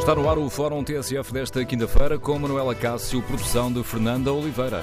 Está 0.00 0.14
no 0.14 0.28
ar 0.28 0.38
o 0.38 0.48
Fórum 0.48 0.82
TSF 0.82 1.30
desta 1.30 1.62
quinta-feira 1.62 2.18
com 2.18 2.38
Manuela 2.38 2.74
Cássio, 2.74 3.22
produção 3.22 3.70
de 3.70 3.84
Fernanda 3.84 4.32
Oliveira. 4.32 4.82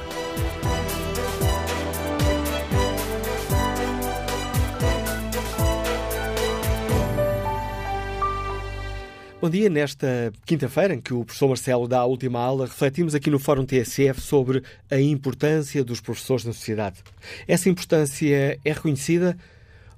Bom 9.41 9.49
dia. 9.49 9.69
Nesta 9.71 10.31
quinta-feira, 10.45 10.93
em 10.93 11.01
que 11.01 11.15
o 11.15 11.25
professor 11.25 11.47
Marcelo 11.47 11.87
dá 11.87 11.97
a 11.97 12.05
última 12.05 12.39
aula, 12.39 12.67
refletimos 12.67 13.15
aqui 13.15 13.31
no 13.31 13.39
Fórum 13.39 13.65
TSF 13.65 14.21
sobre 14.21 14.63
a 14.89 15.01
importância 15.01 15.83
dos 15.83 15.99
professores 15.99 16.45
na 16.45 16.53
sociedade. 16.53 17.03
Essa 17.47 17.67
importância 17.67 18.59
é 18.63 18.71
reconhecida 18.71 19.35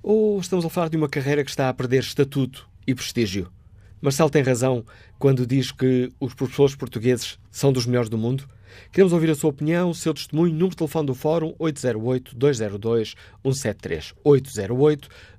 ou 0.01 0.39
estamos 0.39 0.65
a 0.65 0.70
falar 0.70 0.89
de 0.89 0.95
uma 0.95 1.09
carreira 1.09 1.43
que 1.43 1.49
está 1.49 1.67
a 1.67 1.73
perder 1.73 2.04
estatuto 2.04 2.67
e 2.88 2.95
prestígio? 2.95 3.58
Marcelo 4.02 4.29
tem 4.29 4.42
razão 4.42 4.86
quando 5.18 5.46
diz 5.46 5.71
que 5.71 6.10
os 6.19 6.33
professores 6.33 6.75
portugueses 6.75 7.37
são 7.51 7.73
dos 7.73 7.86
melhores 7.86 8.10
do 8.10 8.18
mundo? 8.18 8.47
Queremos 8.92 9.14
ouvir 9.14 9.29
a 9.29 9.36
sua 9.36 9.50
opinião, 9.50 9.89
o 9.89 9.96
seu 9.96 10.14
testemunho. 10.14 10.54
Número 10.54 10.69
de 10.69 10.78
telefone 10.78 11.07
do 11.07 11.15
Fórum 11.15 11.54
808-202-173. 11.60 14.14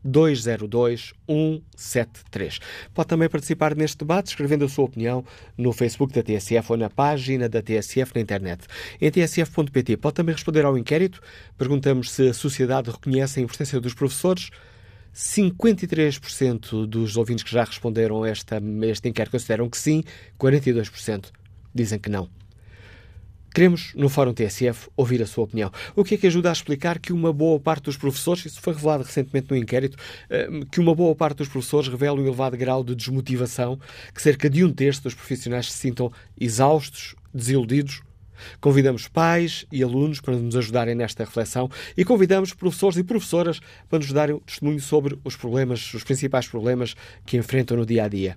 808-202-173. 0.05 2.61
Pode 2.93 3.09
também 3.09 3.29
participar 3.29 3.75
neste 3.75 3.99
debate 3.99 4.29
escrevendo 4.29 4.65
a 4.65 4.69
sua 4.69 4.85
opinião 4.85 5.25
no 5.57 5.73
Facebook 5.73 6.13
da 6.13 6.23
TSF 6.23 6.73
ou 6.73 6.79
na 6.79 6.91
página 6.91 7.49
da 7.49 7.63
TSF 7.63 8.13
na 8.15 8.21
internet. 8.21 8.67
Em 9.01 9.11
tsf.pt 9.11 9.97
pode 9.97 10.15
também 10.15 10.35
responder 10.35 10.65
ao 10.65 10.77
inquérito. 10.77 11.21
Perguntamos 11.57 12.11
se 12.11 12.29
a 12.29 12.35
sociedade 12.35 12.91
reconhece 12.91 13.41
a 13.41 13.43
importância 13.43 13.81
dos 13.81 13.95
professores. 13.95 14.51
53% 15.15 16.87
dos 16.87 17.17
ouvintes 17.17 17.45
que 17.45 17.51
já 17.51 17.65
responderam 17.65 18.23
a 18.23 18.29
esta, 18.29 18.61
este 18.83 19.09
inquérito 19.09 19.33
consideram 19.33 19.69
que 19.69 19.79
sim, 19.79 20.05
42% 20.39 21.27
dizem 21.75 21.99
que 21.99 22.11
não. 22.11 22.29
Queremos, 23.53 23.93
no 23.97 24.09
Fórum 24.09 24.33
TSF, 24.33 24.89
ouvir 24.97 25.21
a 25.23 25.27
sua 25.27 25.43
opinião. 25.43 25.73
O 25.97 26.05
que 26.05 26.15
é 26.15 26.19
que 26.19 26.27
ajuda 26.29 26.51
a 26.51 26.53
explicar 26.53 27.01
que 27.01 27.13
uma 27.13 27.33
boa 27.33 27.59
parte 27.59 27.85
dos 27.85 27.97
professores, 27.97 28.47
isso 28.47 28.61
foi 28.61 28.73
revelado 28.73 29.03
recentemente 29.03 29.51
no 29.51 29.57
inquérito, 29.57 29.97
eh, 30.29 30.49
que 30.71 30.79
uma 30.79 30.95
boa 30.95 31.17
parte 31.17 31.39
dos 31.39 31.49
professores 31.49 31.89
revela 31.89 32.21
um 32.21 32.25
elevado 32.25 32.57
grau 32.57 32.85
de 32.85 32.95
desmotivação, 32.95 33.77
que 34.15 34.23
cerca 34.23 34.49
de 34.49 34.65
um 34.65 34.73
terço 34.73 35.03
dos 35.03 35.15
profissionais 35.15 35.71
se 35.73 35.79
sintam 35.79 36.13
exaustos, 36.39 37.17
desiludidos? 37.35 38.03
Convidamos 38.61 39.09
pais 39.09 39.67
e 39.71 39.83
alunos 39.83 40.21
para 40.21 40.37
nos 40.37 40.57
ajudarem 40.57 40.95
nesta 40.95 41.25
reflexão 41.25 41.71
e 41.97 42.05
convidamos 42.05 42.53
professores 42.53 42.99
e 42.99 43.05
professoras 43.05 43.61
para 43.89 43.99
nos 43.99 44.13
darem 44.13 44.39
testemunho 44.41 44.81
sobre 44.81 45.19
os 45.25 45.37
problemas, 45.37 45.93
os 45.95 46.05
principais 46.05 46.47
problemas 46.47 46.95
que 47.25 47.37
enfrentam 47.37 47.77
no 47.77 47.87
dia 47.87 48.05
a 48.05 48.09
dia. 48.09 48.37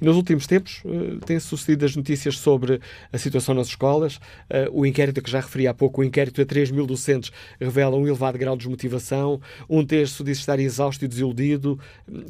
E 0.02 0.06
nos 0.06 0.16
últimos 0.16 0.48
tempos 0.48 0.82
uh, 0.86 1.20
têm 1.26 1.40
sucedido 1.40 1.86
as 1.86 1.96
notícias 1.96 2.38
sobre 2.38 2.80
a 3.12 3.18
situação 3.18 3.54
nas 3.54 3.68
escolas. 3.68 4.16
Uh, 4.16 4.72
o 4.72 4.86
inquérito 4.86 5.22
que 5.22 5.30
já 5.30 5.40
referi 5.40 5.68
há 5.68 5.74
pouco, 5.74 6.02
o 6.02 6.04
inquérito 6.04 6.42
a 6.42 6.46
3 6.46 6.72
mil 6.72 6.86
docentes, 6.86 7.32
revela 7.60 7.96
um 7.96 8.08
elevado 8.08 8.38
grau 8.38 8.56
de 8.56 8.60
desmotivação. 8.60 9.42
Um 9.70 9.86
terço 9.86 10.24
diz 10.24 10.40
estar 10.40 10.60
exausto 10.60 11.06
e 11.06 11.08
desiludido. 11.08 11.80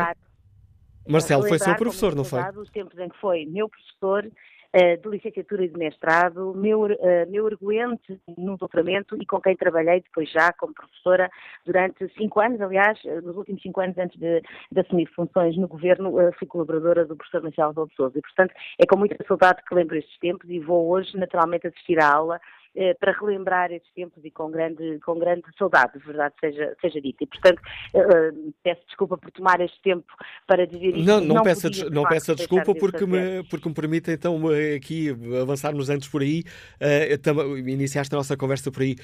Marcelo 1.08 1.48
foi 1.48 1.60
seu 1.60 1.76
professor, 1.76 2.16
não 2.16 2.24
foi? 2.24 2.42
Os 2.56 2.70
tempos 2.70 2.98
em 2.98 3.10
que 3.10 3.18
foi 3.20 3.46
meu 3.46 3.68
professor 3.68 4.26
eh, 4.26 4.32
de 4.74 5.08
licenciatura 5.08 5.64
e 5.64 5.70
de 5.70 5.78
mestrado, 5.78 6.54
meu, 6.56 6.82
uh, 6.82 7.30
meu 7.30 7.46
arguente 7.46 8.20
no 8.38 8.58
doutoramento 8.58 9.16
e 9.22 9.26
com 9.26 9.40
quem 9.40 9.56
trabalhei 9.56 10.02
depois 10.02 10.30
já 10.32 10.52
como 10.54 10.74
professora 10.74 11.30
durante 11.66 12.08
cinco 12.18 12.40
anos, 12.40 12.60
aliás, 12.60 13.00
eh, 13.06 13.22
nos 13.22 13.36
últimos 13.38 13.62
cinco 13.62 13.82
anos 13.82 13.98
antes 13.98 14.20
de, 14.20 14.42
de 14.72 14.80
assumir 14.80 15.08
funções 15.16 15.56
no 15.58 15.68
governo, 15.68 16.14
fui 16.40 16.48
colaboradora 16.48 17.06
do 17.06 17.16
professor 17.16 17.44
Marcelo 17.44 17.90
Souza. 17.96 18.18
E, 18.18 18.22
portanto, 18.22 18.54
é 18.80 18.86
com 18.86 18.98
muita 18.98 19.24
saudade 19.28 19.62
que 19.68 19.76
lembro 19.76 19.98
estes 19.98 20.18
tempos 20.20 20.50
e 20.50 20.60
vou 20.60 20.90
hoje, 20.90 21.16
naturalmente, 21.18 21.68
assistir 21.68 22.02
à 22.02 22.12
aula 22.12 22.40
eh, 22.76 22.94
para 22.96 23.12
relembrar 23.12 23.72
esses 23.72 23.92
tempos 23.94 24.24
e 24.26 24.32
com 24.32 24.50
grande, 24.50 25.00
com 25.06 25.20
grande 25.20 25.44
saudade, 25.58 26.00
de 26.00 26.06
verdade 26.06 26.34
seja, 26.40 26.76
seja 26.82 27.00
dito. 27.00 27.24
E, 27.24 27.28
portanto, 27.28 27.62
eh, 27.94 28.32
peço 28.64 28.82
desculpa 28.88 29.18
por 29.18 29.32
tomar 29.32 29.62
este 29.62 29.80
tempo 29.82 30.12
para 30.48 30.66
dizer 30.66 30.98
isto. 30.98 31.06
Não, 31.06 31.20
não, 31.20 31.36
não 31.36 31.44
peça, 31.44 31.70
podia, 31.70 31.90
não 31.90 32.04
peça 32.04 32.36
desculpa 32.36 32.74
porque 32.74 33.06
me, 33.06 33.44
porque 33.50 33.70
me 33.70 33.76
permite 33.76 34.12
então 34.12 34.42
aqui 34.76 35.10
avançarmos 35.42 35.90
antes 35.90 36.08
por 36.08 36.22
aí, 36.22 36.44
uh, 36.82 37.58
iniciaste 37.58 38.14
a 38.14 38.18
nossa 38.18 38.36
conversa 38.36 38.72
por 38.72 38.82
aí. 38.82 38.96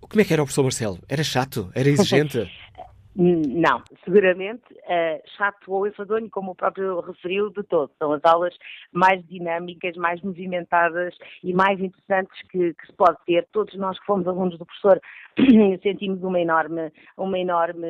Como 0.00 0.20
é 0.20 0.24
que 0.24 0.32
era 0.32 0.42
o 0.42 0.44
professor 0.44 0.62
Marcelo? 0.62 0.98
Era 1.08 1.24
chato? 1.24 1.70
Era 1.74 1.88
exigente? 1.88 2.48
Não, 3.20 3.82
seguramente 4.04 4.62
uh, 4.72 5.20
chato 5.36 5.72
ou 5.72 5.88
enfadonho, 5.88 6.30
como 6.30 6.52
o 6.52 6.54
próprio 6.54 7.00
referiu, 7.00 7.50
de 7.50 7.64
todo. 7.64 7.90
São 7.98 8.12
as 8.12 8.24
aulas 8.24 8.56
mais 8.92 9.26
dinâmicas, 9.26 9.96
mais 9.96 10.22
movimentadas 10.22 11.16
e 11.42 11.52
mais 11.52 11.80
interessantes 11.80 12.40
que, 12.42 12.74
que 12.74 12.86
se 12.86 12.92
pode 12.92 13.16
ter. 13.26 13.44
Todos 13.50 13.76
nós 13.76 13.98
que 13.98 14.06
fomos 14.06 14.28
alunos 14.28 14.56
do 14.56 14.64
professor 14.64 15.00
sentimos 15.82 16.22
uma 16.22 16.40
enorme, 16.40 16.92
uma 17.16 17.36
enorme 17.36 17.88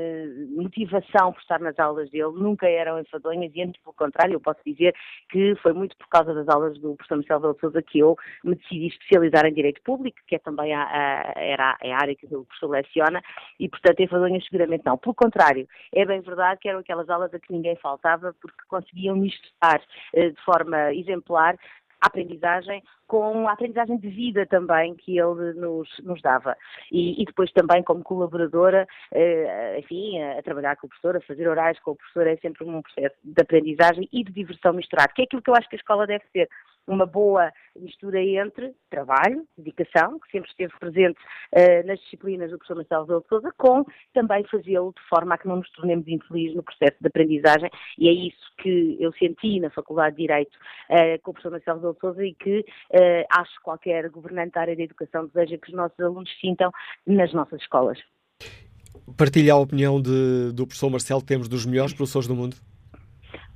motivação 0.56 1.35
por 1.35 1.43
estar 1.43 1.61
nas 1.61 1.79
aulas 1.79 2.08
dele. 2.11 2.32
Nunca 2.32 2.67
eram 2.67 2.99
enfadonhas 2.99 3.53
e, 3.55 3.61
antes 3.61 3.82
pelo 3.82 3.94
contrário, 3.94 4.32
eu 4.32 4.41
posso 4.41 4.61
dizer 4.64 4.94
que 5.29 5.55
foi 5.56 5.75
muito 5.75 5.94
por 5.99 6.08
causa 6.08 6.32
das 6.32 6.49
aulas 6.49 6.79
do 6.79 6.97
professor 6.97 7.17
Marcelo 7.17 7.53
de 7.53 7.61
Souza 7.61 7.82
que 7.82 7.99
eu 7.99 8.17
me 8.43 8.55
decidi 8.55 8.87
especializar 8.87 9.44
em 9.44 9.53
Direito 9.53 9.82
Público, 9.82 10.17
que 10.26 10.37
é 10.37 10.38
também 10.38 10.73
a, 10.73 10.85
a, 10.85 11.32
era 11.37 11.76
a 11.82 12.00
área 12.00 12.14
que 12.14 12.25
o 12.26 12.47
professor 12.47 12.70
leciona, 12.70 13.20
e, 13.61 13.69
portanto, 13.69 14.00
enfadonhas 14.00 14.43
seguramente 14.47 14.87
não. 14.87 14.97
Contrário, 15.19 15.69
é 15.93 16.05
bem 16.06 16.20
verdade 16.20 16.61
que 16.61 16.69
eram 16.69 16.81
aquelas 16.81 17.11
aulas 17.11 17.35
a 17.35 17.38
que 17.38 17.53
ninguém 17.53 17.76
faltava 17.76 18.35
porque 18.41 18.62
conseguiam 18.69 19.17
misturar 19.17 19.82
eh, 20.15 20.31
de 20.31 20.44
forma 20.44 20.94
exemplar 20.94 21.59
a 22.00 22.06
aprendizagem 22.06 22.82
com 23.08 23.49
a 23.49 23.52
aprendizagem 23.52 23.96
de 23.99 24.08
vida 24.08 24.46
também 24.46 24.94
que 24.94 25.19
ele 25.19 25.55
nos, 25.55 25.88
nos 26.05 26.20
dava. 26.20 26.56
E, 26.93 27.20
e, 27.20 27.25
depois 27.25 27.50
também 27.52 27.82
como 27.82 28.05
colaboradora, 28.05 28.87
eh, 29.12 29.78
enfim, 29.81 30.20
a, 30.20 30.38
a, 30.38 30.43
trabalhar 30.43 30.76
com 30.76 30.87
o 30.87 30.90
professor, 30.90 31.16
a 31.16 31.20
fazer 31.22 31.49
orais 31.49 31.81
com 31.81 31.93
o 31.93 31.96
professor, 31.96 32.26
é 32.26 32.37
sempre 32.37 32.64
um 32.64 32.82
processo 32.82 33.16
de 33.25 33.40
aprendizagem 33.40 34.08
e 34.12 34.22
de 34.22 34.31
diversão 34.31 34.75
misturado, 34.75 35.14
que 35.14 35.22
é 35.22 35.25
aquilo 35.25 35.43
que 35.43 35.50
eu 35.50 35.55
acho 35.55 35.69
que 35.69 35.76
a 35.76 35.78
escola 35.78 36.06
deve 36.06 36.25
ser 36.31 36.49
uma 36.88 37.06
boa 37.06 37.52
mistura 37.76 38.20
entre 38.20 38.75
trabalho, 38.90 39.46
dedicação, 39.56 40.19
que 40.19 40.31
sempre 40.31 40.50
esteve 40.50 40.72
presente 40.81 41.19
uh, 41.52 41.87
nas 41.87 42.00
disciplinas 42.00 42.50
do 42.50 42.58
professor 42.58 42.76
Marcelo 42.76 43.02
Rebelo 43.02 43.20
de 43.20 43.28
Sousa, 43.28 43.55
com 43.56 43.84
também 44.14 44.44
fazê-lo 44.44 44.93
de 44.96 45.08
forma 45.08 45.34
a 45.34 45.38
que 45.38 45.46
não 45.46 45.56
nos 45.56 45.70
tornemos 45.72 46.08
infelizes 46.08 46.56
no 46.56 46.62
processo 46.62 46.96
de 47.00 47.06
aprendizagem 47.06 47.70
e 47.99 48.08
é 48.08 48.12
isso 48.12 48.52
que 48.58 48.96
eu 48.99 49.12
senti 49.12 49.60
na 49.60 49.70
Faculdade 49.70 50.16
de 50.16 50.22
Direito 50.22 50.56
uh, 50.90 51.20
com 51.22 51.31
o 51.31 51.34
professor 51.34 51.52
Marcelo 51.52 51.76
Rebelo 51.76 51.94
de 51.94 52.00
Sousa 52.00 52.25
e 52.25 52.34
que 52.34 52.64
uh, 52.99 53.27
acho 53.31 53.56
que 53.56 53.62
qualquer 53.62 54.09
governante 54.11 54.53
da 54.53 54.62
área 54.62 54.77
da 54.77 54.83
educação 54.83 55.27
deseja 55.27 55.59
que 55.59 55.71
os 55.71 55.75
nossos 55.75 55.99
alunos 56.00 56.31
sintam 56.41 56.71
nas 57.06 57.33
nossas 57.33 57.61
escolas. 57.61 57.99
Partilha 59.17 59.55
a 59.55 59.56
opinião 59.56 60.00
de, 60.00 60.53
do 60.53 60.67
professor 60.67 60.91
Marcelo, 60.91 61.23
temos 61.23 61.49
dos 61.49 61.65
melhores 61.65 61.93
professores 61.95 62.29
do 62.29 62.35
mundo? 62.35 62.56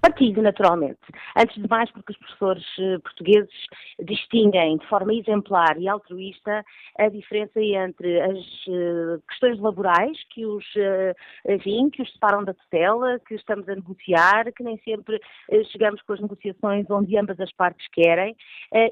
Partilho, 0.03 0.43
naturalmente. 0.43 0.99
Antes 1.39 1.63
de 1.63 1.69
mais, 1.69 1.89
porque 1.93 2.11
os 2.11 2.19
professores 2.19 2.65
eh, 2.81 2.99
portugueses 2.99 3.55
distinguem 4.01 4.77
de 4.77 4.87
forma 4.89 5.15
exemplar 5.15 5.79
e 5.79 5.87
altruísta 5.87 6.65
a 6.99 7.09
diferença 7.09 7.61
entre 7.61 8.21
as 8.21 8.39
eh, 8.69 9.21
questões 9.29 9.61
laborais 9.61 10.19
que 10.31 10.45
os, 10.45 10.65
eh, 10.75 11.15
enfim, 11.49 11.89
que 11.89 12.03
os 12.03 12.13
separam 12.13 12.43
da 12.43 12.53
tutela, 12.53 13.21
que 13.21 13.37
estamos 13.37 13.69
a 13.69 13.77
negociar, 13.77 14.53
que 14.53 14.65
nem 14.65 14.77
sempre 14.79 15.21
chegamos 15.71 16.03
com 16.03 16.15
as 16.15 16.21
negociações 16.21 16.91
onde 16.91 17.17
ambas 17.17 17.39
as 17.39 17.53
partes 17.53 17.87
querem, 17.93 18.35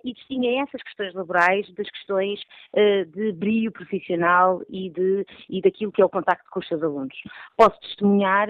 e 0.05 0.13
distinguem 0.13 0.61
essas 0.61 0.83
questões 0.83 1.13
laborais 1.15 1.69
das 1.75 1.91
questões 1.91 2.41
de 3.09 3.33
brilho 3.33 3.73
profissional 3.73 4.63
e, 4.69 4.91
de, 4.91 5.27
e 5.49 5.61
daquilo 5.61 5.91
que 5.91 6.03
é 6.03 6.05
o 6.05 6.09
contacto 6.09 6.49
com 6.51 6.61
os 6.61 6.69
seus 6.69 6.83
alunos. 6.83 7.17
Posso 7.57 7.79
testemunhar 7.81 8.49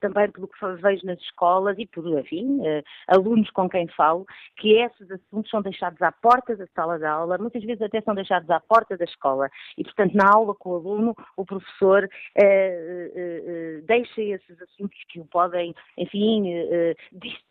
também 0.00 0.30
pelo 0.30 0.48
que 0.48 0.66
vejo 0.82 1.06
nas 1.06 1.20
escolas 1.20 1.78
por, 1.86 2.06
enfim, 2.18 2.60
uh, 2.60 2.82
alunos 3.08 3.50
com 3.50 3.68
quem 3.68 3.86
falo, 3.88 4.26
que 4.56 4.74
esses 4.74 5.10
assuntos 5.10 5.50
são 5.50 5.62
deixados 5.62 6.00
à 6.02 6.12
porta 6.12 6.56
da 6.56 6.66
sala 6.68 6.98
de 6.98 7.04
aula, 7.04 7.38
muitas 7.38 7.62
vezes 7.64 7.82
até 7.82 8.00
são 8.00 8.14
deixados 8.14 8.48
à 8.50 8.60
porta 8.60 8.96
da 8.96 9.04
escola. 9.04 9.48
E, 9.76 9.84
portanto, 9.84 10.14
na 10.14 10.28
aula 10.32 10.54
com 10.54 10.70
o 10.70 10.76
aluno, 10.76 11.14
o 11.36 11.44
professor 11.44 12.04
uh, 12.04 12.08
uh, 12.08 13.82
deixa 13.86 14.22
esses 14.22 14.60
assuntos 14.62 14.98
que 15.08 15.20
o 15.20 15.24
podem, 15.26 15.74
enfim, 15.98 16.44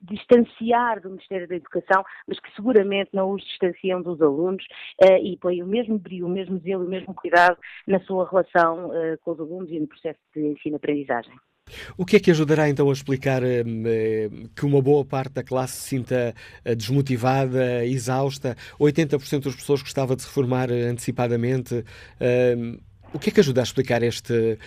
distanciar 0.01 1.01
do 1.01 1.09
Ministério 1.09 1.47
da 1.47 1.55
Educação, 1.55 2.03
mas 2.27 2.39
que 2.39 2.53
seguramente 2.55 3.09
não 3.13 3.31
os 3.31 3.43
distanciam 3.43 4.01
dos 4.01 4.21
alunos 4.21 4.65
e 5.21 5.37
põe 5.37 5.61
o 5.61 5.67
mesmo 5.67 5.97
brilho, 5.99 6.25
o 6.25 6.29
mesmo 6.29 6.57
zelo, 6.59 6.85
o 6.85 6.89
mesmo 6.89 7.13
cuidado 7.13 7.57
na 7.87 7.99
sua 8.01 8.27
relação 8.27 8.89
com 9.21 9.31
os 9.31 9.39
alunos 9.39 9.69
e 9.71 9.79
no 9.79 9.87
processo 9.87 10.19
de 10.33 10.47
ensino-aprendizagem. 10.47 11.33
O 11.97 12.05
que 12.05 12.15
é 12.15 12.19
que 12.19 12.31
ajudará 12.31 12.69
então 12.69 12.89
a 12.89 12.93
explicar 12.93 13.41
hum, 13.43 13.83
eh, 13.85 14.29
que 14.55 14.65
uma 14.65 14.81
boa 14.81 15.03
parte 15.03 15.33
da 15.33 15.43
classe 15.43 15.73
se 15.77 15.89
sinta 15.89 16.35
eh, 16.63 16.75
desmotivada, 16.75 17.85
exausta? 17.85 18.55
80% 18.79 19.43
das 19.43 19.55
pessoas 19.55 19.81
gostava 19.81 20.15
de 20.15 20.21
se 20.21 20.27
reformar 20.27 20.69
eh, 20.69 20.83
antecipadamente. 20.83 21.83
Hum, 22.55 22.77
o 23.13 23.19
que 23.19 23.29
é 23.29 23.33
que 23.33 23.39
ajuda 23.39 23.61
a 23.61 23.63
explicar 23.63 24.03
este, 24.03 24.59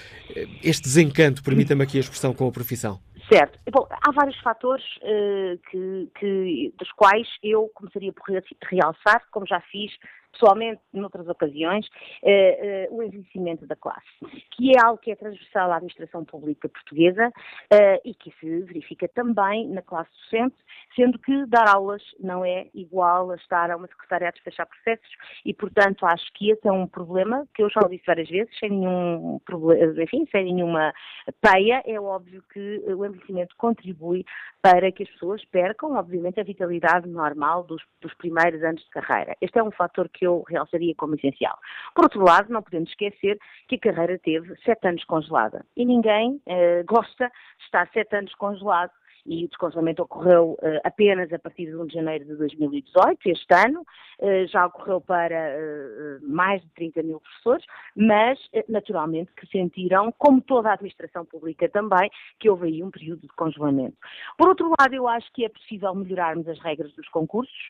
este 0.64 0.82
desencanto, 0.82 1.42
permita-me 1.42 1.82
aqui 1.84 1.98
a 1.98 2.00
expressão, 2.00 2.32
com 2.32 2.48
a 2.48 2.52
profissão? 2.52 2.98
Certo. 3.30 3.58
Bom, 3.70 3.86
há 3.90 4.10
vários 4.10 4.38
fatores 4.40 4.84
uh, 5.02 5.58
que, 5.70 6.08
que, 6.18 6.74
dos 6.78 6.90
quais 6.92 7.28
eu 7.42 7.70
começaria 7.74 8.10
por 8.10 8.24
realçar, 8.70 9.22
como 9.30 9.46
já 9.46 9.60
fiz 9.70 9.92
pessoalmente, 10.32 10.80
noutras 10.92 11.28
ocasiões, 11.28 11.86
eh, 12.22 12.84
eh, 12.84 12.88
o 12.90 13.02
envelhecimento 13.02 13.66
da 13.66 13.76
classe, 13.76 14.06
que 14.52 14.70
é 14.70 14.80
algo 14.82 14.98
que 14.98 15.10
é 15.10 15.16
transversal 15.16 15.72
à 15.72 15.76
administração 15.76 16.24
pública 16.24 16.68
portuguesa 16.68 17.32
eh, 17.70 18.00
e 18.04 18.14
que 18.14 18.30
se 18.38 18.60
verifica 18.62 19.08
também 19.08 19.68
na 19.68 19.82
classe 19.82 20.10
docente, 20.22 20.56
sendo 20.94 21.18
que 21.18 21.46
dar 21.46 21.68
aulas 21.68 22.02
não 22.20 22.44
é 22.44 22.68
igual 22.74 23.30
a 23.30 23.36
estar 23.36 23.70
a 23.70 23.76
uma 23.76 23.86
secretária 23.88 24.28
a 24.28 24.30
despachar 24.30 24.66
processos 24.66 25.10
e, 25.44 25.52
portanto, 25.52 26.06
acho 26.06 26.32
que 26.34 26.50
esse 26.50 26.66
é 26.66 26.72
um 26.72 26.86
problema 26.86 27.46
que 27.54 27.62
eu 27.62 27.70
já 27.70 27.80
disse 27.88 28.04
várias 28.06 28.28
vezes, 28.28 28.56
sem 28.58 28.70
nenhum 28.70 29.40
problema, 29.44 30.02
enfim, 30.02 30.26
sem 30.30 30.44
nenhuma 30.44 30.92
peia, 31.40 31.82
é 31.86 32.00
óbvio 32.00 32.42
que 32.52 32.82
o 32.86 33.04
envelhecimento 33.04 33.54
contribui 33.56 34.24
para 34.62 34.90
que 34.92 35.02
as 35.02 35.10
pessoas 35.10 35.44
percam, 35.46 35.94
obviamente, 35.94 36.40
a 36.40 36.44
vitalidade 36.44 37.08
normal 37.08 37.64
dos, 37.64 37.82
dos 38.00 38.12
primeiros 38.14 38.62
anos 38.62 38.82
de 38.82 38.90
carreira. 38.90 39.36
Este 39.40 39.58
é 39.58 39.62
um 39.62 39.70
fator 39.70 40.08
que 40.08 40.27
realçaria 40.48 40.94
como 40.96 41.14
essencial. 41.14 41.58
Por 41.94 42.04
outro 42.04 42.22
lado, 42.22 42.52
não 42.52 42.62
podemos 42.62 42.90
esquecer 42.90 43.38
que 43.68 43.76
a 43.76 43.78
carreira 43.78 44.18
teve 44.18 44.54
sete 44.64 44.86
anos 44.88 45.04
congelada 45.04 45.64
e 45.76 45.84
ninguém 45.84 46.40
eh, 46.46 46.82
gosta 46.84 47.26
de 47.26 47.64
estar 47.64 47.88
sete 47.92 48.16
anos 48.16 48.34
congelado 48.34 48.92
e 49.28 49.44
o 49.44 49.48
descongelamento 49.48 50.02
ocorreu 50.02 50.52
uh, 50.52 50.80
apenas 50.82 51.30
a 51.32 51.38
partir 51.38 51.66
de 51.66 51.76
1 51.76 51.86
de 51.86 51.94
janeiro 51.94 52.24
de 52.24 52.34
2018, 52.36 53.18
este 53.26 53.54
ano, 53.54 53.82
uh, 53.82 54.46
já 54.46 54.66
ocorreu 54.66 55.00
para 55.00 55.36
uh, 55.36 56.26
mais 56.26 56.62
de 56.62 56.68
30 56.70 57.02
mil 57.02 57.20
professores, 57.20 57.64
mas 57.94 58.38
naturalmente 58.68 59.30
que 59.36 59.46
sentiram, 59.48 60.10
como 60.16 60.40
toda 60.40 60.70
a 60.70 60.72
administração 60.72 61.26
pública 61.26 61.68
também, 61.68 62.10
que 62.40 62.48
houve 62.48 62.68
aí 62.68 62.82
um 62.82 62.90
período 62.90 63.20
de 63.20 63.28
congelamento. 63.28 63.96
Por 64.38 64.48
outro 64.48 64.72
lado, 64.78 64.94
eu 64.94 65.06
acho 65.06 65.30
que 65.32 65.44
é 65.44 65.48
possível 65.48 65.94
melhorarmos 65.94 66.48
as 66.48 66.58
regras 66.60 66.92
dos 66.94 67.08
concursos. 67.08 67.68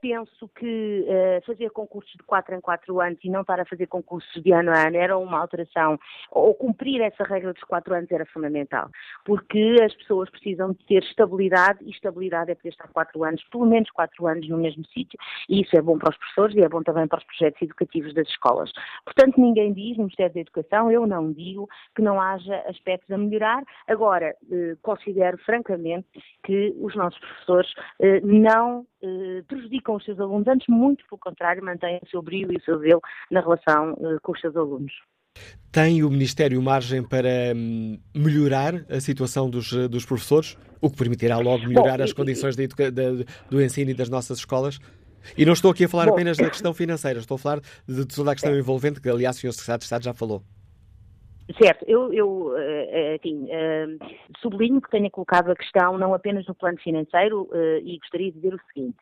penso 0.00 0.48
que 0.54 1.06
fazer 1.44 1.70
concursos 1.70 2.12
de 2.12 2.22
4 2.22 2.54
em 2.54 2.60
4 2.60 3.00
anos 3.00 3.18
e 3.22 3.28
não 3.28 3.42
estar 3.42 3.60
a 3.60 3.64
fazer 3.64 3.86
concursos 3.86 4.42
de 4.42 4.52
ano 4.52 4.70
a 4.70 4.86
ano 4.86 4.96
era 4.96 5.18
uma 5.18 5.38
alteração, 5.38 5.98
ou 6.30 6.54
cumprir 6.54 7.00
essa 7.02 7.24
regra 7.24 7.52
dos 7.52 7.62
4 7.64 7.94
anos 7.94 8.10
era 8.10 8.24
fundamental, 8.26 8.88
porque 9.24 9.76
as 9.82 9.94
pessoas 9.94 10.30
precisam 10.30 10.74
ter 10.86 11.02
estabilidade 11.02 11.78
e 11.82 11.90
estabilidade 11.90 12.50
é 12.50 12.54
poder 12.54 12.70
estar 12.70 12.88
quatro 12.88 13.24
anos, 13.24 13.42
pelo 13.50 13.66
menos 13.66 13.90
quatro 13.90 14.26
anos 14.26 14.48
no 14.48 14.58
mesmo 14.58 14.84
sítio 14.86 15.18
e 15.48 15.62
isso 15.62 15.76
é 15.76 15.82
bom 15.82 15.98
para 15.98 16.10
os 16.10 16.16
professores 16.16 16.54
e 16.56 16.60
é 16.60 16.68
bom 16.68 16.82
também 16.82 17.06
para 17.06 17.18
os 17.18 17.24
projetos 17.24 17.62
educativos 17.62 18.14
das 18.14 18.28
escolas. 18.28 18.70
Portanto, 19.04 19.40
ninguém 19.40 19.72
diz 19.72 19.96
no 19.96 20.04
Ministério 20.04 20.34
da 20.34 20.40
Educação, 20.40 20.90
eu 20.90 21.06
não 21.06 21.32
digo 21.32 21.68
que 21.94 22.02
não 22.02 22.20
haja 22.20 22.56
aspectos 22.68 23.10
a 23.10 23.18
melhorar. 23.18 23.62
Agora, 23.86 24.34
eh, 24.50 24.76
considero 24.82 25.38
francamente 25.38 26.08
que 26.44 26.74
os 26.80 26.94
nossos 26.94 27.18
professores 27.18 27.72
eh, 28.00 28.20
não 28.20 28.86
eh, 29.02 29.42
prejudicam 29.46 29.96
os 29.96 30.04
seus 30.04 30.20
alunos, 30.20 30.46
antes 30.48 30.66
muito 30.68 31.04
pelo 31.08 31.18
contrário, 31.18 31.64
mantêm 31.64 32.00
o 32.02 32.08
seu 32.08 32.22
brilho 32.22 32.52
e 32.52 32.56
o 32.56 32.62
seu 32.62 32.78
zelo 32.78 33.02
na 33.30 33.40
relação 33.40 33.96
com 34.22 34.32
os 34.32 34.40
seus 34.40 34.56
alunos. 34.56 34.92
Tem 35.70 36.02
o 36.02 36.10
Ministério 36.10 36.60
margem 36.62 37.02
para 37.02 37.52
hum, 37.54 37.98
melhorar 38.14 38.86
a 38.88 39.00
situação 39.00 39.50
dos, 39.50 39.72
eh, 39.72 39.86
dos 39.86 40.06
professores? 40.06 40.56
O 40.80 40.90
que 40.90 40.96
permitirá 40.96 41.38
logo 41.38 41.66
melhorar 41.66 41.98
Bom, 41.98 42.04
as 42.04 42.12
condições 42.12 42.56
de, 42.56 42.66
de, 42.66 43.26
do 43.50 43.62
ensino 43.62 43.90
e 43.90 43.94
das 43.94 44.08
nossas 44.08 44.38
escolas? 44.38 44.78
E 45.36 45.44
não 45.44 45.52
estou 45.52 45.70
aqui 45.70 45.84
a 45.84 45.88
falar 45.88 46.06
Bom, 46.06 46.12
apenas 46.12 46.38
da 46.38 46.48
questão 46.48 46.72
financeira, 46.72 47.18
estou 47.18 47.34
a 47.34 47.38
falar 47.38 47.60
de 47.86 48.06
toda 48.06 48.30
a 48.30 48.34
questão 48.34 48.54
é. 48.54 48.58
envolvente, 48.58 49.00
que 49.00 49.10
aliás 49.10 49.36
o 49.36 49.40
Sr. 49.40 49.52
Secretário 49.52 49.78
de 49.80 49.84
Estado 49.84 50.04
já 50.04 50.14
falou. 50.14 50.42
Certo, 51.62 51.84
eu, 51.88 52.12
eu 52.12 52.52
enfim, 53.16 53.46
eh, 53.50 53.86
sublinho 54.40 54.82
que 54.82 54.90
tenha 54.90 55.10
colocado 55.10 55.50
a 55.50 55.56
questão 55.56 55.96
não 55.96 56.12
apenas 56.12 56.46
no 56.46 56.54
plano 56.54 56.78
financeiro 56.78 57.48
e 57.82 57.98
gostaria 57.98 58.30
de 58.30 58.38
dizer 58.38 58.54
o 58.54 58.60
seguinte: 58.72 58.96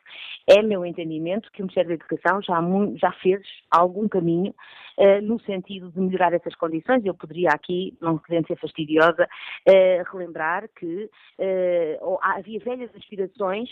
é 0.47 0.61
meu 0.61 0.85
entendimento 0.85 1.51
que 1.51 1.61
o 1.61 1.65
Ministério 1.65 1.89
da 1.89 1.95
Educação 1.95 2.41
já, 2.41 2.61
já 2.95 3.11
fez 3.21 3.41
algum 3.69 4.07
caminho 4.07 4.53
no 5.23 5.39
sentido 5.41 5.91
de 5.91 5.99
melhorar 5.99 6.33
essas 6.33 6.55
condições. 6.55 7.05
Eu 7.05 7.13
poderia 7.13 7.49
aqui, 7.49 7.95
não 8.01 8.17
querendo 8.17 8.47
ser 8.47 8.57
fastidiosa, 8.57 9.27
uh, 9.67 10.11
relembrar 10.11 10.67
que 10.75 11.09
uh, 11.39 12.19
havia 12.21 12.59
velhas 12.59 12.89
aspirações, 12.95 13.69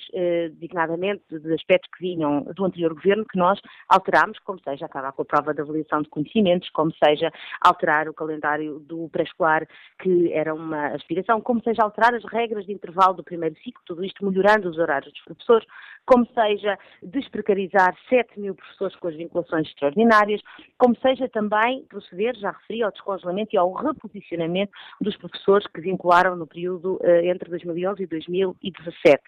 dignadamente 0.58 1.24
de 1.30 1.54
aspectos 1.54 1.90
que 1.92 2.02
vinham 2.02 2.44
do 2.56 2.66
anterior 2.66 2.94
governo, 2.94 3.26
que 3.26 3.38
nós 3.38 3.60
alterámos, 3.90 4.38
como 4.40 4.60
seja 4.62 4.86
acabar 4.86 5.12
com 5.12 5.22
a 5.22 5.26
prova 5.26 5.54
de 5.54 5.62
avaliação 5.62 6.02
de 6.02 6.10
conhecimentos, 6.10 6.70
como 6.70 6.92
seja 7.04 7.32
alterar 7.62 8.08
o 8.08 8.14
calendário 8.14 8.80
do 8.80 9.10
pré-escolar, 9.10 9.68
que 10.00 10.32
era 10.34 10.54
uma 10.54 10.88
aspiração, 10.88 11.42
como 11.42 11.62
seja 11.62 11.84
alterar 11.84 12.14
as 12.14 12.24
regras 12.26 12.66
de 12.66 12.74
intervalo 12.74 13.16
do 13.16 13.24
primeiro 13.24 13.56
ciclo, 13.58 13.82
tudo 13.86 14.04
isto 14.04 14.26
melhorando 14.26 14.70
os 14.70 14.78
horários 14.78 15.12
dos 15.12 15.24
professores, 15.24 15.68
como 16.06 16.26
seja 16.34 16.78
desprecarizar 17.02 17.96
7 18.10 18.40
mil 18.40 18.56
professores 18.56 18.96
com 18.98 19.08
as 19.08 19.16
vinculações 19.16 19.68
extraordinárias, 19.68 20.42
como 20.78 20.96
seja 21.00 21.15
também 21.32 21.84
proceder, 21.86 22.36
já 22.36 22.52
referi, 22.52 22.84
ao 22.84 22.92
descongelamento 22.92 23.56
e 23.56 23.58
ao 23.58 23.74
reposicionamento 23.74 24.72
dos 25.02 25.16
professores 25.18 25.68
que 25.68 25.82
vincularam 25.82 26.36
no 26.36 26.48
período 26.48 26.96
uh, 26.96 27.26
entre 27.26 27.50
2011 27.50 28.04
e 28.04 28.08
2017. 28.08 29.24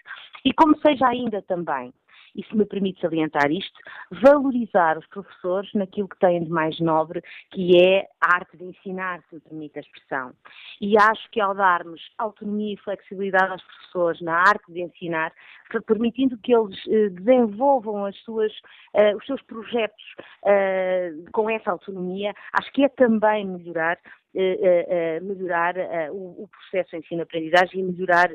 E 0.46 0.54
como 0.54 0.78
seja 0.80 1.08
ainda 1.08 1.42
também 1.42 1.94
e 2.38 2.44
se 2.44 2.56
me 2.56 2.66
permite 2.66 3.02
salientar 3.02 3.52
isto, 3.52 3.80
valorizar 4.12 4.98
os 4.98 5.08
professores 5.08 5.74
naquilo 5.74 6.08
que 6.08 6.20
têm 6.20 6.44
de 6.44 6.50
mais 6.50 6.80
nobre, 6.80 7.24
que 7.52 7.82
é 7.82 8.08
a 8.22 8.36
arte 8.36 8.56
de 8.56 8.66
ensinar, 8.66 9.22
se 9.28 9.36
me 9.36 9.42
permite 9.42 9.80
a 9.80 9.82
expressão. 9.82 10.32
E 10.80 10.96
acho 10.98 11.30
que 11.32 11.42
ao 11.42 11.56
darmos 11.56 12.00
autonomia 12.18 12.76
e 12.76 12.78
flexibilidade 12.78 13.52
aos 13.52 13.64
professores 13.64 14.22
na 14.22 14.36
arte 14.36 14.72
de 14.72 14.82
ensinar, 14.82 15.34
permitindo 15.86 16.38
que 16.38 16.54
eles 16.54 16.78
eh, 16.88 17.10
desenvolvam 17.10 18.06
as 18.06 18.16
suas, 18.20 18.52
uh, 18.94 19.18
os 19.18 19.26
seus 19.26 19.42
projetos 19.42 20.04
uh, 20.44 21.32
com 21.32 21.50
essa 21.50 21.72
autonomia, 21.72 22.34
acho 22.54 22.72
que 22.72 22.84
é 22.84 22.90
também 22.90 23.46
melhorar 23.46 23.98
uh, 24.38 25.26
melhorar 25.26 25.76
o, 26.12 26.48
processo 26.48 26.92
de 26.92 26.98
ensino-aprendizagem 26.98 27.80
e 27.80 27.84
melhorar 27.84 28.30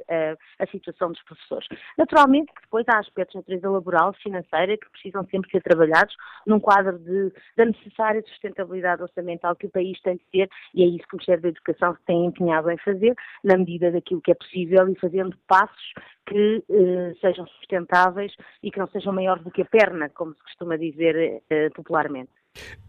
a 0.58 0.66
situação 0.66 1.10
dos 1.10 1.22
professores. 1.22 1.66
Naturalmente 1.96 2.52
depois 2.62 2.84
há 2.88 2.98
aspectos 2.98 3.32
de 3.32 3.38
natureza 3.38 3.70
laboral, 3.70 4.12
financeira, 4.14 4.76
que 4.76 4.90
precisam 4.90 5.24
sempre 5.26 5.50
ser 5.50 5.62
trabalhados 5.62 6.14
num 6.46 6.60
quadro 6.60 6.98
de, 6.98 7.32
da 7.56 7.64
necessária 7.66 8.22
sustentabilidade 8.22 9.02
orçamental 9.02 9.54
que 9.56 9.66
o 9.66 9.70
país 9.70 10.00
tem 10.02 10.16
de 10.16 10.24
ter 10.32 10.48
e 10.74 10.82
é 10.82 10.86
isso 10.86 11.06
que 11.08 11.14
o 11.14 11.16
Ministério 11.16 11.42
da 11.42 11.48
Educação 11.48 11.94
se 11.94 12.04
tem 12.04 12.26
empenhado 12.26 12.70
em 12.70 12.78
fazer, 12.78 13.14
na 13.44 13.56
medida 13.56 13.90
daquilo 13.90 14.20
que 14.20 14.32
é 14.32 14.34
possível 14.34 14.88
e 14.88 14.98
fazendo 14.98 15.36
passos 15.46 15.92
que 16.26 16.64
eh, 16.70 17.14
sejam 17.20 17.46
sustentáveis 17.46 18.34
e 18.62 18.70
que 18.70 18.78
não 18.78 18.88
sejam 18.88 19.12
maiores 19.12 19.42
do 19.42 19.50
que 19.50 19.62
a 19.62 19.66
perna, 19.66 20.08
como 20.10 20.34
se 20.34 20.42
costuma 20.42 20.76
dizer 20.76 21.42
eh, 21.50 21.70
popularmente. 21.70 22.41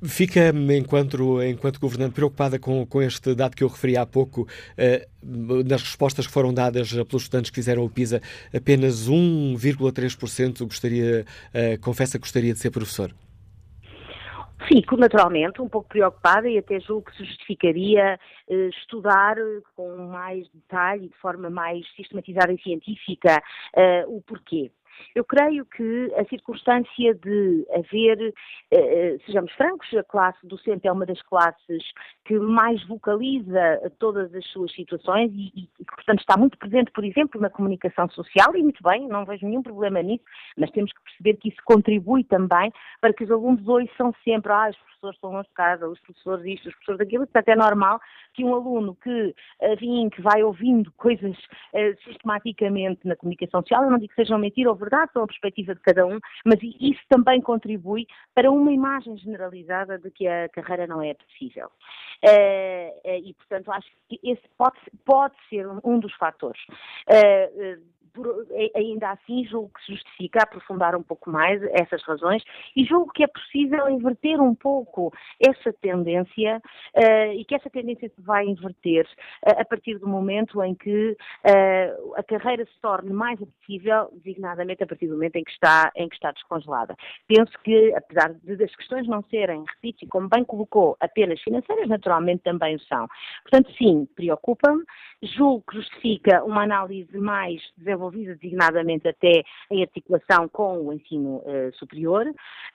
Fica, 0.04 0.52
enquanto, 0.78 1.42
enquanto 1.42 1.80
governante, 1.80 2.14
preocupada 2.14 2.60
com, 2.60 2.86
com 2.86 3.02
este 3.02 3.34
dado 3.34 3.56
que 3.56 3.64
eu 3.64 3.70
referi 3.70 3.96
há 3.96 4.06
pouco, 4.06 4.48
eh, 4.78 5.08
nas 5.66 5.82
respostas 5.82 6.28
que 6.28 6.34
foram 6.34 6.54
dadas 6.54 6.92
pelos 6.92 7.24
estudantes 7.24 7.50
que 7.50 7.56
fizeram 7.56 7.86
o 7.86 7.90
PISA, 7.90 8.22
apenas 8.54 9.08
1,3% 9.10 10.66
gostaria, 10.66 11.26
eh, 11.54 11.78
confessa 11.78 12.18
que 12.18 12.24
gostaria 12.24 12.52
de 12.52 12.60
ser 12.60 12.72
professor? 12.72 13.14
Fico 14.68 14.96
naturalmente 14.96 15.62
um 15.62 15.68
pouco 15.68 15.90
preocupada 15.90 16.50
e 16.50 16.58
até 16.58 16.80
julgo 16.80 17.10
que 17.10 17.18
se 17.18 17.26
justificaria 17.26 18.20
eh, 18.50 18.70
estudar 18.70 19.36
com 19.76 20.08
mais 20.08 20.48
detalhe, 20.54 21.10
de 21.10 21.18
forma 21.18 21.50
mais 21.50 21.86
sistematizada 21.96 22.52
e 22.54 22.62
científica, 22.62 23.42
eh, 23.76 24.06
o 24.08 24.22
porquê. 24.22 24.72
Eu 25.16 25.24
creio 25.24 25.66
que 25.66 26.12
a 26.18 26.26
circunstância 26.26 27.14
de 27.16 27.66
haver, 27.74 28.34
eh, 28.72 29.18
sejamos 29.26 29.52
francos, 29.54 29.94
a 29.94 30.04
classe 30.04 30.46
docente 30.46 30.88
é 30.88 30.92
uma 30.92 31.06
das 31.06 31.22
classes 31.22 31.84
que 32.26 32.38
mais 32.40 32.84
vocaliza 32.88 33.92
todas 34.00 34.34
as 34.34 34.46
suas 34.48 34.72
situações 34.74 35.32
e, 35.34 35.52
e, 35.56 35.86
portanto, 35.86 36.20
está 36.20 36.38
muito 36.38 36.58
presente, 36.58 36.92
por 36.92 37.04
exemplo, 37.04 37.40
na 37.40 37.50
comunicação 37.50 38.10
social, 38.10 38.56
e 38.56 38.64
muito 38.64 38.82
bem, 38.84 39.08
não 39.08 39.26
vejo 39.26 39.46
nenhum 39.46 39.64
problema 39.64 40.02
nisso, 40.02 40.24
mas 40.58 40.72
temos 40.72 40.92
que 40.92 41.02
perceber 41.04 41.36
que 41.36 41.50
isso 41.50 41.62
contribui 41.66 42.24
também 42.24 42.72
para 43.00 43.14
que 43.14 43.24
os 43.24 43.32
alunos 43.32 43.68
ouçam 43.68 44.14
sempre, 44.24 44.52
ah, 44.52 44.70
os 44.70 44.78
professores 44.78 45.16
estão 45.16 45.38
a 45.38 45.46
casa, 45.54 45.88
os 45.88 46.00
professores 46.00 46.46
isto, 46.46 46.70
os 46.70 46.76
professores 46.76 47.02
aquilo, 47.02 47.26
portanto 47.26 47.50
é 47.50 47.56
normal 47.56 48.00
que 48.34 48.44
um 48.44 48.54
aluno 48.54 48.96
que, 48.96 49.36
enfim, 49.62 50.10
que 50.10 50.22
vai 50.22 50.44
ouvindo 50.44 50.92
coisas 50.94 51.36
uh, 51.38 52.04
sistematicamente 52.04 53.08
na 53.08 53.16
comunicação 53.16 53.62
social, 53.62 53.84
eu 53.84 53.92
não 53.92 53.98
digo 53.98 54.14
que 54.14 54.22
sejam 54.22 54.38
mentira 54.38 54.70
ou 54.70 54.76
verdade, 54.76 55.12
são 55.14 55.24
a 55.24 55.28
perspectiva 55.28 55.76
de 55.76 55.82
cada 55.82 56.06
um, 56.06 56.20
mas 56.46 56.60
isso 56.62 57.02
também 57.10 57.42
contribui 57.42 58.06
para 58.34 58.52
uma 58.52 58.72
imagem 58.72 59.18
generalizada 59.18 59.98
de 59.98 60.10
que 60.12 60.28
a 60.28 60.50
carreira 60.50 60.88
não 60.88 61.02
é 61.02 61.14
possível. 61.14 61.70
Uh, 62.24 63.10
uh, 63.10 63.24
e, 63.24 63.34
portanto, 63.34 63.72
acho 63.72 63.88
que 64.10 64.20
esse 64.24 64.44
pode, 64.58 64.78
pode 65.06 65.36
ser 65.50 65.68
um 65.84 66.00
dos 66.00 66.14
fatores. 66.16 66.62
Por, 68.14 68.46
ainda 68.76 69.10
assim 69.10 69.44
julgo 69.46 69.72
que 69.74 69.86
se 69.86 69.94
justifica 69.94 70.44
aprofundar 70.44 70.96
um 70.96 71.02
pouco 71.02 71.32
mais 71.32 71.60
essas 71.72 72.04
razões 72.04 72.44
e 72.76 72.86
julgo 72.86 73.12
que 73.12 73.24
é 73.24 73.28
possível 73.28 73.90
inverter 73.90 74.40
um 74.40 74.54
pouco 74.54 75.12
essa 75.40 75.74
tendência 75.74 76.62
uh, 76.96 77.34
e 77.34 77.44
que 77.44 77.56
essa 77.56 77.72
tendência 77.72 78.08
se 78.10 78.22
vai 78.22 78.46
inverter 78.46 79.08
uh, 79.48 79.60
a 79.60 79.66
partir 79.66 79.98
do 79.98 80.08
momento 80.08 80.64
em 80.64 80.76
que 80.76 81.12
uh, 81.12 82.16
a 82.16 82.22
carreira 82.22 82.64
se 82.66 82.80
torne 82.80 83.12
mais 83.12 83.42
acessível, 83.42 84.10
designadamente 84.14 84.84
a 84.84 84.88
partir 84.88 85.08
do 85.08 85.16
momento 85.16 85.38
em 85.38 85.44
que 85.44 85.52
está, 85.52 85.92
em 85.96 86.08
que 86.08 86.14
está 86.14 86.32
descongelada. 86.32 86.96
Penso 87.28 87.52
que, 87.64 87.96
apesar 87.96 88.32
de 88.32 88.56
das 88.56 88.76
questões 88.76 89.08
não 89.08 89.24
serem, 89.24 89.64
repito, 89.76 90.06
como 90.08 90.30
bem 90.30 90.46
colocou, 90.46 90.96
apenas 91.00 91.42
financeiras, 91.42 91.90
naturalmente 91.90 92.44
também 92.44 92.76
o 92.76 92.80
são. 92.82 93.08
Portanto, 93.42 93.74
sim, 93.76 94.08
preocupa-me, 94.16 94.84
julgo 95.24 95.64
que 95.68 95.78
justifica 95.78 96.44
uma 96.44 96.62
análise 96.62 97.18
mais 97.18 97.60
desenvolvida 97.76 98.03
desenvolvida 98.10 98.36
designadamente 98.36 99.08
até 99.08 99.44
em 99.72 99.82
articulação 99.82 100.48
com 100.50 100.88
o 100.88 100.94
ensino 100.94 101.38
uh, 101.38 101.74
superior 101.76 102.26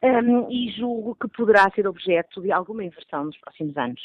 um, 0.02 0.50
e 0.50 0.70
julgo 0.72 1.14
que 1.14 1.28
poderá 1.28 1.70
ser 1.74 1.86
objeto 1.86 2.40
de 2.40 2.52
alguma 2.52 2.84
inversão 2.84 3.24
nos 3.24 3.36
próximos 3.38 3.76
anos. 3.76 4.00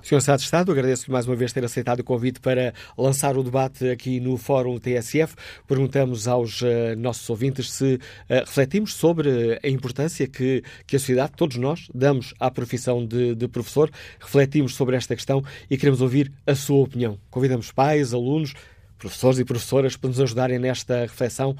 Sr. 0.00 0.16
Estado 0.16 0.38
de 0.38 0.44
Estado, 0.44 0.72
agradeço-lhe 0.72 1.12
mais 1.12 1.26
uma 1.26 1.36
vez 1.36 1.52
ter 1.52 1.64
aceitado 1.64 2.00
o 2.00 2.04
convite 2.04 2.40
para 2.40 2.72
lançar 2.96 3.36
o 3.36 3.42
debate 3.42 3.88
aqui 3.88 4.18
no 4.20 4.36
Fórum 4.36 4.78
TSF. 4.78 5.36
Perguntamos 5.68 6.26
aos 6.26 6.62
uh, 6.62 6.96
nossos 6.96 7.28
ouvintes 7.28 7.70
se 7.70 7.94
uh, 7.94 8.00
refletimos 8.28 8.94
sobre 8.94 9.60
a 9.62 9.68
importância 9.68 10.26
que, 10.26 10.62
que 10.86 10.96
a 10.96 10.98
sociedade, 10.98 11.32
todos 11.36 11.56
nós, 11.56 11.88
damos 11.94 12.34
à 12.40 12.50
profissão 12.50 13.04
de, 13.06 13.34
de, 13.34 13.46
professor. 13.46 13.90
Refletimos 14.18 14.74
sobre 14.74 14.96
esta 14.96 15.14
questão 15.14 15.42
e 15.70 15.76
queremos 15.76 16.00
ouvir 16.00 16.32
a 16.46 16.54
sua 16.54 16.82
opinião. 16.82 17.18
Convidamos 17.30 17.70
pais, 17.70 18.12
alunos, 18.12 18.54
professores 19.02 19.38
e 19.40 19.44
professoras 19.44 19.96
para 19.96 20.08
nos 20.08 20.20
ajudarem 20.20 20.58
nesta 20.58 21.00
reflexão. 21.00 21.56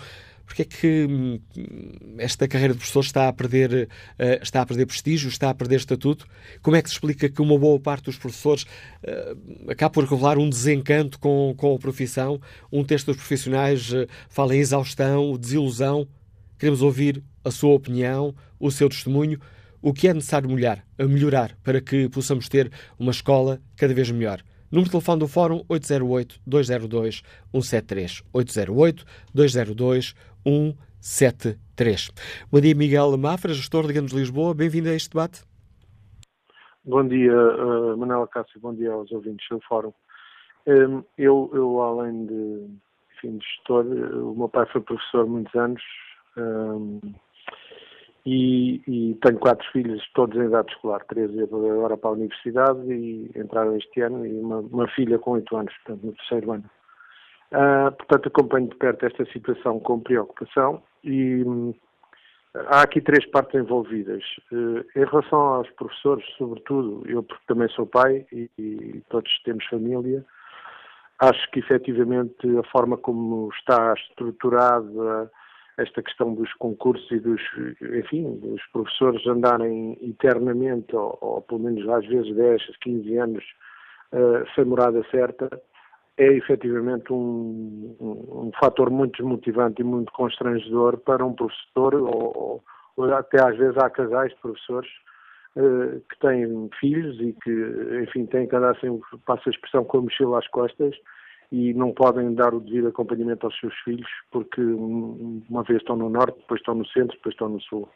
Porque 0.46 0.62
é 0.62 0.64
que 0.64 1.06
hum, 1.08 1.40
esta 2.18 2.46
carreira 2.46 2.74
de 2.74 2.78
professor 2.78 3.00
está 3.00 3.28
a 3.28 3.32
perder, 3.32 3.88
uh, 4.18 4.42
está 4.42 4.60
a 4.60 4.66
perder 4.66 4.86
prestígio, 4.86 5.28
está 5.28 5.50
a 5.50 5.54
perder 5.54 5.76
estatuto? 5.76 6.26
Como 6.60 6.76
é 6.76 6.82
que 6.82 6.88
se 6.88 6.94
explica 6.94 7.28
que 7.28 7.40
uma 7.40 7.58
boa 7.58 7.80
parte 7.80 8.04
dos 8.04 8.16
professores 8.16 8.64
uh, 8.64 9.70
acaba 9.70 9.90
por 9.90 10.04
revelar 10.04 10.38
um 10.38 10.48
desencanto 10.48 11.18
com, 11.18 11.54
com 11.56 11.74
a 11.74 11.78
profissão? 11.78 12.40
Um 12.70 12.84
texto 12.84 13.06
dos 13.06 13.16
profissionais 13.16 13.92
uh, 13.92 14.06
fala 14.28 14.54
em 14.54 14.60
exaustão, 14.60 15.36
desilusão. 15.38 16.06
Queremos 16.58 16.82
ouvir 16.82 17.22
a 17.44 17.50
sua 17.50 17.74
opinião, 17.74 18.34
o 18.58 18.70
seu 18.70 18.88
testemunho. 18.88 19.40
O 19.80 19.92
que 19.92 20.06
é 20.06 20.14
necessário 20.14 20.48
melhorar, 20.48 20.84
melhorar 20.98 21.56
para 21.64 21.80
que 21.80 22.08
possamos 22.08 22.48
ter 22.48 22.70
uma 22.98 23.10
escola 23.10 23.60
cada 23.76 23.92
vez 23.92 24.10
melhor? 24.10 24.42
Número 24.72 24.86
de 24.86 24.92
telefone 24.92 25.20
do 25.20 25.28
Fórum 25.28 25.62
808-202-173. 25.68 28.24
808-202-173. 29.34 32.10
Bom 32.50 32.58
dia, 32.58 32.74
Miguel 32.74 33.14
Mafra, 33.18 33.52
gestor 33.52 33.86
de 33.86 33.92
Gamos 33.92 34.12
Lisboa. 34.12 34.54
Bem-vindo 34.54 34.88
a 34.88 34.94
este 34.94 35.10
debate. 35.10 35.44
Bom 36.82 37.06
dia, 37.06 37.34
uh, 37.34 37.94
Manuela 37.98 38.26
Cássio. 38.26 38.58
Bom 38.60 38.74
dia 38.74 38.92
aos 38.92 39.12
ouvintes 39.12 39.46
do 39.50 39.60
Fórum. 39.68 39.92
Um, 40.66 41.04
eu, 41.18 41.50
eu, 41.52 41.82
além 41.82 42.24
de, 42.24 42.66
enfim, 43.16 43.36
de 43.36 43.44
gestor, 43.44 43.84
o 43.84 44.34
meu 44.34 44.48
pai 44.48 44.64
foi 44.72 44.80
professor 44.80 45.26
muitos 45.26 45.54
anos. 45.54 45.82
E, 48.24 48.80
e, 48.86 49.14
tenho 49.20 49.38
quatro 49.38 49.66
filhos, 49.72 50.02
todos 50.14 50.36
em 50.36 50.46
idade 50.46 50.72
escolar, 50.72 51.04
três 51.06 51.30
agora 51.38 51.96
para 51.96 52.10
a 52.10 52.12
universidade 52.12 52.80
e 52.92 53.30
entraram 53.34 53.76
este 53.76 54.00
ano, 54.00 54.24
e 54.24 54.32
uma, 54.38 54.58
uma 54.58 54.88
filha 54.88 55.18
com 55.18 55.32
oito 55.32 55.56
anos, 55.56 55.74
portanto, 55.78 56.06
no 56.06 56.12
terceiro 56.12 56.52
ano. 56.52 56.64
Uh, 57.50 57.92
portanto, 57.96 58.28
acompanho 58.28 58.68
de 58.68 58.76
perto 58.76 59.04
esta 59.04 59.24
situação 59.26 59.80
com 59.80 60.00
preocupação 60.00 60.82
e 61.02 61.42
hum, 61.44 61.74
há 62.54 62.82
aqui 62.82 63.00
três 63.00 63.26
partes 63.26 63.60
envolvidas. 63.60 64.22
Uh, 64.52 64.84
em 64.96 65.04
relação 65.04 65.38
aos 65.38 65.70
professores, 65.70 66.24
sobretudo, 66.38 67.02
eu 67.06 67.22
porque 67.24 67.44
também 67.48 67.68
sou 67.70 67.86
pai 67.86 68.24
e, 68.32 68.48
e 68.56 69.02
todos 69.10 69.30
temos 69.42 69.66
família, 69.66 70.24
acho 71.18 71.50
que 71.50 71.58
efetivamente 71.58 72.46
a 72.58 72.62
forma 72.70 72.96
como 72.96 73.50
está 73.52 73.92
estruturada 73.94 75.30
esta 75.78 76.02
questão 76.02 76.34
dos 76.34 76.52
concursos 76.54 77.10
e 77.10 77.18
dos, 77.18 77.40
enfim, 77.80 78.38
dos 78.38 78.62
professores 78.72 79.26
andarem 79.26 79.96
eternamente, 80.02 80.94
ou, 80.94 81.16
ou 81.20 81.42
pelo 81.42 81.60
menos 81.60 81.88
às 81.88 82.06
vezes 82.06 82.34
10, 82.34 82.76
15 82.80 83.16
anos, 83.16 83.44
uh, 84.12 84.44
sem 84.54 84.64
morada 84.64 85.02
certa, 85.10 85.48
é 86.18 86.26
efetivamente 86.26 87.12
um, 87.12 87.96
um, 87.98 88.46
um, 88.46 88.50
fator 88.60 88.90
muito 88.90 89.16
desmotivante 89.16 89.80
e 89.80 89.84
muito 89.84 90.12
constrangedor 90.12 90.98
para 90.98 91.24
um 91.24 91.32
professor, 91.32 91.94
ou, 91.94 92.62
ou 92.96 93.14
até 93.14 93.42
às 93.42 93.56
vezes 93.56 93.76
há 93.78 93.88
casais 93.88 94.30
de 94.30 94.40
professores 94.40 94.90
uh, 95.56 96.00
que 96.10 96.18
têm 96.20 96.68
filhos 96.78 97.18
e 97.18 97.32
que, 97.42 98.02
enfim, 98.02 98.26
têm 98.26 98.46
que 98.46 98.54
andar 98.54 98.78
sem, 98.78 99.00
passa 99.24 99.42
a 99.46 99.50
expressão, 99.50 99.84
com 99.84 99.98
a 99.98 100.02
mochila 100.02 100.38
às 100.38 100.48
costas, 100.48 100.94
e 101.52 101.74
não 101.74 101.92
podem 101.92 102.34
dar 102.34 102.54
o 102.54 102.60
devido 102.60 102.88
acompanhamento 102.88 103.44
aos 103.44 103.60
seus 103.60 103.74
filhos 103.80 104.08
porque 104.30 104.60
uma 104.60 105.62
vez 105.62 105.80
estão 105.80 105.94
no 105.94 106.08
norte, 106.08 106.38
depois 106.38 106.60
estão 106.60 106.74
no 106.74 106.86
centro, 106.86 107.14
depois 107.14 107.34
estão 107.34 107.50
no 107.50 107.60
sul. 107.60 107.88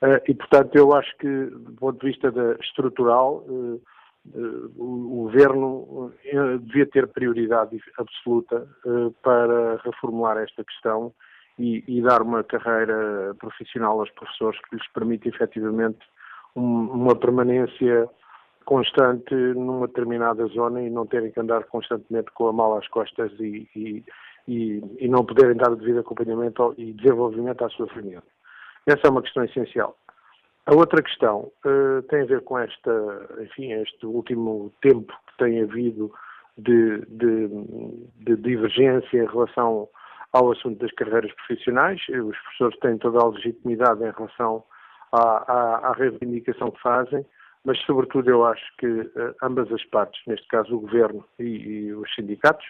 Uh, 0.00 0.18
e, 0.26 0.34
portanto, 0.34 0.74
eu 0.74 0.94
acho 0.94 1.14
que, 1.18 1.28
do 1.28 1.72
ponto 1.72 2.00
de 2.00 2.06
vista 2.06 2.32
estrutural, 2.62 3.44
uh, 3.46 3.80
uh, 4.34 4.72
o 4.78 5.24
governo 5.24 6.12
devia 6.62 6.86
ter 6.86 7.08
prioridade 7.08 7.78
absoluta 7.98 8.66
para 9.22 9.76
reformular 9.84 10.38
esta 10.38 10.64
questão 10.64 11.12
e, 11.58 12.00
dar 12.00 12.22
uma 12.22 12.42
carreira 12.44 13.34
profissional 13.38 14.00
aos 14.00 14.10
professores 14.12 14.58
que 14.62 14.76
lhes 14.76 14.88
permita 14.92 15.28
efetivamente 15.28 15.98
um, 16.54 16.86
uma 16.90 17.16
permanência 17.16 18.08
constante 18.68 19.34
numa 19.34 19.86
determinada 19.86 20.44
zona 20.48 20.82
e 20.82 20.90
não 20.90 21.06
terem 21.06 21.32
que 21.32 21.40
andar 21.40 21.64
constantemente 21.64 22.30
com 22.32 22.48
a 22.48 22.52
mala 22.52 22.78
às 22.78 22.88
costas 22.88 23.32
e, 23.40 23.66
e, 23.74 24.04
e, 24.46 24.82
e 24.98 25.08
não 25.08 25.24
poderem 25.24 25.56
dar 25.56 25.72
o 25.72 25.76
devido 25.76 26.00
acompanhamento 26.00 26.74
e 26.76 26.92
desenvolvimento 26.92 27.64
à 27.64 27.70
sua 27.70 27.86
família. 27.86 28.22
Essa 28.86 29.06
é 29.06 29.10
uma 29.10 29.22
questão 29.22 29.42
essencial. 29.42 29.96
A 30.66 30.74
outra 30.74 31.02
questão 31.02 31.50
uh, 31.64 32.02
tem 32.10 32.20
a 32.20 32.26
ver 32.26 32.42
com 32.42 32.58
esta, 32.58 32.92
enfim, 33.40 33.72
este 33.72 34.04
último 34.04 34.70
tempo 34.82 35.14
que 35.28 35.38
tem 35.38 35.62
havido 35.62 36.12
de, 36.58 36.98
de, 37.06 37.48
de, 38.16 38.36
divergência 38.36 39.16
em 39.16 39.26
relação 39.26 39.88
ao 40.30 40.52
assunto 40.52 40.78
das 40.78 40.92
carreiras 40.92 41.32
profissionais. 41.32 42.02
Os 42.10 42.36
professores 42.36 42.78
têm 42.80 42.98
toda 42.98 43.18
a 43.18 43.28
legitimidade 43.28 44.04
em 44.04 44.10
relação 44.10 44.62
à, 45.10 45.52
à, 45.52 45.88
à 45.88 45.92
reivindicação 45.94 46.70
que 46.70 46.82
fazem, 46.82 47.24
mas, 47.68 47.78
sobretudo, 47.82 48.30
eu 48.30 48.46
acho 48.46 48.64
que 48.78 48.86
uh, 48.86 49.34
ambas 49.42 49.70
as 49.70 49.84
partes, 49.84 50.18
neste 50.26 50.48
caso 50.48 50.74
o 50.74 50.80
Governo 50.80 51.22
e, 51.38 51.44
e 51.44 51.92
os 51.92 52.14
sindicatos, 52.14 52.64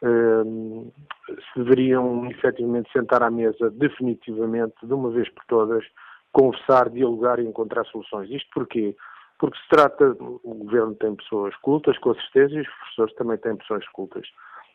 uh, 0.00 0.92
se 1.26 1.58
deveriam 1.58 2.30
efetivamente 2.30 2.88
sentar 2.92 3.20
à 3.24 3.28
mesa 3.28 3.68
definitivamente, 3.70 4.74
de 4.80 4.94
uma 4.94 5.10
vez 5.10 5.28
por 5.30 5.44
todas, 5.46 5.84
conversar, 6.30 6.88
dialogar 6.88 7.40
e 7.40 7.48
encontrar 7.48 7.84
soluções. 7.86 8.30
Isto 8.30 8.48
porquê? 8.54 8.94
Porque 9.40 9.58
se 9.58 9.68
trata, 9.68 10.16
o 10.20 10.54
Governo 10.54 10.94
tem 10.94 11.16
pessoas 11.16 11.56
cultas, 11.56 11.98
com 11.98 12.14
certeza, 12.14 12.54
e 12.54 12.60
os 12.60 12.68
professores 12.68 13.14
também 13.16 13.38
têm 13.38 13.56
pessoas 13.56 13.84
cultas, 13.88 14.28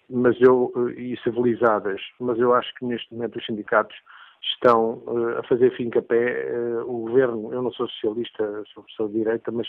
mas 0.09 0.35
eu, 0.41 0.73
eh, 0.75 0.99
e 0.99 1.17
civilizadas, 1.23 2.01
mas 2.19 2.37
eu 2.37 2.53
acho 2.53 2.73
que 2.75 2.83
neste 2.83 3.13
momento 3.13 3.39
os 3.39 3.45
sindicatos 3.45 3.95
estão 4.41 5.03
uh, 5.05 5.39
a 5.39 5.43
fazer 5.43 5.75
fim 5.75 5.89
pé. 5.89 6.49
Uh, 6.51 6.81
o 6.81 7.07
governo, 7.07 7.53
eu 7.53 7.61
não 7.61 7.71
sou 7.71 7.87
socialista, 7.89 8.43
sou 8.73 8.83
professor 8.83 9.07
de 9.09 9.13
direita, 9.19 9.51
mas 9.51 9.67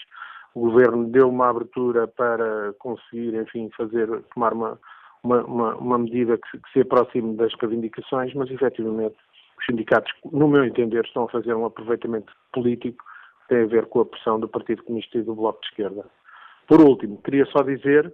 o 0.54 0.60
governo 0.60 1.08
deu 1.08 1.28
uma 1.28 1.48
abertura 1.48 2.06
para 2.06 2.72
conseguir, 2.78 3.34
enfim, 3.34 3.70
fazer, 3.76 4.08
tomar 4.34 4.52
uma, 4.52 4.78
uma, 5.22 5.44
uma, 5.44 5.76
uma 5.76 5.98
medida 5.98 6.38
que, 6.38 6.58
que, 6.58 6.72
se 6.72 6.80
aproxime 6.80 7.36
das 7.36 7.52
reivindicações, 7.54 8.34
mas 8.34 8.50
efetivamente 8.50 9.16
os 9.58 9.66
sindicatos, 9.66 10.12
no 10.32 10.48
meu 10.48 10.64
entender, 10.64 11.04
estão 11.04 11.24
a 11.24 11.28
fazer 11.28 11.54
um 11.54 11.66
aproveitamento 11.66 12.32
político 12.52 13.04
que 13.42 13.54
tem 13.54 13.64
a 13.64 13.66
ver 13.66 13.86
com 13.86 14.00
a 14.00 14.06
pressão 14.06 14.38
do 14.38 14.48
Partido 14.48 14.82
Comunista 14.84 15.18
e 15.18 15.22
do 15.22 15.34
Bloco 15.34 15.60
de 15.60 15.68
Esquerda. 15.68 16.04
Por 16.66 16.80
último, 16.80 17.20
queria 17.22 17.46
só 17.46 17.62
dizer 17.62 18.12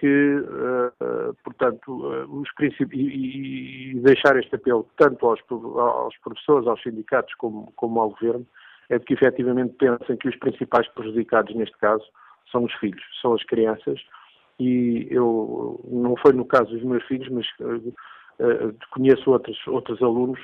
que, 0.00 0.06
uh, 0.06 1.34
portanto, 1.44 1.92
uh, 1.92 2.40
os 2.40 2.50
princípios, 2.54 3.02
e, 3.02 3.92
e, 3.92 4.00
deixar 4.00 4.34
este 4.38 4.56
apelo 4.56 4.88
tanto 4.96 5.26
aos, 5.26 5.40
aos 5.50 6.16
professores, 6.18 6.66
aos 6.66 6.82
sindicatos, 6.82 7.34
como, 7.34 7.70
como 7.76 8.00
ao 8.00 8.08
governo, 8.08 8.46
é 8.88 8.98
de 8.98 9.04
que 9.04 9.12
efetivamente 9.12 9.74
pensem 9.74 10.16
que 10.16 10.28
os 10.28 10.36
principais 10.36 10.88
prejudicados 10.88 11.54
neste 11.54 11.76
caso 11.76 12.04
são 12.50 12.64
os 12.64 12.72
filhos, 12.76 13.02
são 13.20 13.34
as 13.34 13.44
crianças, 13.44 14.00
e 14.58 15.06
eu, 15.10 15.78
não 15.86 16.16
foi 16.16 16.32
no 16.32 16.46
caso 16.46 16.70
dos 16.70 16.82
meus 16.82 17.04
filhos, 17.04 17.28
mas 17.28 17.46
uh, 17.60 18.74
conheço 18.92 19.30
outros, 19.30 19.58
outros 19.66 20.02
alunos 20.02 20.40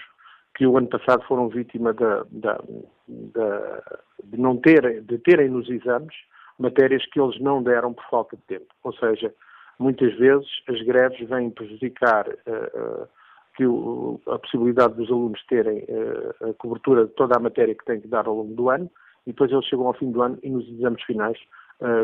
que 0.54 0.66
o 0.66 0.76
ano 0.76 0.88
passado 0.88 1.24
foram 1.26 1.48
vítima 1.48 1.94
da, 1.94 2.26
da, 2.30 2.60
da, 3.08 3.82
de 4.22 4.38
não 4.38 4.58
terem, 4.58 5.02
de 5.02 5.16
terem 5.18 5.48
nos 5.48 5.68
exames 5.70 6.14
matérias 6.58 7.04
que 7.06 7.20
eles 7.20 7.38
não 7.40 7.62
deram 7.62 7.92
por 7.92 8.04
falta 8.08 8.36
de 8.36 8.42
tempo. 8.42 8.66
Ou 8.82 8.92
seja, 8.94 9.32
muitas 9.78 10.14
vezes 10.16 10.46
as 10.68 10.80
greves 10.82 11.28
vêm 11.28 11.50
prejudicar 11.50 12.28
uh, 12.28 13.02
uh, 13.02 13.08
que 13.56 13.66
o, 13.66 14.20
a 14.26 14.38
possibilidade 14.38 14.94
dos 14.94 15.10
alunos 15.10 15.44
terem 15.46 15.84
uh, 15.84 16.50
a 16.50 16.54
cobertura 16.54 17.06
de 17.06 17.12
toda 17.12 17.36
a 17.36 17.40
matéria 17.40 17.74
que 17.74 17.84
têm 17.84 18.00
que 18.00 18.08
dar 18.08 18.26
ao 18.26 18.34
longo 18.34 18.54
do 18.54 18.70
ano 18.70 18.90
e 19.26 19.32
depois 19.32 19.50
eles 19.50 19.66
chegam 19.66 19.86
ao 19.86 19.94
fim 19.94 20.10
do 20.10 20.22
ano 20.22 20.38
e 20.42 20.48
nos 20.48 20.68
exames 20.68 21.02
finais, 21.02 21.36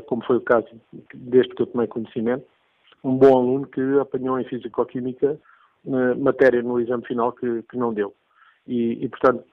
como 0.07 0.25
foi 0.25 0.39
o 0.39 0.41
caso 0.41 0.69
desde 1.15 1.55
que 1.55 1.63
eu 1.63 1.67
tomei 1.67 1.87
conhecimento, 1.87 2.45
um 3.05 3.17
bom 3.17 3.39
aluno 3.39 3.65
que 3.69 3.81
apanhou 4.01 4.41
em 4.41 4.45
Físico-Química 4.45 5.39
matéria 6.19 6.61
no 6.63 6.81
exame 6.81 7.07
final 7.07 7.33
que, 7.33 7.63
que 7.71 7.77
não 7.77 7.95
deu. 7.95 8.13
E, 8.67 9.05
e, 9.05 9.09
portanto, 9.09 9.45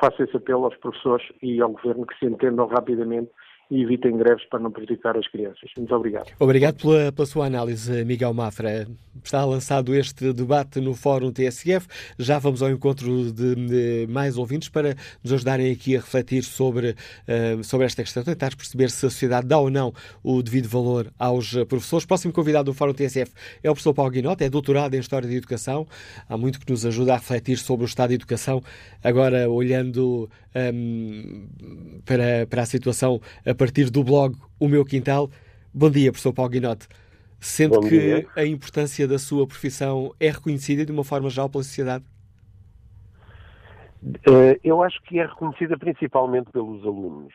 faço 0.00 0.22
esse 0.22 0.36
apelo 0.36 0.64
aos 0.64 0.76
professores 0.78 1.24
e 1.40 1.60
ao 1.60 1.70
Governo 1.70 2.06
que 2.06 2.18
se 2.18 2.26
entendam 2.26 2.66
rapidamente 2.66 3.30
e 3.72 3.82
evitem 3.82 4.18
greves 4.18 4.44
para 4.50 4.60
não 4.60 4.70
prejudicar 4.70 5.16
as 5.16 5.26
crianças. 5.28 5.70
Muito 5.78 5.94
obrigado. 5.94 6.30
Obrigado 6.38 6.76
pela, 6.76 7.10
pela, 7.10 7.24
sua 7.24 7.46
análise, 7.46 8.04
Miguel 8.04 8.34
Mafra. 8.34 8.86
Está 9.24 9.46
lançado 9.46 9.94
este 9.94 10.30
debate 10.30 10.78
no 10.78 10.92
Fórum 10.92 11.32
TSF. 11.32 11.86
Já 12.18 12.38
vamos 12.38 12.62
ao 12.62 12.68
encontro 12.68 13.32
de, 13.32 13.54
de 13.54 14.06
mais 14.10 14.36
ouvintes 14.36 14.68
para 14.68 14.94
nos 15.24 15.32
ajudarem 15.32 15.72
aqui 15.72 15.96
a 15.96 16.00
refletir 16.00 16.42
sobre, 16.42 16.90
uh, 16.90 17.64
sobre 17.64 17.86
esta 17.86 18.02
questão, 18.02 18.22
tentar 18.22 18.54
perceber 18.54 18.90
se 18.90 19.06
a 19.06 19.10
sociedade 19.10 19.46
dá 19.46 19.56
ou 19.56 19.70
não 19.70 19.94
o 20.22 20.42
devido 20.42 20.68
valor 20.68 21.10
aos 21.18 21.54
professores. 21.64 22.04
Próximo 22.04 22.30
convidado 22.30 22.70
do 22.70 22.74
Fórum 22.74 22.92
TSF 22.92 23.32
é 23.62 23.70
o 23.70 23.72
professor 23.72 23.94
Paulo 23.94 24.10
Guinote, 24.10 24.44
é 24.44 24.50
doutorado 24.50 24.92
em 24.92 24.98
História 24.98 25.26
da 25.26 25.34
Educação. 25.34 25.86
Há 26.28 26.36
muito 26.36 26.60
que 26.60 26.70
nos 26.70 26.84
ajuda 26.84 27.14
a 27.14 27.16
refletir 27.16 27.56
sobre 27.56 27.86
o 27.86 27.88
estado 27.88 28.10
de 28.10 28.16
educação, 28.16 28.62
agora 29.02 29.48
olhando 29.48 30.28
um, 30.54 31.48
para, 32.04 32.46
para 32.46 32.62
a 32.62 32.66
situação 32.66 33.20
partir 33.62 33.90
do 33.92 34.02
blog 34.02 34.34
O 34.58 34.66
Meu 34.66 34.84
Quintal. 34.84 35.30
Bom 35.72 35.88
dia, 35.88 36.10
professor 36.10 36.32
Paulo 36.32 36.50
Guinote. 36.50 36.88
Sente 37.38 37.78
que 37.78 37.88
dia. 37.88 38.26
a 38.34 38.44
importância 38.44 39.06
da 39.06 39.20
sua 39.20 39.46
profissão 39.46 40.12
é 40.18 40.30
reconhecida 40.30 40.84
de 40.84 40.90
uma 40.90 41.04
forma 41.04 41.30
geral 41.30 41.48
pela 41.48 41.62
sociedade? 41.62 42.04
Uh, 44.02 44.58
eu 44.64 44.82
acho 44.82 45.00
que 45.04 45.20
é 45.20 45.26
reconhecida 45.26 45.78
principalmente 45.78 46.50
pelos 46.50 46.82
alunos. 46.82 47.32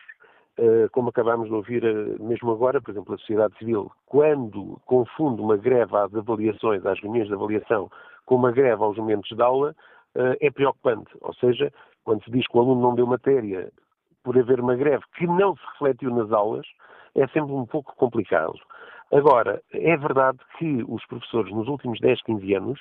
Uh, 0.58 0.90
como 0.92 1.08
acabámos 1.08 1.48
de 1.48 1.54
ouvir 1.54 1.82
uh, 1.82 2.22
mesmo 2.22 2.50
agora, 2.50 2.78
por 2.82 2.90
exemplo, 2.90 3.14
a 3.14 3.18
sociedade 3.18 3.56
civil, 3.56 3.90
quando 4.04 4.78
confunde 4.84 5.40
uma 5.40 5.56
greve 5.56 5.96
às 5.96 6.14
avaliações, 6.14 6.84
às 6.84 7.00
reuniões 7.00 7.28
de 7.28 7.32
avaliação, 7.32 7.90
com 8.26 8.34
uma 8.34 8.52
greve 8.52 8.82
aos 8.82 8.98
momentos 8.98 9.34
de 9.34 9.42
aula, 9.42 9.74
é 10.40 10.50
preocupante. 10.50 11.10
Ou 11.22 11.32
seja, 11.34 11.72
quando 12.04 12.22
se 12.24 12.30
diz 12.30 12.46
que 12.46 12.56
o 12.56 12.60
aluno 12.60 12.82
não 12.82 12.94
deu 12.94 13.06
matéria 13.06 13.70
por 14.28 14.38
haver 14.38 14.60
uma 14.60 14.76
greve 14.76 15.02
que 15.16 15.26
não 15.26 15.56
se 15.56 15.62
refletiu 15.72 16.14
nas 16.14 16.30
aulas, 16.30 16.66
é 17.14 17.26
sempre 17.28 17.50
um 17.50 17.64
pouco 17.64 17.96
complicado. 17.96 18.52
Agora, 19.10 19.62
é 19.72 19.96
verdade 19.96 20.36
que 20.58 20.84
os 20.86 21.02
professores 21.06 21.50
nos 21.50 21.66
últimos 21.66 21.98
10, 21.98 22.20
15 22.24 22.54
anos 22.54 22.78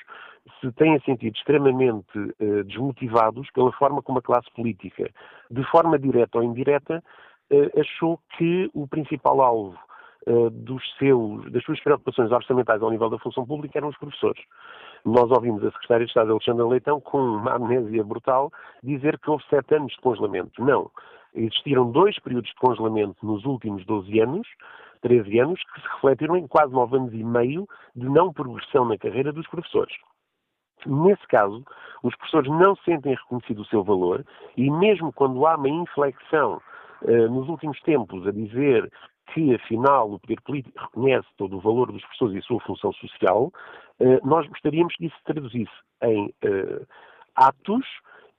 se 0.60 0.70
têm 0.74 1.00
sentido 1.06 1.34
extremamente 1.34 2.36
eh, 2.42 2.64
desmotivados 2.64 3.50
pela 3.52 3.72
forma 3.72 4.02
como 4.02 4.20
a 4.20 4.22
classe 4.22 4.52
política, 4.54 5.10
de 5.50 5.64
forma 5.72 5.98
direta 5.98 6.38
ou 6.38 6.44
indireta, 6.44 7.02
eh, 7.50 7.72
achou 7.80 8.20
que 8.38 8.70
o 8.74 8.86
principal 8.86 9.40
alvo 9.40 9.80
eh, 10.28 10.50
dos 10.52 10.84
seus, 11.00 11.50
das 11.54 11.64
suas 11.64 11.80
preocupações 11.80 12.30
orçamentais 12.30 12.84
ao 12.84 12.92
nível 12.92 13.10
da 13.10 13.18
função 13.20 13.46
pública 13.46 13.80
eram 13.80 13.88
os 13.88 13.98
professores. 13.98 14.44
Nós 15.06 15.32
ouvimos 15.32 15.64
a 15.64 15.72
Secretária 15.72 16.06
de 16.06 16.12
Estado, 16.12 16.32
Alexandra 16.32 16.68
Leitão, 16.68 17.00
com 17.00 17.18
uma 17.18 17.54
amnésia 17.54 18.04
brutal, 18.04 18.52
dizer 18.84 19.18
que 19.20 19.30
houve 19.30 19.46
sete 19.50 19.76
anos 19.76 19.94
de 19.94 20.02
congelamento. 20.02 20.62
Não. 20.62 20.92
Existiram 21.34 21.92
dois 21.92 22.18
períodos 22.20 22.50
de 22.50 22.56
congelamento 22.56 23.26
nos 23.26 23.46
últimos 23.46 23.86
12 23.86 24.20
anos, 24.20 24.48
13 25.02 25.40
anos, 25.40 25.62
que 25.74 25.82
se 25.82 25.88
refletiram 25.88 26.36
em 26.36 26.48
quase 26.48 26.74
nove 26.74 26.98
anos 26.98 27.14
e 27.14 27.24
meio 27.24 27.68
de 27.96 28.10
não 28.10 28.34
progressão 28.34 28.86
na 28.86 28.98
carreira 28.98 29.32
dos 29.32 29.48
professores. 29.48 29.96
Nesse 30.86 31.26
caso, 31.28 31.64
os 32.04 32.16
professores 32.16 32.50
não 32.50 32.76
sentem 32.78 33.16
reconhecido 33.16 33.62
o 33.62 33.66
seu 33.66 33.84
valor 33.84 34.26
e 34.56 34.70
mesmo 34.70 35.12
quando 35.12 35.46
há 35.46 35.56
uma 35.56 35.70
inflexão 35.70 36.62
eh, 37.06 37.28
nos 37.28 37.48
últimos 37.50 37.80
tempos 37.82 38.26
a 38.28 38.32
dizer 38.32 38.90
que, 39.34 39.54
afinal, 39.56 40.12
o 40.12 40.20
poder 40.20 40.40
político 40.42 40.80
reconhece 40.80 41.28
todo 41.38 41.58
o 41.58 41.60
valor 41.60 41.92
dos 41.92 42.02
professores 42.02 42.36
e 42.36 42.38
a 42.40 42.42
sua 42.42 42.60
função 42.62 42.94
social, 42.94 43.52
eh, 44.00 44.20
nós 44.24 44.48
gostaríamos 44.48 44.96
que 44.96 45.08
isso 45.08 45.18
se 45.18 45.24
traduzisse 45.24 45.72
em 46.04 46.34
eh, 46.44 46.82
atos 47.36 47.86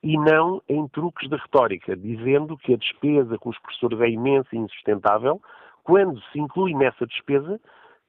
e 0.03 0.17
não 0.17 0.63
em 0.69 0.87
truques 0.89 1.29
de 1.29 1.37
retórica, 1.37 1.97
dizendo 1.97 2.57
que 2.57 2.75
a 2.75 2.77
despesa 2.77 3.37
com 3.39 3.51
os 3.51 3.59
professores 3.59 4.01
é 4.01 4.09
imensa 4.09 4.49
e 4.53 4.59
insustentável, 4.59 5.41
quando 5.83 6.21
se 6.31 6.39
inclui 6.39 6.75
nessa 6.75 7.07
despesa, 7.07 7.61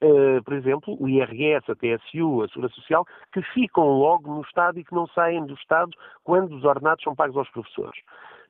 uh, 0.04 0.44
por 0.44 0.54
exemplo, 0.54 0.98
o 1.00 1.08
IRS, 1.08 1.72
a 1.72 1.76
TSU, 1.76 2.44
a 2.44 2.48
Segurança 2.50 2.76
Social, 2.76 3.06
que 3.32 3.42
ficam 3.54 3.86
logo 3.86 4.34
no 4.34 4.42
Estado 4.42 4.80
e 4.80 4.84
que 4.84 4.94
não 4.94 5.08
saem 5.08 5.46
do 5.46 5.54
Estado 5.56 5.92
quando 6.24 6.56
os 6.56 6.64
ordenados 6.64 7.04
são 7.04 7.16
pagos 7.16 7.38
aos 7.38 7.50
professores. 7.50 8.00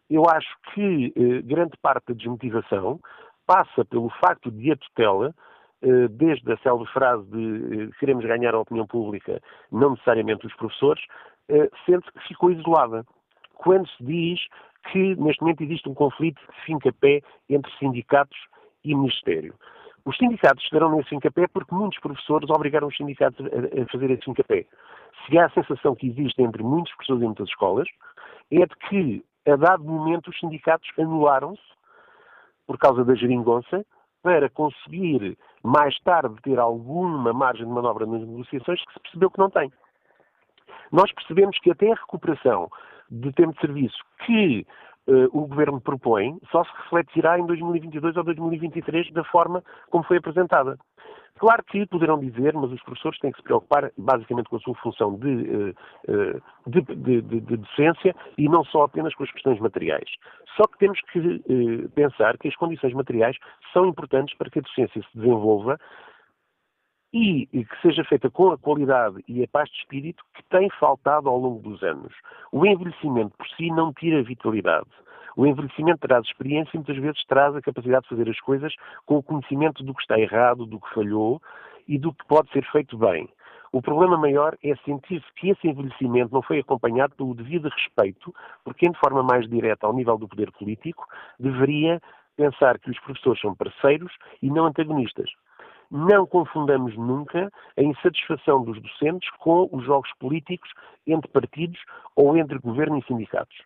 Eu 0.10 0.24
acho 0.28 0.50
que 0.74 1.14
uh, 1.16 1.44
grande 1.46 1.78
parte 1.82 2.08
da 2.08 2.16
desmotivação 2.16 3.00
passa 3.46 3.86
pelo 3.86 4.10
facto 4.22 4.52
de 4.52 4.72
a 4.72 4.76
tutela, 4.76 5.34
eh, 5.82 6.08
desde 6.08 6.52
a 6.52 6.58
célebre 6.58 6.86
frase 6.94 7.26
de 7.32 7.90
queremos 8.00 8.24
ganhar 8.24 8.54
a 8.54 8.60
opinião 8.60 8.86
pública, 8.86 9.42
não 9.72 9.92
necessariamente 9.92 10.46
os 10.46 10.54
professores, 10.54 11.04
sente 11.84 12.12
que 12.12 12.28
ficou 12.28 12.52
isolada. 12.52 13.04
Quando 13.60 13.88
se 13.90 14.04
diz 14.04 14.40
que 14.92 15.16
neste 15.16 15.42
momento 15.42 15.62
existe 15.62 15.88
um 15.90 15.94
conflito 15.94 16.40
de 16.42 16.62
fim-capé 16.66 17.22
entre 17.50 17.72
sindicatos 17.78 18.38
e 18.84 18.96
Ministério. 18.96 19.54
Os 20.06 20.16
sindicatos 20.18 20.64
estarão 20.64 20.96
nesse 20.96 21.10
fim-capé 21.10 21.46
porque 21.48 21.76
muitos 21.76 22.00
professores 22.00 22.50
obrigaram 22.50 22.88
os 22.88 22.96
sindicatos 22.96 23.46
a 23.46 23.92
fazer 23.92 24.12
esse 24.12 24.24
fim-capé. 24.24 24.66
Se 25.26 25.38
há 25.38 25.48
a 25.48 25.50
sensação 25.50 25.94
que 25.94 26.08
existe 26.08 26.42
entre 26.42 26.64
muitos 26.64 26.94
professores 26.96 27.22
e 27.22 27.26
muitas 27.26 27.50
escolas, 27.50 27.88
é 28.50 28.66
de 28.66 28.76
que, 28.88 29.26
a 29.46 29.56
dado 29.58 29.84
momento, 29.84 30.30
os 30.30 30.40
sindicatos 30.40 30.90
anularam-se 30.98 31.62
por 32.66 32.78
causa 32.78 33.04
da 33.04 33.14
geringonça, 33.14 33.86
para 34.22 34.50
conseguir 34.50 35.38
mais 35.64 35.98
tarde 36.00 36.36
ter 36.44 36.60
alguma 36.60 37.34
margem 37.34 37.66
de 37.66 37.72
manobra 37.72 38.06
nas 38.06 38.22
negociações 38.22 38.84
que 38.86 38.94
se 38.94 39.00
percebeu 39.00 39.32
que 39.32 39.40
não 39.40 39.50
tem. 39.50 39.72
Nós 40.92 41.12
percebemos 41.14 41.58
que 41.60 41.72
até 41.72 41.92
a 41.92 41.96
recuperação 41.96 42.70
de 43.10 43.32
tempo 43.34 43.54
de 43.54 43.62
serviço 43.62 43.98
que 44.26 44.66
o 45.34 45.48
Governo 45.48 45.82
propõe 45.82 46.38
só 46.52 46.64
se 46.64 46.72
refletirá 46.84 47.40
em 47.40 47.46
2022 47.46 48.16
ou 48.16 48.24
2023 48.24 49.12
da 49.12 49.24
forma 49.24 49.64
como 49.90 50.04
foi 50.04 50.18
apresentada. 50.18 50.78
Claro 51.40 51.64
que 51.64 51.86
poderão 51.86 52.20
dizer, 52.20 52.54
mas 52.54 52.70
os 52.70 52.84
professores 52.84 53.18
têm 53.20 53.32
que 53.32 53.38
se 53.38 53.44
preocupar 53.44 53.92
basicamente 53.98 54.50
com 54.50 54.58
a 54.58 54.60
sua 54.60 54.76
função 54.76 55.16
de, 55.16 55.74
de, 56.68 56.82
de, 56.82 57.22
de 57.22 57.58
docência 57.58 58.14
e 58.38 58.50
não 58.50 58.64
só 58.66 58.84
apenas 58.84 59.16
com 59.16 59.24
as 59.24 59.32
questões 59.32 59.58
materiais. 59.60 60.10
Só 60.58 60.68
que 60.68 60.78
temos 60.78 61.00
que 61.14 61.42
pensar 61.96 62.38
que 62.38 62.50
as 62.50 62.56
condições 62.58 62.94
materiais 62.94 63.38
são 63.72 63.86
importantes 63.86 64.38
para 64.38 64.50
que 64.50 64.60
a 64.60 64.62
docência 64.62 65.02
se 65.02 65.18
desenvolva 65.18 65.80
e, 67.14 67.50
e, 67.52 67.66
que 67.66 67.82
seja 67.82 68.04
feita 68.04 68.30
com 68.30 68.52
a 68.52 68.58
qualidade 68.58 69.24
e 69.28 69.44
a 69.44 69.48
paz 69.48 69.70
de 69.70 69.78
espírito 69.78 70.24
que 70.36 70.44
tem 70.50 70.70
faltado 70.80 71.28
ao 71.28 71.38
longo 71.38 71.62
dos 71.62 71.82
anos. 71.84 72.14
O 72.52 72.66
envelhecimento 72.66 73.36
por 73.38 73.48
si 73.50 73.70
não 73.72 73.92
tira 73.94 74.24
vitalidade. 74.24 74.90
O 75.36 75.46
envelhecimento 75.46 76.00
traz 76.08 76.26
experiência 76.26 76.72
e 76.74 76.78
muitas 76.78 76.98
vezes 76.98 77.26
traz 77.26 77.56
a 77.56 77.62
capacidade 77.62 78.04
de 78.04 78.10
fazer 78.10 78.30
as 78.30 78.40
coisas 78.42 78.74
com 79.06 79.18
o 79.18 79.24
conhecimento 79.24 79.84
do 79.84 79.94
que 79.94 80.02
está 80.02 80.20
errado, 80.20 80.66
do 80.66 80.80
que 80.80 80.94
falhou 80.94 81.42
e 81.88 81.98
do 81.98 82.14
que 82.14 82.26
pode 82.28 82.52
ser 82.52 82.64
feito 82.72 82.98
bem. 82.98 83.30
O 83.72 83.82
problema 83.82 84.18
maior 84.18 84.58
é 84.64 84.76
sentir-se 84.78 85.26
que 85.36 85.50
esse 85.50 85.68
envelhecimento 85.68 86.34
não 86.34 86.42
foi 86.42 86.60
acompanhado 86.60 87.16
pelo 87.16 87.36
devido 87.36 87.70
respeito, 87.70 88.34
porque 88.64 88.90
de 88.90 89.00
forma 89.00 89.22
mais 89.24 89.48
direta 89.48 89.86
ao 89.86 89.94
nível 89.94 90.18
do 90.18 90.28
poder 90.28 90.52
político 90.52 91.06
deveria 91.40 92.02
pensar 92.36 92.80
que 92.80 92.90
os 92.90 93.00
professores 93.00 93.40
são 93.42 93.56
parceiros 93.56 94.12
e 94.42 94.50
não 94.50 94.66
antagonistas. 94.66 95.30
Não 95.92 96.26
confundamos 96.26 96.96
nunca 96.96 97.52
a 97.78 97.82
insatisfação 97.82 98.64
dos 98.64 98.80
docentes 98.82 99.30
com 99.40 99.68
os 99.72 99.84
jogos 99.86 100.12
políticos 100.20 100.70
entre 101.08 101.30
partidos 101.32 101.80
ou 102.16 102.38
entre 102.38 102.60
governo 102.60 102.98
e 103.00 103.04
sindicatos. 103.06 103.58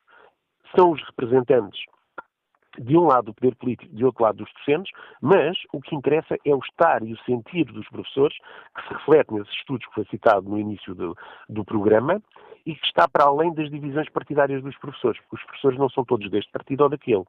São 0.75 0.91
os 0.91 1.03
representantes 1.03 1.83
de 2.79 2.97
um 2.97 3.05
lado 3.05 3.25
do 3.25 3.33
poder 3.33 3.55
político, 3.55 3.95
de 3.95 4.03
outro 4.03 4.23
lado 4.23 4.38
dos 4.38 4.51
docentes, 4.53 4.91
mas 5.21 5.57
o 5.71 5.79
que 5.79 5.95
interessa 5.95 6.36
é 6.45 6.55
o 6.55 6.59
estar 6.59 7.03
e 7.03 7.13
o 7.13 7.19
sentir 7.19 7.65
dos 7.65 7.88
professores, 7.89 8.36
que 8.75 8.88
se 8.88 8.93
reflete 8.93 9.33
nesses 9.33 9.53
estudos 9.53 9.86
que 9.88 9.93
foi 9.93 10.05
citado 10.05 10.49
no 10.49 10.57
início 10.57 10.95
do, 10.95 11.15
do 11.47 11.63
programa, 11.63 12.21
e 12.65 12.76
que 12.76 12.86
está 12.86 13.08
para 13.08 13.26
além 13.26 13.54
das 13.54 13.69
divisões 13.69 14.10
partidárias 14.10 14.63
dos 14.63 14.78
professores, 14.78 15.19
porque 15.21 15.36
os 15.36 15.43
professores 15.43 15.78
não 15.78 15.89
são 15.89 16.06
todos 16.06 16.30
deste 16.30 16.52
partido 16.52 16.84
ou 16.84 16.89
daquele. 16.89 17.23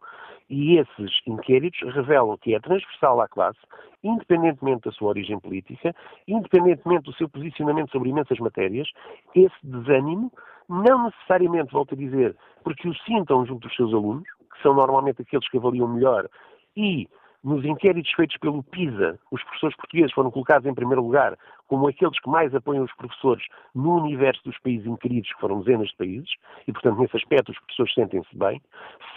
E 0.49 0.79
esses 0.79 1.21
inquéritos 1.27 1.81
revelam 1.95 2.37
que 2.39 2.55
é 2.55 2.61
transversal 2.61 3.21
à 3.21 3.29
classe, 3.29 3.59
independentemente 4.03 4.85
da 4.85 4.93
sua 4.93 5.09
origem 5.09 5.39
política, 5.41 5.95
independentemente 6.29 7.05
do 7.05 7.15
seu 7.15 7.29
posicionamento 7.29 7.91
sobre 7.91 8.11
imensas 8.11 8.39
matérias, 8.39 8.89
esse 9.35 9.57
desânimo, 9.63 10.33
não 10.69 11.05
necessariamente, 11.07 11.73
volto 11.73 11.95
a 11.95 11.99
dizer, 11.99 12.37
porque 12.63 12.89
o 12.89 12.95
sintam 12.99 13.45
junto 13.45 13.67
dos 13.67 13.77
seus 13.77 13.93
alunos, 13.93 14.25
que 14.53 14.63
são 14.63 14.75
normalmente 14.75 15.23
aqueles 15.23 15.49
que 15.49 15.59
avaliam 15.59 15.89
melhor, 15.89 16.29
e 16.77 17.09
nos 17.45 17.63
inquéritos 17.63 18.11
feitos 18.13 18.39
pelo 18.39 18.63
PISA, 18.63 19.19
os 19.31 19.43
professores 19.45 19.77
portugueses 19.77 20.13
foram 20.13 20.31
colocados 20.31 20.67
em 20.67 20.75
primeiro 20.75 21.03
lugar 21.03 21.37
como 21.69 21.87
aqueles 21.87 22.19
que 22.19 22.29
mais 22.29 22.55
apoiam 22.55 22.85
os 22.85 22.93
professores 22.95 23.45
no 23.75 23.97
universo 23.97 24.43
dos 24.45 24.59
países 24.61 24.87
inquiridos, 24.87 25.31
que 25.31 25.41
foram 25.41 25.61
dezenas 25.61 25.89
de 25.89 25.97
países, 25.97 26.31
e, 26.67 26.73
portanto, 26.73 26.99
nesse 26.99 27.17
aspecto 27.17 27.53
os 27.53 27.59
professores 27.59 27.95
sentem-se 27.95 28.37
bem. 28.37 28.63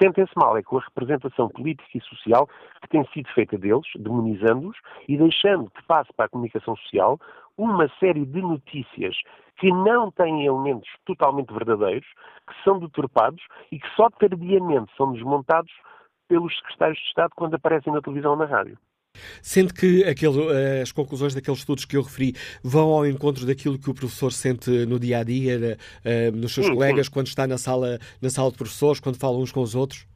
Sentem-se 0.01 0.33
mal 0.35 0.57
é 0.57 0.63
com 0.63 0.77
a 0.77 0.81
representação 0.81 1.47
política 1.47 1.97
e 1.97 2.01
social 2.01 2.49
que 2.81 2.89
tem 2.89 3.05
sido 3.13 3.29
feita 3.29 3.57
deles, 3.57 3.87
demonizando-os 3.97 4.77
e 5.07 5.17
deixando 5.17 5.71
que 5.71 5.83
passe 5.83 6.11
para 6.13 6.25
a 6.25 6.29
comunicação 6.29 6.75
social 6.75 7.17
uma 7.57 7.89
série 7.99 8.25
de 8.25 8.41
notícias 8.41 9.15
que 9.57 9.71
não 9.71 10.11
têm 10.11 10.45
elementos 10.45 10.89
totalmente 11.05 11.51
verdadeiros, 11.51 12.07
que 12.47 12.63
são 12.63 12.77
deturpados 12.77 13.41
e 13.71 13.79
que 13.79 13.89
só 13.95 14.09
tardiamente 14.09 14.91
são 14.95 15.13
desmontados 15.13 15.71
pelos 16.27 16.55
secretários 16.57 16.97
de 16.99 17.05
Estado 17.05 17.31
quando 17.35 17.55
aparecem 17.55 17.93
na 17.93 18.01
televisão 18.01 18.31
ou 18.31 18.37
na 18.37 18.45
rádio. 18.45 18.77
Sente 19.41 19.73
que 19.73 20.03
aquele, 20.03 20.39
eh, 20.51 20.81
as 20.81 20.91
conclusões 20.91 21.33
daqueles 21.33 21.59
estudos 21.59 21.85
que 21.85 21.97
eu 21.97 22.03
referi 22.03 22.33
vão 22.63 22.89
ao 22.91 23.05
encontro 23.05 23.47
daquilo 23.47 23.79
que 23.79 23.89
o 23.89 23.93
professor 23.93 24.31
sente 24.31 24.69
no 24.85 24.99
dia 24.99 25.19
a 25.19 25.23
dia, 25.23 25.77
eh, 26.03 26.31
nos 26.31 26.53
seus 26.53 26.67
sim, 26.67 26.73
colegas, 26.73 27.07
sim. 27.07 27.13
quando 27.13 27.27
está 27.27 27.47
na 27.47 27.57
sala, 27.57 27.97
na 28.21 28.29
sala 28.29 28.51
de 28.51 28.57
professores, 28.57 28.99
quando 28.99 29.17
falam 29.17 29.41
uns 29.41 29.51
com 29.51 29.61
os 29.61 29.73
outros? 29.73 30.07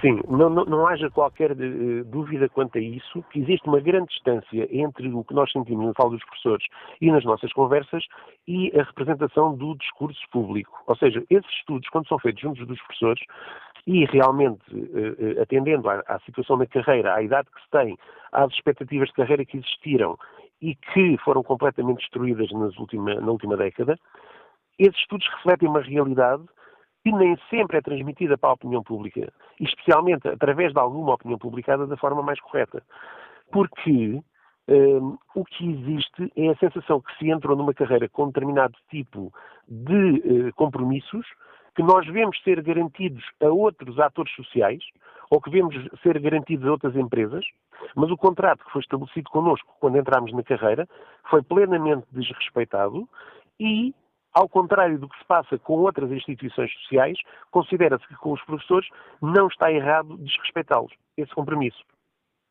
Sim, 0.00 0.20
não, 0.28 0.48
não, 0.48 0.64
não 0.64 0.86
haja 0.86 1.10
qualquer 1.10 1.50
uh, 1.50 2.04
dúvida 2.04 2.48
quanto 2.48 2.78
a 2.78 2.80
isso, 2.80 3.24
que 3.32 3.40
existe 3.40 3.66
uma 3.66 3.80
grande 3.80 4.06
distância 4.08 4.68
entre 4.70 5.08
o 5.08 5.24
que 5.24 5.34
nós 5.34 5.50
sentimos 5.50 5.84
na 5.86 5.92
sala 5.94 6.10
dos 6.10 6.24
professores 6.24 6.64
e 7.00 7.10
nas 7.10 7.24
nossas 7.24 7.52
conversas 7.52 8.04
e 8.46 8.70
a 8.78 8.84
representação 8.84 9.56
do 9.56 9.74
discurso 9.76 10.20
público. 10.30 10.80
Ou 10.86 10.96
seja, 10.96 11.24
esses 11.28 11.50
estudos, 11.58 11.88
quando 11.88 12.06
são 12.06 12.18
feitos 12.20 12.40
juntos 12.40 12.64
dos 12.66 12.80
professores 12.82 13.20
e 13.86 14.04
realmente 14.06 14.62
uh, 14.74 15.42
atendendo 15.42 15.88
à, 15.88 16.02
à 16.06 16.18
situação 16.20 16.58
da 16.58 16.66
carreira, 16.66 17.14
à 17.14 17.22
idade 17.22 17.48
que 17.50 17.62
se 17.62 17.70
tem, 17.70 17.98
às 18.32 18.52
expectativas 18.52 19.08
de 19.08 19.14
carreira 19.14 19.44
que 19.44 19.56
existiram 19.56 20.18
e 20.60 20.74
que 20.74 21.16
foram 21.18 21.42
completamente 21.42 22.00
destruídas 22.00 22.50
última, 22.78 23.14
na 23.14 23.30
última 23.30 23.56
década, 23.56 23.98
esses 24.78 24.98
estudos 25.00 25.26
refletem 25.36 25.68
uma 25.68 25.80
realidade 25.80 26.44
que 27.02 27.12
nem 27.12 27.36
sempre 27.48 27.78
é 27.78 27.80
transmitida 27.80 28.36
para 28.36 28.50
a 28.50 28.54
opinião 28.54 28.82
pública, 28.82 29.32
especialmente 29.58 30.28
através 30.28 30.72
de 30.72 30.78
alguma 30.78 31.14
opinião 31.14 31.38
publicada 31.38 31.86
da 31.86 31.96
forma 31.96 32.22
mais 32.22 32.38
correta. 32.40 32.82
Porque 33.50 34.22
um, 34.68 35.18
o 35.34 35.44
que 35.44 35.70
existe 35.70 36.30
é 36.36 36.50
a 36.50 36.56
sensação 36.56 37.00
que 37.00 37.16
se 37.18 37.30
entrou 37.30 37.56
numa 37.56 37.74
carreira 37.74 38.08
com 38.08 38.26
determinado 38.26 38.74
tipo 38.90 39.32
de 39.66 40.48
uh, 40.48 40.54
compromissos 40.54 41.26
que 41.74 41.82
nós 41.82 42.06
vemos 42.06 42.40
ser 42.42 42.62
garantidos 42.62 43.24
a 43.42 43.48
outros 43.48 43.98
atores 43.98 44.34
sociais 44.34 44.82
ou 45.30 45.40
que 45.40 45.50
vemos 45.50 45.74
ser 46.02 46.18
garantidos 46.18 46.66
a 46.66 46.72
outras 46.72 46.96
empresas, 46.96 47.44
mas 47.94 48.10
o 48.10 48.16
contrato 48.16 48.64
que 48.64 48.72
foi 48.72 48.80
estabelecido 48.80 49.30
connosco 49.30 49.76
quando 49.78 49.96
entramos 49.96 50.32
na 50.32 50.42
carreira 50.42 50.88
foi 51.28 51.42
plenamente 51.42 52.04
desrespeitado 52.10 53.08
e 53.58 53.94
ao 54.32 54.48
contrário 54.48 54.98
do 54.98 55.08
que 55.08 55.18
se 55.18 55.24
passa 55.24 55.58
com 55.58 55.74
outras 55.74 56.10
instituições 56.10 56.72
sociais, 56.82 57.18
considera-se 57.50 58.06
que 58.06 58.14
com 58.16 58.32
os 58.32 58.42
professores 58.42 58.88
não 59.20 59.48
está 59.48 59.72
errado 59.72 60.16
desrespeitá-los, 60.18 60.92
esse 61.16 61.34
compromisso. 61.34 61.82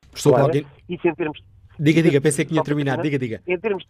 Professor 0.10 0.34
claro. 0.34 0.52
Isso 0.88 1.08
em 1.08 1.16
termos... 1.16 1.40
Diga, 1.80 2.02
diga, 2.02 2.20
pensei 2.20 2.46
que 2.46 2.52
tinha 2.52 2.64
terminado. 2.64 3.02
Diga, 3.02 3.18
diga. 3.18 3.42
Em 3.48 3.58
termos, 3.58 3.86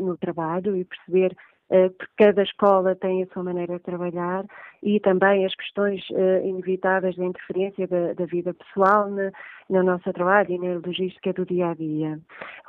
no 0.01 0.17
trabalho 0.17 0.75
e 0.75 0.85
perceber 0.85 1.31
eh, 1.31 1.35
porque 1.69 2.11
cada 2.17 2.41
escola 2.41 2.95
tem 2.95 3.23
a 3.23 3.27
sua 3.27 3.43
maneira 3.43 3.77
de 3.77 3.83
trabalhar 3.83 4.43
e 4.81 4.99
também 4.99 5.45
as 5.45 5.53
questões 5.53 6.01
uh, 6.09 6.45
inevitáveis 6.45 7.15
da 7.15 7.25
interferência 7.25 7.87
da, 7.87 8.13
da 8.13 8.25
vida 8.25 8.53
pessoal 8.53 9.07
no 9.69 9.83
nosso 9.83 10.11
trabalho 10.13 10.51
e 10.51 10.57
na 10.57 10.79
logística 10.83 11.31
do 11.31 11.45
dia 11.45 11.69
a 11.69 11.73
dia. 11.75 12.19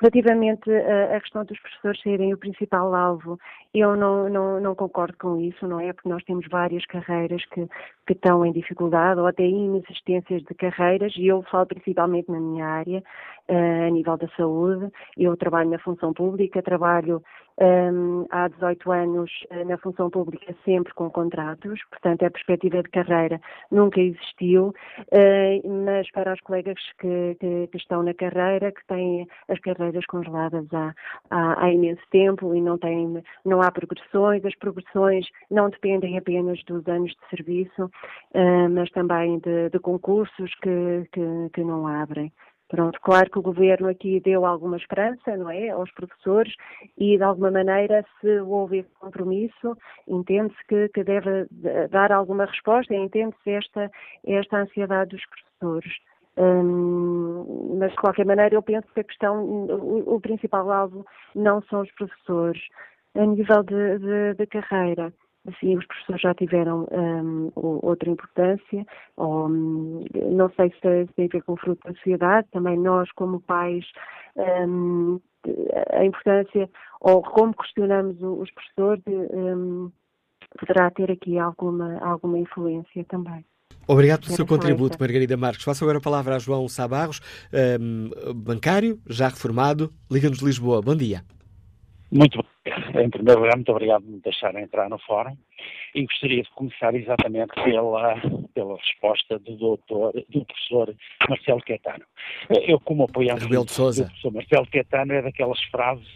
Relativamente 0.00 0.70
à 0.70 1.18
questão 1.20 1.44
dos 1.44 1.58
professores 1.58 2.00
serem 2.02 2.34
o 2.34 2.38
principal 2.38 2.94
alvo, 2.94 3.38
eu 3.72 3.96
não, 3.96 4.28
não, 4.28 4.60
não, 4.60 4.74
concordo 4.74 5.16
com 5.18 5.40
isso, 5.40 5.66
não 5.66 5.80
é? 5.80 5.92
Porque 5.92 6.08
nós 6.08 6.22
temos 6.24 6.46
várias 6.48 6.84
carreiras 6.86 7.42
que, 7.46 7.66
que 8.06 8.12
estão 8.12 8.44
em 8.44 8.52
dificuldade 8.52 9.18
ou 9.18 9.26
até 9.26 9.44
inexistências 9.44 10.42
de 10.42 10.54
carreiras 10.54 11.14
e 11.16 11.26
eu 11.26 11.42
falo 11.44 11.66
principalmente 11.66 12.30
na 12.30 12.38
minha 12.38 12.66
área, 12.66 13.02
a 13.48 13.90
nível 13.90 14.16
da 14.16 14.28
saúde. 14.36 14.90
Eu 15.16 15.36
trabalho 15.36 15.70
na 15.70 15.78
função 15.78 16.12
pública, 16.12 16.62
trabalho 16.62 17.22
um, 17.60 18.26
há 18.30 18.48
18 18.48 18.90
anos 18.90 19.30
uh, 19.50 19.64
na 19.66 19.76
função 19.78 20.08
pública 20.10 20.54
sempre 20.64 20.92
com 20.94 21.10
contratos, 21.10 21.80
portanto 21.90 22.24
a 22.24 22.30
perspectiva 22.30 22.82
de 22.82 22.88
carreira 22.88 23.40
nunca 23.70 24.00
existiu, 24.00 24.68
uh, 24.98 25.86
mas 25.86 26.10
para 26.10 26.32
os 26.32 26.40
colegas 26.40 26.78
que, 26.98 27.36
que, 27.38 27.66
que, 27.66 27.76
estão 27.76 28.02
na 28.02 28.14
carreira, 28.14 28.72
que 28.72 28.86
têm 28.86 29.28
as 29.48 29.58
carreiras 29.60 30.06
congeladas 30.06 30.66
há, 30.72 30.94
há, 31.30 31.64
há, 31.64 31.72
imenso 31.72 32.02
tempo 32.10 32.54
e 32.54 32.60
não, 32.60 32.78
têm, 32.78 33.22
não 33.44 33.60
há 33.60 33.70
progressões, 33.70 34.44
as 34.44 34.54
progressões 34.56 35.26
não 35.50 35.68
dependem 35.68 36.16
apenas 36.16 36.62
dos 36.64 36.86
anos 36.88 37.12
de 37.12 37.36
serviço, 37.36 37.84
uh, 37.84 38.70
mas 38.70 38.90
também 38.90 39.38
de, 39.38 39.68
de 39.68 39.78
concursos 39.78 40.54
que, 40.56 41.06
que 41.52 41.62
não 41.62 41.86
abrem. 41.86 42.32
Pronto, 42.70 43.00
claro 43.02 43.28
que 43.28 43.38
o 43.40 43.42
governo 43.42 43.88
aqui 43.88 44.20
deu 44.20 44.46
alguma 44.46 44.76
esperança, 44.76 45.36
não 45.36 45.50
é, 45.50 45.70
aos 45.70 45.90
professores 45.90 46.54
e 46.96 47.16
de 47.16 47.22
alguma 47.24 47.50
maneira 47.50 48.06
se 48.20 48.40
houve 48.42 48.84
compromisso, 49.00 49.76
entende-se 50.06 50.64
que, 50.68 50.88
que, 50.90 51.02
deve 51.02 51.48
dar 51.90 52.12
alguma 52.12 52.44
resposta, 52.44 52.94
entende-se 52.94 53.50
esta, 53.50 53.90
esta 54.24 54.58
ansiedade 54.58 55.16
dos 55.16 55.26
professores. 55.26 55.92
Hum, 56.36 57.76
mas 57.80 57.90
de 57.90 57.96
qualquer 57.96 58.24
maneira 58.24 58.54
eu 58.54 58.62
penso 58.62 58.86
que 58.94 59.00
a 59.00 59.04
questão, 59.04 59.44
o, 59.44 60.14
o 60.14 60.20
principal 60.20 60.70
alvo 60.70 61.04
não 61.34 61.60
são 61.62 61.80
os 61.80 61.90
professores 61.92 62.62
a 63.16 63.26
nível 63.26 63.64
de, 63.64 63.98
de, 63.98 64.34
de 64.34 64.46
carreira. 64.46 65.12
Sim, 65.58 65.78
os 65.78 65.86
professores 65.86 66.20
já 66.20 66.34
tiveram 66.34 66.86
um, 66.92 67.50
outra 67.54 68.10
importância, 68.10 68.86
ou, 69.16 69.48
um, 69.48 70.04
não 70.32 70.50
sei 70.50 70.70
se 70.70 71.12
tem 71.14 71.24
a 71.24 71.28
ver 71.28 71.42
com 71.42 71.54
o 71.54 71.56
fruto 71.56 71.80
da 71.88 71.94
sociedade, 71.94 72.46
também 72.52 72.78
nós 72.78 73.10
como 73.12 73.40
pais, 73.40 73.84
um, 74.36 75.18
a 75.94 76.04
importância, 76.04 76.68
ou 77.00 77.22
como 77.22 77.54
questionamos 77.54 78.16
os 78.20 78.50
professores, 78.52 79.02
hum, 79.08 79.90
poderá 80.58 80.90
ter 80.90 81.10
aqui 81.10 81.38
alguma, 81.38 81.98
alguma 82.00 82.38
influência 82.38 83.04
também. 83.04 83.44
Obrigado 83.88 84.20
pelo 84.20 84.36
seu 84.36 84.46
contributo, 84.46 84.96
Margarida 85.00 85.36
Marques. 85.36 85.64
Faço 85.64 85.82
agora 85.84 85.98
a 85.98 86.02
palavra 86.02 86.36
a 86.36 86.38
João 86.38 86.68
Sabarros, 86.68 87.20
um, 87.80 88.10
bancário, 88.34 89.00
já 89.08 89.28
reformado, 89.28 89.90
Liga-nos 90.10 90.38
de 90.38 90.44
Lisboa. 90.44 90.82
Bom 90.82 90.94
dia. 90.94 91.24
Muito 92.12 92.38
bom. 92.38 92.44
Em 92.94 93.10
primeiro 93.10 93.40
lugar, 93.40 93.56
muito 93.56 93.70
obrigado 93.72 94.02
por 94.02 94.10
me 94.10 94.20
deixarem 94.20 94.62
entrar 94.62 94.88
no 94.88 94.98
fórum 95.00 95.36
e 95.94 96.04
gostaria 96.04 96.42
de 96.42 96.50
começar 96.50 96.94
exatamente 96.94 97.52
pela, 97.62 98.14
pela 98.54 98.76
resposta 98.76 99.38
do 99.38 99.56
doutor, 99.56 100.12
do 100.28 100.44
professor 100.44 100.94
Marcelo 101.28 101.60
Quetano. 101.62 102.04
Eu, 102.66 102.78
como 102.80 103.04
apoiante 103.04 103.44
Rebelo 103.44 103.64
de 103.64 103.72
Sousa. 103.72 104.04
do 104.04 104.06
professor 104.08 104.32
Marcelo 104.32 104.66
Quetano, 104.66 105.12
é 105.12 105.22
daquelas 105.22 105.60
frases... 105.64 106.06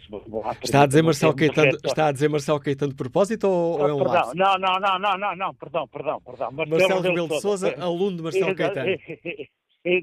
Está 0.63 0.83
a 0.83 0.85
dizer 0.85 1.01
Marcelo 1.01 1.35
Caetano, 1.35 1.77
está 1.83 2.07
a 2.07 2.11
dizer 2.11 2.29
Marcelo 2.29 2.59
Caetano 2.59 2.91
de 2.91 2.97
propósito 2.97 3.47
ou, 3.47 3.79
ou 3.79 3.87
é 3.87 3.93
um 3.93 3.97
perdão, 3.97 4.13
lapso? 4.13 4.35
Não, 4.35 4.57
não, 4.57 4.79
não, 4.79 4.99
não, 4.99 5.17
não, 5.17 5.35
não, 5.35 5.53
perdão, 5.53 5.87
perdão, 5.87 6.21
perdão. 6.21 6.51
Marcelo, 6.51 6.79
Marcelo 6.79 7.01
Rebelo 7.01 7.27
de 7.27 7.41
Sousa, 7.41 7.75
aluno 7.79 8.17
de 8.17 8.23
Marcelo 8.23 8.55
Caetano. 8.55 8.97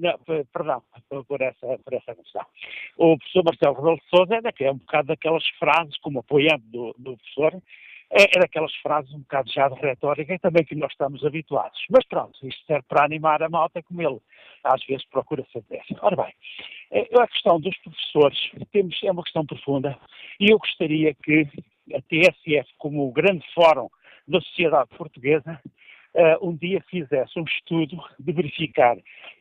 Não, 0.00 0.44
perdão 0.52 0.82
por 1.26 1.40
essa, 1.40 1.78
por 1.84 1.92
essa 1.92 2.14
questão. 2.14 2.46
O 2.96 3.18
professor 3.18 3.44
Marcelo 3.44 3.74
Rebelo 3.74 3.96
de 3.96 4.08
Sousa 4.08 4.34
é, 4.36 4.64
é 4.64 4.70
um 4.70 4.78
bocado 4.78 5.08
daquelas 5.08 5.46
frases, 5.58 5.98
como 5.98 6.20
apoiante 6.20 6.64
do, 6.66 6.94
do 6.98 7.16
professor, 7.16 7.60
é, 8.10 8.22
é 8.36 8.40
daquelas 8.40 8.74
frases 8.76 9.12
um 9.12 9.20
bocado 9.20 9.50
já 9.50 9.68
de 9.68 9.80
retórica 9.80 10.34
e 10.34 10.38
também 10.38 10.64
que 10.64 10.74
nós 10.74 10.92
estamos 10.92 11.24
habituados. 11.24 11.84
Mas 11.90 12.06
pronto, 12.06 12.38
isto 12.46 12.64
serve 12.66 12.84
para 12.88 13.04
animar 13.04 13.42
a 13.42 13.48
malta 13.48 13.82
como 13.82 14.02
ele 14.02 14.20
às 14.62 14.84
vezes 14.84 15.04
procura 15.06 15.44
fazer. 15.52 15.82
Ora 16.00 16.16
bem, 16.16 16.34
é, 16.92 17.08
a 17.20 17.26
questão 17.26 17.58
dos 17.58 17.76
professores 17.78 18.38
temos, 18.70 19.02
é 19.02 19.10
uma 19.10 19.24
questão 19.24 19.44
profunda 19.44 19.98
e 20.38 20.52
eu 20.52 20.58
gostaria 20.58 21.14
que 21.14 21.48
a 21.92 22.00
TSF, 22.02 22.70
como 22.78 23.08
o 23.08 23.12
grande 23.12 23.44
fórum 23.54 23.88
da 24.28 24.40
sociedade 24.40 24.90
portuguesa, 24.96 25.60
uh, 26.14 26.48
um 26.48 26.54
dia 26.56 26.82
fizesse 26.90 27.38
um 27.38 27.44
estudo 27.44 27.96
de 28.18 28.32
verificar 28.32 28.96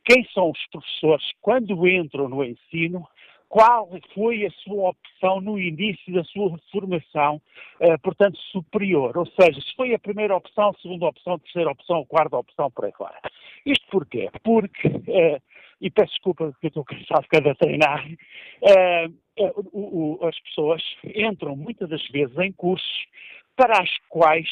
quem 0.05 0.23
são 0.33 0.51
os 0.51 0.67
professores 0.71 1.25
quando 1.41 1.87
entram 1.87 2.27
no 2.27 2.43
ensino, 2.43 3.07
qual 3.51 3.89
foi 4.13 4.45
a 4.45 4.51
sua 4.51 4.91
opção 4.91 5.41
no 5.41 5.59
início 5.59 6.13
da 6.13 6.23
sua 6.23 6.57
formação, 6.71 7.41
uh, 7.81 7.99
portanto, 8.01 8.37
superior. 8.51 9.17
Ou 9.17 9.25
seja, 9.25 9.59
se 9.59 9.75
foi 9.75 9.93
a 9.93 9.99
primeira 9.99 10.35
opção, 10.35 10.73
segunda 10.81 11.07
opção, 11.07 11.37
terceira 11.39 11.71
opção, 11.71 12.05
quarta 12.05 12.37
opção, 12.37 12.71
por 12.71 12.85
aí 12.85 12.93
fora. 12.93 13.19
Isto 13.65 13.85
porquê? 13.91 14.29
Porque, 14.41 14.87
uh, 14.87 15.41
e 15.81 15.89
peço 15.89 16.11
desculpa 16.11 16.55
que 16.61 16.67
eu 16.67 16.69
estou 16.69 16.85
cansado 16.85 17.27
de 17.29 17.53
treinar, 17.55 18.07
uh, 18.07 19.13
o, 19.73 20.19
o, 20.21 20.27
as 20.27 20.39
pessoas 20.39 20.81
entram 21.03 21.55
muitas 21.55 21.89
das 21.89 22.07
vezes 22.07 22.37
em 22.37 22.53
cursos 22.53 23.05
para 23.55 23.81
as 23.81 23.89
quais 24.07 24.47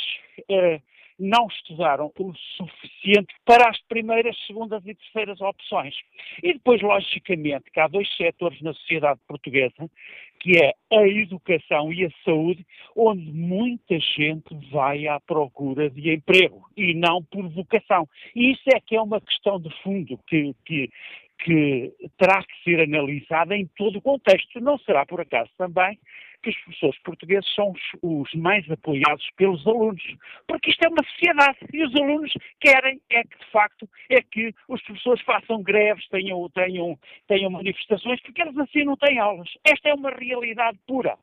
não 1.20 1.48
estudaram 1.48 2.12
o 2.18 2.34
suficiente 2.56 3.36
para 3.46 3.70
as 3.70 3.80
primeiras, 3.84 4.38
segundas 4.48 4.82
e 4.86 4.96
terceiras 4.96 5.42
opções. 5.42 5.94
E 6.42 6.54
depois, 6.54 6.82
logicamente, 6.82 7.70
que 7.72 7.80
há 7.80 7.88
dois 7.88 8.08
setores 8.16 8.62
na 8.62 8.74
sociedade 8.74 9.20
portuguesa, 9.28 9.90
que 10.40 10.58
é 10.58 10.74
a 10.92 11.08
educação 11.08 11.92
e 11.92 12.06
a 12.06 12.10
saúde, 12.24 12.66
onde 12.96 13.32
muita 13.32 14.00
gente 14.00 14.56
vai 14.72 15.08
à 15.08 15.20
procura 15.20 15.90
de 15.90 16.14
emprego 16.14 16.64
e 16.78 16.94
não 16.94 17.24
por 17.24 17.48
vocação. 17.50 18.08
E 18.34 18.52
isso 18.52 18.64
é 18.74 18.80
que 18.80 18.96
é 18.96 19.02
uma 19.02 19.20
questão 19.20 19.60
de 19.60 19.70
fundo 19.84 20.18
que, 20.28 20.56
que, 20.66 20.90
que 21.40 21.94
terá 22.18 22.42
que 22.44 22.64
ser 22.64 22.82
analisada 22.82 23.56
em 23.56 23.68
todo 23.76 23.98
o 23.98 24.02
contexto. 24.02 24.62
Não 24.62 24.78
será 24.80 25.06
por 25.06 25.20
acaso 25.20 25.50
também 25.58 26.00
que 26.42 26.50
os 26.50 26.58
professores 26.60 27.00
portugueses 27.00 27.54
são 27.54 27.72
os, 27.72 27.82
os, 28.02 28.34
mais 28.34 28.70
apoiados 28.70 29.26
pelos 29.36 29.66
alunos, 29.68 30.04
porque 30.48 30.72
isto 30.72 30.84
é 30.84 30.90
uma 30.90 31.04
sociedade 31.04 31.58
e 31.74 31.84
os 31.84 31.96
alunos 31.96 32.32
querem 32.60 33.02
é 33.10 33.24
que, 33.24 33.38
de 33.38 33.52
facto, 33.52 33.90
é 34.10 34.22
que 34.22 34.54
os 34.68 34.82
professores 34.84 35.22
façam 35.24 35.62
greves, 35.62 36.08
tenham, 36.10 36.50
tenham, 36.50 36.98
tenham 37.28 37.52
manifestações, 37.52 38.22
porque 38.22 38.42
eles 38.42 38.58
assim 38.58 38.84
não 38.84 38.96
têm 38.96 39.20
aulas. 39.20 39.50
Esta 39.66 39.90
é 39.90 39.94
uma 39.94 40.12
realidade 40.12 40.78
pura. 40.88 41.18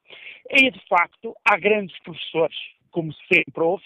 E, 0.50 0.70
de 0.70 0.80
facto, 0.88 1.34
há 1.44 1.56
grandes 1.56 1.98
professores, 2.00 2.56
como 2.90 3.12
sempre 3.32 3.62
houve, 3.62 3.84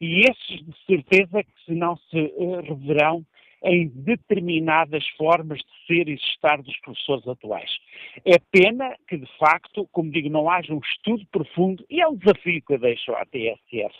e 0.00 0.22
esses, 0.22 0.66
de 0.66 0.74
certeza, 0.84 1.44
que 1.44 1.64
se 1.64 1.72
não 1.72 1.96
se 1.96 2.18
uh, 2.18 2.60
reverão 2.60 3.24
em 3.64 3.88
determinadas 3.88 5.06
formas 5.16 5.58
de 5.58 5.86
ser 5.86 6.08
e 6.08 6.16
de 6.16 6.22
estar 6.22 6.60
dos 6.60 6.76
professores 6.80 7.26
atuais. 7.26 7.70
É 8.24 8.38
pena 8.50 8.96
que, 9.08 9.16
de 9.16 9.38
facto, 9.38 9.88
como 9.92 10.10
digo, 10.10 10.28
não 10.28 10.50
haja 10.50 10.74
um 10.74 10.80
estudo 10.80 11.24
profundo, 11.30 11.84
e 11.88 12.00
é 12.00 12.08
um 12.08 12.16
desafio 12.16 12.62
que 12.62 12.74
eu 12.74 12.78
deixo 12.78 13.12
à 13.12 13.24
TSF, 13.24 13.94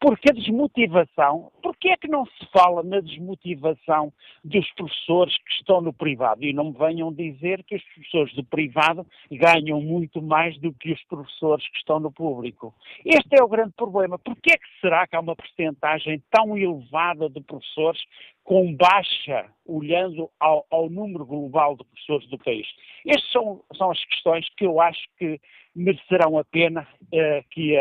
porque 0.00 0.30
a 0.30 0.34
desmotivação, 0.34 1.52
porque 1.62 1.90
é 1.90 1.96
que 1.96 2.08
não 2.08 2.24
se 2.26 2.46
fala 2.52 2.82
na 2.82 3.00
desmotivação 3.00 4.12
dos 4.44 4.70
professores 4.72 5.36
que 5.38 5.52
estão 5.52 5.80
no 5.80 5.92
privado? 5.92 6.44
E 6.44 6.52
não 6.52 6.72
me 6.72 6.78
venham 6.78 7.12
dizer 7.12 7.62
que 7.64 7.76
os 7.76 7.82
professores 7.82 8.34
do 8.34 8.44
privado 8.44 9.06
ganham 9.30 9.80
muito 9.80 10.22
mais 10.22 10.58
do 10.58 10.72
que 10.72 10.92
os 10.92 11.02
professores 11.04 11.66
que 11.68 11.78
estão 11.78 12.00
no 12.00 12.10
público. 12.10 12.74
Este 13.04 13.38
é 13.38 13.42
o 13.42 13.48
grande 13.48 13.72
problema. 13.76 14.18
Porquê 14.18 14.52
é 14.52 14.56
que 14.56 14.80
será 14.80 15.06
que 15.06 15.16
há 15.16 15.20
uma 15.20 15.36
percentagem 15.36 16.22
tão 16.30 16.56
elevada 16.56 17.28
de 17.28 17.40
professores 17.40 18.00
com 18.44 18.74
baixa, 18.74 19.46
olhando 19.64 20.30
ao, 20.40 20.66
ao, 20.70 20.90
número 20.90 21.24
global 21.24 21.76
de 21.76 21.84
professores 21.84 22.28
do 22.28 22.38
país. 22.38 22.66
Estas 23.06 23.30
são, 23.30 23.64
são 23.76 23.90
as 23.90 24.04
questões 24.06 24.48
que 24.56 24.66
eu 24.66 24.80
acho 24.80 25.00
que 25.16 25.40
merecerão 25.74 26.38
a 26.38 26.44
pena 26.44 26.86
uh, 27.04 27.48
que 27.50 27.76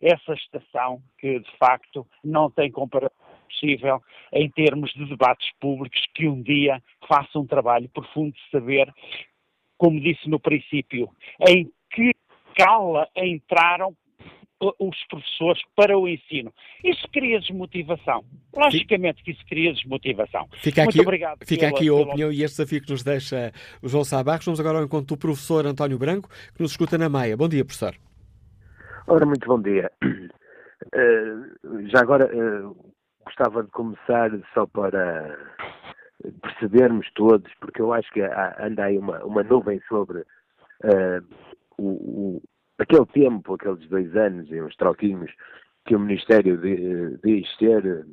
essa 0.00 0.32
estação, 0.32 1.02
que 1.18 1.38
de 1.38 1.50
facto 1.58 2.06
não 2.24 2.50
tem 2.50 2.70
comparação 2.70 3.16
possível 3.50 4.00
em 4.32 4.50
termos 4.50 4.92
de 4.92 5.04
debates 5.06 5.48
públicos, 5.60 6.00
que 6.14 6.26
um 6.26 6.42
dia 6.42 6.82
faça 7.06 7.38
um 7.38 7.46
trabalho 7.46 7.88
profundo 7.90 8.32
de 8.32 8.50
saber, 8.50 8.92
como 9.76 10.00
disse 10.00 10.28
no 10.28 10.40
princípio, 10.40 11.10
em 11.48 11.70
que 11.90 12.12
cala 12.56 13.08
entraram 13.16 13.94
os 14.60 15.04
professores 15.08 15.62
para 15.74 15.98
o 15.98 16.06
ensino. 16.06 16.52
Isso 16.84 17.06
cria 17.12 17.40
desmotivação. 17.40 18.24
Logicamente 18.54 19.22
que 19.22 19.30
isso 19.30 19.44
cria 19.46 19.72
desmotivação. 19.72 20.46
Fica 20.58 20.82
aqui, 20.82 20.96
Muito 20.96 21.08
obrigado. 21.08 21.38
Fica 21.46 21.66
pela, 21.66 21.78
aqui 21.78 21.88
a 21.88 21.94
opinião 21.94 22.28
pela... 22.28 22.34
e 22.34 22.42
este 22.44 22.56
desafio 22.58 22.82
que 22.82 22.90
nos 22.90 23.02
deixa 23.02 23.52
o 23.82 23.88
João 23.88 24.04
Sabarros. 24.04 24.44
Vamos 24.44 24.60
agora 24.60 24.78
ao 24.78 24.84
encontro 24.84 25.16
do 25.16 25.18
professor 25.18 25.66
António 25.66 25.98
Branco, 25.98 26.28
que 26.54 26.62
nos 26.62 26.72
escuta 26.72 26.98
na 26.98 27.08
Maia. 27.08 27.36
Bom 27.36 27.48
dia, 27.48 27.64
professor. 27.64 27.94
Ora, 29.06 29.24
muito 29.24 29.46
bom 29.46 29.60
dia. 29.60 29.90
Uh, 30.04 31.88
já 31.88 32.00
agora 32.00 32.26
uh, 32.26 32.76
gostava 33.24 33.62
de 33.62 33.70
começar 33.70 34.30
só 34.52 34.66
para 34.66 35.38
percebermos 36.42 37.06
todos, 37.14 37.50
porque 37.60 37.80
eu 37.80 37.92
acho 37.92 38.10
que 38.12 38.20
há, 38.20 38.56
anda 38.60 38.84
aí 38.84 38.98
uma, 38.98 39.24
uma 39.24 39.42
nuvem 39.42 39.80
sobre 39.88 40.20
uh, 40.20 41.24
o, 41.78 41.88
o, 41.88 42.42
aquele 42.80 43.06
tempo, 43.06 43.54
aqueles 43.54 43.86
dois 43.88 44.14
anos 44.16 44.50
e 44.50 44.60
uns 44.60 44.74
troquinhos 44.76 45.30
que 45.84 45.94
o 45.94 46.00
Ministério 46.00 46.58
diz 47.22 47.56
ser 47.56 48.06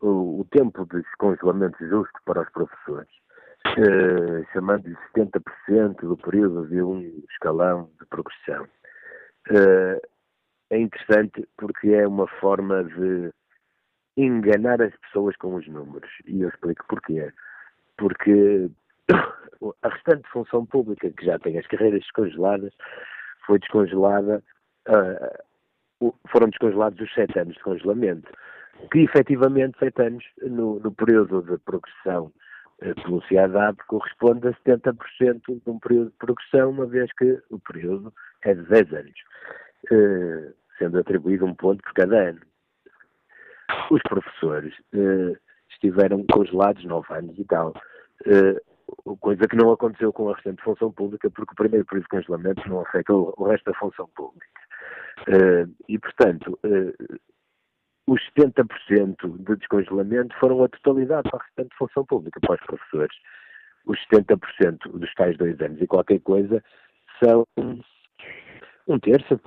o, 0.00 0.40
o, 0.40 0.46
tempo 0.50 0.86
de 0.86 1.02
descongelamento 1.02 1.76
justo 1.88 2.18
para 2.24 2.42
os 2.42 2.50
professores, 2.50 3.10
uh, 3.66 4.52
chamando-lhe 4.52 4.96
70% 5.16 6.00
do 6.00 6.16
período 6.16 6.66
de 6.68 6.82
um 6.82 7.00
escalão 7.30 7.90
de 7.98 8.06
progressão. 8.06 8.64
Uh, 9.50 10.00
é 10.70 10.78
interessante 10.78 11.46
porque 11.56 11.90
é 11.90 12.06
uma 12.06 12.26
forma 12.26 12.84
de 12.84 13.30
enganar 14.16 14.80
as 14.82 14.94
pessoas 14.96 15.36
com 15.36 15.54
os 15.54 15.66
números. 15.66 16.10
E 16.26 16.42
eu 16.42 16.48
explico 16.48 16.84
porquê. 16.88 17.32
Porque 17.96 18.70
a 19.82 19.88
restante 19.88 20.28
função 20.30 20.64
pública, 20.64 21.10
que 21.10 21.24
já 21.24 21.38
tem 21.38 21.58
as 21.58 21.66
carreiras 21.66 22.00
descongeladas, 22.00 22.72
foi 23.50 23.58
descongelada, 23.58 24.44
uh, 24.88 26.14
foram 26.30 26.48
descongelados 26.48 27.00
os 27.00 27.12
sete 27.12 27.36
anos 27.36 27.56
de 27.56 27.62
congelamento, 27.62 28.30
que 28.92 29.00
efetivamente 29.00 29.76
sete 29.80 30.00
anos 30.02 30.24
no, 30.40 30.78
no 30.78 30.92
período 30.92 31.42
de 31.42 31.58
progressão 31.58 32.32
uh, 32.82 33.02
pelo 33.02 33.20
CIADAB 33.24 33.76
corresponde 33.88 34.46
a 34.46 34.52
70% 34.52 35.40
de 35.46 35.62
um 35.66 35.80
período 35.80 36.10
de 36.10 36.16
progressão, 36.16 36.70
uma 36.70 36.86
vez 36.86 37.12
que 37.14 37.42
o 37.50 37.58
período 37.58 38.14
é 38.42 38.54
de 38.54 38.62
10 38.62 38.92
anos, 38.92 39.20
uh, 39.90 40.54
sendo 40.78 41.00
atribuído 41.00 41.44
um 41.44 41.54
ponto 41.54 41.82
por 41.82 41.92
cada 41.92 42.28
ano. 42.30 42.40
Os 43.90 44.00
professores 44.02 44.72
uh, 44.94 45.36
estiveram 45.70 46.24
congelados 46.32 46.84
nove 46.84 47.12
anos 47.12 47.36
e 47.36 47.44
tal. 47.44 47.74
Coisa 49.20 49.46
que 49.48 49.56
não 49.56 49.72
aconteceu 49.72 50.12
com 50.12 50.30
a 50.30 50.34
restante 50.34 50.62
função 50.62 50.92
pública, 50.92 51.30
porque 51.30 51.52
o 51.52 51.56
primeiro 51.56 51.84
período 51.86 52.04
de 52.04 52.08
congelamento 52.08 52.68
não 52.68 52.80
afeta 52.80 53.12
o, 53.12 53.44
resto 53.44 53.70
da 53.70 53.78
função 53.78 54.08
pública. 54.14 54.46
Uh, 55.28 55.74
e, 55.88 55.98
portanto, 55.98 56.58
uh, 56.64 57.20
os 58.06 58.20
70% 58.36 59.44
de 59.44 59.56
descongelamento 59.56 60.34
foram 60.38 60.64
a 60.64 60.68
totalidade 60.68 61.30
para 61.30 61.40
a 61.40 61.42
restante 61.44 61.76
função 61.76 62.04
pública, 62.04 62.40
para 62.40 62.54
os 62.54 62.66
professores. 62.66 63.16
Os 63.86 63.98
70% 64.12 64.98
dos 64.98 65.14
tais 65.14 65.36
dois 65.36 65.60
anos 65.60 65.80
e 65.80 65.86
qualquer 65.86 66.20
coisa 66.20 66.62
são 67.22 67.46
um 68.88 68.98
terço. 68.98 69.40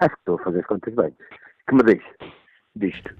Acho 0.00 0.14
que 0.14 0.20
estou 0.20 0.36
a 0.36 0.44
fazer 0.44 0.60
as 0.60 0.66
contas 0.66 0.94
bem. 0.94 1.14
Que 1.68 1.74
me 1.74 1.82
diz 1.82 2.02
disto? 2.74 3.14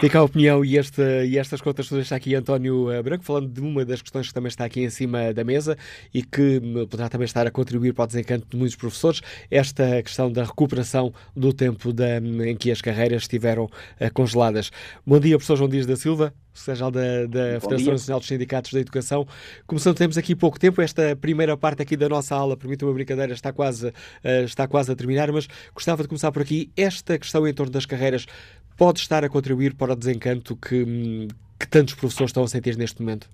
Fica 0.00 0.20
a 0.20 0.22
opinião 0.22 0.64
e, 0.64 0.78
esta, 0.78 1.24
e 1.24 1.36
estas 1.36 1.60
contas 1.60 1.88
todas 1.88 2.04
está 2.04 2.14
aqui 2.14 2.32
António 2.32 2.88
eh, 2.88 3.02
Branco, 3.02 3.24
falando 3.24 3.48
de 3.48 3.60
uma 3.60 3.84
das 3.84 4.00
questões 4.00 4.28
que 4.28 4.34
também 4.34 4.46
está 4.46 4.64
aqui 4.64 4.80
em 4.80 4.90
cima 4.90 5.34
da 5.34 5.42
mesa 5.42 5.76
e 6.14 6.22
que 6.22 6.60
hum, 6.62 6.86
poderá 6.86 7.08
também 7.08 7.24
estar 7.24 7.48
a 7.48 7.50
contribuir 7.50 7.92
para 7.92 8.04
o 8.04 8.06
desencanto 8.06 8.46
de 8.48 8.56
muitos 8.56 8.76
professores, 8.76 9.20
esta 9.50 10.00
questão 10.00 10.30
da 10.30 10.44
recuperação 10.44 11.12
do 11.34 11.52
tempo 11.52 11.92
da, 11.92 12.18
em 12.18 12.54
que 12.54 12.70
as 12.70 12.80
carreiras 12.80 13.22
estiveram 13.22 13.64
uh, 13.64 14.12
congeladas. 14.14 14.70
Bom 15.04 15.18
dia, 15.18 15.36
professor 15.36 15.56
João 15.56 15.68
Dias 15.68 15.84
da 15.84 15.96
Silva, 15.96 16.32
secretário 16.54 16.92
da, 16.92 17.26
da 17.26 17.60
Federação 17.60 17.92
Nacional 17.92 18.20
dos 18.20 18.28
Sindicatos 18.28 18.72
da 18.72 18.78
Educação. 18.78 19.26
Começando, 19.66 19.96
temos 19.96 20.16
aqui 20.16 20.36
pouco 20.36 20.60
tempo, 20.60 20.80
esta 20.80 21.16
primeira 21.16 21.56
parte 21.56 21.82
aqui 21.82 21.96
da 21.96 22.08
nossa 22.08 22.36
aula, 22.36 22.56
permita 22.56 22.86
uma 22.86 22.94
brincadeira, 22.94 23.32
está 23.32 23.52
quase, 23.52 23.92
está 24.44 24.68
quase 24.68 24.92
a 24.92 24.94
terminar, 24.96 25.30
mas 25.32 25.48
gostava 25.74 26.02
de 26.02 26.08
começar 26.08 26.30
por 26.30 26.42
aqui. 26.42 26.70
Esta 26.76 27.18
questão 27.18 27.46
em 27.46 27.54
torno 27.54 27.72
das 27.72 27.86
carreiras 27.86 28.26
pode 28.78 29.00
estar 29.00 29.24
a 29.24 29.28
contribuir 29.28 29.74
para 29.74 29.92
o 29.92 29.96
desencanto 29.96 30.56
que, 30.56 31.26
que 31.58 31.68
tantos 31.68 31.94
professores 31.94 32.30
estão 32.30 32.44
a 32.44 32.48
sentir 32.48 32.78
neste 32.78 33.02
momento? 33.02 33.28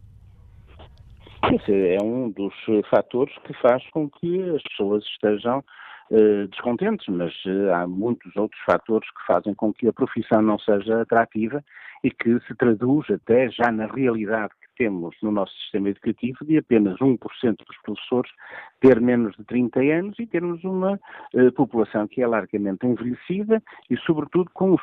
Esse 1.53 1.95
é 1.95 2.03
um 2.03 2.31
dos 2.31 2.55
fatores 2.89 3.35
que 3.47 3.53
faz 3.61 3.87
com 3.91 4.09
que 4.09 4.41
as 4.51 4.63
pessoas 4.63 5.05
estejam 5.05 5.63
uh, 6.11 6.49
descontentes, 6.49 7.07
mas 7.09 7.33
uh, 7.45 7.75
há 7.75 7.87
muitos 7.87 8.35
outros 8.35 8.61
fatores 8.65 9.07
que 9.11 9.27
fazem 9.27 9.55
com 9.55 9.73
que 9.73 9.87
a 9.87 9.93
profissão 9.93 10.41
não 10.41 10.59
seja 10.59 11.03
atrativa 11.03 11.63
e 12.03 12.11
que 12.11 12.41
se 12.47 12.55
traduz 12.55 13.11
até 13.11 13.51
já 13.51 13.71
na 13.71 13.87
realidade 13.87 14.55
temos 14.77 15.15
no 15.23 15.31
nosso 15.31 15.53
sistema 15.63 15.89
educativo 15.89 16.45
de 16.45 16.59
apenas 16.59 16.97
1% 16.99 17.19
dos 17.57 17.77
professores 17.83 18.31
ter 18.81 19.01
menos 19.01 19.35
de 19.37 19.45
30 19.45 19.81
anos 19.81 20.19
e 20.19 20.27
termos 20.27 20.63
uma 20.65 21.01
uh, 21.35 21.53
população 21.53 22.07
que 22.07 22.23
é 22.23 22.27
largamente 22.27 22.87
envelhecida 22.87 23.63
e, 23.91 23.97
sobretudo, 23.99 24.51
com 24.53 24.73
os, 24.73 24.83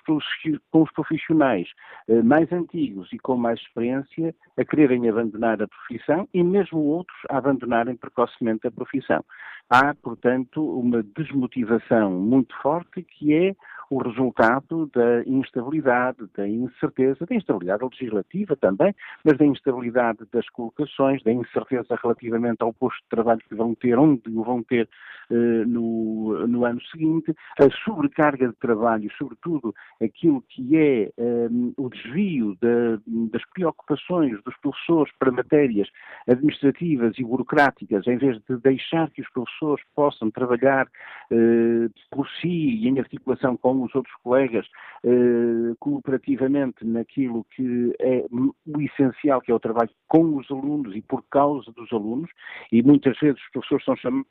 com 0.71 0.83
os 0.83 0.91
profissionais 0.91 1.67
uh, 2.07 2.23
mais 2.23 2.51
antigos 2.51 3.11
e 3.13 3.19
com 3.19 3.35
mais 3.35 3.59
experiência 3.59 4.35
a 4.57 4.65
quererem 4.65 5.09
abandonar 5.09 5.61
a 5.61 5.67
profissão 5.67 6.27
e 6.33 6.43
mesmo 6.43 6.79
outros 6.79 7.17
a 7.29 7.37
abandonarem 7.37 7.95
precocemente 7.95 8.67
a 8.67 8.71
profissão. 8.71 9.23
Há, 9.69 9.93
portanto, 9.95 10.61
uma 10.77 11.01
desmotivação 11.01 12.11
muito 12.11 12.53
forte 12.61 13.03
que 13.03 13.33
é 13.33 13.55
o 13.91 13.97
resultado 13.97 14.89
da 14.95 15.21
instabilidade, 15.25 16.19
da 16.33 16.47
incerteza, 16.47 17.25
da 17.25 17.35
instabilidade 17.35 17.83
legislativa 17.83 18.55
também, 18.55 18.95
mas 19.21 19.37
da 19.37 19.45
instabilidade 19.45 20.19
das 20.31 20.47
colocações, 20.49 21.21
da 21.23 21.31
incerteza 21.31 21.99
relativamente 22.01 22.61
ao 22.61 22.71
posto 22.71 23.01
de 23.03 23.09
trabalho 23.09 23.41
que 23.49 23.53
vão 23.53 23.75
ter, 23.75 23.99
onde 23.99 24.21
o 24.29 24.43
vão 24.45 24.63
ter 24.63 24.87
eh, 25.29 25.65
no, 25.65 26.47
no, 26.47 26.63
ano 26.63 26.81
seguinte, 26.83 27.35
a 27.59 27.69
sobrecarga 27.83 28.47
de 28.47 28.55
trabalho, 28.55 29.11
sobretudo 29.17 29.75
aquilo 30.01 30.41
que 30.47 30.77
é 30.77 31.11
eh, 31.17 31.49
o 31.77 31.89
desvio 31.89 32.57
das 32.61 33.43
preocupações 33.53 34.41
dos 34.43 34.55
professores 34.57 35.13
para 35.19 35.31
matérias 35.31 35.89
administrativas 36.29 37.17
e 37.17 37.23
burocráticas, 37.25 38.07
em 38.07 38.17
vez 38.17 38.41
de 38.47 38.57
deixar 38.57 39.09
que 39.11 39.21
os 39.21 39.29
professores 39.31 39.83
possam 39.93 40.31
trabalhar 40.31 40.87
eh, 41.29 41.89
por 42.09 42.25
si 42.39 42.47
e 42.47 42.87
em 42.87 42.99
articulação 42.99 43.57
com 43.57 43.80
os 43.83 43.93
outros 43.95 44.13
colegas 44.23 44.65
eh, 45.03 45.73
cooperativamente 45.79 46.85
naquilo 46.85 47.45
que 47.55 47.95
é 47.99 48.25
o 48.31 48.81
essencial, 48.81 49.41
que 49.41 49.51
é 49.51 49.55
o 49.55 49.59
trabalho 49.59 49.89
com 50.07 50.37
os 50.37 50.49
alunos 50.49 50.95
e 50.95 51.01
por 51.01 51.23
causa 51.29 51.71
dos 51.71 51.91
alunos, 51.91 52.29
e 52.71 52.81
muitas 52.83 53.17
vezes 53.19 53.41
os 53.41 53.51
professores 53.51 53.85
são 53.85 53.95
chamados 53.95 54.25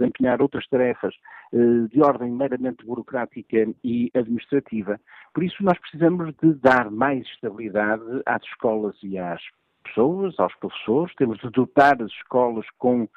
a 0.00 0.06
empenhar 0.06 0.40
outras 0.40 0.66
tarefas 0.68 1.14
eh, 1.52 1.88
de 1.90 2.00
ordem 2.02 2.30
meramente 2.30 2.84
burocrática 2.84 3.66
e 3.82 4.10
administrativa. 4.14 5.00
Por 5.34 5.42
isso 5.42 5.62
nós 5.62 5.78
precisamos 5.78 6.34
de 6.42 6.54
dar 6.54 6.90
mais 6.90 7.26
estabilidade 7.26 8.02
às 8.26 8.42
escolas 8.44 8.96
e 9.02 9.18
às 9.18 9.40
pessoas, 9.82 10.38
aos 10.38 10.54
professores, 10.56 11.14
temos 11.16 11.38
de 11.38 11.50
dotar 11.50 12.00
as 12.00 12.10
escolas 12.12 12.66
com 12.78 13.08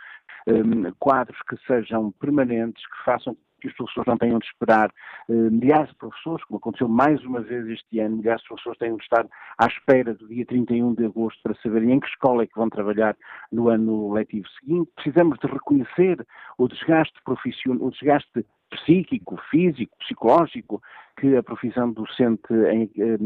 um, 0.47 0.91
quadros 0.99 1.37
que 1.47 1.57
sejam 1.65 2.11
permanentes, 2.13 2.83
que 2.85 3.03
façam 3.03 3.37
que 3.61 3.67
os 3.67 3.73
professores 3.73 4.07
não 4.07 4.17
tenham 4.17 4.39
de 4.39 4.45
esperar 4.45 4.89
uh, 5.29 5.51
milhares 5.51 5.89
de 5.89 5.95
professores, 5.95 6.43
como 6.45 6.57
aconteceu 6.57 6.87
mais 6.87 7.23
uma 7.23 7.41
vez 7.41 7.67
este 7.67 7.99
ano, 7.99 8.17
milhares 8.17 8.41
de 8.41 8.47
professores 8.47 8.79
tenham 8.79 8.97
de 8.97 9.03
estar 9.03 9.25
à 9.57 9.65
espera 9.67 10.13
do 10.13 10.27
dia 10.27 10.45
31 10.45 10.93
de 10.93 11.05
agosto 11.05 11.39
para 11.43 11.55
saberem 11.55 11.91
em 11.91 11.99
que 11.99 12.07
escola 12.07 12.43
é 12.43 12.47
que 12.47 12.57
vão 12.57 12.69
trabalhar 12.69 13.15
no 13.51 13.69
ano 13.69 14.13
letivo 14.13 14.47
seguinte. 14.59 14.91
Precisamos 14.95 15.37
de 15.39 15.47
reconhecer 15.47 16.25
o 16.57 16.67
desgaste 16.67 17.19
profissional, 17.23 17.87
o 17.87 17.91
desgaste 17.91 18.45
psíquico, 18.69 19.37
físico, 19.49 19.95
psicológico 19.99 20.81
que 21.17 21.35
a 21.35 21.43
profissão 21.43 21.91
docente 21.91 22.53
eh, 22.53 23.17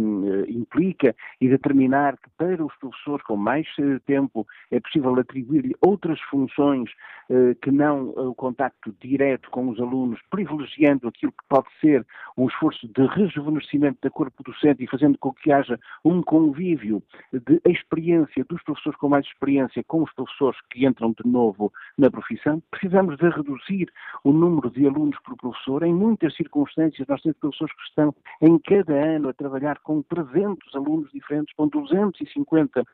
implica 0.47 1.15
e 1.41 1.49
determinar 1.49 2.17
que 2.17 2.29
para 2.37 2.63
os 2.63 2.75
professores 2.75 3.25
com 3.25 3.35
mais 3.35 3.67
eh, 3.79 3.99
tempo 4.05 4.45
é 4.71 4.79
possível 4.79 5.17
atribuir-lhe 5.19 5.75
outras 5.81 6.19
funções 6.21 6.89
eh, 7.29 7.55
que 7.61 7.71
não 7.71 8.09
o 8.09 8.35
contacto 8.35 8.95
direto 8.99 9.49
com 9.49 9.69
os 9.69 9.79
alunos, 9.79 10.19
privilegiando 10.29 11.07
aquilo 11.07 11.31
que 11.31 11.47
pode 11.47 11.67
ser 11.81 12.05
um 12.37 12.47
esforço 12.47 12.87
de 12.87 13.05
rejuvenescimento 13.07 13.97
da 14.01 14.09
corpo 14.09 14.43
docente 14.43 14.83
e 14.83 14.87
fazendo 14.87 15.17
com 15.17 15.33
que 15.33 15.51
haja 15.51 15.79
um 16.05 16.21
convívio 16.21 17.01
de 17.33 17.61
experiência 17.65 18.45
dos 18.45 18.61
professores 18.63 18.99
com 18.99 19.09
mais 19.09 19.25
experiência 19.25 19.83
com 19.87 20.03
os 20.03 20.13
professores 20.13 20.59
que 20.69 20.85
entram 20.85 21.11
de 21.11 21.29
novo 21.29 21.71
na 21.97 22.09
profissão. 22.09 22.61
Precisamos 22.69 23.17
de 23.17 23.29
reduzir 23.29 23.91
o 24.23 24.31
número 24.31 24.69
de 24.69 24.85
alunos 24.85 25.17
por 25.23 25.35
professor. 25.37 25.83
Em 25.83 25.93
muitas 25.93 26.35
circunstâncias 26.35 27.07
nós 27.07 27.21
temos 27.21 27.37
professores 27.39 27.73
que 27.79 27.89
estão 27.89 28.15
em 28.41 28.57
cada 28.59 28.93
ano 28.93 29.29
a 29.29 29.33
trabalhar 29.33 29.79
com 29.79 30.01
300 30.03 30.75
alunos 30.75 31.11
diferentes, 31.11 31.53
com 31.55 31.67
250 31.67 32.81
uh, 32.81 32.85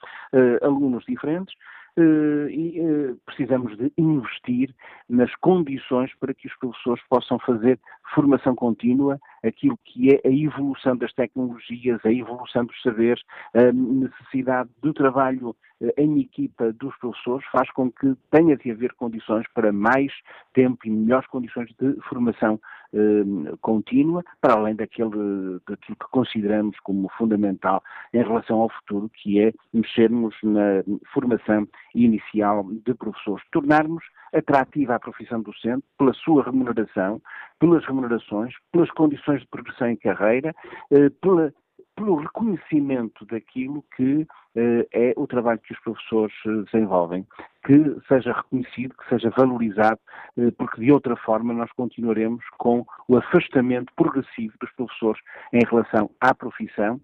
alunos 0.65 1.03
diferentes. 1.05 1.55
eh, 1.97 2.51
e 2.51 2.79
eh, 2.79 3.15
precisamos 3.25 3.77
de 3.77 3.91
investir 3.97 4.75
nas 5.07 5.33
condições 5.36 6.13
para 6.19 6.33
que 6.33 6.47
os 6.47 6.55
professores 6.57 7.01
possam 7.09 7.39
fazer 7.39 7.79
formação 8.13 8.53
contínua, 8.53 9.17
aquilo 9.45 9.77
que 9.83 10.13
é 10.13 10.21
a 10.25 10.31
evolução 10.31 10.97
das 10.97 11.13
tecnologias, 11.13 11.99
a 12.03 12.11
evolução 12.11 12.65
dos 12.65 12.81
saberes, 12.81 13.23
a 13.53 13.71
necessidade 13.71 14.69
do 14.81 14.93
trabalho 14.93 15.55
eh, 15.81 15.93
em 15.97 16.19
equipa 16.19 16.71
dos 16.73 16.95
professores 16.97 17.45
faz 17.51 17.69
com 17.71 17.91
que 17.91 18.15
tenha 18.31 18.55
de 18.57 18.71
haver 18.71 18.93
condições 18.93 19.45
para 19.53 19.71
mais 19.71 20.11
tempo 20.53 20.87
e 20.87 20.89
melhores 20.89 21.27
condições 21.27 21.69
de 21.79 21.93
formação 22.07 22.59
eh, 22.93 23.55
contínua, 23.61 24.23
para 24.41 24.53
além 24.53 24.75
daquele, 24.75 25.59
daquilo 25.67 25.97
que 25.97 26.09
consideramos 26.11 26.79
como 26.79 27.09
fundamental 27.17 27.83
em 28.13 28.23
relação 28.23 28.61
ao 28.61 28.69
futuro, 28.69 29.09
que 29.09 29.39
é 29.39 29.53
mexermos 29.73 30.35
na 30.43 30.83
formação 31.13 31.67
inicial 31.93 32.63
de 32.85 32.93
professores, 32.93 33.43
tornarmos 33.51 34.03
atrativa 34.36 34.95
a 34.95 34.99
profissão 34.99 35.41
docente 35.41 35.83
pela 35.97 36.13
sua 36.13 36.43
remuneração, 36.43 37.21
pelas 37.59 37.86
remunerações, 37.86 38.53
pelas 38.71 38.91
condições 38.91 39.41
de 39.41 39.47
progressão 39.47 39.89
em 39.89 39.95
carreira, 39.95 40.53
eh, 40.91 41.09
pela, 41.21 41.53
pelo 41.95 42.15
reconhecimento 42.15 43.25
daquilo 43.25 43.83
que 43.95 44.27
é 44.56 45.14
o 45.18 45.28
trabalho 45.28 45.60
que 45.60 45.74
os 45.74 45.80
professores 45.80 46.34
eh, 46.45 46.72
desenvolvem, 46.72 47.26
que 47.66 47.74
seja 48.08 48.32
reconhecido, 48.32 48.95
que 48.95 49.10
seja 49.10 49.30
valorizado, 49.36 49.99
eh, 50.38 50.51
porque 50.58 50.82
de 50.82 50.91
outra 50.91 51.16
forma 51.18 51.53
nós 51.53 51.72
continuaremos 51.74 52.43
com 52.58 52.86
o 53.08 53.18
afastamento 53.18 53.91
progressivo 53.95 54.53
dos 54.60 54.72
professores 54.72 55.22
em 55.51 55.64
relação 55.70 56.10
à 56.22 56.34
profissão, 56.34 56.99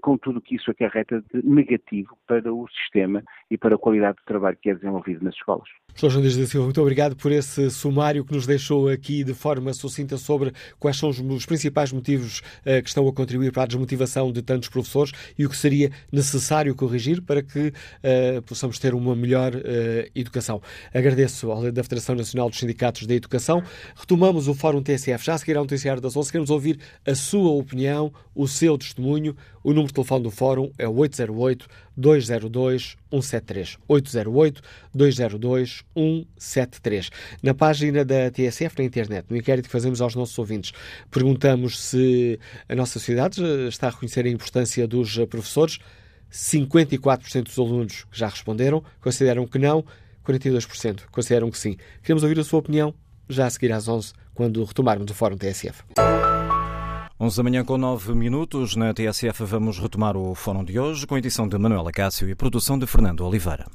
com 0.00 0.16
tudo 0.16 0.38
o 0.38 0.40
que 0.40 0.56
isso 0.56 0.70
acarreta 0.70 1.22
de 1.32 1.46
negativo 1.46 2.16
para 2.26 2.52
o 2.52 2.66
sistema 2.68 3.22
e 3.50 3.56
para 3.56 3.74
a 3.74 3.78
qualidade 3.78 4.16
do 4.16 4.24
trabalho 4.24 4.56
que 4.60 4.70
é 4.70 4.74
desenvolvido 4.74 5.24
nas 5.24 5.34
escolas. 5.34 5.68
Professor 5.88 6.10
João 6.10 6.22
Dias 6.22 6.36
da 6.36 6.46
Silva, 6.46 6.66
muito 6.66 6.80
obrigado 6.80 7.16
por 7.16 7.30
esse 7.30 7.70
sumário 7.70 8.24
que 8.24 8.32
nos 8.32 8.46
deixou 8.46 8.88
aqui 8.88 9.22
de 9.22 9.32
forma 9.32 9.72
sucinta 9.72 10.16
sobre 10.16 10.52
quais 10.78 10.96
são 10.96 11.08
os 11.08 11.46
principais 11.46 11.92
motivos 11.92 12.40
que 12.64 12.88
estão 12.88 13.06
a 13.06 13.12
contribuir 13.12 13.52
para 13.52 13.62
a 13.62 13.66
desmotivação 13.66 14.32
de 14.32 14.42
tantos 14.42 14.68
professores 14.68 15.12
e 15.38 15.46
o 15.46 15.48
que 15.48 15.56
seria 15.56 15.90
necessário 16.12 16.74
corrigir 16.74 16.93
corrigir 16.94 17.20
para 17.22 17.42
que 17.42 17.68
uh, 17.68 18.42
possamos 18.42 18.78
ter 18.78 18.94
uma 18.94 19.16
melhor 19.16 19.54
uh, 19.54 19.60
educação. 20.14 20.62
Agradeço 20.92 21.50
ao 21.50 21.72
da 21.72 21.82
Federação 21.82 22.14
Nacional 22.14 22.48
dos 22.48 22.58
Sindicatos 22.58 23.06
da 23.06 23.14
Educação. 23.14 23.62
Retomamos 23.96 24.46
o 24.46 24.54
Fórum 24.54 24.82
TSF. 24.82 25.24
Já 25.24 25.34
a 25.34 25.38
seguir 25.38 25.56
ao 25.56 25.64
noticiário 25.64 26.00
das 26.00 26.16
11. 26.16 26.30
Queremos 26.30 26.50
ouvir 26.50 26.78
a 27.04 27.14
sua 27.14 27.50
opinião, 27.50 28.12
o 28.34 28.46
seu 28.46 28.78
testemunho. 28.78 29.36
O 29.62 29.70
número 29.70 29.88
de 29.88 29.94
telefone 29.94 30.22
do 30.22 30.30
Fórum 30.30 30.70
é 30.78 30.86
808 30.86 31.66
202 31.96 32.96
173. 33.10 33.78
808 33.88 34.62
202 34.94 35.84
173. 35.96 37.10
Na 37.42 37.54
página 37.54 38.04
da 38.04 38.30
TSF 38.30 38.78
na 38.78 38.84
internet, 38.84 39.26
no 39.28 39.36
inquérito 39.36 39.66
que 39.66 39.72
fazemos 39.72 40.00
aos 40.00 40.14
nossos 40.14 40.38
ouvintes, 40.38 40.72
perguntamos 41.10 41.80
se 41.80 42.38
a 42.68 42.74
nossa 42.74 42.94
sociedade 42.94 43.42
está 43.68 43.88
a 43.88 43.90
reconhecer 43.90 44.26
a 44.26 44.28
importância 44.28 44.86
dos 44.86 45.16
professores. 45.30 45.78
54% 46.34 47.44
dos 47.44 47.58
alunos 47.58 48.04
que 48.10 48.18
já 48.18 48.28
responderam 48.28 48.82
consideram 49.00 49.46
que 49.46 49.58
não, 49.58 49.84
42% 50.26 51.02
consideram 51.12 51.50
que 51.50 51.58
sim. 51.58 51.76
Queremos 52.02 52.22
ouvir 52.24 52.38
a 52.40 52.44
sua 52.44 52.58
opinião 52.58 52.92
já 53.28 53.46
a 53.46 53.50
seguir 53.50 53.72
às 53.72 53.88
11, 53.88 54.12
quando 54.34 54.64
retomarmos 54.64 55.10
o 55.10 55.14
Fórum 55.14 55.36
TSF. 55.36 55.84
11 57.18 57.36
da 57.36 57.42
manhã 57.42 57.64
com 57.64 57.78
9 57.78 58.14
minutos. 58.14 58.74
Na 58.74 58.92
TSF 58.92 59.44
vamos 59.44 59.78
retomar 59.78 60.16
o 60.16 60.34
Fórum 60.34 60.64
de 60.64 60.78
hoje 60.78 61.06
com 61.06 61.16
edição 61.16 61.48
de 61.48 61.56
Manuela 61.56 61.92
Cássio 61.92 62.28
e 62.28 62.34
produção 62.34 62.78
de 62.78 62.86
Fernando 62.86 63.24
Oliveira. 63.24 63.66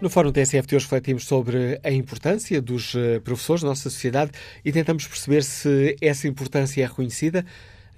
No 0.00 0.08
Fórum 0.08 0.30
TSF 0.30 0.64
de 0.64 0.76
hoje 0.76 0.84
refletimos 0.84 1.26
sobre 1.26 1.80
a 1.82 1.90
importância 1.90 2.62
dos 2.62 2.94
eh, 2.94 3.18
professores 3.18 3.64
na 3.64 3.70
nossa 3.70 3.90
sociedade 3.90 4.30
e 4.64 4.70
tentamos 4.70 5.04
perceber 5.08 5.42
se 5.42 5.96
essa 6.00 6.28
importância 6.28 6.84
é 6.84 6.86
reconhecida. 6.86 7.44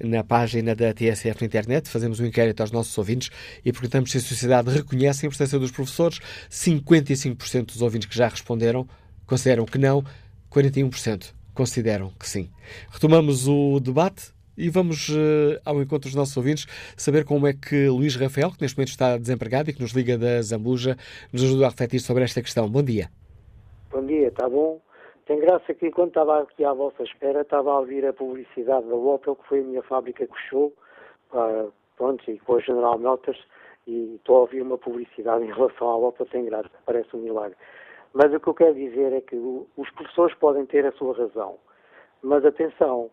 Na 0.03 0.25
página 0.25 0.75
da 0.75 0.95
TSF 0.95 1.43
na 1.43 1.47
internet, 1.47 1.91
fazemos 1.91 2.19
um 2.19 2.25
inquérito 2.25 2.63
aos 2.63 2.71
nossos 2.71 2.97
ouvintes 2.97 3.31
e 3.63 3.71
perguntamos 3.71 4.11
se 4.11 4.17
a 4.17 4.21
sociedade 4.23 4.71
reconhece 4.71 5.27
a 5.27 5.29
importância 5.29 5.59
dos 5.59 5.71
professores. 5.71 6.21
55% 6.51 7.67
dos 7.67 7.83
ouvintes 7.83 8.09
que 8.09 8.17
já 8.17 8.29
responderam 8.29 8.89
consideram 9.27 9.67
que 9.67 9.77
não, 9.77 10.03
41% 10.51 11.35
consideram 11.53 12.15
que 12.19 12.27
sim. 12.27 12.49
Retomamos 12.91 13.47
o 13.47 13.79
debate 13.79 14.33
e 14.61 14.69
vamos 14.69 15.09
uh, 15.09 15.59
ao 15.65 15.81
encontro 15.81 16.09
dos 16.09 16.15
nossos 16.15 16.37
ouvintes 16.37 16.67
saber 16.97 17.25
como 17.25 17.47
é 17.47 17.53
que 17.55 17.89
Luís 17.89 18.15
Rafael, 18.15 18.51
que 18.51 18.61
neste 18.61 18.77
momento 18.77 18.91
está 18.91 19.17
desempregado 19.17 19.71
e 19.71 19.73
que 19.73 19.81
nos 19.81 19.93
liga 19.93 20.19
da 20.19 20.43
Zambuja, 20.43 20.97
nos 21.33 21.43
ajuda 21.43 21.67
a 21.67 21.69
refletir 21.71 22.01
sobre 22.01 22.25
esta 22.25 22.43
questão. 22.43 22.69
Bom 22.69 22.83
dia. 22.83 23.09
Bom 23.91 24.05
dia, 24.05 24.29
está 24.29 24.49
bom? 24.49 24.81
Tem 25.27 25.39
graça 25.41 25.73
que 25.73 25.87
enquanto 25.87 26.09
estava 26.09 26.43
aqui 26.43 26.65
à 26.65 26.73
vossa 26.73 27.03
espera, 27.03 27.41
estava 27.41 27.71
a 27.71 27.79
ouvir 27.79 28.05
a 28.05 28.13
publicidade 28.13 28.87
da 28.87 28.95
Opel, 28.95 29.37
que 29.37 29.49
foi 29.49 29.61
a 29.61 29.63
minha 29.63 29.83
fábrica 29.83 30.27
que 30.27 30.35
fechou, 30.43 30.75
pronto, 31.97 32.31
e 32.31 32.39
com 32.41 32.57
a 32.57 32.61
General 32.61 32.99
Motors, 32.99 33.39
e 33.87 34.17
estou 34.17 34.37
a 34.37 34.41
ouvir 34.41 34.61
uma 34.61 34.77
publicidade 34.77 35.43
em 35.47 35.53
relação 35.53 35.89
à 35.89 35.97
Opel, 35.97 36.27
tem 36.27 36.45
graça, 36.45 36.71
parece 36.85 37.15
um 37.17 37.21
milagre. 37.21 37.57
Mas 38.13 38.35
o 38.35 38.41
que 38.41 38.49
eu 38.49 38.55
quero 38.55 38.75
dizer 38.75 39.13
é 39.13 39.21
que 39.21 39.37
os 39.37 39.91
professores 39.91 40.35
podem 40.35 40.67
ter 40.67 40.85
a 40.85 40.93
sua 40.93 41.17
razão, 41.17 41.59
mas 42.23 42.45
atenção, 42.45 43.09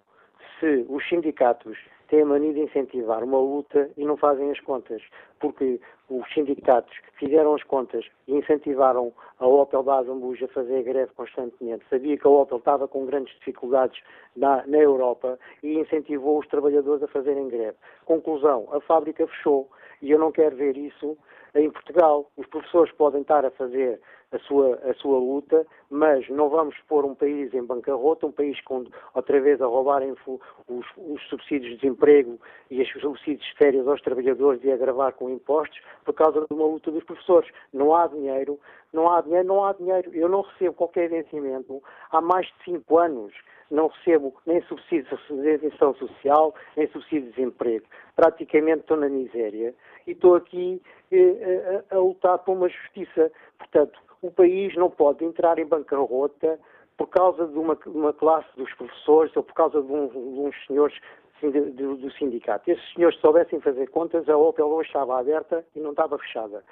se 0.60 0.86
os 0.90 1.08
sindicatos 1.08 1.78
têm 2.08 2.22
a 2.22 2.26
mania 2.26 2.54
de 2.54 2.62
incentivar 2.62 3.24
uma 3.24 3.40
luta 3.40 3.90
e 3.98 4.06
não 4.06 4.18
fazem 4.18 4.50
as 4.50 4.60
contas, 4.62 5.02
porque 5.40 5.80
os 6.10 6.26
sindicatos 6.34 6.96
fizeram 7.20 7.54
as 7.54 7.64
contas 7.64 8.06
e 8.28 8.34
incentivaram 8.34 9.12
a 9.40 9.48
Opel 9.48 9.84
da 9.84 9.98
Azambuja 9.98 10.46
a 10.46 10.50
fazer 10.50 10.84
greve 10.84 11.12
constantemente. 11.14 11.86
Sabia 11.90 12.18
que 12.18 12.26
a 12.26 12.30
Opel 12.30 12.60
estava 12.60 12.88
com 12.88 13.06
grandes 13.06 13.34
dificuldades 13.40 14.02
na, 14.36 14.66
na 14.66 14.78
Europa 14.78 15.38
e 15.62 15.78
incentivou 15.78 16.40
os 16.40 16.48
trabalhadores 16.48 17.04
a 17.04 17.08
fazerem 17.08 17.50
greve. 17.50 17.78
Conclusão, 18.06 18.68
a 18.72 18.80
fábrica 18.80 19.28
fechou 19.28 19.70
e 20.02 20.12
eu 20.12 20.20
não 20.20 20.32
quero 20.32 20.56
ver 20.56 20.78
isso 20.78 21.18
em 21.56 21.70
Portugal. 21.70 22.32
Os 22.38 22.48
professores 22.48 22.92
podem 22.94 23.22
estar 23.22 23.46
a 23.46 23.52
fazer 23.52 24.00
a 24.32 24.40
sua, 24.40 24.76
a 24.84 24.94
sua 24.96 25.18
luta, 25.18 25.66
mas 25.90 26.28
não 26.30 26.50
vamos 26.50 26.76
pôr 26.88 27.06
um 27.06 27.16
país 27.16 27.54
em 27.54 27.64
bancarrota, 27.64 28.28
um 28.28 28.32
país 28.32 28.60
com, 28.62 28.84
outra 29.14 29.40
vez 29.40 29.62
a 29.62 29.66
roubarem 29.66 30.12
os, 30.12 30.86
os 30.98 31.22
subsídios 31.30 31.72
de 31.72 31.78
desemprego 31.78 32.40
e 32.70 32.82
os 32.82 32.90
subsídios 32.90 33.46
de 33.48 33.58
férias 33.58 33.88
aos 33.88 34.02
trabalhadores 34.02 34.62
e 34.64 34.72
a 34.72 34.78
gravar 34.78 35.14
com 35.14 35.30
impostos 35.30 35.80
por 36.04 36.14
causa 36.14 36.42
de 36.42 36.54
uma 36.54 36.66
luta 36.66 36.92
dos 36.92 37.04
professores. 37.04 37.50
Não 37.74 37.96
há 37.96 38.08
dinheiro, 38.08 38.60
não 38.94 39.12
há 39.12 39.22
dinheiro, 39.22 39.48
não 39.48 39.66
há 39.66 39.74
dinheiro. 39.74 40.12
Eu 40.14 40.30
não 40.30 40.42
recebo 40.42 40.74
qualquer 40.74 41.10
vencimento 41.10 41.82
há 42.12 42.22
mais 42.22 42.48
de 42.48 42.64
cinco 42.64 42.98
anos 42.98 43.34
não 43.70 43.88
recebo 43.88 44.34
nem 44.46 44.62
subsídios 44.64 45.20
de 45.30 45.56
isenção 45.56 45.94
social, 45.96 46.56
nem 46.76 46.88
subsídios 46.88 47.26
de 47.26 47.36
desemprego. 47.36 47.86
Praticamente 48.16 48.82
estou 48.82 48.98
na 48.98 49.10
miséria 49.10 49.74
e 50.06 50.12
estou 50.12 50.36
aqui 50.36 50.82
eh, 51.12 51.84
a, 51.92 51.96
a, 51.96 52.00
lutar 52.00 52.40
por 52.40 52.54
uma 52.54 52.70
justiça. 52.70 53.32
Portanto, 53.58 54.00
o 54.22 54.32
país 54.32 54.76
não 54.76 54.90
pode 54.90 55.24
entrar 55.24 55.60
em 55.60 55.66
bancarrota 55.66 56.60
por 56.98 57.08
causa 57.08 57.48
de 57.48 57.58
uma, 57.58 57.78
uma 57.88 58.14
classe 58.14 58.48
dos 58.56 58.74
professores 58.74 59.36
ou 59.36 59.44
por 59.44 59.54
causa 59.54 59.82
de, 59.82 59.92
um, 59.92 60.08
de 60.08 60.18
uns 60.18 60.66
senhores 60.66 60.98
do, 61.42 61.98
do 61.98 62.12
sindicato. 62.14 62.66
Se 62.66 62.72
esses 62.72 62.94
senhores 62.94 63.20
soubessem 63.20 63.60
fazer 63.60 63.88
contas, 63.90 64.28
a 64.28 64.36
Opel 64.36 64.68
hoje 64.68 64.88
estava 64.88 65.20
aberta 65.20 65.64
e 65.76 65.80
não 65.80 65.92
estava 65.92 66.18
fechada. 66.18 66.64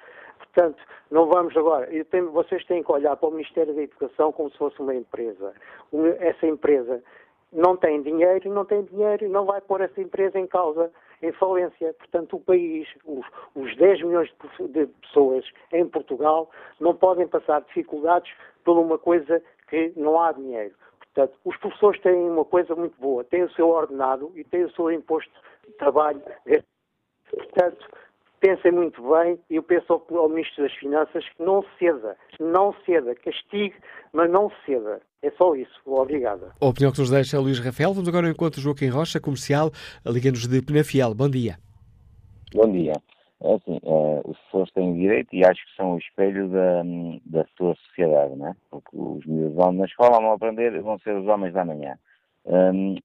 Portanto, 0.53 0.81
não 1.11 1.27
vamos 1.27 1.55
agora. 1.57 1.87
Tenho, 2.05 2.31
vocês 2.31 2.63
têm 2.65 2.83
que 2.83 2.91
olhar 2.91 3.15
para 3.17 3.29
o 3.29 3.31
Ministério 3.31 3.73
da 3.73 3.81
Educação 3.81 4.31
como 4.31 4.49
se 4.51 4.57
fosse 4.57 4.79
uma 4.79 4.95
empresa. 4.95 5.53
Essa 6.19 6.47
empresa 6.47 7.03
não 7.51 7.77
tem 7.77 8.01
dinheiro, 8.01 8.49
não 8.51 8.65
tem 8.65 8.83
dinheiro 8.83 9.29
não 9.29 9.45
vai 9.45 9.61
pôr 9.61 9.81
essa 9.81 10.01
empresa 10.01 10.37
em 10.37 10.45
causa, 10.47 10.91
em 11.21 11.31
falência. 11.33 11.93
Portanto, 11.93 12.35
o 12.35 12.39
país, 12.39 12.87
os, 13.05 13.25
os 13.55 13.75
10 13.77 14.03
milhões 14.03 14.29
de, 14.59 14.67
de 14.67 14.87
pessoas 15.01 15.45
em 15.71 15.87
Portugal, 15.87 16.49
não 16.79 16.95
podem 16.95 17.27
passar 17.27 17.61
dificuldades 17.61 18.31
por 18.63 18.77
uma 18.77 18.97
coisa 18.97 19.41
que 19.69 19.93
não 19.95 20.19
há 20.21 20.31
dinheiro. 20.33 20.75
Portanto, 21.13 21.39
os 21.45 21.55
professores 21.57 22.01
têm 22.01 22.29
uma 22.29 22.43
coisa 22.43 22.75
muito 22.75 22.99
boa, 22.99 23.23
têm 23.23 23.43
o 23.43 23.51
seu 23.51 23.69
ordenado 23.69 24.31
e 24.35 24.43
têm 24.43 24.65
o 24.65 24.71
seu 24.71 24.91
imposto 24.91 25.31
de 25.65 25.71
trabalho. 25.73 26.21
Portanto, 27.29 27.87
pensem 28.45 28.71
muito 28.71 29.01
bem 29.01 29.39
e 29.49 29.55
eu 29.55 29.63
peço 29.63 29.91
ao, 29.91 30.17
ao 30.17 30.29
Ministro 30.29 30.63
das 30.63 30.73
Finanças 30.73 31.27
que 31.29 31.41
não 31.41 31.65
ceda, 31.79 32.15
não 32.39 32.75
ceda, 32.85 33.15
castigue, 33.15 33.73
mas 34.13 34.29
não 34.29 34.51
ceda. 34.65 35.01
É 35.23 35.31
só 35.31 35.55
isso. 35.55 35.81
Obrigada. 35.83 36.51
A 36.61 36.67
opinião 36.67 36.91
que 36.91 36.99
nos 36.99 37.09
deixa 37.09 37.39
Luís 37.39 37.57
Rafael. 37.57 37.91
Vamos 37.91 38.07
agora 38.07 38.27
ao 38.27 38.31
encontro 38.31 38.61
Joaquim 38.61 38.89
Rocha, 38.89 39.19
comercial, 39.19 39.71
liga-nos 40.05 40.47
de 40.47 40.61
Penafiel. 40.61 41.15
Bom 41.15 41.27
dia. 41.27 41.57
Bom 42.53 42.71
dia. 42.71 42.93
É 43.41 43.53
assim, 43.55 43.79
uh, 43.83 44.21
os 44.23 44.37
professores 44.37 44.71
têm 44.73 44.93
direito 44.93 45.35
e 45.35 45.43
acho 45.43 45.65
que 45.65 45.75
são 45.75 45.95
o 45.95 45.97
espelho 45.97 46.47
da, 46.49 46.83
da 47.25 47.45
sua 47.57 47.75
sociedade, 47.75 48.35
não 48.35 48.49
é? 48.49 48.55
Porque 48.69 48.89
os 48.93 49.25
miúdos 49.25 49.55
vão 49.55 49.71
na 49.71 49.85
escola, 49.85 50.21
vão 50.21 50.33
aprender, 50.33 50.79
vão 50.81 50.99
ser 50.99 51.17
os 51.17 51.27
homens 51.27 51.53
da 51.53 51.65
manhã. 51.65 51.97
Um, 52.45 52.95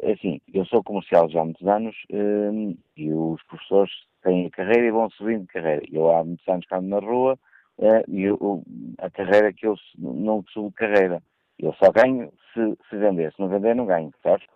é 0.00 0.12
assim, 0.12 0.40
eu 0.54 0.64
sou 0.64 0.82
comercial 0.82 1.28
já 1.28 1.40
há 1.40 1.44
muitos 1.44 1.66
anos 1.66 1.94
um, 2.10 2.76
e 2.96 3.12
os 3.12 3.42
professores 3.42 3.90
têm 4.22 4.46
a 4.46 4.50
carreira 4.50 4.86
e 4.86 4.90
vão 4.90 5.10
subindo 5.10 5.42
de 5.42 5.46
carreira. 5.48 5.82
Eu 5.90 6.10
há 6.10 6.24
muitos 6.24 6.46
anos 6.48 6.66
que 6.66 6.74
ando 6.74 6.88
na 6.88 6.98
rua 6.98 7.38
uh, 7.78 8.04
e 8.08 8.22
eu, 8.22 8.62
a 8.98 9.10
carreira 9.10 9.52
que 9.52 9.66
eu 9.66 9.76
não 9.98 10.42
subo 10.52 10.72
carreira. 10.72 11.22
Eu 11.58 11.74
só 11.74 11.90
ganho 11.92 12.32
se, 12.52 12.78
se 12.88 12.96
vender, 12.96 13.32
se 13.32 13.40
não 13.40 13.48
vender 13.48 13.74
não 13.74 13.86
ganho, 13.86 14.12
certo? 14.22 14.46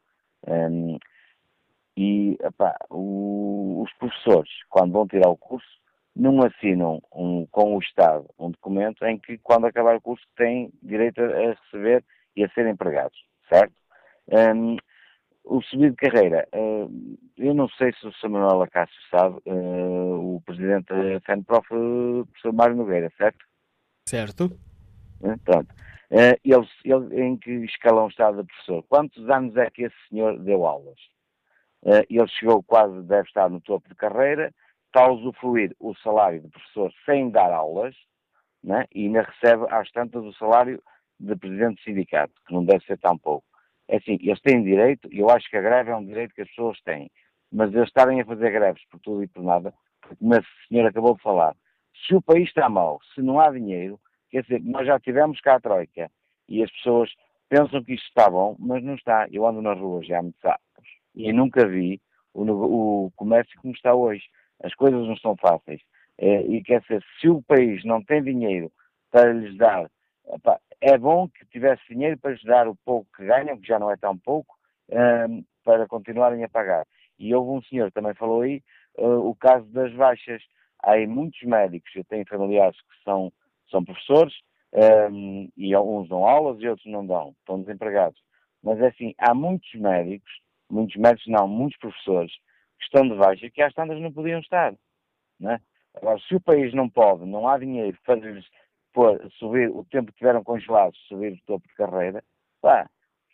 Um, 0.47 0.99
e 1.97 2.37
epá, 2.43 2.77
o, 2.91 3.83
os 3.83 3.93
professores, 3.95 4.51
quando 4.69 4.93
vão 4.93 5.07
tirar 5.07 5.29
o 5.29 5.37
curso, 5.37 5.67
não 6.15 6.43
assinam 6.43 7.01
um, 7.15 7.47
com 7.47 7.77
o 7.77 7.79
Estado 7.79 8.27
um 8.39 8.51
documento 8.51 9.05
em 9.05 9.19
que, 9.19 9.39
quando 9.39 9.67
acabar 9.67 9.97
o 9.97 10.01
curso, 10.01 10.25
têm 10.37 10.73
direito 10.83 11.21
a 11.21 11.55
receber 11.55 12.05
e 12.37 12.45
a 12.45 12.49
ser 12.51 12.67
empregados, 12.67 13.19
certo? 13.49 13.73
Um, 14.29 14.77
o 15.45 15.63
subir 15.63 15.91
de 15.91 15.97
carreira, 15.97 16.49
uh, 16.55 17.19
eu 17.37 17.55
não 17.55 17.69
sei 17.69 17.93
se 17.93 18.07
o 18.07 18.13
Samuel 18.15 18.63
Acácio 18.63 18.97
sabe, 19.11 19.39
uh, 19.47 20.37
o 20.37 20.43
presidente 20.45 20.87
da 20.87 21.21
FENPROF, 21.21 21.67
o 21.73 22.27
professor 22.27 22.53
Mário 22.53 22.77
Nogueira, 22.77 23.13
certo? 23.17 23.45
Certo. 24.09 24.51
Pronto. 25.45 25.75
ele, 26.11 26.69
ele, 26.85 27.23
em 27.23 27.37
que 27.37 27.51
escalão 27.65 28.09
está 28.09 28.31
de 28.31 28.45
professor? 28.45 28.83
Quantos 28.89 29.29
anos 29.29 29.57
é 29.57 29.71
que 29.71 29.85
esse 29.85 29.97
senhor 30.09 30.39
deu 30.39 30.67
aulas? 30.67 30.99
Eh, 31.85 32.07
ele 32.09 32.29
chegou 32.29 32.63
quase, 32.63 33.03
deve 33.03 33.29
estar 33.29 33.49
no 33.51 33.61
topo 33.61 33.89
de 33.89 33.95
carreira, 33.95 34.53
está 34.87 35.05
a 35.05 35.13
usufruir 35.13 35.75
o 35.79 35.95
salário 35.97 36.41
de 36.41 36.49
professor 36.49 36.93
sem 37.05 37.31
dar 37.31 37.53
aulas, 37.53 37.95
né? 38.63 38.87
e 38.95 39.07
ainda 39.07 39.23
recebe 39.23 39.67
às 39.71 39.91
tantas 39.91 40.25
o 40.25 40.33
salário 40.35 40.83
de 41.21 41.37
presidente 41.37 41.77
de 41.77 41.85
sindicato, 41.85 42.33
que 42.47 42.55
não 42.55 42.65
deve 42.65 42.85
ser 42.87 42.99
tão 42.99 43.19
pouco. 43.19 43.47
É 43.89 43.97
assim, 43.97 44.19
eles 44.21 44.41
têm 44.41 44.63
direito, 44.63 45.09
e 45.13 45.19
eu 45.19 45.31
acho 45.31 45.49
que 45.49 45.57
a 45.57 45.61
greve 45.61 45.91
é 45.91 45.97
um 45.97 46.05
direito 46.05 46.35
que 46.35 46.43
as 46.43 46.49
pessoas 46.49 46.81
têm, 46.83 47.11
mas 47.53 47.73
eles 47.73 47.89
estarem 47.89 48.21
a 48.21 48.25
fazer 48.25 48.51
greves 48.51 48.83
por 48.91 48.99
tudo 49.01 49.23
e 49.23 49.29
por 49.29 49.43
nada, 49.43 49.73
como 50.19 50.35
a 50.35 50.41
senhora 50.69 50.89
acabou 50.89 51.15
de 51.15 51.23
falar, 51.23 51.55
se 52.07 52.15
o 52.15 52.23
país 52.23 52.49
está 52.49 52.69
mal, 52.69 52.99
se 53.15 53.23
não 53.23 53.39
há 53.41 53.51
dinheiro, 53.51 54.01
quer 54.31 54.43
dizer, 54.43 54.63
nós 54.63 54.87
já 54.87 54.99
tivemos 54.99 55.41
cá 55.41 55.57
a 55.57 55.61
Troika, 55.61 56.11
e 56.49 56.63
as 56.63 56.71
pessoas 56.73 57.11
pensam 57.49 57.83
que 57.83 57.95
isto 57.95 58.07
está 58.09 58.29
bom, 58.29 58.57
mas 58.59 58.83
não 58.83 58.95
está. 58.95 59.27
Eu 59.31 59.47
ando 59.47 59.63
na 59.63 59.73
rua 59.73 60.03
já 60.03 60.19
há 60.19 60.23
muitos 60.23 60.45
anos 60.45 60.59
e 61.15 61.33
nunca 61.33 61.67
vi 61.67 62.01
o, 62.33 62.43
o 63.07 63.13
comércio 63.17 63.59
como 63.61 63.75
está 63.75 63.95
hoje. 63.95 64.25
As 64.63 64.75
coisas 64.75 65.07
não 65.07 65.17
são 65.17 65.37
fáceis. 65.37 65.81
É, 66.19 66.43
e 66.43 66.63
quer 66.63 66.81
dizer, 66.81 67.03
se 67.21 67.29
o 67.29 67.43
país 67.43 67.85
não 67.85 68.03
tem 68.03 68.23
dinheiro 68.23 68.71
para 69.11 69.33
lhes 69.33 69.57
dar, 69.57 69.91
opa, 70.25 70.61
é 70.81 70.99
bom 70.99 71.29
que 71.29 71.47
tivesse 71.47 71.83
dinheiro 71.89 72.19
para 72.19 72.33
lhes 72.33 72.43
dar 72.45 72.69
o 72.69 72.77
pouco 72.85 73.09
que 73.17 73.25
ganham, 73.25 73.59
que 73.59 73.67
já 73.67 73.79
não 73.79 73.91
é 73.91 73.97
tão 73.97 74.17
pouco, 74.17 74.55
um, 74.91 75.45
para 75.65 75.87
continuarem 75.87 76.45
a 76.45 76.49
pagar. 76.49 76.87
E 77.19 77.35
houve 77.35 77.51
um 77.51 77.63
senhor 77.63 77.89
que 77.89 77.95
também 77.95 78.15
falou 78.15 78.43
aí 78.43 78.63
uh, 78.99 79.29
o 79.29 79.35
caso 79.35 79.67
das 79.67 79.93
baixas. 79.95 80.43
Há 80.83 80.93
aí 80.93 81.07
muitos 81.07 81.43
médicos, 81.43 81.91
eu 81.95 82.05
tenho 82.05 82.27
familiares 82.29 82.77
que 82.77 83.03
são, 83.05 83.33
são 83.71 83.85
professores, 83.85 84.35
um, 85.11 85.49
e 85.57 85.77
uns 85.77 86.09
dão 86.09 86.27
aulas 86.27 86.61
e 86.61 86.69
outros 86.69 86.91
não 86.91 87.07
dão, 87.07 87.35
estão 87.39 87.61
desempregados. 87.61 88.21
Mas 88.63 88.81
é 88.81 88.89
assim, 88.89 89.15
há 89.19 89.35
muitos 89.35 89.73
médicos 89.75 90.31
muitos 90.71 90.97
médicos 90.97 91.27
não, 91.29 91.47
muitos 91.47 91.79
professores 91.79 92.33
que 92.79 92.85
estão 92.85 93.09
de 93.09 93.15
baixa 93.15 93.51
que 93.51 93.63
às 93.63 93.73
tantas 93.75 94.01
não 94.01 94.13
podiam 94.13 94.41
estar. 94.41 94.75
Não 95.39 95.53
é? 95.53 95.61
Agora, 95.95 96.19
se 96.21 96.35
o 96.35 96.41
país 96.41 96.75
não 96.75 96.89
pode, 96.89 97.25
não 97.25 97.47
há 97.47 97.59
dinheiro 97.59 97.97
para 98.05 98.17
lhes 98.17 98.45
subir 99.39 99.71
o 99.71 99.85
tempo 99.85 100.13
que 100.13 100.19
tiveram 100.19 100.43
congelados, 100.45 100.99
subir 101.09 101.33
o 101.33 101.47
topo 101.47 101.67
de 101.67 101.75
carreira, 101.75 102.23
pá, 102.61 102.89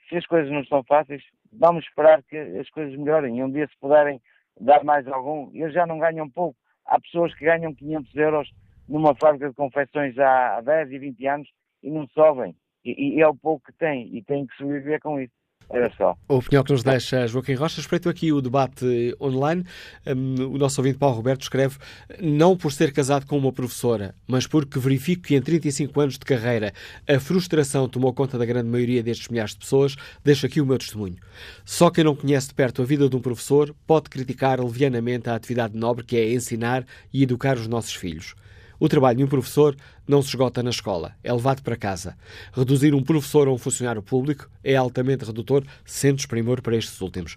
se 0.08 0.16
as 0.16 0.26
coisas 0.26 0.50
não 0.50 0.60
estão 0.60 0.82
fáceis, 0.84 1.22
vamos 1.52 1.84
esperar 1.84 2.22
que 2.24 2.36
as 2.36 2.68
coisas 2.70 2.98
melhorem. 2.98 3.38
E 3.38 3.44
um 3.44 3.50
dia, 3.50 3.66
se 3.68 3.78
puderem 3.78 4.20
dar 4.60 4.82
mais 4.84 5.06
algum, 5.06 5.50
eles 5.54 5.72
já 5.72 5.86
não 5.86 5.98
ganham 5.98 6.28
pouco. 6.28 6.56
Há 6.84 7.00
pessoas 7.00 7.34
que 7.34 7.44
ganham 7.44 7.74
500 7.74 8.14
euros 8.16 8.50
numa 8.88 9.14
fábrica 9.14 9.48
de 9.48 9.54
confecções 9.54 10.18
há 10.18 10.60
10 10.60 10.90
e 10.90 10.98
20 10.98 11.26
anos 11.26 11.48
e 11.82 11.90
não 11.90 12.06
sobem. 12.08 12.56
E, 12.84 13.16
e 13.16 13.20
é 13.20 13.28
o 13.28 13.36
pouco 13.36 13.66
que 13.66 13.78
têm 13.78 14.14
e 14.16 14.22
têm 14.24 14.46
que 14.46 14.56
sobreviver 14.56 15.00
com 15.00 15.20
isso. 15.20 15.32
Era 15.72 15.88
só. 15.96 16.16
A 16.28 16.34
opinião 16.34 16.64
que 16.64 16.72
nos 16.72 16.82
deixa 16.82 17.28
Joaquim 17.28 17.54
Rocha. 17.54 17.80
Espreito 17.80 18.08
aqui 18.08 18.32
o 18.32 18.40
debate 18.40 19.16
online. 19.20 19.64
Um, 20.04 20.54
o 20.54 20.58
nosso 20.58 20.80
ouvinte 20.80 20.98
Paulo 20.98 21.14
Roberto 21.14 21.42
escreve: 21.42 21.78
Não 22.20 22.56
por 22.56 22.72
ser 22.72 22.92
casado 22.92 23.24
com 23.24 23.38
uma 23.38 23.52
professora, 23.52 24.14
mas 24.26 24.48
porque 24.48 24.80
verifico 24.80 25.22
que 25.22 25.36
em 25.36 25.40
35 25.40 26.00
anos 26.00 26.14
de 26.14 26.24
carreira 26.24 26.72
a 27.08 27.20
frustração 27.20 27.88
tomou 27.88 28.12
conta 28.12 28.36
da 28.36 28.44
grande 28.44 28.68
maioria 28.68 29.02
destes 29.02 29.28
milhares 29.28 29.52
de 29.52 29.58
pessoas, 29.60 29.94
deixo 30.24 30.44
aqui 30.44 30.60
o 30.60 30.66
meu 30.66 30.76
testemunho. 30.76 31.16
Só 31.64 31.88
quem 31.88 32.02
não 32.02 32.16
conhece 32.16 32.48
de 32.48 32.54
perto 32.54 32.82
a 32.82 32.84
vida 32.84 33.08
de 33.08 33.16
um 33.16 33.20
professor 33.20 33.72
pode 33.86 34.10
criticar 34.10 34.60
levianamente 34.60 35.30
a 35.30 35.36
atividade 35.36 35.76
nobre 35.76 36.04
que 36.04 36.16
é 36.16 36.32
ensinar 36.32 36.84
e 37.12 37.22
educar 37.22 37.56
os 37.56 37.68
nossos 37.68 37.94
filhos. 37.94 38.34
O 38.82 38.88
trabalho 38.88 39.18
de 39.18 39.24
um 39.24 39.28
professor 39.28 39.76
não 40.08 40.22
se 40.22 40.30
esgota 40.30 40.62
na 40.62 40.70
escola, 40.70 41.14
é 41.22 41.30
levado 41.30 41.62
para 41.62 41.76
casa. 41.76 42.16
Reduzir 42.50 42.94
um 42.94 43.02
professor 43.02 43.46
a 43.46 43.52
um 43.52 43.58
funcionário 43.58 44.02
público 44.02 44.48
é 44.64 44.74
altamente 44.74 45.22
redutor, 45.22 45.62
sendo 45.84 46.16
desprimor 46.16 46.62
para 46.62 46.74
estes 46.74 46.98
últimos. 47.02 47.36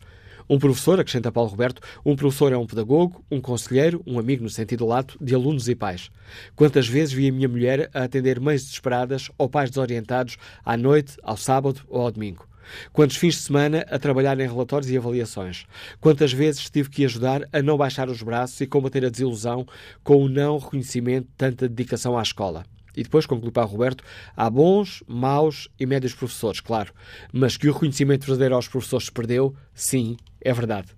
Um 0.49 0.57
professor, 0.57 0.97
acrescenta 1.01 1.33
Paulo 1.33 1.49
Roberto, 1.49 1.81
um 2.05 2.15
professor 2.15 2.53
é 2.53 2.57
um 2.57 2.65
pedagogo, 2.65 3.21
um 3.29 3.41
conselheiro, 3.41 4.01
um 4.07 4.17
amigo 4.17 4.41
no 4.41 4.49
sentido 4.49 4.85
lato 4.85 5.17
de 5.19 5.35
alunos 5.35 5.67
e 5.67 5.75
pais. 5.75 6.09
Quantas 6.55 6.87
vezes 6.87 7.13
vi 7.13 7.27
a 7.27 7.33
minha 7.33 7.49
mulher 7.49 7.89
a 7.93 8.03
atender 8.03 8.39
mães 8.39 8.63
desesperadas 8.63 9.29
ou 9.37 9.49
pais 9.49 9.69
desorientados 9.69 10.37
à 10.63 10.77
noite, 10.77 11.17
ao 11.21 11.35
sábado 11.35 11.81
ou 11.89 12.03
ao 12.03 12.11
domingo? 12.11 12.47
Quantos 12.91 13.15
fins 13.15 13.35
de 13.35 13.41
semana 13.41 13.85
a 13.89 13.99
trabalhar 13.99 14.39
em 14.39 14.47
relatórios 14.47 14.89
e 14.89 14.97
avaliações? 14.97 15.65
Quantas 15.99 16.31
vezes 16.33 16.69
tive 16.69 16.89
que 16.89 17.05
ajudar 17.05 17.47
a 17.51 17.61
não 17.61 17.77
baixar 17.77 18.09
os 18.09 18.21
braços 18.21 18.59
e 18.61 18.67
combater 18.67 19.05
a 19.05 19.09
desilusão 19.09 19.65
com 20.03 20.23
o 20.23 20.29
não 20.29 20.57
reconhecimento 20.57 21.27
de 21.27 21.33
tanta 21.37 21.67
dedicação 21.67 22.17
à 22.17 22.21
escola? 22.21 22.65
E 22.95 23.03
depois, 23.03 23.25
conclui 23.25 23.51
para 23.51 23.63
Roberto, 23.63 24.03
há 24.35 24.49
bons, 24.49 25.03
maus 25.07 25.67
e 25.79 25.85
médios 25.85 26.13
professores, 26.13 26.59
claro, 26.59 26.93
mas 27.31 27.57
que 27.57 27.67
o 27.67 27.73
reconhecimento 27.73 28.25
verdadeiro 28.25 28.55
aos 28.55 28.67
professores 28.67 29.07
se 29.07 29.11
perdeu, 29.11 29.55
sim, 29.73 30.15
é 30.39 30.53
verdade. 30.53 30.89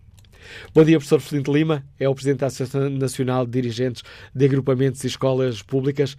Bom 0.74 0.84
dia, 0.84 0.98
professor 0.98 1.20
Felinto 1.22 1.54
Lima, 1.54 1.84
é 2.00 2.08
o 2.08 2.14
Presidente 2.14 2.40
da 2.40 2.48
Associação 2.48 2.90
Nacional 2.90 3.46
de 3.46 3.52
Dirigentes 3.52 4.04
de 4.34 4.46
Agrupamentos 4.46 5.04
e 5.04 5.08
Escolas 5.08 5.62
Públicas. 5.62 6.18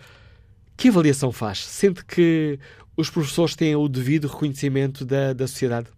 Que 0.76 0.88
avaliação 0.88 1.30
faz? 1.30 1.64
Sente 1.64 2.04
que 2.04 2.58
os 2.96 3.10
professores 3.10 3.54
têm 3.54 3.76
o 3.76 3.88
devido 3.88 4.26
reconhecimento 4.26 5.04
da, 5.04 5.32
da 5.32 5.46
sociedade? 5.46 5.88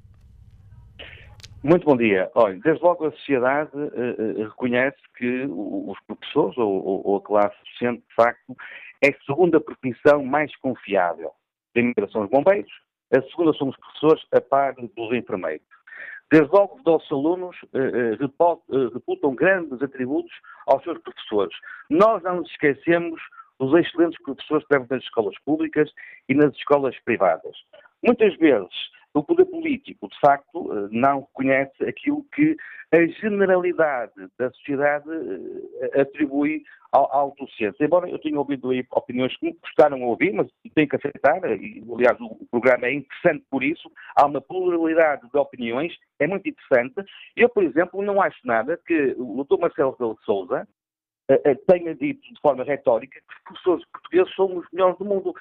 Muito 1.63 1.85
bom 1.85 1.97
dia. 1.97 2.31
Olha, 2.35 2.59
desde 2.63 2.83
logo 2.83 3.07
a 3.07 3.11
sociedade 3.13 3.71
uh, 3.75 4.45
reconhece 4.45 4.97
que 5.17 5.47
os 5.49 5.99
professores 6.07 6.57
ou, 6.57 7.05
ou, 7.05 7.17
a 7.17 7.21
classe 7.21 7.57
docente, 7.73 8.03
de 8.09 8.15
facto, 8.15 8.57
é 9.03 9.09
a 9.09 9.25
segunda 9.27 9.61
profissão 9.61 10.25
mais 10.25 10.55
confiável. 10.57 11.33
Primeira 11.73 12.09
são 12.11 12.23
os 12.23 12.31
bombeiros, 12.31 12.71
a 13.15 13.21
segunda 13.23 13.53
são 13.55 13.69
os 13.69 13.77
professores, 13.77 14.25
a 14.33 14.41
par 14.41 14.75
dos 14.75 15.13
enfermeiros. 15.13 15.67
Desde 16.31 16.51
logo, 16.53 16.77
os 16.77 16.85
nossos 16.85 17.11
alunos 17.11 17.57
uh, 17.73 18.93
reputam 18.95 19.35
grandes 19.35 19.83
atributos 19.83 20.33
aos 20.67 20.83
seus 20.85 20.99
professores. 20.99 21.57
Nós 21.91 22.23
não 22.23 22.37
nos 22.37 22.51
esquecemos 22.51 23.21
dos 23.59 23.75
excelentes 23.75 24.21
professores 24.23 24.65
que 24.65 24.69
temos 24.71 24.89
nas 24.89 25.03
escolas 25.03 25.39
públicas 25.45 25.91
e 26.29 26.35
nas 26.35 26.55
escolas 26.55 26.99
privadas. 27.01 27.57
Muitas 28.03 28.37
vezes, 28.37 28.73
o 29.15 29.23
poder 29.23 29.47
político, 29.47 30.09
de 30.09 30.21
facto, 30.21 30.73
eh, 30.73 30.89
não 30.93 31.21
reconhece 31.21 31.85
aquilo 31.85 32.25
que 32.35 32.57
a 32.93 33.07
generalidade 33.21 34.13
da 34.39 34.51
sociedade 34.53 35.09
eh, 35.11 36.01
atribui 36.01 36.63
ao, 36.93 37.13
ao 37.13 37.35
docente. 37.39 37.83
Embora 37.83 38.09
eu 38.09 38.19
tenha 38.19 38.39
ouvido 38.39 38.71
aí 38.71 38.85
opiniões 38.93 39.37
que 39.37 39.47
me 39.47 39.59
gostaram 39.61 39.99
de 39.99 40.05
ouvir, 40.05 40.33
mas 40.33 40.49
tenho 40.75 40.89
que 40.89 40.97
aceitar, 40.97 41.41
e 41.61 41.83
aliás 41.93 42.19
o 42.21 42.47
programa 42.51 42.87
é 42.87 42.95
interessante 42.95 43.45
por 43.51 43.63
isso, 43.63 43.91
há 44.15 44.27
uma 44.27 44.41
pluralidade 44.41 45.29
de 45.31 45.39
opiniões, 45.39 45.93
é 46.19 46.27
muito 46.27 46.49
interessante. 46.49 46.95
Eu, 47.37 47.49
por 47.49 47.65
exemplo, 47.65 48.03
não 48.03 48.23
acho 48.23 48.39
nada 48.45 48.79
que 48.87 49.15
o 49.19 49.45
Dr. 49.45 49.61
Marcelo 49.61 49.97
de 49.99 50.25
Souza, 50.25 50.67
tenha 51.67 51.95
dito 51.95 52.21
de 52.23 52.41
forma 52.41 52.65
retórica 52.65 53.21
que 53.21 53.35
os 53.35 53.43
professores 53.43 53.85
portugueses 53.93 54.35
são 54.35 54.57
os 54.57 54.67
melhores 54.73 54.99
do 54.99 55.05
mundo. 55.05 55.35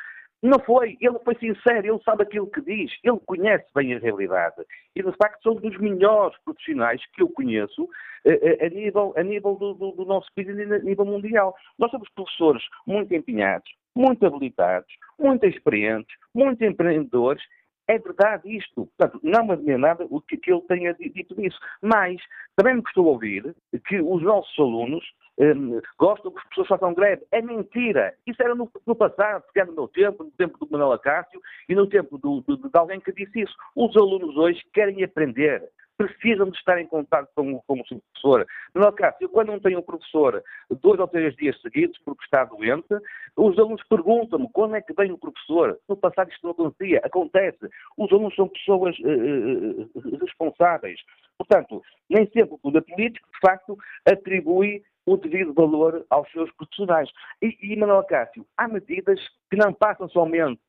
Não 0.44 0.60
foi, 0.60 0.98
ele 1.02 1.18
foi 1.26 1.36
sincero, 1.36 1.88
ele 1.88 2.04
sabe 2.04 2.22
aquilo 2.22 2.46
que 2.46 2.62
diz, 2.62 2.92
ele 3.04 3.20
conhece 3.26 3.66
bem 3.74 3.96
a 3.96 4.00
realidade. 4.00 4.56
E, 4.96 5.02
de 5.02 5.12
facto, 5.14 5.42
são 5.42 5.56
dos 5.56 5.76
melhores 5.80 6.38
profissionais 6.44 7.02
que 7.14 7.24
eu 7.24 7.30
conheço 7.30 7.90
a, 8.26 8.66
a 8.66 8.70
nível, 8.70 9.14
a 9.18 9.24
nível 9.24 9.56
do, 9.56 9.74
do, 9.74 9.92
do 9.94 10.06
nosso 10.06 10.28
país 10.36 10.48
e 10.48 10.62
a 10.62 10.80
nível 10.80 11.06
mundial. 11.06 11.56
Nós 11.80 11.90
somos 11.90 12.08
professores 12.10 12.64
muito 12.86 13.16
empenhados, 13.16 13.72
muito 13.96 14.24
habilitados, 14.28 14.94
muito 15.18 15.44
experientes, 15.48 16.16
muito 16.36 16.64
empreendedores 16.64 17.44
é 17.88 17.98
verdade 17.98 18.56
isto. 18.56 18.88
Portanto, 18.98 19.20
não 19.24 19.46
me 19.46 19.54
admira 19.54 19.78
nada 19.78 20.06
o 20.10 20.22
que, 20.22 20.38
que 20.38 20.52
ele 20.52 20.62
tenha 20.64 20.94
dito 20.94 21.36
disso. 21.36 21.58
Mas 21.82 22.22
também 22.56 22.76
me 22.76 22.84
custou 22.84 23.06
ouvir 23.06 23.56
que 23.88 24.00
os 24.02 24.22
nossos 24.22 24.58
alunos 24.60 25.06
um, 25.40 25.80
gostam 25.98 26.32
que 26.32 26.40
as 26.40 26.48
pessoas 26.50 26.68
façam 26.68 26.94
greve. 26.94 27.26
É 27.32 27.42
mentira. 27.42 28.14
Isso 28.26 28.42
era 28.42 28.56
no, 28.56 28.70
no 28.86 28.96
passado, 28.96 29.44
porque 29.44 29.60
era 29.60 29.70
no 29.70 29.76
meu 29.76 29.88
tempo, 29.88 30.24
no 30.24 30.32
tempo 30.32 30.58
do 30.58 30.72
Manuel 30.72 30.94
Acácio 30.94 31.40
e 31.70 31.76
no 31.76 31.88
tempo 31.88 32.18
do, 32.18 32.42
do, 32.42 32.58
de 32.58 32.78
alguém 32.78 33.00
que 33.00 33.14
disse 33.14 33.42
isso. 33.42 33.56
Os 33.76 33.96
alunos 33.96 34.36
hoje 34.36 34.62
querem 34.74 35.04
aprender 35.04 35.64
precisam 35.98 36.50
de 36.50 36.58
estar 36.58 36.80
em 36.80 36.86
contato 36.86 37.30
com, 37.36 37.60
com 37.62 37.82
o 37.82 37.88
seu 37.88 38.00
professor. 38.00 38.46
No 38.74 38.94
eu 39.20 39.30
quando 39.30 39.48
não 39.48 39.60
tenho 39.60 39.80
um 39.80 39.84
professor 39.84 40.44
dois 40.70 41.00
ou 41.00 41.08
três 41.08 41.36
dias 41.36 41.60
seguidos 41.62 41.98
porque 42.06 42.24
está 42.24 42.46
doente, 42.46 42.88
os 43.36 43.58
alunos 43.58 43.82
perguntam-me 43.90 44.48
quando 44.54 44.76
é 44.76 44.82
que 44.82 44.94
vem 44.94 45.12
o 45.12 45.18
professor. 45.18 45.78
No 45.90 45.98
passado 45.98 46.30
isto 46.30 46.44
não 46.44 46.52
acontecia. 46.52 47.02
Acontece. 47.04 47.68
Os 47.98 48.12
alunos 48.12 48.36
são 48.36 48.48
pessoas 48.48 48.96
uh, 49.00 50.18
responsáveis. 50.22 51.00
Portanto, 51.38 51.82
nem 52.10 52.26
sempre 52.28 52.54
o 52.56 52.60
poder 52.60 52.82
político, 52.82 53.28
de 53.34 53.40
facto, 53.40 53.78
atribui 54.06 54.84
o 55.08 55.16
devido 55.16 55.54
valor 55.54 56.06
aos 56.10 56.30
seus 56.32 56.52
profissionais. 56.52 57.10
E, 57.42 57.58
e 57.62 57.76
Manuel 57.78 58.04
Cássio, 58.04 58.46
há 58.58 58.68
medidas 58.68 59.20
que 59.50 59.56
não 59.56 59.74
passam 59.74 60.10
somente 60.10 60.60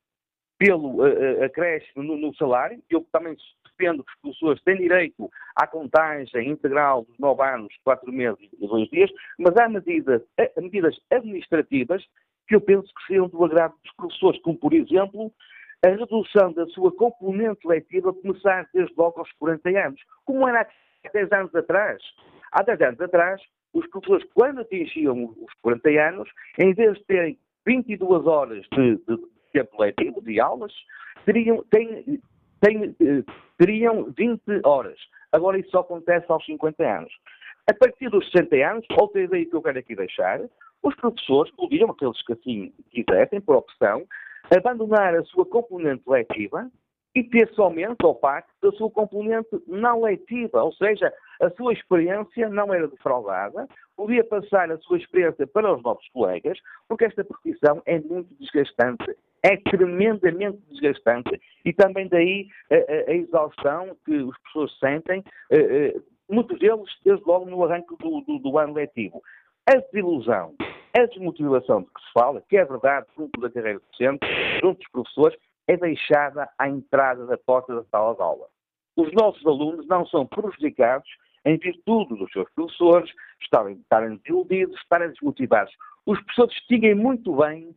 pelo 0.57 1.03
uh, 1.03 1.45
acréscimo 1.45 2.03
no, 2.03 2.17
no, 2.17 2.35
salário, 2.37 2.81
eu 2.89 3.05
também 3.13 3.37
defendo 3.65 4.05
que 4.05 4.13
os 4.13 4.21
professores 4.21 4.63
têm 4.63 4.77
direito 4.77 5.29
à 5.57 5.67
contagem 5.67 6.49
integral 6.49 7.05
dos 7.05 7.19
nove 7.19 7.43
anos, 7.43 7.75
quatro 7.85 8.13
meses 8.13 8.49
e 8.61 8.67
dois 8.67 8.89
dias, 8.91 9.11
mas 9.39 9.57
há 9.57 9.69
medidas, 9.69 10.23
medidas 10.57 10.97
administrativas 11.11 12.05
que 12.47 12.55
eu 12.55 12.61
penso 12.61 12.89
que 12.95 13.07
seriam 13.07 13.29
do 13.29 13.45
agrado 13.45 13.75
dos 13.85 13.93
professores, 13.95 14.41
como, 14.43 14.57
por 14.57 14.73
exemplo, 14.73 15.33
a 15.85 15.91
redução 15.91 16.53
da 16.53 16.67
sua 16.69 16.91
componente 16.93 17.67
letiva 17.67 18.13
começar 18.13 18.69
desde 18.73 18.95
logo 18.97 19.21
aos 19.21 19.31
40 19.33 19.69
anos, 19.69 20.01
como 20.25 20.49
era 20.49 20.63
há 20.63 21.11
10 21.13 21.33
anos 21.33 21.55
atrás. 21.55 22.03
Há 22.51 22.63
10 22.63 22.81
anos 22.81 23.01
atrás, 23.01 23.41
os 23.79 23.87
professores, 23.89 24.27
quando 24.35 24.61
atingiam 24.61 25.25
os 25.25 25.53
40 25.63 25.89
anos, 25.89 26.29
em 26.59 26.73
vez 26.75 26.97
de 26.99 27.05
terem 27.05 27.39
22 27.67 28.27
horas 28.27 28.65
de, 28.73 28.97
de 28.97 29.19
tempo 29.53 29.81
letivo, 29.81 30.23
de 30.23 30.41
aulas, 30.41 30.73
teriam, 31.25 31.65
têm, 31.71 32.21
têm, 32.61 32.97
eh, 33.01 33.25
teriam 33.59 34.13
20 34.17 34.43
horas. 34.65 34.99
Agora 35.33 35.59
isso 35.59 35.71
só 35.71 35.81
acontece 35.81 36.27
aos 36.29 36.45
50 36.45 36.83
anos. 36.83 37.13
A 37.69 37.75
partir 37.75 38.09
dos 38.09 38.31
60 38.31 38.57
anos, 38.57 38.87
outra 38.99 39.21
ideia 39.21 39.45
que 39.45 39.55
eu 39.55 39.63
quero 39.63 39.79
aqui 39.79 39.95
deixar, 39.95 40.41
os 40.83 40.95
professores 40.97 41.55
podiam, 41.55 41.91
aqueles 41.91 42.23
que 42.23 42.33
assim 42.33 42.73
quisessem, 42.91 43.41
por 43.41 43.57
opção, 43.57 44.07
abandonar 44.57 45.15
a 45.15 45.25
sua 45.25 45.45
componente 45.45 46.03
letiva 46.07 46.71
e 47.15 47.25
ter 47.25 47.49
somente 47.55 48.05
ao 48.05 48.15
pacto 48.15 48.53
da 48.63 48.71
sua 48.77 48.91
componente 48.91 49.49
não 49.67 50.03
letiva, 50.03 50.63
ou 50.63 50.73
seja, 50.73 51.13
a 51.41 51.51
sua 51.51 51.73
experiência 51.73 52.49
não 52.49 52.73
era 52.73 52.89
defraudada, 52.89 53.69
podia 53.97 54.25
passar 54.25 54.71
a 54.71 54.79
sua 54.79 54.99
experiência 54.99 55.47
para 55.47 55.75
os 55.75 55.83
novos 55.83 56.07
colegas, 56.11 56.59
porque 56.87 57.05
esta 57.05 57.25
profissão 57.25 57.83
é 57.87 57.99
muito 58.01 58.35
desgastante, 58.39 59.17
é 59.43 59.57
tremendamente 59.57 60.59
desgastante 60.71 61.41
e 61.65 61.73
também 61.73 62.09
daí 62.09 62.49
a, 62.71 62.75
a, 62.75 63.11
a 63.11 63.15
exaustão 63.15 63.97
que 64.05 64.15
os 64.17 64.37
professores 64.39 64.79
sentem, 64.79 65.21
uh, 65.53 65.99
uh, 65.99 66.03
muitos 66.29 66.59
deles 66.59 66.91
desde 67.05 67.25
logo 67.27 67.47
no 67.47 67.65
arranque 67.65 67.97
do, 67.97 68.21
do, 68.23 68.39
do 68.39 68.59
ano 68.59 68.75
letivo. 68.75 69.23
A 69.67 69.77
desilusão, 69.77 70.55
a 70.97 71.05
desmotivação 71.07 71.83
de 71.83 71.87
que 71.89 72.01
se 72.01 72.13
fala, 72.13 72.43
que 72.49 72.57
é 72.57 72.65
verdade, 72.65 73.07
fruto 73.15 73.41
da 73.41 73.51
carreira 73.51 73.81
docente, 73.91 74.27
junto 74.61 74.79
dos 74.79 74.89
professores, 74.91 75.39
é 75.69 75.77
deixada 75.77 76.49
à 76.59 76.69
entrada 76.69 77.27
da 77.27 77.37
porta 77.37 77.75
da 77.75 77.85
sala 77.85 78.15
de 78.15 78.23
aula. 78.23 78.49
Os 78.97 79.13
nossos 79.13 79.47
alunos 79.47 79.87
não 79.87 80.05
são 80.07 80.27
prejudicados 80.27 81.09
em 81.45 81.57
virtude 81.59 82.17
dos 82.17 82.33
seus 82.33 82.51
professores 82.51 83.11
estarem, 83.41 83.75
estarem 83.75 84.17
desiludidos, 84.17 84.77
estarem 84.81 85.11
desmotivados. 85.11 85.73
Os 86.05 86.19
professores 86.23 86.55
distinguem 86.57 86.95
muito 86.95 87.37
bem 87.37 87.75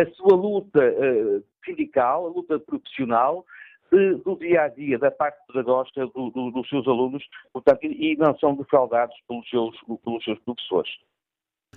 a 0.00 0.06
sua 0.14 0.36
luta 0.36 0.80
uh, 0.80 1.42
sindical, 1.64 2.26
a 2.26 2.28
luta 2.28 2.60
profissional, 2.60 3.44
uh, 3.92 4.18
do 4.18 4.36
dia 4.36 4.62
a 4.62 4.68
dia, 4.68 4.98
da 4.98 5.10
parte 5.10 5.38
pedagógica 5.46 6.06
do, 6.06 6.30
do, 6.30 6.50
dos 6.52 6.68
seus 6.68 6.86
alunos, 6.86 7.24
portanto, 7.52 7.84
e, 7.84 8.12
e 8.12 8.16
não 8.16 8.38
são 8.38 8.54
defraudados 8.54 9.16
pelos 9.26 9.48
seus, 9.48 9.76
pelos 10.04 10.22
seus 10.22 10.38
professores. 10.40 10.90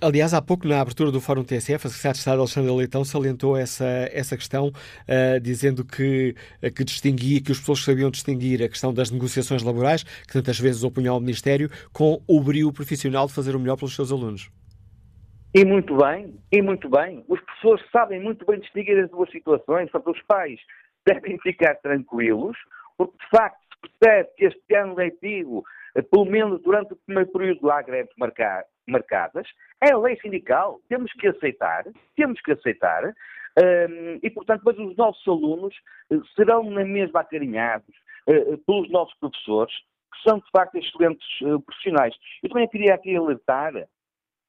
Aliás, 0.02 0.34
há 0.34 0.41
pouco, 0.41 0.68
na 0.68 0.82
abertura 0.82 1.12
do 1.12 1.22
Fórum 1.22 1.44
TSF, 1.44 1.88
a 1.88 1.89
Secretária 1.89 2.14
de 2.14 2.20
Estado 2.20 2.39
Alexandre 2.39 2.72
Leitão 2.72 3.06
salientou 3.06 3.56
essa, 3.56 3.86
essa 4.12 4.36
questão, 4.36 4.68
uh, 4.68 5.39
dizendo 5.39 5.86
que, 5.86 6.36
uh, 6.62 6.74
que 6.74 6.84
distinguia, 6.84 7.41
que 7.41 7.52
os 7.52 7.60
pessoas 7.60 7.84
sabiam 7.84 8.12
distinguir 8.12 8.62
a 8.62 8.68
questão 8.68 8.94
das 8.94 9.12
negociações 9.12 9.64
laborais, 9.64 10.04
que 10.04 10.34
tantas 10.34 10.60
vezes 10.60 10.84
opunham 10.84 11.14
ao 11.14 11.22
Ministério, 11.22 11.70
com 11.94 12.22
o 12.28 12.41
brio 12.41 12.74
profissional 12.74 13.28
de 13.28 13.34
fazer 13.34 13.56
o 13.56 13.60
melhor 13.60 13.78
pelos 13.78 13.96
seus 13.96 14.12
alunos. 14.12 14.52
E 15.56 15.64
muito 15.64 15.96
bem, 15.96 16.38
e 16.52 16.62
muito 16.62 16.89
bem. 16.89 17.24
Os 17.30 17.39
professores 17.39 17.86
sabem 17.91 18.20
muito 18.20 18.46
bem 18.46 18.60
distinguir 18.60 19.02
as 19.02 19.10
duas 19.10 19.30
situações, 19.32 19.89
portanto, 19.89 20.16
os 20.16 20.22
pais 20.24 20.60
devem 21.08 21.38
ficar 21.39 21.76
tranquilos, 21.76 22.58
porque 22.98 23.16
de 23.18 23.30
facto 23.30 23.64
percebe 24.02 24.30
que 24.36 24.46
este 24.46 24.76
ano 24.76 24.96
letivo, 24.96 25.64
eh, 25.96 26.02
pelo 26.02 26.26
menos 26.26 26.62
durante 26.62 26.94
o 26.94 26.98
primeiro 27.06 27.32
período, 27.32 27.72
há 27.72 27.82
greves 27.82 28.14
marcadas. 28.88 29.48
É 29.82 29.92
a 29.92 29.98
lei 29.98 30.18
sindical, 30.20 30.80
temos 30.90 31.12
que 31.14 31.28
aceitar, 31.28 31.86
temos 32.16 32.42
que 32.42 32.52
aceitar, 32.52 33.06
um, 33.06 34.20
e 34.22 34.30
portanto, 34.30 34.64
mas 34.66 34.78
os 34.78 34.96
nossos 34.96 35.28
alunos 35.28 35.76
eh, 36.12 36.18
serão 36.36 36.64
na 36.72 36.84
mesma 36.84 37.20
acarinhados 37.20 37.96
uh, 38.28 38.58
pelos 38.66 38.90
nossos 38.90 39.14
professores, 39.20 39.74
que 40.12 40.28
são 40.28 40.40
de 40.40 40.50
facto 40.52 40.76
excelentes 40.76 41.28
uh, 41.42 41.60
profissionais. 41.62 42.16
Eu 42.42 42.50
também 42.50 42.68
queria 42.68 42.96
aqui 42.96 43.16
alertar 43.16 43.74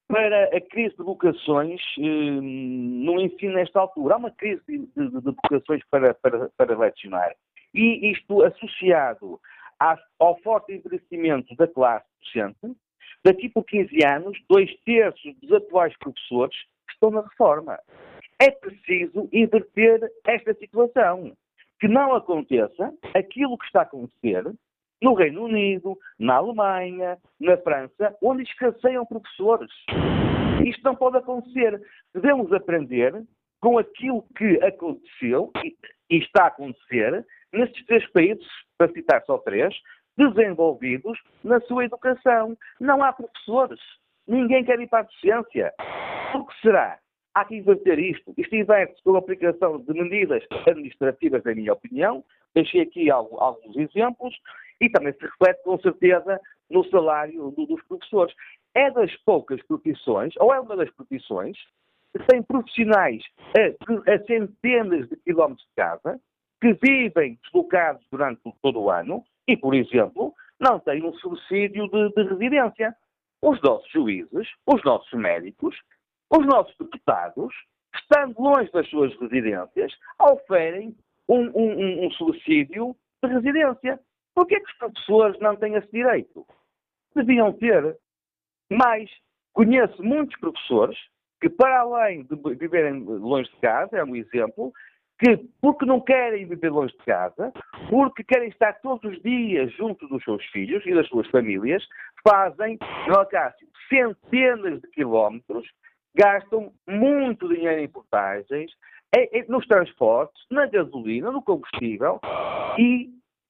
para 0.08 0.44
a 0.56 0.60
crise 0.60 0.96
de 0.96 1.02
vocações 1.02 1.82
uh, 1.98 2.02
no 2.02 3.20
ensino 3.20 3.54
nesta 3.54 3.80
altura. 3.80 4.14
Há 4.14 4.16
uma 4.18 4.30
crise 4.30 4.62
de, 4.66 4.78
de, 4.78 5.10
de 5.10 5.20
vocações 5.20 5.82
para, 5.90 6.14
para, 6.14 6.48
para 6.56 6.78
lecionar. 6.78 7.34
E 7.74 8.10
isto 8.10 8.42
associado 8.42 9.38
ao 10.18 10.40
forte 10.40 10.72
envelhecimento 10.72 11.54
da 11.56 11.66
classe 11.66 12.06
docente, 12.20 12.74
daqui 13.22 13.48
por 13.48 13.64
15 13.64 14.04
anos, 14.04 14.38
dois 14.48 14.74
terços 14.84 15.34
dos 15.40 15.52
atuais 15.52 15.96
professores 15.98 16.56
estão 16.90 17.10
na 17.10 17.22
reforma. 17.22 17.78
É 18.40 18.50
preciso 18.50 19.28
inverter 19.32 20.00
esta 20.26 20.54
situação. 20.54 21.32
Que 21.80 21.88
não 21.88 22.14
aconteça 22.14 22.94
aquilo 23.14 23.58
que 23.58 23.66
está 23.66 23.80
a 23.80 23.82
acontecer 23.82 24.44
no 25.02 25.12
Reino 25.12 25.44
Unido, 25.44 25.98
na 26.18 26.36
Alemanha, 26.36 27.18
na 27.38 27.56
França, 27.58 28.16
onde 28.22 28.42
escasseiam 28.42 29.04
professores. 29.04 29.70
Isto 30.64 30.82
não 30.82 30.94
pode 30.94 31.18
acontecer. 31.18 31.80
Devemos 32.14 32.52
aprender 32.52 33.22
com 33.60 33.78
aquilo 33.78 34.24
que 34.36 34.62
aconteceu 34.62 35.50
e, 35.62 35.74
está 36.18 36.44
a 36.44 36.48
acontecer 36.48 37.26
nestes 37.52 37.84
três 37.86 38.06
países, 38.12 38.46
para 38.76 38.92
citar 38.92 39.22
só 39.24 39.38
três, 39.38 39.74
desenvolvidos 40.16 41.18
na 41.42 41.60
sua 41.60 41.84
educação. 41.84 42.56
Não 42.80 43.02
há 43.02 43.12
professores. 43.12 43.80
Ninguém 44.26 44.64
quer 44.64 44.80
ir 44.80 44.88
para 44.88 45.00
a 45.00 45.02
docência. 45.02 45.72
Por 46.32 46.46
que 46.48 46.60
será? 46.60 46.98
Há 47.34 47.44
que 47.44 47.56
inverter 47.56 47.98
isto. 47.98 48.32
Isto 48.38 48.54
inverte-se 48.54 49.02
com 49.02 49.16
a 49.16 49.18
aplicação 49.18 49.80
de 49.80 49.92
medidas 49.92 50.42
administrativas, 50.66 51.42
na 51.44 51.54
minha 51.54 51.72
opinião. 51.72 52.24
Deixei 52.54 52.82
aqui 52.82 53.10
alguns 53.10 53.76
exemplos 53.76 54.34
e 54.80 54.88
também 54.88 55.12
se 55.14 55.20
reflete 55.20 55.62
com 55.64 55.78
certeza 55.80 56.40
no 56.70 56.84
salário 56.90 57.50
do, 57.50 57.66
dos 57.66 57.82
professores. 57.84 58.34
É 58.74 58.90
das 58.90 59.14
poucas 59.24 59.60
profissões, 59.66 60.32
ou 60.38 60.54
é 60.54 60.60
uma 60.60 60.76
das 60.76 60.90
profissões, 60.90 61.56
que 62.12 62.24
tem 62.26 62.42
profissionais 62.42 63.22
a, 63.56 64.12
a 64.12 64.24
centenas 64.24 65.08
de 65.08 65.16
quilómetros 65.16 65.66
de 65.66 65.74
casa, 65.74 66.20
que 66.60 66.72
vivem 66.74 67.38
deslocados 67.42 68.06
durante 68.10 68.40
todo 68.62 68.80
o 68.80 68.90
ano 68.90 69.24
e, 69.46 69.56
por 69.56 69.74
exemplo, 69.74 70.34
não 70.60 70.78
têm 70.78 71.04
um 71.04 71.14
subsídio 71.14 71.88
de, 71.88 72.10
de 72.10 72.22
residência. 72.22 72.94
Os 73.42 73.60
nossos 73.60 73.90
juízes, 73.90 74.48
os 74.66 74.82
nossos 74.84 75.12
médicos, 75.12 75.76
os 76.30 76.46
nossos 76.46 76.74
deputados, 76.78 77.54
estando 77.94 78.40
longe 78.40 78.70
das 78.72 78.88
suas 78.88 79.14
residências, 79.18 79.92
oferem 80.18 80.96
um, 81.28 81.50
um, 81.54 82.06
um 82.06 82.10
subsídio 82.12 82.96
de 83.22 83.30
residência. 83.30 84.00
Por 84.34 84.46
que 84.46 84.56
é 84.56 84.62
os 84.62 84.72
professores 84.78 85.38
não 85.40 85.56
têm 85.56 85.74
esse 85.74 85.90
direito? 85.92 86.46
Deviam 87.14 87.52
ter. 87.52 87.96
Mas 88.70 89.10
conheço 89.52 90.02
muitos 90.02 90.38
professores 90.40 90.98
que, 91.40 91.48
para 91.48 91.80
além 91.80 92.24
de 92.24 92.36
viverem 92.56 93.04
longe 93.04 93.50
de 93.50 93.56
casa, 93.56 93.98
é 93.98 94.04
um 94.04 94.16
exemplo, 94.16 94.72
que, 95.24 95.38
porque 95.60 95.86
não 95.86 96.00
querem 96.00 96.46
viver 96.46 96.70
longe 96.70 96.92
de 96.92 97.04
casa, 97.04 97.50
porque 97.88 98.22
querem 98.22 98.50
estar 98.50 98.74
todos 98.82 99.10
os 99.10 99.22
dias 99.22 99.72
junto 99.72 100.06
dos 100.06 100.22
seus 100.22 100.44
filhos 100.46 100.84
e 100.84 100.94
das 100.94 101.08
suas 101.08 101.26
famílias, 101.28 101.82
fazem, 102.28 102.78
no 103.08 103.18
Acácio, 103.18 103.66
centenas 103.88 104.82
de 104.82 104.88
quilómetros, 104.88 105.66
gastam 106.14 106.72
muito 106.86 107.48
dinheiro 107.48 107.80
em 107.80 107.88
portagens, 107.88 108.70
nos 109.48 109.66
transportes, 109.66 110.44
na 110.50 110.66
gasolina, 110.66 111.30
no 111.30 111.42
combustível 111.42 112.20
e 112.78 113.04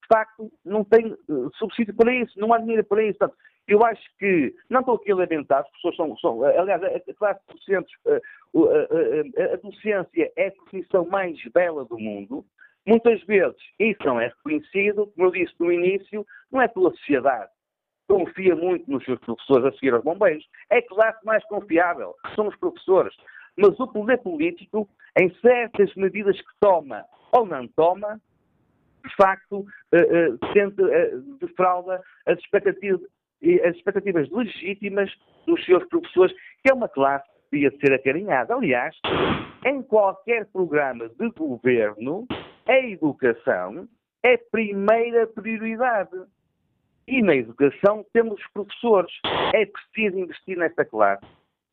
de 0.05 0.07
facto, 0.07 0.51
não 0.63 0.83
tem 0.83 1.11
uh, 1.27 1.49
subsídio 1.55 1.95
para 1.95 2.13
isso, 2.13 2.39
não 2.39 2.53
há 2.53 2.59
dinheiro 2.59 2.83
para 2.83 3.03
isso. 3.03 3.17
Portanto, 3.17 3.39
Eu 3.67 3.83
acho 3.83 4.03
que, 4.19 4.53
não 4.69 4.81
estou 4.81 4.95
aqui 4.95 5.11
a 5.11 5.15
lamentar, 5.15 5.61
as 5.61 5.71
pessoas 5.71 5.95
são, 5.95 6.17
são 6.17 6.43
aliás, 6.43 6.83
a 6.83 7.13
classe 7.15 7.41
de 7.47 7.55
docentes, 7.55 7.93
a, 8.05 8.11
a, 8.11 9.53
a, 9.53 9.57
docência 9.57 10.31
é 10.35 10.47
a 10.47 10.51
profissão 10.51 11.05
mais 11.05 11.37
bela 11.53 11.83
do 11.85 11.97
mundo. 11.97 12.45
Muitas 12.85 13.23
vezes 13.23 13.57
isso 13.79 14.05
não 14.05 14.19
é 14.19 14.27
reconhecido, 14.27 15.07
como 15.07 15.27
eu 15.27 15.31
disse 15.31 15.53
no 15.59 15.71
início, 15.71 16.25
não 16.51 16.61
é 16.61 16.67
pela 16.67 16.91
sociedade. 16.91 17.49
Confia 18.07 18.55
muito 18.55 18.89
nos 18.89 19.03
seus 19.03 19.19
professores 19.19 19.65
a 19.65 19.71
seguir 19.71 19.93
aos 19.95 20.03
bombeiros. 20.03 20.45
É 20.69 20.77
a 20.77 20.87
classe 20.87 21.25
mais 21.25 21.43
confiável, 21.45 22.13
são 22.35 22.47
os 22.47 22.55
professores. 22.57 23.15
Mas 23.57 23.79
o 23.79 23.87
poder 23.87 24.19
político, 24.19 24.87
em 25.19 25.33
certas 25.39 25.93
medidas 25.95 26.39
que 26.39 26.53
toma 26.59 27.03
ou 27.31 27.47
não 27.47 27.67
toma, 27.69 28.21
de 29.05 29.15
facto, 29.15 29.59
uh, 29.59 29.63
uh, 29.63 30.53
tenta, 30.53 30.83
uh, 30.83 31.21
defrauda 31.39 32.01
as 32.25 32.37
expectativas, 32.39 33.01
as 33.63 33.75
expectativas 33.75 34.29
legítimas 34.29 35.11
dos 35.45 35.63
seus 35.65 35.83
professores, 35.85 36.35
que 36.63 36.71
é 36.71 36.73
uma 36.73 36.89
classe 36.89 37.27
que 37.49 37.59
devia 37.59 37.79
ser 37.79 37.93
acarinhada. 37.93 38.55
Aliás, 38.55 38.95
em 39.65 39.81
qualquer 39.81 40.45
programa 40.47 41.09
de 41.09 41.29
governo, 41.31 42.27
a 42.67 42.79
educação 42.79 43.87
é 44.23 44.37
primeira 44.37 45.27
prioridade. 45.27 46.17
E 47.07 47.21
na 47.21 47.35
educação 47.35 48.03
temos 48.11 48.39
os 48.39 48.47
professores. 48.51 49.13
É 49.53 49.65
preciso 49.65 50.17
investir 50.17 50.57
nesta 50.57 50.83
classe 50.83 51.25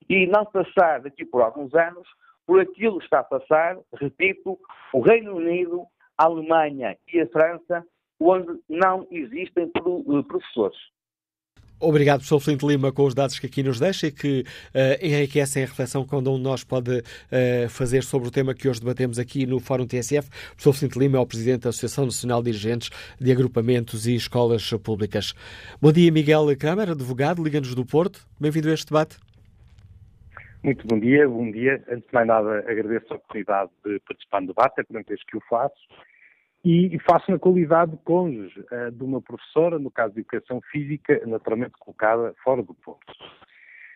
e 0.08 0.26
não 0.26 0.44
passar 0.44 1.00
daqui 1.00 1.24
por 1.24 1.40
alguns 1.40 1.74
anos 1.74 2.06
por 2.46 2.60
aquilo 2.60 2.98
que 2.98 3.04
está 3.04 3.20
a 3.20 3.24
passar, 3.24 3.78
repito, 3.94 4.58
o 4.92 5.00
Reino 5.00 5.36
Unido, 5.36 5.84
a 6.18 6.24
Alemanha 6.24 6.98
e 7.12 7.20
a 7.20 7.26
França, 7.28 7.84
onde 8.20 8.60
não 8.68 9.06
existem 9.10 9.70
eh, 9.74 10.22
professores. 10.28 10.78
Obrigado, 11.82 12.18
professor 12.18 12.38
Flint 12.38 12.62
Lima, 12.62 12.92
com 12.92 13.02
os 13.02 13.12
dados 13.12 13.40
que 13.40 13.46
aqui 13.46 13.60
nos 13.60 13.80
deixa 13.80 14.06
e 14.06 14.12
que 14.12 14.42
uh, 14.42 15.04
enriquecem 15.04 15.64
a 15.64 15.66
reflexão 15.66 16.04
que 16.04 16.10
cada 16.10 16.30
um 16.30 16.36
de 16.36 16.42
nós 16.42 16.62
pode 16.62 17.00
uh, 17.00 17.68
fazer 17.68 18.04
sobre 18.04 18.28
o 18.28 18.30
tema 18.30 18.54
que 18.54 18.68
hoje 18.68 18.78
debatemos 18.78 19.18
aqui 19.18 19.46
no 19.46 19.58
Fórum 19.58 19.84
TSF. 19.84 20.28
O 20.28 20.30
professor 20.50 20.72
Flint 20.74 20.94
Lima 20.94 21.18
é 21.18 21.20
o 21.20 21.26
presidente 21.26 21.62
da 21.62 21.70
Associação 21.70 22.04
Nacional 22.04 22.40
de 22.40 22.52
Dirigentes 22.52 22.88
de 23.20 23.32
Agrupamentos 23.32 24.06
e 24.06 24.14
Escolas 24.14 24.70
Públicas. 24.74 25.34
Bom 25.80 25.90
dia, 25.90 26.12
Miguel 26.12 26.46
Câmara, 26.56 26.92
advogado, 26.92 27.42
Liga-nos 27.42 27.74
do 27.74 27.84
Porto. 27.84 28.24
Bem-vindo 28.38 28.70
a 28.70 28.74
este 28.74 28.86
debate. 28.86 29.18
Muito 30.62 30.86
bom 30.86 31.00
dia, 31.00 31.28
bom 31.28 31.50
dia. 31.50 31.82
Antes 31.90 32.06
de 32.06 32.14
mais 32.14 32.28
nada, 32.28 32.58
agradeço 32.60 33.12
a 33.12 33.16
oportunidade 33.16 33.72
de 33.84 33.98
participar 34.06 34.40
no 34.40 34.46
debate, 34.46 34.74
é 34.78 34.82
a 34.82 34.84
primeira 34.84 35.08
vez 35.08 35.20
que 35.24 35.36
o 35.36 35.42
faço 35.50 35.74
e 36.64 36.96
faço 37.00 37.30
na 37.30 37.38
qualidade 37.38 37.92
de 37.92 37.96
cônjuge 37.98 38.60
uh, 38.60 38.90
de 38.90 39.02
uma 39.02 39.20
professora, 39.20 39.78
no 39.78 39.90
caso 39.90 40.14
de 40.14 40.20
Educação 40.20 40.60
Física, 40.70 41.20
naturalmente 41.26 41.72
colocada 41.78 42.34
fora 42.44 42.62
do 42.62 42.74
Porto. 42.74 43.12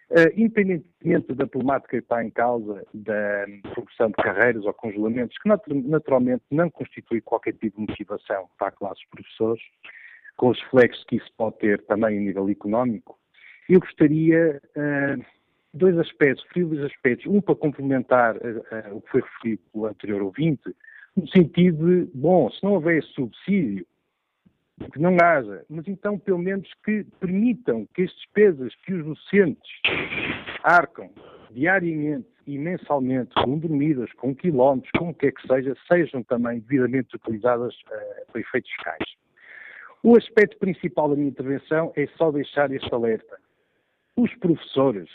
Uh, 0.09 0.31
independentemente 0.37 1.35
da 1.35 1.47
problemática 1.47 1.91
que 1.91 1.97
está 1.97 2.25
em 2.25 2.31
causa 2.31 2.85
da 2.95 3.45
progressão 3.73 4.09
de 4.09 4.14
carreiras 4.14 4.64
ou 4.64 4.73
congelamentos, 4.75 5.37
que 5.39 5.49
naturalmente 5.85 6.45
não 6.51 6.71
constitui 6.71 7.21
qualquer 7.21 7.55
tipo 7.55 7.81
de 7.81 7.87
motivação 7.89 8.49
para 8.59 8.69
a 8.69 8.73
classe 8.73 9.01
de 9.01 9.09
professores, 9.09 9.62
com 10.37 10.51
os 10.51 10.61
reflexos 10.62 11.05
que 11.05 11.17
isso 11.17 11.33
pode 11.37 11.59
ter 11.59 11.83
também 11.87 12.19
a 12.19 12.21
nível 12.21 12.49
económico, 12.49 13.19
eu 13.69 13.81
gostaria 13.81 14.61
uh, 14.77 15.25
dois 15.75 15.99
aspectos, 15.99 16.45
dois 16.55 16.85
aspectos. 16.85 17.27
Um 17.27 17.41
para 17.41 17.57
complementar 17.57 18.37
o 18.93 19.01
que 19.01 19.11
foi 19.11 19.23
referido 19.23 19.62
pelo 19.73 19.87
anterior 19.87 20.23
ouvinte, 20.23 20.75
no 21.17 21.27
sentido 21.29 21.87
de, 21.87 22.11
bom, 22.14 22.51
se 22.51 22.62
não 22.62 22.75
houver 22.75 23.03
subsídio, 23.03 23.87
que 24.93 24.99
não 25.01 25.17
haja, 25.23 25.64
mas 25.71 25.89
então 25.89 26.19
pelo 26.19 26.39
menos 26.39 26.69
que 26.85 27.05
permitam 27.19 27.87
que 27.95 28.03
as 28.03 28.11
despesas 28.12 28.75
que 28.85 28.93
os 28.93 29.05
docentes 29.05 29.71
arcam 30.62 31.11
diariamente 31.51 32.29
e 32.47 32.59
mensalmente 32.59 33.35
com 33.43 33.59
dormidas, 33.59 34.12
com 34.14 34.35
quilómetros, 34.35 34.91
com 34.99 35.11
o 35.11 35.14
que 35.14 35.29
é 35.29 35.33
que 35.33 35.47
seja, 35.47 35.75
sejam 35.91 36.23
também 36.23 36.61
devidamente 36.61 37.17
utilizadas 37.17 37.75
uh, 37.75 38.31
para 38.31 38.41
efeitos 38.41 38.71
fiscais. 38.71 39.17
O 40.03 40.17
aspecto 40.17 40.59
principal 40.59 41.09
da 41.09 41.17
minha 41.17 41.29
intervenção 41.29 41.93
é 41.97 42.07
só 42.19 42.31
deixar 42.31 42.71
este 42.71 42.93
alerta. 42.95 43.39
Os 44.14 44.33
professores 44.37 45.09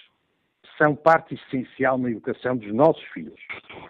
são 0.82 0.96
parte 0.96 1.36
essencial 1.36 1.96
na 2.00 2.10
educação 2.10 2.58
dos 2.58 2.74
nossos 2.74 3.04
filhos. 3.14 3.40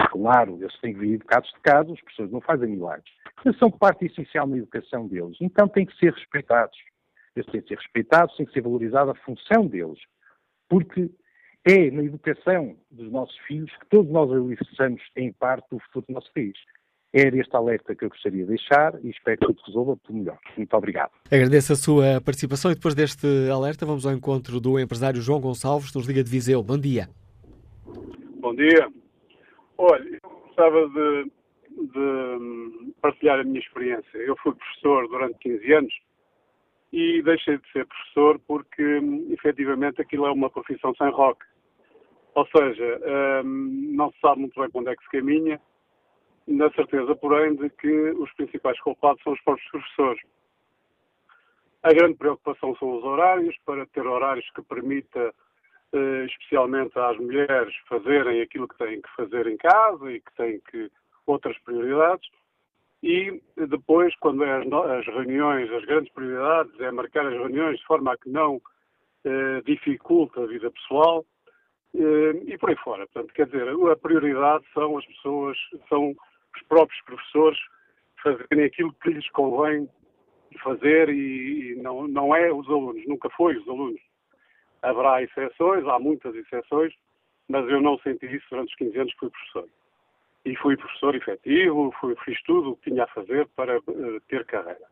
Claro, 0.10 0.58
eles 0.60 0.78
têm 0.82 0.94
que 0.94 1.00
vir 1.00 1.14
educados 1.14 1.50
de 1.50 1.60
casa, 1.62 1.94
as 1.94 2.02
pessoas 2.02 2.30
não 2.30 2.42
fazem 2.42 2.68
milagres, 2.68 3.10
mas 3.46 3.58
são 3.58 3.72
parte 3.72 4.06
essencial 4.08 4.46
na 4.46 4.58
educação 4.58 5.08
deles. 5.08 5.38
Então 5.40 5.70
têm 5.70 5.86
que 5.86 5.96
ser 5.96 6.12
respeitados. 6.12 6.78
Eles 7.34 7.50
têm 7.50 7.62
que 7.62 7.70
ser 7.70 7.76
respeitados, 7.76 8.36
tem 8.36 8.46
que 8.46 8.52
ser 8.52 8.62
valorizada 8.62 9.12
a 9.12 9.16
função 9.16 9.66
deles. 9.68 10.00
Porque 10.68 11.10
é 11.66 11.90
na 11.92 12.04
educação 12.04 12.76
dos 12.92 13.10
nossos 13.10 13.38
filhos 13.48 13.72
que 13.78 13.86
todos 13.88 14.12
nós 14.12 14.30
alicerçamos 14.30 15.02
em 15.16 15.32
parte 15.32 15.70
do 15.70 15.80
futuro 15.80 16.06
do 16.10 16.14
nosso 16.14 16.34
país. 16.34 16.58
Era 17.14 17.38
este 17.38 17.54
alerta 17.54 17.94
que 17.94 18.06
eu 18.06 18.10
gostaria 18.10 18.44
de 18.44 18.50
deixar 18.50 18.94
e 19.04 19.10
espero 19.10 19.38
que 19.38 19.48
tudo 19.48 19.62
resolva 19.66 19.98
pelo 19.98 20.20
melhor. 20.20 20.38
Muito 20.56 20.74
obrigado. 20.78 21.12
Agradeço 21.30 21.74
a 21.74 21.76
sua 21.76 22.22
participação 22.22 22.72
e 22.72 22.76
depois 22.76 22.96
deste 22.96 23.28
alerta 23.52 23.86
vamos 23.86 24.06
ao 24.06 24.14
encontro 24.14 24.62
do 24.62 24.80
empresário 24.80 25.22
João 25.22 25.42
Gonçalves, 25.42 25.94
nos 25.94 26.08
Liga 26.08 26.24
de 26.24 26.30
Viseu. 26.30 26.64
Bom 26.64 26.78
dia. 26.78 27.10
Bom 28.40 28.56
dia. 28.56 28.90
Olha, 29.78 30.20
eu 30.24 30.30
gostava 30.30 30.88
de, 30.88 31.32
de 31.88 32.94
partilhar 33.02 33.40
a 33.42 33.44
minha 33.44 33.60
experiência. 33.60 34.18
Eu 34.18 34.38
fui 34.38 34.54
professor 34.54 35.08
durante 35.10 35.38
15 35.40 35.74
anos 35.74 35.94
e 36.94 37.22
deixei 37.24 37.58
de 37.58 37.72
ser 37.74 37.86
professor 37.88 38.40
porque, 38.48 39.02
efetivamente, 39.32 40.02
aquilo 40.02 40.28
é 40.28 40.32
uma 40.32 40.50
profissão 40.50 40.96
sem 40.96 41.10
rock. 41.10 41.44
Ou 42.36 42.48
seja, 42.56 43.02
hum, 43.44 43.92
não 43.96 44.12
se 44.12 44.20
sabe 44.22 44.40
muito 44.40 44.58
bem 44.62 44.70
quando 44.70 44.90
é 44.90 44.96
que 44.96 45.04
se 45.04 45.10
caminha 45.10 45.60
na 46.52 46.70
certeza, 46.72 47.16
porém, 47.16 47.56
de 47.56 47.70
que 47.70 48.12
os 48.12 48.32
principais 48.34 48.80
culpados 48.82 49.22
são 49.24 49.34
os 49.34 49.42
próprios 49.42 49.70
professores. 49.70 50.22
A 51.84 51.94
grande 51.94 52.16
preocupação 52.16 52.76
são 52.76 52.98
os 52.98 53.04
horários, 53.04 53.56
para 53.66 53.86
ter 53.88 54.06
horários 54.06 54.50
que 54.52 54.62
permita, 54.62 55.34
eh, 55.94 56.26
especialmente 56.26 56.98
às 57.00 57.18
mulheres, 57.18 57.74
fazerem 57.88 58.42
aquilo 58.42 58.68
que 58.68 58.78
têm 58.78 59.02
que 59.02 59.16
fazer 59.16 59.48
em 59.48 59.58
casa 59.58 60.12
e 60.12 60.20
que 60.22 60.34
têm 60.36 60.60
que 60.70 60.92
outras 61.26 61.58
prioridades. 61.60 62.30
E 63.02 63.42
depois, 63.56 64.16
quando 64.18 64.44
é 64.44 64.58
as, 64.60 65.06
reuniões, 65.08 65.72
as 65.72 65.84
grandes 65.86 66.14
prioridades, 66.14 66.80
é 66.80 66.92
marcar 66.92 67.26
as 67.26 67.34
reuniões 67.34 67.80
de 67.80 67.86
forma 67.86 68.14
a 68.14 68.18
que 68.18 68.30
não 68.30 68.62
eh, 69.24 69.62
dificulte 69.66 70.40
a 70.40 70.46
vida 70.46 70.70
pessoal 70.70 71.26
eh, 71.96 72.44
e 72.46 72.58
por 72.60 72.70
aí 72.70 72.76
fora. 72.78 73.08
Portanto, 73.08 73.34
quer 73.34 73.48
dizer, 73.48 73.68
a 73.68 73.96
prioridade 73.96 74.64
são 74.74 74.98
as 75.00 75.06
pessoas, 75.08 75.58
são 75.90 76.16
os 76.56 76.68
próprios 76.68 77.02
professores 77.04 77.60
fazerem 78.22 78.66
aquilo 78.66 78.94
que 79.02 79.10
lhes 79.10 79.30
convém 79.32 79.90
fazer 80.60 81.10
e, 81.10 81.72
e 81.72 81.76
não, 81.82 82.08
não 82.08 82.36
é 82.36 82.52
os 82.52 82.68
alunos, 82.68 83.06
nunca 83.08 83.30
foi 83.32 83.56
os 83.58 83.68
alunos. 83.68 84.02
Haverá 84.82 85.22
exceções, 85.22 85.86
há 85.88 86.00
muitas 86.00 86.36
exceções, 86.36 86.94
mas 87.48 87.68
eu 87.70 87.82
não 87.82 87.98
senti 88.00 88.26
isso 88.26 88.46
durante 88.50 88.70
os 88.70 88.76
15 88.76 89.00
anos 89.00 89.14
que 89.14 89.20
fui 89.20 89.30
professor. 89.30 89.70
E 90.44 90.56
fui 90.56 90.76
professor 90.76 91.16
efetivo, 91.16 91.94
fui, 92.00 92.16
fiz 92.26 92.42
tudo 92.44 92.72
o 92.72 92.78
que 92.78 92.90
tinha 92.90 93.04
a 93.04 93.08
fazer 93.08 93.48
para 93.56 93.78
uh, 93.80 94.20
ter 94.28 94.46
carreira. 94.46 94.88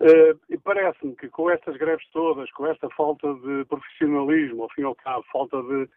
Uh, 0.00 0.38
e 0.50 0.58
parece-me 0.58 1.14
que 1.14 1.28
com 1.28 1.48
estas 1.48 1.76
greves 1.76 2.04
todas, 2.10 2.50
com 2.52 2.66
esta 2.66 2.90
falta 2.90 3.32
de 3.34 3.64
profissionalismo, 3.66 4.64
ao 4.64 4.70
fim 4.70 4.82
e 4.82 4.84
ao 4.84 4.96
cabo, 4.96 5.24
falta 5.30 5.62
de 5.62 5.88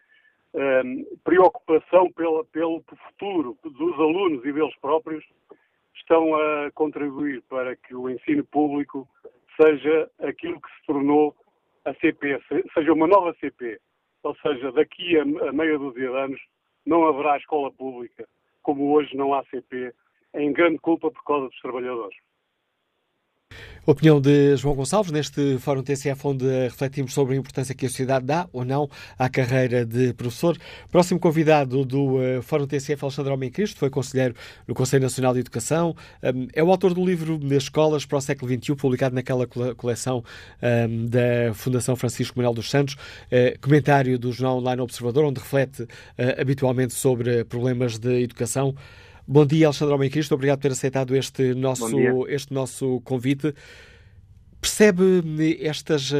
Ehm, 0.57 1.03
preocupação 1.25 2.09
pelo 2.13 2.45
futuro 2.87 3.57
dos 3.61 3.93
alunos 3.95 4.45
e 4.45 4.53
deles 4.53 4.73
próprios 4.79 5.25
estão 5.93 6.33
a 6.33 6.71
contribuir 6.71 7.41
para 7.49 7.75
que 7.75 7.93
o 7.93 8.09
ensino 8.09 8.45
público 8.45 9.05
seja 9.61 10.09
aquilo 10.19 10.61
que 10.61 10.69
se 10.69 10.85
tornou 10.87 11.35
a 11.83 11.93
CP, 11.95 12.39
seja 12.73 12.93
uma 12.93 13.05
nova 13.05 13.35
CP. 13.41 13.79
Ou 14.23 14.33
seja, 14.37 14.71
daqui 14.71 15.17
a, 15.17 15.23
a 15.23 15.51
meia 15.51 15.77
dúzia 15.77 16.09
de 16.09 16.17
anos 16.17 16.41
não 16.85 17.05
haverá 17.05 17.37
escola 17.37 17.69
pública, 17.71 18.25
como 18.63 18.93
hoje 18.93 19.13
não 19.17 19.33
há 19.33 19.43
CP, 19.45 19.93
em 20.35 20.53
grande 20.53 20.79
culpa 20.79 21.11
por 21.11 21.23
causa 21.25 21.47
dos 21.47 21.59
trabalhadores. 21.59 22.17
Opinião 23.87 24.19
de 24.19 24.57
João 24.57 24.73
Gonçalves 24.73 25.11
neste 25.11 25.59
Fórum 25.59 25.83
TCF, 25.83 26.19
onde 26.25 26.43
refletimos 26.63 27.13
sobre 27.13 27.35
a 27.35 27.37
importância 27.37 27.75
que 27.75 27.85
a 27.85 27.89
sociedade 27.89 28.25
dá 28.25 28.49
ou 28.51 28.65
não 28.65 28.89
à 29.15 29.29
carreira 29.29 29.85
de 29.85 30.11
professor. 30.13 30.57
Próximo 30.91 31.19
convidado 31.19 31.85
do 31.85 32.15
uh, 32.15 32.41
Fórum 32.41 32.65
TCF, 32.65 33.03
Alexandre 33.03 33.31
Homem 33.31 33.51
Cristo, 33.51 33.77
foi 33.77 33.91
conselheiro 33.91 34.33
no 34.67 34.73
Conselho 34.73 35.03
Nacional 35.03 35.35
de 35.35 35.41
Educação. 35.41 35.95
É 36.53 36.63
o 36.63 36.71
autor 36.71 36.95
do 36.95 37.05
livro 37.05 37.39
Escolas 37.53 38.07
para 38.07 38.17
o 38.17 38.21
século 38.21 38.51
XXI, 38.51 38.75
publicado 38.75 39.13
naquela 39.13 39.45
coleção 39.45 40.23
da 41.07 41.53
Fundação 41.53 41.95
Francisco 41.95 42.39
Manuel 42.39 42.55
dos 42.55 42.71
Santos. 42.71 42.95
Uh, 42.95 43.59
comentário 43.61 44.17
do 44.17 44.31
Jornal 44.31 44.57
Online 44.57 44.81
Observador, 44.81 45.25
onde 45.25 45.39
reflete 45.39 45.83
uh, 45.83 45.87
habitualmente 46.41 46.95
sobre 46.95 47.45
problemas 47.45 47.99
de 47.99 48.23
educação. 48.23 48.73
Bom 49.27 49.45
dia, 49.45 49.67
Alexandre 49.67 49.95
Homem 49.95 50.09
Cristo. 50.09 50.35
Obrigado 50.35 50.59
por 50.59 50.63
ter 50.63 50.71
aceitado 50.71 51.15
este 51.15 51.53
nosso, 51.53 52.27
este 52.27 52.53
nosso 52.53 53.01
convite. 53.01 53.53
percebe 54.61 55.23
estas, 55.61 56.11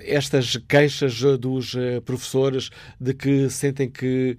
estas 0.00 0.56
queixas 0.68 1.20
dos 1.38 1.76
professores 2.04 2.70
de 3.00 3.14
que 3.14 3.48
sentem 3.48 3.90
que 3.90 4.36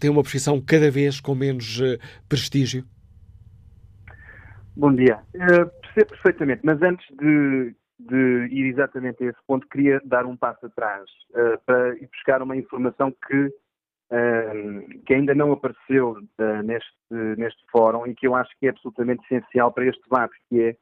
têm 0.00 0.10
uma 0.10 0.22
profissão 0.22 0.60
cada 0.60 0.90
vez 0.90 1.20
com 1.20 1.34
menos 1.34 1.80
prestígio? 2.28 2.84
Bom 4.78 4.94
dia. 4.94 5.18
Uh, 5.34 5.68
percebo 5.80 6.10
perfeitamente, 6.10 6.60
mas 6.62 6.80
antes 6.80 7.04
de, 7.18 7.74
de, 7.98 8.48
ir 8.52 8.66
exatamente 8.66 9.24
a 9.24 9.30
esse 9.30 9.38
ponto, 9.44 9.66
queria 9.66 10.00
dar 10.04 10.24
um 10.24 10.36
passo 10.36 10.66
atrás 10.66 11.02
uh, 11.30 11.58
para 11.66 11.96
ir 11.96 12.08
buscar 12.12 12.40
uma 12.40 12.56
informação 12.56 13.12
que, 13.26 13.50
que 15.04 15.14
ainda 15.14 15.34
não 15.34 15.52
apareceu 15.52 16.16
neste, 16.64 17.36
neste 17.36 17.62
fórum 17.70 18.06
e 18.06 18.14
que 18.14 18.26
eu 18.26 18.34
acho 18.34 18.50
que 18.58 18.66
é 18.66 18.70
absolutamente 18.70 19.22
essencial 19.24 19.72
para 19.72 19.86
este 19.86 20.02
debate, 20.02 20.34
que 20.48 20.62
é 20.62 20.76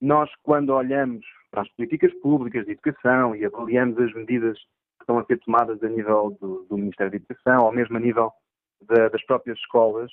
nós, 0.00 0.30
quando 0.42 0.74
olhamos 0.74 1.24
para 1.50 1.62
as 1.62 1.68
políticas 1.70 2.12
públicas 2.20 2.64
de 2.66 2.72
educação 2.72 3.34
e 3.34 3.44
avaliamos 3.44 3.98
as 3.98 4.12
medidas 4.12 4.58
que 4.58 5.02
estão 5.02 5.18
a 5.18 5.24
ser 5.24 5.38
tomadas 5.40 5.82
a 5.82 5.88
nível 5.88 6.36
do, 6.40 6.66
do 6.68 6.76
Ministério 6.76 7.10
da 7.10 7.16
Educação, 7.16 7.64
ou 7.64 7.72
mesmo 7.72 7.96
a 7.96 8.00
nível 8.00 8.30
da, 8.82 9.08
das 9.08 9.24
próprias 9.24 9.58
escolas, 9.58 10.10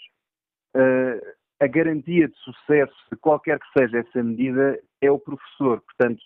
a 1.59 1.67
garantia 1.67 2.27
de 2.27 2.37
sucesso 2.37 2.95
de 3.11 3.17
qualquer 3.17 3.59
que 3.59 3.79
seja 3.79 3.99
essa 3.99 4.23
medida 4.23 4.79
é 5.01 5.09
o 5.09 5.19
professor. 5.19 5.81
Portanto, 5.81 6.21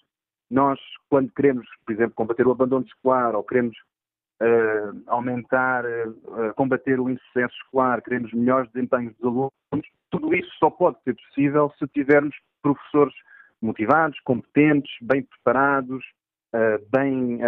nós, 0.50 0.80
quando 1.10 1.32
queremos, 1.34 1.68
por 1.86 1.94
exemplo, 1.94 2.16
combater 2.16 2.48
o 2.48 2.52
abandono 2.52 2.86
escolar 2.86 3.36
ou 3.36 3.44
queremos 3.44 3.78
uh, 4.42 5.04
aumentar, 5.08 5.86
uh, 5.86 6.54
combater 6.56 7.00
o 7.00 7.10
insucesso 7.10 7.54
escolar, 7.64 8.02
queremos 8.02 8.32
melhores 8.34 8.72
desempenhos 8.72 9.16
dos 9.18 9.26
alunos, 9.26 9.90
tudo 10.10 10.34
isso 10.34 10.50
só 10.60 10.70
pode 10.70 10.98
ser 11.04 11.16
possível 11.16 11.72
se 11.78 11.88
tivermos 11.88 12.36
professores 12.62 13.14
motivados, 13.62 14.20
competentes, 14.22 14.92
bem 15.02 15.22
preparados, 15.22 16.04
uh, 16.56 16.84
bem 16.92 17.40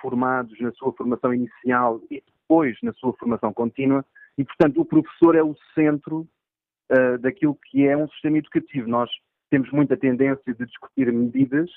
formados 0.00 0.58
na 0.60 0.72
sua 0.72 0.92
formação 0.92 1.32
inicial 1.32 2.00
e 2.10 2.22
depois 2.42 2.76
na 2.82 2.92
sua 2.94 3.12
formação 3.14 3.52
contínua. 3.52 4.04
E, 4.36 4.44
portanto, 4.44 4.80
o 4.80 4.84
professor 4.84 5.36
é 5.36 5.42
o 5.42 5.54
centro 5.74 6.26
daquilo 7.20 7.58
que 7.70 7.86
é 7.88 7.96
um 7.96 8.06
sistema 8.08 8.36
educativo. 8.36 8.86
Nós 8.86 9.10
temos 9.48 9.70
muita 9.70 9.96
tendência 9.96 10.52
de 10.52 10.66
discutir 10.66 11.10
medidas, 11.10 11.70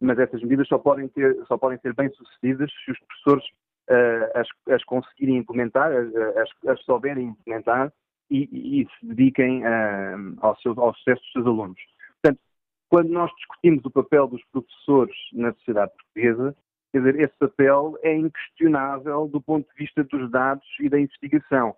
mas 0.00 0.18
essas 0.18 0.40
medidas 0.40 0.66
só 0.66 0.78
podem, 0.78 1.08
ter, 1.08 1.44
só 1.46 1.58
podem 1.58 1.78
ser 1.80 1.94
bem-sucedidas 1.94 2.70
se 2.84 2.90
os 2.90 2.98
professores 3.00 3.44
uh, 3.92 4.38
as, 4.38 4.48
as, 4.72 4.84
conseguirem 4.84 5.36
implementar, 5.36 5.92
as, 5.92 6.68
as 6.68 6.80
souberem 6.84 7.28
implementar 7.28 7.92
e, 8.30 8.48
e, 8.80 8.86
se 8.86 9.06
dediquem 9.06 9.62
uh, 9.62 10.36
ao, 10.40 10.56
seu, 10.56 10.78
ao 10.80 10.94
sucesso 10.94 11.20
dos 11.22 11.32
seus 11.32 11.46
alunos. 11.46 11.80
Portanto, 12.22 12.40
quando 12.88 13.10
nós 13.10 13.30
discutimos 13.36 13.84
o 13.84 13.90
papel 13.90 14.26
dos 14.26 14.42
professores 14.50 15.16
na 15.32 15.52
sociedade 15.54 15.92
portuguesa, 15.92 16.56
quer 16.92 16.98
dizer, 16.98 17.20
esse 17.20 17.34
papel 17.38 17.98
é 18.02 18.16
inquestionável 18.16 19.28
do 19.28 19.40
ponto 19.40 19.68
de 19.68 19.84
vista 19.84 20.02
dos 20.04 20.30
dados 20.30 20.66
e 20.80 20.88
da 20.88 20.98
investigação 20.98 21.74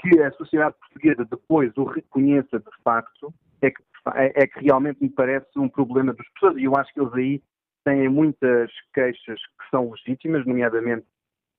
que 0.00 0.20
a 0.20 0.30
sociedade 0.32 0.74
portuguesa 0.78 1.24
depois 1.30 1.72
o 1.76 1.84
reconheça 1.84 2.58
de 2.58 2.82
facto 2.82 3.32
é 3.62 3.70
que, 3.70 3.82
é, 4.14 4.42
é 4.42 4.46
que 4.46 4.60
realmente 4.60 5.02
me 5.02 5.08
parece 5.08 5.58
um 5.58 5.68
problema 5.68 6.12
dos 6.12 6.28
pessoas 6.30 6.56
e 6.58 6.64
eu 6.64 6.76
acho 6.76 6.92
que 6.92 7.00
eles 7.00 7.14
aí 7.14 7.42
têm 7.84 8.08
muitas 8.08 8.70
queixas 8.92 9.40
que 9.40 9.70
são 9.70 9.90
legítimas, 9.90 10.44
nomeadamente 10.46 11.06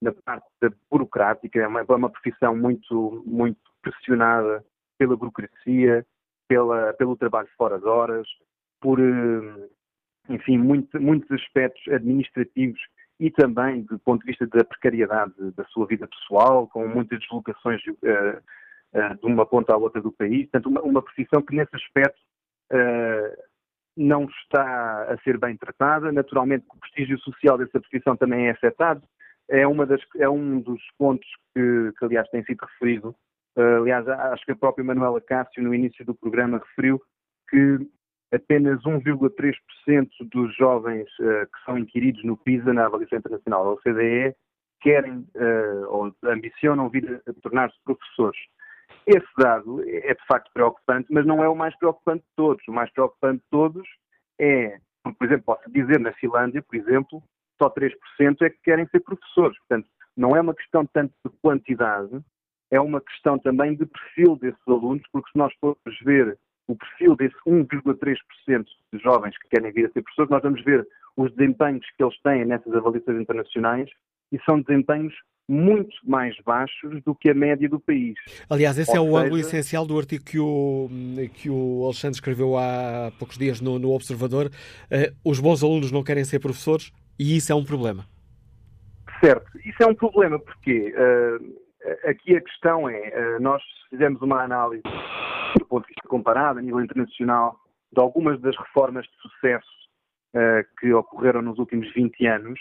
na 0.02 0.12
parte 0.12 0.48
burocrática, 0.90 1.60
é 1.60 1.68
uma, 1.68 1.82
é 1.82 1.84
uma 1.84 2.10
profissão 2.10 2.56
muito, 2.56 3.24
muito 3.26 3.60
pressionada 3.82 4.64
pela 4.98 5.16
burocracia, 5.16 6.06
pela, 6.48 6.94
pelo 6.94 7.16
trabalho 7.16 7.50
fora 7.58 7.80
de 7.80 7.86
horas, 7.86 8.28
por, 8.80 9.00
eh, 9.00 9.70
enfim, 10.30 10.58
muito, 10.58 11.02
muitos 11.02 11.32
aspectos 11.32 11.88
administrativos 11.92 12.80
e 13.20 13.32
também 13.32 13.84
do 13.84 13.98
ponto 14.00 14.22
de 14.22 14.28
vista 14.28 14.46
da 14.48 14.64
precariedade 14.64 15.34
da 15.56 15.64
sua 15.66 15.88
vida 15.88 16.08
pessoal, 16.08 16.68
com 16.68 16.88
muitas 16.88 17.20
deslocações 17.20 17.82
uh, 17.88 18.38
uh, 18.94 19.16
de 19.16 19.26
uma 19.26 19.46
ponta 19.46 19.74
à 19.74 19.78
outra 19.78 20.02
do 20.02 20.12
país. 20.12 20.50
Portanto, 20.50 20.68
uma, 20.68 20.82
uma 20.82 21.02
profissão 21.02 21.42
que 21.42 21.56
nesse 21.56 21.74
aspecto 21.76 22.20
uh, 22.74 23.44
não 23.96 24.26
está 24.26 25.14
a 25.14 25.18
ser 25.24 25.38
bem 25.38 25.56
tratada. 25.56 26.12
Naturalmente, 26.12 26.66
o 26.70 26.80
prestígio 26.80 27.18
social 27.20 27.58
dessa 27.58 27.80
profissão 27.80 28.18
também 28.18 28.48
é 28.48 28.52
afetado. 28.52 29.02
É, 29.50 29.66
uma 29.68 29.86
das, 29.86 30.02
é 30.18 30.30
um 30.30 30.60
dos 30.60 30.82
pontos 30.98 31.28
que, 31.54 31.92
que 31.98 32.06
aliás, 32.06 32.28
tem 32.30 32.44
sido 32.44 32.66
referido. 32.66 33.16
aliás, 33.56 34.08
acho 34.08 34.46
que 34.46 34.52
a 34.52 34.56
própria 34.56 34.84
Manuela 34.84 35.22
Cássio, 35.22 35.64
no 35.64 35.74
início 35.74 36.04
do 36.06 36.16
programa, 36.16 36.58
referiu 36.58 37.02
que 37.50 37.80
apenas 38.34 38.82
1,3% 38.84 40.10
dos 40.32 40.56
jovens 40.56 41.08
uh, 41.20 41.46
que 41.46 41.64
são 41.66 41.78
inquiridos 41.78 42.24
no 42.24 42.38
PISA, 42.38 42.74
na 42.74 42.86
avaliação 42.86 43.18
internacional 43.18 43.64
da 43.64 43.72
OCDE, 43.72 44.36
querem 44.82 45.20
uh, 45.36 45.86
ou 45.90 46.16
ambicionam 46.24 46.90
vir 46.90 47.22
a 47.28 47.34
tornar-se 47.42 47.78
professores. 47.84 48.40
Esse 49.08 49.28
dado 49.38 49.82
é 49.88 50.14
de 50.14 50.26
facto 50.28 50.52
preocupante, 50.54 51.08
mas 51.12 51.26
não 51.26 51.44
é 51.44 51.50
o 51.50 51.56
mais 51.56 51.76
preocupante 51.78 52.24
de 52.24 52.36
todos. 52.36 52.68
O 52.68 52.72
mais 52.72 52.92
preocupante 52.92 53.42
de 53.44 53.50
todos 53.50 53.88
é, 54.40 54.78
por 55.04 55.26
exemplo, 55.26 55.46
posso 55.46 55.72
dizer, 55.72 56.00
na 56.00 56.14
Finlândia, 56.14 56.62
por 56.62 56.76
exemplo, 56.76 57.24
só 57.62 57.70
3% 57.70 57.92
é 58.42 58.50
que 58.50 58.58
querem 58.64 58.88
ser 58.88 59.00
professores. 59.02 59.58
Portanto, 59.60 59.88
não 60.16 60.36
é 60.36 60.42
uma 60.42 60.56
questão 60.56 60.86
tanto 60.86 61.14
de 61.26 61.32
quantidade, 61.42 62.22
é 62.72 62.80
uma 62.80 63.02
questão 63.02 63.38
também 63.38 63.76
de 63.76 63.86
perfil 63.86 64.38
desses 64.38 64.68
alunos, 64.68 65.04
porque 65.12 65.30
se 65.32 65.38
nós 65.38 65.54
formos 65.60 66.00
ver 66.04 66.38
o 66.68 66.76
perfil 66.76 67.16
desse 67.16 67.36
1,3% 67.48 68.66
de 68.94 69.00
jovens 69.00 69.38
que 69.38 69.50
querem 69.50 69.72
vir 69.72 69.86
a 69.86 69.92
ser 69.92 70.02
professores, 70.02 70.32
nós 70.32 70.42
vamos 70.42 70.64
ver 70.64 70.88
os 71.16 71.34
desempenhos 71.36 71.86
que 71.96 72.04
eles 72.04 72.20
têm 72.22 72.46
nessas 72.46 72.74
avaliações 72.74 73.22
internacionais 73.22 73.90
e 74.32 74.40
são 74.44 74.62
desempenhos 74.62 75.14
muito 75.48 75.96
mais 76.04 76.36
baixos 76.44 77.04
do 77.04 77.14
que 77.14 77.30
a 77.30 77.34
média 77.34 77.70
do 77.70 77.80
país. 77.80 78.16
Aliás, 78.50 78.80
esse 78.80 78.98
Ou 78.98 78.98
é 78.98 79.00
o 79.00 79.06
seja... 79.06 79.26
ângulo 79.26 79.40
essencial 79.40 79.86
do 79.86 79.98
artigo 79.98 80.24
que 80.26 80.40
o, 80.40 80.90
que 81.36 81.50
o 81.52 81.84
Alexandre 81.86 82.16
escreveu 82.16 82.58
há 82.58 83.12
poucos 83.20 83.38
dias 83.38 83.62
no, 83.62 83.78
no 83.78 83.92
Observador. 83.92 84.48
Uh, 84.48 85.16
os 85.24 85.40
bons 85.40 85.64
alunos 85.64 85.92
não 85.92 86.04
querem 86.04 86.24
ser 86.24 86.40
professores 86.40 86.92
e 87.20 87.38
isso 87.38 87.52
é 87.52 87.56
um 87.56 87.64
problema. 87.64 88.06
Certo, 89.24 89.58
isso 89.66 89.82
é 89.82 89.88
um 89.88 89.96
problema 89.96 90.40
porque 90.40 90.94
uh, 90.94 92.10
aqui 92.10 92.36
a 92.36 92.42
questão 92.42 92.90
é, 92.90 93.38
uh, 93.38 93.42
nós 93.42 93.62
fizemos 93.90 94.22
uma 94.22 94.44
análise 94.44 94.84
do 95.58 95.66
ponto 95.66 95.88
de 95.88 95.94
vista 95.94 96.08
comparado, 96.08 96.60
a 96.60 96.62
nível 96.62 96.82
internacional, 96.82 97.60
de 97.92 98.02
algumas 98.02 98.40
das 98.42 98.56
reformas 98.58 99.06
de 99.06 99.16
sucesso 99.22 99.68
uh, 100.36 100.80
que 100.80 100.94
ocorreram 100.94 101.42
nos 101.42 101.58
últimos 101.58 101.92
20 101.94 102.26
anos, 102.28 102.60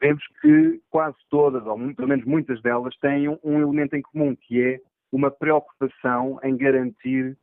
vemos 0.00 0.24
que 0.40 0.80
quase 0.90 1.16
todas, 1.30 1.64
ou 1.64 1.78
pelo 1.94 2.08
menos 2.08 2.24
muitas 2.24 2.60
delas, 2.62 2.96
têm 2.98 3.28
um, 3.28 3.38
um 3.44 3.60
elemento 3.60 3.94
em 3.94 4.02
comum, 4.02 4.34
que 4.34 4.60
é 4.60 4.80
uma 5.12 5.30
preocupação 5.30 6.40
em 6.42 6.56
garantir 6.56 7.36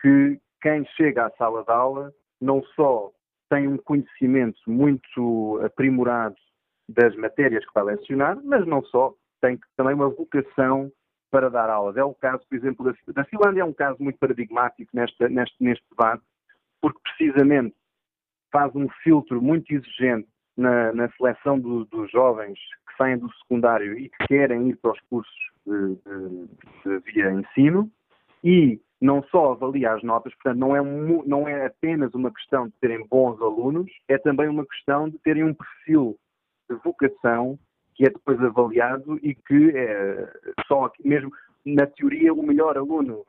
que 0.00 0.40
quem 0.62 0.84
chega 0.96 1.26
à 1.26 1.30
sala 1.32 1.64
de 1.64 1.70
aula 1.70 2.12
não 2.40 2.62
só 2.74 3.10
tem 3.48 3.66
um 3.68 3.76
conhecimento 3.76 4.60
muito 4.66 5.60
aprimorado 5.64 6.36
das 6.88 7.14
matérias 7.16 7.64
que 7.66 7.74
vai 7.74 7.84
lecionar, 7.84 8.38
mas 8.44 8.66
não 8.66 8.82
só, 8.84 9.14
tem 9.40 9.58
também 9.76 9.94
uma 9.94 10.08
vocação 10.08 10.90
para 11.30 11.50
dar 11.50 11.68
aulas. 11.68 11.96
É 11.96 12.04
o 12.04 12.14
caso, 12.14 12.42
por 12.48 12.56
exemplo, 12.56 12.94
da, 13.08 13.24
Finlândia, 13.24 13.60
é 13.60 13.64
um 13.64 13.72
caso 13.72 14.02
muito 14.02 14.18
paradigmático 14.18 14.90
neste, 14.94 15.28
neste, 15.28 15.56
neste 15.60 15.84
debate, 15.90 16.22
porque 16.80 16.98
precisamente 17.02 17.74
faz 18.50 18.74
um 18.74 18.88
filtro 19.02 19.42
muito 19.42 19.70
exigente 19.72 20.28
na, 20.56 20.92
na 20.92 21.10
seleção 21.12 21.58
do, 21.58 21.84
dos 21.84 22.10
jovens 22.10 22.58
que 22.88 22.96
saem 22.96 23.18
do 23.18 23.32
secundário 23.34 23.98
e 23.98 24.08
que 24.08 24.26
querem 24.26 24.70
ir 24.70 24.76
para 24.76 24.92
os 24.92 25.00
cursos 25.10 25.34
de, 25.66 25.94
de, 25.96 26.48
de 26.84 27.12
via 27.12 27.30
ensino 27.30 27.90
e 28.42 28.80
não 29.00 29.22
só 29.24 29.52
avalia 29.52 29.92
as 29.92 30.02
notas, 30.02 30.34
portanto, 30.34 30.58
não 30.58 30.76
é, 30.76 30.82
não 31.26 31.48
é 31.48 31.66
apenas 31.66 32.12
uma 32.14 32.32
questão 32.32 32.66
de 32.66 32.74
terem 32.80 33.06
bons 33.06 33.40
alunos, 33.40 33.90
é 34.08 34.18
também 34.18 34.48
uma 34.48 34.66
questão 34.66 35.08
de 35.08 35.18
terem 35.18 35.44
um 35.44 35.54
perfil 35.54 36.16
de 36.68 36.76
vocação 36.76 37.58
que 37.94 38.04
é 38.04 38.10
depois 38.10 38.40
avaliado 38.40 39.18
e 39.22 39.34
que 39.34 39.76
é 39.76 40.32
só 40.66 40.90
mesmo, 41.04 41.32
na 41.64 41.86
teoria, 41.86 42.32
o 42.32 42.42
melhor 42.42 42.76
aluno 42.76 43.24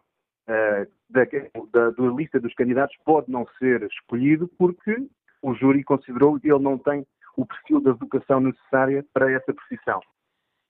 uh, 0.48 0.88
da, 1.10 1.26
da, 1.72 1.90
da, 1.90 2.04
lista 2.16 2.40
dos 2.40 2.54
candidatos 2.54 2.96
pode 3.04 3.32
não 3.32 3.48
ser 3.58 3.82
escolhido 3.84 4.48
porque 4.60 5.08
o 5.42 5.54
júri 5.56 5.84
considerou 5.84 6.40
que 6.40 6.52
ele 6.52 6.64
não 6.64 6.78
tem 6.78 7.06
o 7.36 7.46
perfil 7.46 7.82
da 7.82 7.94
vocação 7.94 8.40
necessária 8.40 9.04
para 9.14 9.32
essa 9.32 9.54
profissão. 9.54 10.02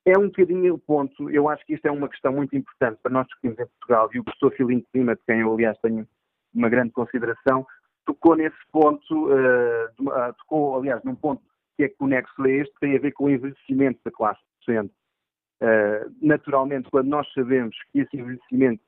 É 0.10 0.18
um 0.18 0.26
bocadinho 0.26 0.74
o 0.74 0.80
ponto, 0.80 1.30
eu 1.30 1.48
acho 1.48 1.64
que 1.66 1.76
isto 1.76 1.86
é 1.86 1.92
uma 1.92 2.10
questão 2.10 2.34
muito 2.34 2.56
importante 2.56 3.00
para 3.04 3.12
nós 3.12 3.28
discutirmos 3.28 3.60
em 3.60 3.68
Portugal 3.68 4.10
e 4.12 4.20
o 4.20 4.24
professor 4.24 4.52
Filino 4.54 4.84
Lima, 4.92 5.16
de 5.16 5.22
quem 5.24 5.42
eu 5.42 5.54
aliás 5.54 5.78
tenho 5.84 6.08
uma 6.52 6.68
grande 6.68 6.92
consideração, 6.92 7.64
tocou 8.08 8.36
nesse 8.36 8.58
ponto, 8.72 9.28
uh, 9.28 10.34
tocou 10.40 10.80
aliás 10.80 11.04
num 11.04 11.14
ponto 11.14 11.44
que 11.78 11.84
é 11.84 11.90
conexo 11.90 12.42
a 12.42 12.50
este, 12.50 12.74
tem 12.80 12.98
a 12.98 13.00
ver 13.00 13.12
com 13.12 13.26
o 13.26 13.30
envelhecimento 13.30 14.00
da 14.04 14.10
classe 14.10 14.42
docente. 14.58 14.94
Uh, 15.62 16.12
naturalmente, 16.22 16.90
quando 16.90 17.08
nós 17.08 17.32
sabemos 17.34 17.76
que 17.92 18.00
esse 18.00 18.18
envelhecimento 18.18 18.84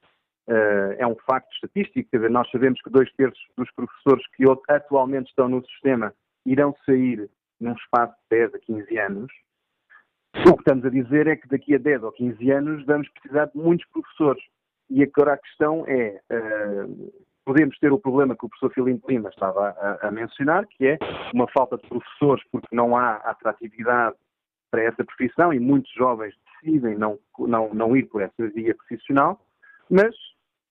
uh, 0.50 0.94
é 0.98 1.06
um 1.06 1.16
facto 1.28 1.54
estatístico, 1.54 2.10
quer 2.10 2.18
dizer, 2.18 2.32
nós 2.32 2.50
sabemos 2.50 2.82
que 2.82 2.90
dois 2.90 3.12
terços 3.14 3.46
dos 3.56 3.70
professores 3.74 4.26
que 4.36 4.44
atualmente 4.70 5.30
estão 5.30 5.48
no 5.48 5.64
sistema 5.68 6.14
irão 6.48 6.76
sair 6.84 7.30
num 7.60 7.74
espaço 7.74 8.16
de 8.32 8.38
10 8.38 8.56
a 8.56 8.60
15 8.60 8.98
anos. 8.98 9.32
O 10.34 10.54
que 10.56 10.62
estamos 10.62 10.86
a 10.86 10.90
dizer 10.90 11.28
é 11.28 11.36
que 11.36 11.48
daqui 11.48 11.76
a 11.76 11.78
10 11.78 12.04
ou 12.04 12.12
15 12.12 12.52
anos 12.52 12.86
vamos 12.86 13.10
precisar 13.10 13.46
de 13.46 13.58
muitos 13.58 13.86
professores. 13.90 14.44
E 14.90 15.04
agora 15.04 15.34
a 15.34 15.38
questão 15.38 15.86
é, 15.88 16.20
uh, 16.32 17.14
podemos 17.46 17.78
ter 17.80 17.92
o 17.92 18.00
problema 18.00 18.36
que 18.36 18.46
o 18.46 18.50
professor 18.50 18.74
Filino 18.74 19.02
Lima 19.08 19.30
estava 19.30 19.70
a, 19.70 20.08
a, 20.08 20.12
mencionar, 20.12 20.66
que 20.68 20.88
é 20.88 20.98
uma 21.34 21.48
falta 21.48 21.78
de 21.78 21.88
professores 21.88 22.44
porque 22.52 22.76
não 22.76 22.96
há 22.96 23.16
atratividade 23.16 24.16
para 24.70 24.84
essa 24.84 25.04
profissão 25.04 25.54
e 25.54 25.60
muitos 25.60 25.92
jovens 25.94 26.34
decidem 26.64 26.98
não, 26.98 27.20
não, 27.40 27.74
não 27.74 27.96
ir 27.96 28.04
por 28.04 28.22
essa 28.22 28.48
via 28.54 28.74
profissional, 28.76 29.40
mas 29.90 30.16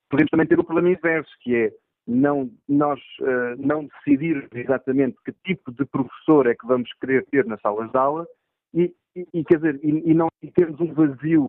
podemos 0.08 0.30
também 0.30 0.46
ter 0.46 0.58
o 0.58 0.64
problema 0.64 0.90
inverso, 0.90 1.30
que 1.40 1.54
é 1.54 1.72
não, 2.06 2.50
nós 2.68 2.98
uh, 3.20 3.56
não 3.58 3.86
decidir 3.86 4.48
exatamente 4.54 5.16
que 5.24 5.32
tipo 5.44 5.70
de 5.70 5.84
professor 5.84 6.46
é 6.46 6.54
que 6.54 6.66
vamos 6.66 6.90
querer 6.94 7.26
ter 7.26 7.44
nas 7.44 7.60
salas 7.60 7.90
de 7.90 7.96
aula 7.96 8.26
e, 8.74 8.94
e, 9.16 9.44
quer 9.44 9.56
dizer, 9.56 9.80
e, 9.82 10.10
e 10.10 10.14
não 10.14 10.28
e 10.42 10.50
termos 10.50 10.80
um 10.80 10.92
vazio 10.92 11.48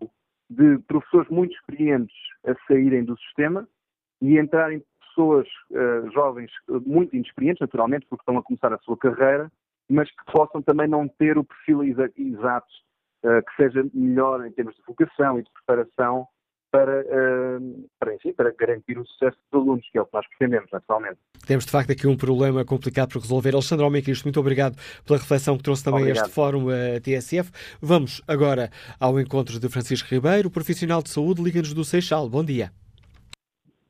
de 0.50 0.78
professores 0.86 1.28
muito 1.30 1.54
experientes 1.54 2.14
a 2.44 2.54
saírem 2.66 3.04
do 3.04 3.16
sistema 3.18 3.66
e 4.20 4.38
entrarem 4.38 4.82
pessoas 5.00 5.46
uh, 5.70 6.10
jovens 6.12 6.50
muito 6.86 7.14
inexperientes, 7.14 7.60
naturalmente, 7.60 8.06
porque 8.08 8.22
estão 8.22 8.38
a 8.38 8.42
começar 8.42 8.72
a 8.72 8.78
sua 8.78 8.96
carreira, 8.96 9.50
mas 9.88 10.10
que 10.10 10.32
possam 10.32 10.62
também 10.62 10.88
não 10.88 11.08
ter 11.08 11.38
o 11.38 11.44
perfil 11.44 11.82
exato 11.84 12.72
uh, 13.24 13.42
que 13.44 13.56
seja 13.56 13.84
melhor 13.92 14.46
em 14.46 14.52
termos 14.52 14.74
de 14.74 14.82
vocação 14.86 15.38
e 15.38 15.42
de 15.42 15.50
preparação 15.50 16.26
para, 16.72 17.02
uh, 17.02 17.88
para, 18.00 18.14
enfim, 18.14 18.32
para 18.32 18.50
garantir 18.58 18.98
o 18.98 19.06
sucesso 19.06 19.36
dos 19.52 19.60
alunos, 19.60 19.86
que 19.92 19.98
é 19.98 20.00
o 20.00 20.06
que 20.06 20.14
nós 20.14 20.26
pretendemos, 20.26 20.70
naturalmente. 20.72 21.18
Temos, 21.46 21.66
de 21.66 21.70
facto, 21.70 21.92
aqui 21.92 22.06
um 22.06 22.16
problema 22.16 22.64
complicado 22.64 23.12
por 23.12 23.20
resolver. 23.20 23.52
Alexandre 23.52 23.84
Almeida 23.84 24.10
muito 24.24 24.40
obrigado 24.40 24.76
pela 25.04 25.18
reflexão 25.18 25.58
que 25.58 25.62
trouxe 25.62 25.84
também 25.84 26.00
obrigado. 26.00 26.24
este 26.24 26.34
Fórum 26.34 26.68
uh, 26.68 27.00
TSF. 27.02 27.52
Vamos 27.80 28.22
agora 28.26 28.70
ao 28.98 29.20
encontro 29.20 29.60
de 29.60 29.68
Francisco 29.68 30.08
Ribeiro, 30.08 30.50
profissional 30.50 31.02
de 31.02 31.10
saúde, 31.10 31.42
Liga-nos 31.42 31.74
do 31.74 31.84
Seixal. 31.84 32.26
Bom 32.28 32.42
dia. 32.42 32.72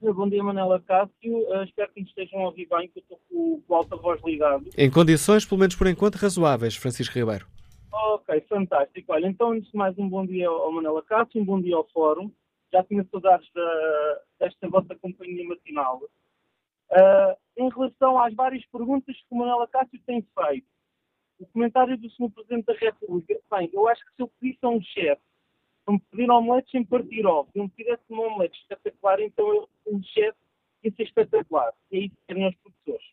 Bom 0.01 0.29
dia, 0.29 0.43
Manela 0.43 0.81
Cássio. 0.81 1.37
Uh, 1.37 1.63
espero 1.63 1.89
que 1.93 2.01
nos 2.01 2.09
estejam 2.09 2.41
a 2.41 2.47
ouvir 2.47 2.67
bem, 2.69 2.89
que 2.89 2.99
eu 2.99 3.03
estou 3.03 3.21
com 3.31 3.63
o 3.69 3.75
alta 3.77 3.95
voz 3.95 4.21
ligado. 4.25 4.65
Em 4.77 4.91
condições, 4.91 5.47
pelo 5.47 5.61
menos 5.61 5.77
por 5.77 5.87
enquanto, 5.87 6.17
razoáveis, 6.17 6.75
Francisco 6.75 7.17
Ribeiro. 7.17 7.47
Ok, 7.93 8.41
fantástico. 8.49 9.13
Olha, 9.13 9.29
então, 9.29 9.53
antes 9.53 9.71
de 9.71 9.77
mais, 9.77 9.97
um 9.97 10.09
bom 10.09 10.27
dia 10.27 10.49
ao 10.49 10.73
Manela 10.73 11.03
Cássio, 11.03 11.41
um 11.41 11.45
bom 11.45 11.61
dia 11.61 11.77
ao 11.77 11.87
Fórum 11.95 12.29
já 12.73 12.83
tinha 12.85 13.05
saudades 13.11 13.49
da, 13.53 14.21
desta 14.41 14.69
vossa 14.69 14.95
companhia 14.97 15.47
matinal. 15.47 16.01
Uh, 16.91 17.37
em 17.57 17.69
relação 17.71 18.19
às 18.19 18.35
várias 18.35 18.65
perguntas 18.67 19.17
que 19.17 19.27
o 19.31 19.37
Manuel 19.37 19.63
Acácio 19.63 20.01
tem 20.07 20.23
feito, 20.23 20.67
o 21.39 21.47
comentário 21.47 21.99
do 21.99 22.09
Sr. 22.11 22.31
Presidente 22.31 22.67
da 22.67 22.75
República, 22.75 23.39
bem, 23.51 23.71
eu 23.73 23.89
acho 23.89 24.05
que 24.05 24.15
se 24.15 24.23
eu 24.23 24.29
pedisse 24.29 24.59
a 24.63 24.69
um 24.69 24.81
chefe 24.81 25.23
para 25.85 25.95
me 25.95 26.01
pedir 26.11 26.31
omeletes 26.31 26.71
sem 26.71 26.85
partir 26.85 27.27
ovos, 27.27 27.53
e 27.55 27.61
me 27.61 27.69
pedisse 27.71 28.03
uma 28.09 28.27
omelete 28.27 28.61
espetacular, 28.61 29.21
então 29.21 29.53
eu, 29.53 29.69
um 29.87 30.03
chefe 30.03 30.39
ia 30.85 30.93
ser 30.93 31.03
espetacular. 31.03 31.73
E 31.91 31.97
é 31.97 32.01
isso 32.01 32.15
que 32.15 32.27
querem 32.29 32.49
os 32.49 32.55
professores. 32.57 33.07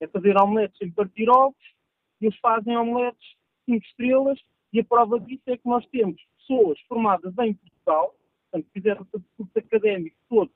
É 0.00 0.06
fazer 0.06 0.36
omeletes 0.36 0.78
sem 0.78 0.90
partir 0.90 1.30
ovos, 1.30 1.74
e 2.20 2.26
eles 2.26 2.38
fazem 2.38 2.76
omeletes 2.76 3.36
5 3.64 3.84
estrelas, 3.86 4.40
e 4.72 4.80
a 4.80 4.84
prova 4.84 5.18
disso 5.18 5.42
é 5.46 5.56
que 5.56 5.66
nós 5.66 5.86
temos 5.86 6.20
pessoas 6.36 6.78
formadas 6.82 7.32
em 7.38 7.54
Portugal, 7.54 8.14
portanto, 8.50 8.70
fizeram 8.72 9.06
o 9.12 9.20
curso 9.36 9.58
académico 9.58 10.16
todo 10.28 10.50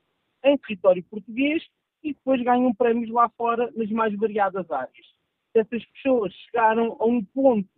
em 0.45 0.59
território 0.59 1.03
português 1.05 1.65
e 2.03 2.13
depois 2.13 2.43
ganham 2.43 2.75
prémios 2.75 3.11
lá 3.11 3.29
fora 3.31 3.73
nas 3.75 3.91
mais 3.91 4.15
variadas 4.17 4.71
áreas. 4.71 5.15
Essas 5.55 5.85
pessoas 5.87 6.33
chegaram 6.35 6.97
a 7.01 7.07
um 7.07 7.25
ponto 7.25 7.69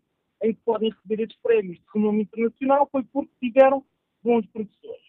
em 0.42 0.54
que 0.54 0.60
podem 0.64 0.90
receber 0.90 1.22
esses 1.22 1.36
prémios 1.42 1.78
de 1.78 1.84
renome 1.94 2.22
internacional 2.22 2.88
foi 2.90 3.04
porque 3.04 3.30
tiveram 3.40 3.84
bons 4.22 4.46
professores. 4.46 5.06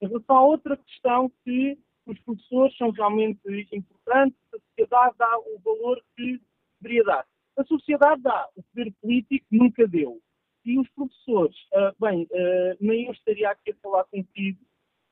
Em 0.00 0.08
relação 0.08 0.36
a 0.36 0.42
outra 0.42 0.76
questão 0.76 1.32
que 1.44 1.78
os 2.06 2.18
professores 2.20 2.76
são 2.76 2.90
realmente 2.90 3.40
importantes, 3.72 4.38
a 4.52 4.58
sociedade 4.58 5.14
dá 5.16 5.38
o 5.38 5.58
valor 5.64 6.02
que 6.16 6.40
deveria 6.80 7.04
dar. 7.04 7.26
A 7.56 7.64
sociedade 7.64 8.20
dá, 8.20 8.48
o 8.56 8.62
poder 8.62 8.92
político 9.00 9.46
nunca 9.50 9.86
deu. 9.88 10.20
E 10.64 10.78
os 10.78 10.88
professores, 10.90 11.56
uh, 11.74 11.94
bem, 12.00 12.24
uh, 12.24 12.76
nem 12.80 13.06
eu 13.06 13.12
estaria 13.12 13.50
aqui 13.50 13.72
a 13.72 13.76
falar 13.82 14.04
contigo, 14.04 14.58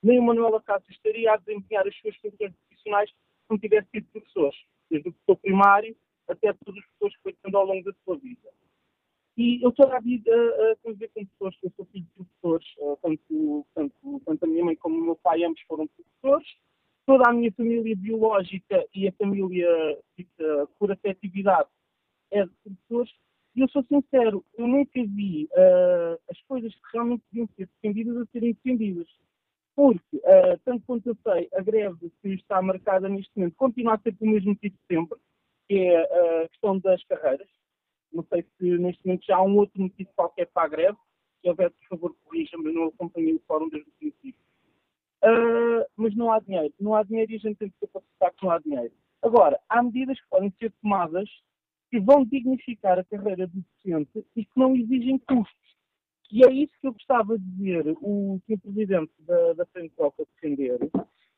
nem 0.03 0.19
o 0.19 0.23
Manuel 0.23 0.57
Acácio 0.57 0.91
estaria 0.91 1.33
a 1.33 1.37
desempenhar 1.37 1.87
as 1.87 1.97
suas 1.97 2.17
funções 2.17 2.53
profissionais 2.69 3.11
se 3.11 3.17
não 3.51 3.59
tivesse 3.59 3.89
sido 3.91 4.07
professores, 4.09 4.59
desde 4.91 5.09
o 5.09 5.13
professor 5.13 5.37
primário 5.37 5.97
até 6.29 6.53
todos 6.53 6.81
os 6.81 6.87
professores 6.87 7.17
que 7.17 7.23
foi 7.23 7.37
tendo 7.43 7.57
ao 7.57 7.67
longo 7.67 7.85
da 7.85 7.93
sua 8.05 8.17
vida. 8.17 8.49
E 9.37 9.65
eu 9.65 9.73
toda 9.73 9.97
a 9.97 10.01
vida 10.01 10.31
uh, 10.31 10.77
conviver 10.83 11.09
com 11.15 11.25
pessoas, 11.25 11.57
eu 11.63 11.73
sou 11.77 11.87
filho 11.87 12.05
de 12.05 12.11
professores, 12.11 12.67
uh, 12.79 12.99
tanto, 13.01 13.67
tanto, 13.75 14.23
tanto 14.27 14.45
a 14.45 14.49
minha 14.49 14.65
mãe 14.65 14.77
como 14.77 14.99
o 14.99 15.05
meu 15.05 15.17
pai, 15.17 15.43
ambos 15.43 15.61
foram 15.63 15.87
professores. 15.87 16.49
Toda 17.07 17.29
a 17.29 17.33
minha 17.33 17.51
família 17.53 17.97
biológica 17.97 18.87
e 18.95 19.09
a 19.09 19.13
família 19.13 19.69
uh, 19.99 20.67
por 20.79 20.93
afetividade 20.93 21.69
é 22.31 22.45
de 22.45 22.53
professores. 22.63 23.13
E 23.55 23.61
eu 23.61 23.69
sou 23.69 23.85
sincero, 23.85 24.45
eu 24.57 24.67
nunca 24.67 25.05
vi 25.05 25.49
uh, 25.53 26.19
as 26.31 26.41
coisas 26.43 26.75
que 26.75 26.81
realmente 26.95 27.23
deviam 27.31 27.49
ser 27.55 27.67
defendidas 27.67 28.17
a 28.17 28.27
serem 28.33 28.55
defendidas. 28.55 29.09
Porque, 29.75 30.17
uh, 30.17 30.59
tanto 30.65 30.85
quanto 30.87 31.07
eu 31.09 31.17
sei, 31.23 31.49
a 31.55 31.63
greve 31.63 32.11
que 32.23 32.29
está 32.31 32.63
marcada 32.63 33.09
neste 33.09 33.31
momento 33.37 33.57
continua 33.57 33.95
a 33.95 33.99
ser 33.99 34.15
pelo 34.15 34.33
mesmo 34.33 34.51
motivo 34.51 34.77
sempre, 34.91 35.19
que 35.69 35.75
é 35.75 36.43
a 36.45 36.49
questão 36.49 36.79
das 36.79 37.05
carreiras. 37.05 37.49
Não 38.13 38.25
sei 38.25 38.43
se 38.43 38.79
neste 38.79 39.07
momento 39.07 39.25
já 39.27 39.37
há 39.37 39.43
um 39.43 39.57
outro 39.57 39.81
motivo 39.81 40.11
qualquer 40.15 40.47
para 40.47 40.67
a 40.67 40.69
greve. 40.69 40.99
Se 41.41 41.49
houver, 41.49 41.71
por 41.71 41.89
favor, 41.89 42.17
corrija-me, 42.25 42.73
não 42.73 42.85
acompanhei 42.85 43.35
o 43.35 43.43
fórum 43.47 43.69
desde 43.69 43.89
o 43.89 43.93
princípio. 43.95 44.41
Uh, 45.25 45.85
mas 45.97 46.15
não 46.17 46.33
há 46.33 46.41
dinheiro. 46.41 46.73
Não 46.81 46.95
há 46.95 47.03
dinheiro 47.03 47.33
e 47.33 47.37
a 47.37 47.39
gente 47.39 47.57
tem 47.57 47.71
que 47.71 47.79
ser 47.79 47.89
para 48.19 48.31
que 48.31 48.45
não 48.45 48.51
há 48.51 48.59
dinheiro. 48.59 48.93
Agora, 49.23 49.59
há 49.69 49.83
medidas 49.83 50.21
que 50.21 50.29
podem 50.29 50.53
ser 50.59 50.73
tomadas 50.83 51.29
que 51.93 52.01
vão 52.01 52.25
dignificar 52.25 52.99
a 52.99 53.05
carreira 53.05 53.47
do 53.47 53.61
docente 53.61 54.25
e 54.35 54.47
que 54.47 54.59
não 54.59 54.75
exigem 54.75 55.19
custos. 55.19 55.77
E 56.31 56.43
é 56.43 56.51
isso 56.51 56.73
que 56.81 56.87
eu 56.87 56.95
gostava 56.95 57.39
de 57.39 57.51
ver 57.63 57.95
o 58.01 58.41
Sr. 58.47 58.59
Presidente 58.63 59.13
da, 59.19 59.53
da 59.53 59.67
Frente 59.67 59.95
Coca 59.95 60.25
defender. 60.35 60.79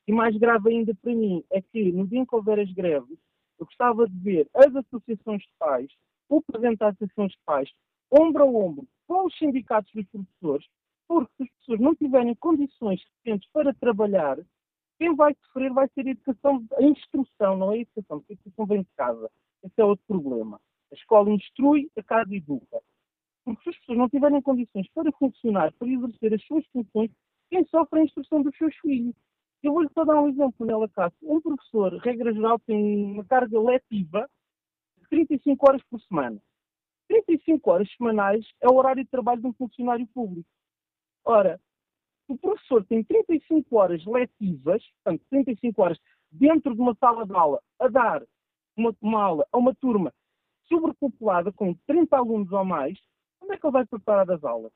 E 0.06 0.12
mais 0.12 0.36
grave 0.36 0.70
ainda 0.70 0.94
para 0.94 1.12
mim 1.12 1.42
é 1.50 1.60
que, 1.60 1.90
no 1.90 2.06
dia 2.06 2.20
em 2.20 2.24
que 2.24 2.36
houver 2.36 2.60
as 2.60 2.70
greves, 2.70 3.18
eu 3.58 3.66
gostava 3.66 4.08
de 4.08 4.16
ver 4.16 4.48
as 4.54 4.72
associações 4.76 5.42
de 5.42 5.48
pais, 5.58 5.90
o 6.28 6.40
Presidente 6.40 6.78
das 6.78 6.94
Associações 6.94 7.32
de 7.32 7.38
Pais, 7.44 7.70
ombro 8.12 8.44
a 8.44 8.46
ombro 8.46 8.86
com 9.08 9.26
os 9.26 9.36
sindicatos 9.36 9.90
dos 9.92 10.06
professores, 10.06 10.66
porque 11.08 11.32
se 11.36 11.42
as 11.42 11.50
pessoas 11.58 11.80
não 11.80 11.96
tiverem 11.96 12.34
condições 12.36 13.02
suficientes 13.02 13.50
para 13.52 13.74
trabalhar, 13.74 14.38
quem 15.00 15.16
vai 15.16 15.34
sofrer 15.46 15.72
vai 15.72 15.88
ser 15.88 16.06
a 16.06 16.10
educação, 16.10 16.64
a 16.74 16.82
instrução, 16.84 17.56
não 17.56 17.72
é 17.72 17.78
a 17.78 17.80
educação, 17.80 18.20
porque 18.20 18.34
a 18.34 18.36
educação 18.36 18.66
vem 18.66 18.82
de 18.82 18.88
casa. 18.96 19.28
Esse 19.64 19.80
é 19.80 19.84
outro 19.84 20.04
problema. 20.06 20.60
A 20.92 20.94
escola 20.94 21.30
instrui, 21.30 21.90
a 21.96 22.02
casa 22.02 22.34
educa. 22.34 22.80
Porque 23.44 23.62
se 23.62 23.70
as 23.70 23.78
pessoas 23.78 23.98
não 23.98 24.08
tiverem 24.08 24.42
condições 24.42 24.86
para 24.94 25.10
funcionar, 25.12 25.72
para 25.72 25.88
exercer 25.88 26.34
as 26.34 26.44
suas 26.44 26.66
funções, 26.66 27.10
quem 27.50 27.64
sofre 27.66 27.98
é 27.98 28.02
a 28.02 28.04
instrução 28.04 28.42
dos 28.42 28.56
seus 28.56 28.74
filhos. 28.76 29.14
Eu 29.62 29.72
vou-lhe 29.72 29.88
só 29.94 30.04
dar 30.04 30.20
um 30.20 30.28
exemplo, 30.28 30.66
Nela 30.66 30.88
Cássio. 30.90 31.18
Um 31.22 31.40
professor, 31.40 31.94
regra 31.98 32.32
geral, 32.32 32.58
tem 32.60 33.12
uma 33.12 33.24
carga 33.24 33.58
letiva 33.60 34.28
de 34.98 35.08
35 35.08 35.68
horas 35.68 35.82
por 35.84 36.00
semana. 36.02 36.40
35 37.08 37.70
horas 37.70 37.90
semanais 37.96 38.46
é 38.60 38.68
o 38.68 38.74
horário 38.74 39.02
de 39.02 39.10
trabalho 39.10 39.40
de 39.40 39.46
um 39.46 39.52
funcionário 39.54 40.06
público. 40.08 40.48
Ora, 41.24 41.60
o 42.28 42.36
professor 42.36 42.84
tem 42.84 43.02
35 43.04 43.76
horas 43.76 44.04
letivas, 44.04 44.82
portanto, 45.02 45.24
35 45.30 45.82
horas 45.82 45.98
dentro 46.30 46.74
de 46.74 46.80
uma 46.80 46.94
sala 46.96 47.26
de 47.26 47.34
aula, 47.34 47.60
a 47.78 47.88
dar 47.88 48.22
uma, 48.76 48.94
uma 49.00 49.22
aula 49.22 49.46
a 49.52 49.58
uma 49.58 49.74
turma 49.74 50.12
sobrepopulada 50.68 51.52
com 51.52 51.74
30 51.86 52.16
alunos 52.16 52.52
ou 52.52 52.64
mais, 52.64 52.98
como 53.38 53.52
é 53.52 53.58
que 53.58 53.66
ele 53.66 53.72
vai 53.72 53.86
preparar 53.86 54.30
as 54.30 54.42
aulas? 54.44 54.72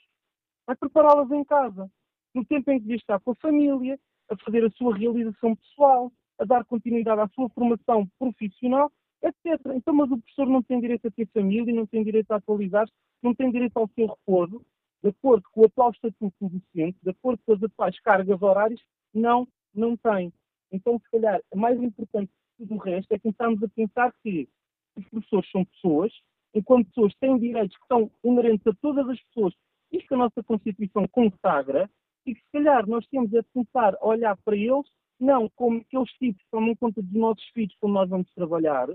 Vai 0.66 0.76
prepará-las 0.76 1.30
em 1.30 1.44
casa, 1.44 1.90
no 2.34 2.44
tempo 2.44 2.70
em 2.70 2.76
que 2.76 2.82
devia 2.82 2.96
estar 2.96 3.18
com 3.20 3.30
a 3.30 3.36
família, 3.36 3.98
a 4.28 4.36
fazer 4.36 4.64
a 4.64 4.70
sua 4.70 4.96
realização 4.96 5.56
pessoal, 5.56 6.12
a 6.38 6.44
dar 6.44 6.64
continuidade 6.64 7.20
à 7.20 7.28
sua 7.28 7.48
formação 7.50 8.06
profissional, 8.18 8.92
etc. 9.22 9.60
Então, 9.74 9.94
mas 9.94 10.10
o 10.10 10.18
professor 10.18 10.46
não 10.46 10.62
tem 10.62 10.80
direito 10.80 11.08
a 11.08 11.10
ter 11.10 11.26
família, 11.32 11.74
não 11.74 11.86
tem 11.86 12.04
direito 12.04 12.30
a 12.30 12.36
atualizar-se, 12.36 12.92
não 13.22 13.34
tem 13.34 13.50
direito 13.50 13.76
ao 13.76 13.88
seu 13.94 14.06
repouso, 14.06 14.64
de 15.02 15.08
acordo 15.10 15.44
com 15.52 15.62
o 15.62 15.66
atual 15.66 15.90
estatuto 15.90 16.34
do 16.40 16.48
docente, 16.48 16.98
de 17.02 17.10
acordo 17.10 17.40
com 17.44 17.52
as 17.52 17.62
atuais 17.62 17.98
cargas 18.00 18.42
horárias, 18.42 18.80
não, 19.14 19.48
não 19.74 19.96
tem. 19.96 20.32
Então, 20.70 20.98
se 20.98 21.10
calhar, 21.10 21.40
é 21.50 21.56
mais 21.56 21.80
importante 21.82 22.30
tudo 22.58 22.74
o 22.74 22.78
resto 22.78 23.12
é 23.12 23.18
começarmos 23.18 23.62
a 23.62 23.68
pensar 23.68 24.12
que 24.22 24.48
os 24.96 25.08
professores 25.08 25.50
são 25.50 25.64
pessoas, 25.64 26.12
enquanto 26.52 26.88
pessoas 26.88 27.14
têm 27.20 27.38
direitos 27.38 27.76
que 27.76 27.86
são 27.86 28.10
inerentes 28.24 28.66
a 28.66 28.74
todas 28.80 29.08
as 29.08 29.20
pessoas, 29.24 29.54
isto 29.92 30.08
que 30.08 30.14
a 30.14 30.18
nossa 30.18 30.42
Constituição 30.42 31.06
consagra, 31.08 31.88
e 32.26 32.34
que 32.34 32.40
se 32.40 32.52
calhar 32.52 32.86
nós 32.86 33.06
temos 33.06 33.32
é 33.32 33.40
de 33.40 33.48
começar 33.54 33.94
a 33.94 34.06
olhar 34.06 34.36
para 34.44 34.56
eles 34.56 34.86
não 35.18 35.48
como 35.56 35.78
aqueles 35.78 36.10
tipos 36.12 36.42
que 36.42 36.50
tomam 36.50 36.76
conta 36.76 37.02
dos 37.02 37.12
nossos 37.12 37.44
filhos 37.48 37.74
quando 37.80 37.94
nós 37.94 38.08
vamos 38.08 38.30
trabalhar, 38.34 38.88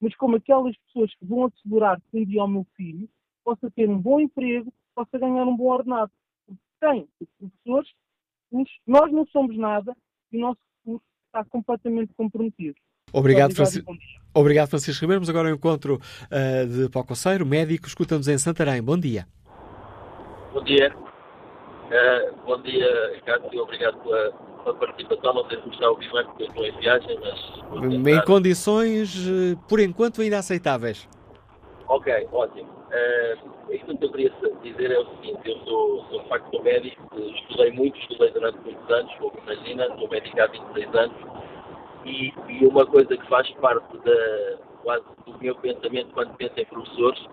mas 0.00 0.14
como 0.16 0.36
aquelas 0.36 0.76
pessoas 0.78 1.14
que 1.14 1.24
vão 1.24 1.44
assegurar 1.44 2.00
que 2.00 2.18
um 2.18 2.24
dia 2.24 2.44
o 2.44 2.48
meu 2.48 2.66
filho 2.76 3.08
possa 3.44 3.70
ter 3.70 3.88
um 3.88 3.98
bom 3.98 4.20
emprego, 4.20 4.72
possa 4.94 5.18
ganhar 5.18 5.46
um 5.46 5.56
bom 5.56 5.68
ordenado. 5.68 6.12
Porque 6.46 6.62
tem 6.80 7.08
professores, 7.38 7.90
nós 8.86 9.12
não 9.12 9.26
somos 9.26 9.56
nada 9.56 9.96
e 10.32 10.36
o 10.36 10.40
nosso 10.40 10.60
futuro 10.82 11.02
está 11.26 11.44
completamente 11.44 12.12
comprometido. 12.14 12.76
Obrigado, 13.12 13.54
Francisco. 13.54 13.92
Obrigado, 14.32 14.68
Francisco 14.68 15.00
Ribeiro. 15.00 15.20
Mas 15.20 15.28
agora 15.28 15.48
o 15.48 15.52
encontro 15.52 15.94
uh, 15.96 16.66
de 16.66 16.88
Pococeiro, 16.88 17.44
médico, 17.44 17.86
escuta-nos 17.86 18.28
em 18.28 18.38
Santarém. 18.38 18.82
Bom 18.82 18.98
dia. 18.98 19.26
Bom 20.52 20.62
dia. 20.62 20.94
Uh, 20.94 22.46
bom 22.46 22.60
dia, 22.62 23.20
Cássio. 23.26 23.62
Obrigado 23.62 23.98
pela, 23.98 24.32
pela, 24.62 24.74
participação. 24.76 25.34
Não 25.34 25.48
sei 25.48 25.60
se 25.60 25.66
me 25.66 25.74
está 25.74 25.86
a 25.86 25.90
ouvir 25.90 26.12
bem 26.12 26.24
porque 26.26 26.44
estou 26.44 26.64
em 26.64 26.78
viagem, 26.78 27.18
mas. 27.20 28.06
Em 28.06 28.24
condições, 28.24 29.16
eh, 29.28 29.56
por 29.68 29.80
enquanto, 29.80 30.22
ainda 30.22 30.38
aceitáveis. 30.38 31.08
Ok, 31.88 32.28
ótimo. 32.32 32.68
Uh, 32.68 33.74
aquilo 33.74 33.98
que 33.98 34.04
eu 34.04 34.10
queria 34.12 34.32
dizer 34.62 34.92
é 34.92 34.98
o 35.00 35.06
seguinte: 35.16 35.40
eu 35.44 35.58
sou, 35.64 36.04
sou 36.10 36.22
de 36.22 36.28
facto 36.28 36.50
sou 36.50 36.62
médico, 36.62 37.02
estudei 37.16 37.72
muito, 37.72 37.98
estudei 37.98 38.30
durante 38.30 38.58
muitos 38.60 38.90
anos, 38.90 39.12
como 39.14 39.32
imagina, 39.44 39.88
sou 39.96 40.08
médico 40.08 40.40
há 40.40 40.46
26 40.46 40.94
anos 40.94 41.16
e, 42.04 42.32
e, 42.48 42.66
uma 42.66 42.86
coisa 42.86 43.16
que 43.16 43.26
faz 43.28 43.50
parte 43.52 43.96
da, 43.98 44.58
quase 44.82 45.04
do 45.26 45.38
meu 45.38 45.54
pensamento 45.56 46.12
quando 46.12 46.34
penso 46.36 46.54
em 46.56 46.64
professores 46.64 47.26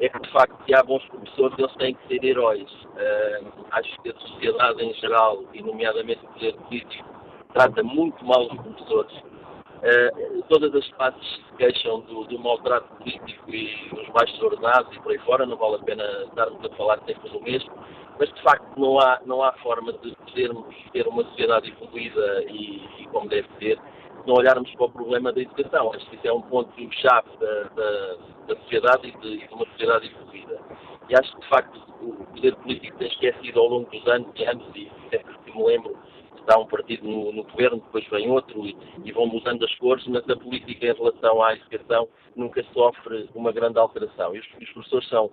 é 0.00 0.08
que, 0.08 0.20
de 0.20 0.30
facto, 0.30 0.56
se 0.64 0.74
há 0.74 0.82
bons 0.82 1.04
professores, 1.06 1.58
eles 1.58 1.74
têm 1.76 1.94
que 1.94 2.08
ser 2.08 2.24
heróis. 2.24 2.70
Uh, 2.84 3.64
acho 3.70 4.02
que 4.02 4.10
a 4.10 4.14
sociedade 4.14 4.84
em 4.84 4.92
geral, 4.94 5.44
e 5.52 5.62
nomeadamente 5.62 6.24
o 6.24 6.28
poder 6.28 6.54
político, 6.54 7.08
trata 7.52 7.82
muito 7.82 8.24
mal 8.24 8.42
os 8.46 8.56
professores. 8.56 9.16
Uh, 9.16 10.42
todas 10.48 10.74
as 10.74 10.88
classes 10.92 11.22
se 11.22 11.56
queixam 11.56 12.00
do, 12.00 12.24
do 12.24 12.38
maltrato 12.38 12.88
político 12.96 13.50
e 13.50 13.90
os 13.92 14.08
baixos 14.08 14.40
ordenados 14.42 14.96
e 14.96 15.00
por 15.00 15.12
aí 15.12 15.18
fora, 15.18 15.46
não 15.46 15.56
vale 15.56 15.76
a 15.76 15.78
pena 15.80 16.02
estarmos 16.24 16.64
a 16.64 16.74
falar 16.74 16.98
sempre 17.06 17.28
do 17.28 17.40
mesmo, 17.42 17.70
mas 18.18 18.32
de 18.32 18.42
facto 18.42 18.80
não 18.80 18.98
há, 18.98 19.20
não 19.26 19.42
há 19.42 19.52
forma 19.54 19.92
de 19.92 20.16
podermos 20.16 20.74
ter 20.92 21.06
uma 21.06 21.22
sociedade 21.24 21.70
evoluída 21.70 22.44
e, 22.48 22.82
e 22.98 23.06
como 23.12 23.28
deve 23.28 23.46
ser, 23.58 23.78
não 24.26 24.34
olharmos 24.34 24.70
para 24.72 24.86
o 24.86 24.90
problema 24.90 25.32
da 25.32 25.40
educação. 25.40 25.92
Acho 25.92 26.08
que 26.08 26.16
isso 26.16 26.26
é 26.26 26.32
um 26.32 26.42
ponto-chave 26.42 27.28
da, 27.38 27.62
da, 27.74 28.16
da, 28.48 28.56
sociedade 28.62 29.08
e 29.08 29.18
de, 29.18 29.46
de, 29.46 29.54
uma 29.54 29.66
sociedade 29.66 30.06
evoluída. 30.06 30.60
E 31.08 31.14
acho 31.14 31.34
que, 31.34 31.40
de 31.40 31.48
facto, 31.48 31.80
o 32.00 32.24
poder 32.26 32.56
político 32.56 32.98
tem 32.98 33.08
esquecido 33.08 33.60
ao 33.60 33.68
longo 33.68 33.90
dos 33.90 34.06
anos 34.08 34.28
e 34.36 34.44
anos, 34.44 34.66
e 34.74 34.90
sempre 35.10 35.36
que 35.44 35.56
me 35.56 35.64
lembro, 35.64 35.96
está 36.38 36.58
um 36.58 36.66
partido 36.66 37.06
no, 37.06 37.32
no 37.32 37.44
governo, 37.44 37.78
depois 37.78 38.06
vem 38.08 38.30
outro, 38.30 38.66
e, 38.66 38.76
e, 39.04 39.12
vão 39.12 39.26
mudando 39.26 39.64
as 39.64 39.74
cores, 39.76 40.06
mas 40.06 40.28
a 40.28 40.36
política 40.36 40.86
em 40.86 40.94
relação 40.94 41.42
à 41.42 41.54
educação 41.54 42.08
nunca 42.36 42.62
sofre 42.72 43.28
uma 43.34 43.52
grande 43.52 43.78
alteração. 43.78 44.34
E 44.34 44.40
os, 44.40 44.46
os 44.60 44.70
professores 44.70 45.08
são 45.08 45.26
uh, 45.26 45.32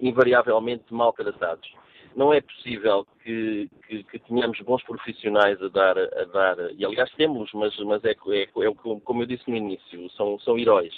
invariavelmente 0.00 0.84
maltratados 0.92 1.70
não 2.16 2.32
é 2.32 2.40
possível 2.40 3.06
que, 3.22 3.68
que, 3.86 4.02
que, 4.04 4.18
tenhamos 4.20 4.58
bons 4.60 4.82
profissionais 4.82 5.62
a 5.62 5.68
dar, 5.68 5.98
a 5.98 6.24
dar 6.24 6.56
e 6.76 6.84
aliás 6.84 7.12
temos, 7.12 7.50
mas, 7.52 7.78
mas 7.80 8.02
é, 8.04 8.12
é, 8.12 8.42
é, 8.42 8.48
como 9.04 9.22
eu 9.22 9.26
disse 9.26 9.48
no 9.48 9.56
início, 9.56 10.10
são, 10.12 10.38
são 10.40 10.58
heróis. 10.58 10.94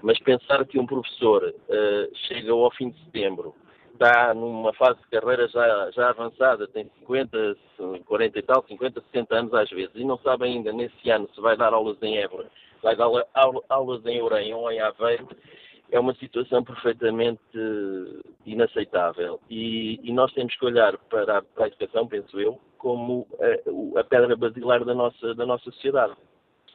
Mas 0.00 0.18
pensar 0.20 0.64
que 0.64 0.78
um 0.78 0.86
professor 0.86 1.44
uh, 1.44 2.16
chega 2.28 2.52
ao 2.52 2.70
fim 2.70 2.90
de 2.90 3.04
setembro, 3.04 3.54
está 3.92 4.32
numa 4.32 4.72
fase 4.74 4.98
de 5.00 5.08
carreira 5.08 5.46
já, 5.48 5.90
já 5.90 6.08
avançada, 6.08 6.66
tem 6.68 6.88
50, 7.00 7.56
40 8.06 8.38
e 8.38 8.42
tal, 8.42 8.64
50, 8.66 9.02
60 9.12 9.34
anos 9.34 9.54
às 9.54 9.68
vezes, 9.68 9.94
e 9.96 10.04
não 10.04 10.16
sabe 10.18 10.44
ainda 10.44 10.72
nesse 10.72 11.10
ano 11.10 11.28
se 11.34 11.40
vai 11.40 11.56
dar 11.56 11.74
aulas 11.74 12.00
em 12.00 12.16
Évora, 12.16 12.48
vai 12.82 12.96
dar 12.96 13.08
aulas 13.68 14.06
em 14.06 14.22
Orem 14.22 14.54
ou 14.54 14.70
em 14.70 14.80
Aveiro, 14.80 15.28
é 15.90 15.98
uma 15.98 16.14
situação 16.14 16.62
perfeitamente 16.62 17.40
inaceitável. 18.46 19.40
E, 19.50 20.00
e, 20.02 20.12
nós 20.12 20.32
temos 20.32 20.56
que 20.56 20.64
olhar 20.64 20.96
para 20.96 21.38
a, 21.38 21.42
para 21.42 21.64
a 21.64 21.68
educação, 21.68 22.06
penso 22.06 22.40
eu, 22.40 22.60
como 22.78 23.26
a, 23.40 24.00
a, 24.00 24.04
pedra 24.04 24.36
basilar 24.36 24.84
da 24.84 24.94
nossa, 24.94 25.34
da 25.34 25.44
nossa 25.44 25.64
sociedade. 25.64 26.14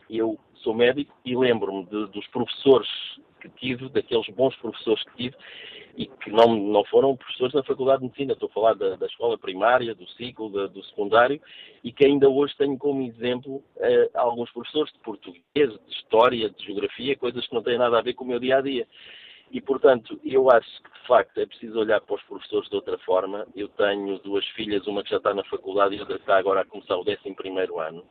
Eu 0.09 0.37
sou 0.55 0.73
médico 0.73 1.13
e 1.25 1.35
lembro-me 1.35 1.85
dos 1.85 2.27
professores 2.27 2.89
que 3.49 3.59
tive, 3.59 3.89
daqueles 3.89 4.27
bons 4.29 4.55
professores 4.57 5.03
que 5.03 5.15
tive, 5.15 5.35
e 5.97 6.07
que 6.07 6.29
não, 6.29 6.55
não 6.55 6.83
foram 6.85 7.15
professores 7.15 7.53
na 7.53 7.63
Faculdade 7.63 7.99
de 7.99 8.05
Medicina, 8.05 8.33
estou 8.33 8.49
a 8.49 8.53
falar 8.53 8.73
da, 8.73 8.95
da 8.95 9.05
escola 9.05 9.37
primária, 9.37 9.95
do 9.95 10.07
ciclo, 10.09 10.49
da, 10.49 10.67
do 10.67 10.83
secundário, 10.83 11.41
e 11.83 11.91
que 11.91 12.05
ainda 12.05 12.29
hoje 12.29 12.55
tenho 12.57 12.77
como 12.77 13.01
exemplo 13.01 13.63
eh, 13.77 14.09
alguns 14.13 14.51
professores 14.51 14.91
de 14.91 14.99
português, 14.99 15.41
de 15.55 15.93
história, 15.95 16.49
de 16.49 16.65
geografia, 16.65 17.15
coisas 17.15 17.47
que 17.47 17.55
não 17.55 17.63
têm 17.63 17.77
nada 17.77 17.97
a 17.97 18.01
ver 18.01 18.13
com 18.13 18.25
o 18.25 18.27
meu 18.27 18.39
dia 18.39 18.57
a 18.57 18.61
dia. 18.61 18.85
E, 19.51 19.61
portanto, 19.61 20.19
eu 20.25 20.49
acho 20.49 20.67
que, 20.83 20.91
de 20.99 21.07
facto, 21.07 21.37
é 21.37 21.45
preciso 21.45 21.79
olhar 21.79 22.01
para 22.01 22.15
os 22.15 22.23
professores 22.23 22.67
de 22.67 22.75
outra 22.75 22.97
forma. 22.99 23.47
Eu 23.55 23.69
tenho 23.69 24.19
duas 24.19 24.45
filhas, 24.47 24.85
uma 24.87 25.03
que 25.03 25.11
já 25.11 25.17
está 25.17 25.33
na 25.33 25.43
faculdade 25.45 25.95
e 25.95 25.99
outra 25.99 26.15
que 26.15 26.23
está 26.23 26.37
agora 26.37 26.61
a 26.61 26.65
começar 26.65 26.97
o 26.97 27.01
11 27.01 27.17
ano 27.79 28.03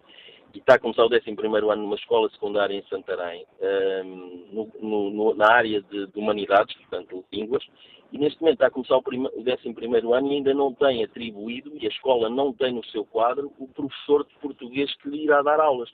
e 0.54 0.58
está 0.58 0.74
a 0.74 0.78
começar 0.78 1.02
o 1.02 1.06
11 1.06 1.22
ano 1.70 1.82
numa 1.82 1.96
escola 1.96 2.30
secundária 2.30 2.76
em 2.76 2.82
Santarém, 2.84 3.44
um, 3.60 4.70
no, 4.80 5.10
no, 5.10 5.34
na 5.34 5.52
área 5.52 5.82
de, 5.82 6.06
de, 6.06 6.18
humanidades, 6.18 6.76
portanto, 6.76 7.24
línguas, 7.32 7.64
e 8.12 8.18
neste 8.18 8.40
momento 8.40 8.54
está 8.54 8.68
a 8.68 8.70
começar 8.70 8.96
o, 8.96 9.00
o 9.00 9.40
11 9.40 10.12
ano 10.14 10.32
e 10.32 10.36
ainda 10.36 10.54
não 10.54 10.72
tem 10.72 11.02
atribuído, 11.02 11.72
e 11.74 11.84
a 11.84 11.90
escola 11.90 12.30
não 12.30 12.52
tem 12.52 12.72
no 12.72 12.84
seu 12.86 13.04
quadro, 13.04 13.52
o 13.58 13.66
professor 13.66 14.24
de 14.24 14.34
português 14.36 14.94
que 14.98 15.08
lhe 15.08 15.24
irá 15.24 15.42
dar 15.42 15.58
aulas. 15.58 15.90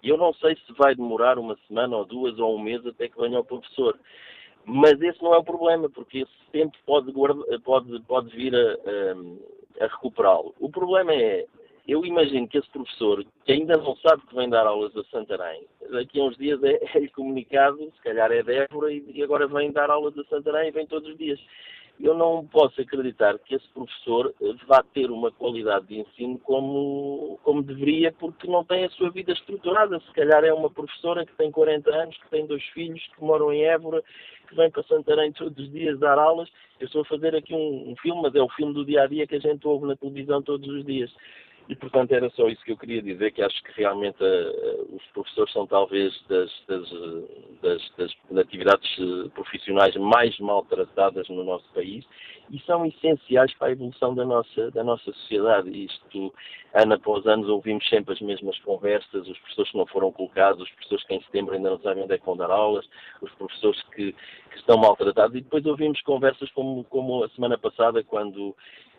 E 0.00 0.08
eu 0.08 0.16
não 0.16 0.32
sei 0.34 0.54
se 0.54 0.72
vai 0.74 0.94
demorar 0.94 1.36
uma 1.38 1.58
semana 1.66 1.96
ou 1.96 2.04
duas 2.04 2.38
ou 2.38 2.54
um 2.54 2.62
mês 2.62 2.86
até 2.86 3.08
que 3.08 3.18
venha 3.18 3.40
o 3.40 3.44
professor. 3.44 3.98
Mas 4.64 5.00
esse 5.00 5.20
não 5.22 5.34
é 5.34 5.38
o 5.38 5.44
problema, 5.44 5.90
porque 5.90 6.18
esse 6.18 6.50
tempo 6.52 6.76
pode, 6.86 7.12
pode, 7.64 8.00
pode 8.02 8.36
vir 8.36 8.54
a, 8.54 8.58
a, 8.60 9.84
a 9.84 9.88
recuperá-lo. 9.88 10.54
O 10.60 10.70
problema 10.70 11.12
é 11.12 11.46
eu 11.86 12.04
imagino 12.04 12.48
que 12.48 12.56
esse 12.56 12.68
professor, 12.70 13.24
que 13.44 13.52
ainda 13.52 13.76
não 13.76 13.94
sabe 13.96 14.22
que 14.26 14.34
vem 14.34 14.48
dar 14.48 14.66
aulas 14.66 14.96
a 14.96 15.04
Santarém, 15.04 15.66
daqui 15.90 16.18
a 16.18 16.24
uns 16.24 16.36
dias 16.36 16.62
é-lhe 16.62 17.06
é 17.06 17.08
comunicado, 17.08 17.78
se 17.94 18.02
calhar 18.02 18.32
é 18.32 18.42
Débora, 18.42 18.90
e 18.92 19.22
agora 19.22 19.46
vem 19.46 19.70
dar 19.70 19.90
aulas 19.90 20.16
a 20.18 20.24
Santarém 20.24 20.68
e 20.68 20.72
vem 20.72 20.86
todos 20.86 21.08
os 21.10 21.18
dias. 21.18 21.38
Eu 22.00 22.14
não 22.14 22.44
posso 22.46 22.80
acreditar 22.80 23.38
que 23.38 23.54
esse 23.54 23.68
professor 23.68 24.34
vá 24.66 24.82
ter 24.82 25.10
uma 25.10 25.30
qualidade 25.30 25.86
de 25.86 26.00
ensino 26.00 26.38
como, 26.40 27.38
como 27.44 27.62
deveria, 27.62 28.10
porque 28.12 28.48
não 28.48 28.64
tem 28.64 28.84
a 28.84 28.90
sua 28.90 29.10
vida 29.10 29.32
estruturada. 29.32 30.00
Se 30.00 30.12
calhar 30.12 30.42
é 30.42 30.52
uma 30.52 30.68
professora 30.68 31.24
que 31.24 31.36
tem 31.36 31.52
40 31.52 31.94
anos, 31.94 32.16
que 32.16 32.30
tem 32.30 32.46
dois 32.46 32.64
filhos, 32.70 33.00
que 33.14 33.22
moram 33.22 33.52
em 33.52 33.62
Évora, 33.62 34.02
que 34.48 34.56
vem 34.56 34.70
para 34.70 34.82
Santarém 34.84 35.32
todos 35.32 35.56
os 35.56 35.70
dias 35.70 35.98
dar 36.00 36.18
aulas. 36.18 36.48
Eu 36.80 36.86
estou 36.86 37.02
a 37.02 37.06
fazer 37.06 37.36
aqui 37.36 37.54
um, 37.54 37.92
um 37.92 37.96
filme, 37.96 38.22
mas 38.22 38.34
é 38.34 38.42
o 38.42 38.48
filme 38.48 38.74
do 38.74 38.84
dia 38.84 39.02
a 39.02 39.06
dia 39.06 39.26
que 39.26 39.36
a 39.36 39.40
gente 39.40 39.66
ouve 39.66 39.86
na 39.86 39.96
televisão 39.96 40.42
todos 40.42 40.68
os 40.68 40.84
dias. 40.84 41.14
E, 41.66 41.74
portanto, 41.74 42.12
era 42.12 42.28
só 42.30 42.46
isso 42.48 42.62
que 42.62 42.72
eu 42.72 42.76
queria 42.76 43.00
dizer, 43.00 43.32
que 43.32 43.40
acho 43.40 43.62
que 43.62 43.72
realmente 43.72 44.22
uh, 44.22 44.96
os 44.96 45.02
professores 45.14 45.50
são 45.52 45.66
talvez 45.66 46.12
das, 46.28 46.50
das, 46.68 46.90
das, 47.62 47.92
das, 47.96 48.38
atividades 48.38 48.86
eh, 48.98 49.28
profissionais 49.30 49.96
mais 49.96 50.38
maltratadas 50.38 51.26
no 51.28 51.42
nosso 51.42 51.66
país 51.72 52.04
e 52.50 52.58
são 52.60 52.84
essenciais 52.84 53.54
para 53.54 53.68
a 53.68 53.70
evolução 53.70 54.14
da 54.14 54.24
nossa, 54.26 54.70
da 54.72 54.84
nossa 54.84 55.04
sociedade. 55.04 55.70
Isto, 55.70 56.34
ano 56.74 56.94
após 56.94 57.26
ano, 57.26 57.50
ouvimos 57.50 57.88
sempre 57.88 58.12
as 58.12 58.20
mesmas 58.20 58.58
conversas, 58.58 59.26
os 59.26 59.38
professores 59.38 59.70
que 59.70 59.78
não 59.78 59.86
foram 59.86 60.12
colocados, 60.12 60.62
os 60.62 60.70
professores 60.70 61.04
que 61.06 61.14
em 61.14 61.22
setembro 61.22 61.54
ainda 61.54 61.70
não 61.70 61.78
sabem 61.78 62.04
onde 62.04 62.12
é 62.12 62.18
que 62.18 62.26
vão 62.26 62.36
dar 62.36 62.50
aulas, 62.50 62.86
os 63.22 63.32
professores 63.32 63.80
que, 63.94 64.12
que 64.12 64.58
estão 64.58 64.76
maltratados, 64.76 65.34
e 65.34 65.40
depois 65.40 65.64
ouvimos 65.64 66.00
conversas 66.02 66.50
como, 66.52 66.84
como 66.84 67.24
a 67.24 67.28
semana 67.30 67.56
passada, 67.56 68.04
quando 68.04 68.54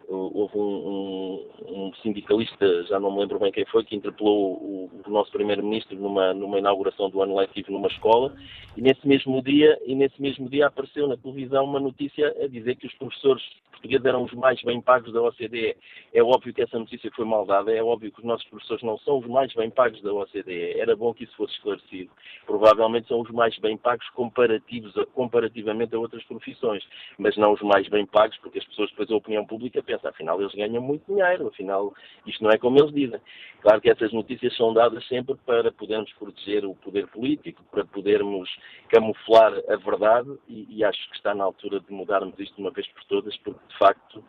houve 0.07 0.57
um, 0.57 0.61
um, 0.61 1.87
um, 1.87 1.93
sindicalista, 2.01 2.83
já 2.83 2.99
não 2.99 3.11
me 3.11 3.19
lembro 3.19 3.39
bem 3.39 3.51
quem 3.51 3.65
foi, 3.65 3.83
que 3.83 3.95
interpelou 3.95 4.53
o, 4.53 4.91
o 5.05 5.09
nosso 5.09 5.31
primeiro-ministro 5.31 5.97
numa, 5.97 6.33
numa 6.33 6.59
inauguração 6.59 7.09
do 7.09 7.21
ano 7.21 7.37
letivo 7.37 7.71
numa 7.71 7.87
escola 7.87 8.35
e 8.77 8.81
nesse 8.81 9.07
mesmo 9.07 9.41
dia 9.41 9.79
e 9.85 9.95
nesse 9.95 10.21
mesmo 10.21 10.49
dia 10.49 10.67
apareceu 10.67 11.07
na 11.07 11.17
televisão 11.17 11.65
uma 11.65 11.79
notícia 11.79 12.35
a 12.43 12.47
dizer 12.47 12.75
que 12.75 12.87
os 12.87 12.93
professores 12.93 13.43
portugueses 13.85 14.05
eram 14.05 14.23
os 14.23 14.33
mais 14.33 14.61
bem 14.63 14.81
pagos 14.81 15.13
da 15.13 15.21
OCDE. 15.21 15.75
É 16.13 16.23
óbvio 16.23 16.53
que 16.53 16.61
essa 16.61 16.77
notícia 16.77 17.11
foi 17.15 17.25
mal 17.25 17.45
dada, 17.45 17.71
é 17.71 17.83
óbvio 17.83 18.11
que 18.11 18.19
os 18.19 18.25
nossos 18.25 18.47
professores 18.47 18.83
não 18.83 18.97
são 18.99 19.19
os 19.19 19.27
mais 19.27 19.53
bem 19.53 19.69
pagos 19.69 20.01
da 20.01 20.11
OCDE. 20.11 20.79
Era 20.79 20.95
bom 20.95 21.13
que 21.13 21.23
isso 21.23 21.35
fosse 21.35 21.53
esclarecido. 21.53 22.09
Provavelmente 22.45 23.07
são 23.07 23.21
os 23.21 23.29
mais 23.31 23.57
bem 23.59 23.77
pagos 23.77 24.07
comparativos, 24.09 24.93
comparativamente 25.13 25.95
a 25.95 25.99
outras 25.99 26.23
profissões, 26.23 26.83
mas 27.17 27.37
não 27.37 27.53
os 27.53 27.61
mais 27.61 27.87
bem 27.87 28.05
pagos, 28.05 28.37
porque 28.39 28.59
as 28.59 28.65
pessoas 28.65 28.89
depois 28.89 29.11
a 29.11 29.15
opinião 29.15 29.45
pública 29.45 29.83
pensa, 29.95 30.09
afinal 30.09 30.39
eles 30.39 30.53
ganham 30.53 30.81
muito 30.81 31.05
dinheiro, 31.07 31.47
afinal 31.47 31.93
isto 32.25 32.43
não 32.43 32.51
é 32.51 32.57
como 32.57 32.77
eles 32.79 32.93
dizem. 32.93 33.19
Claro 33.61 33.81
que 33.81 33.89
essas 33.89 34.11
notícias 34.13 34.55
são 34.55 34.73
dadas 34.73 35.05
sempre 35.07 35.35
para 35.45 35.71
podermos 35.71 36.11
proteger 36.13 36.65
o 36.65 36.75
poder 36.75 37.07
político, 37.07 37.63
para 37.71 37.85
podermos 37.85 38.49
camuflar 38.89 39.53
a 39.69 39.75
verdade 39.77 40.29
e, 40.47 40.67
e 40.69 40.83
acho 40.83 41.09
que 41.09 41.17
está 41.17 41.33
na 41.33 41.43
altura 41.43 41.79
de 41.79 41.91
mudarmos 41.91 42.37
isto 42.39 42.55
de 42.55 42.61
uma 42.61 42.71
vez 42.71 42.87
por 42.87 43.03
todas, 43.05 43.35
porque 43.37 43.59
de 43.67 43.77
facto, 43.77 44.23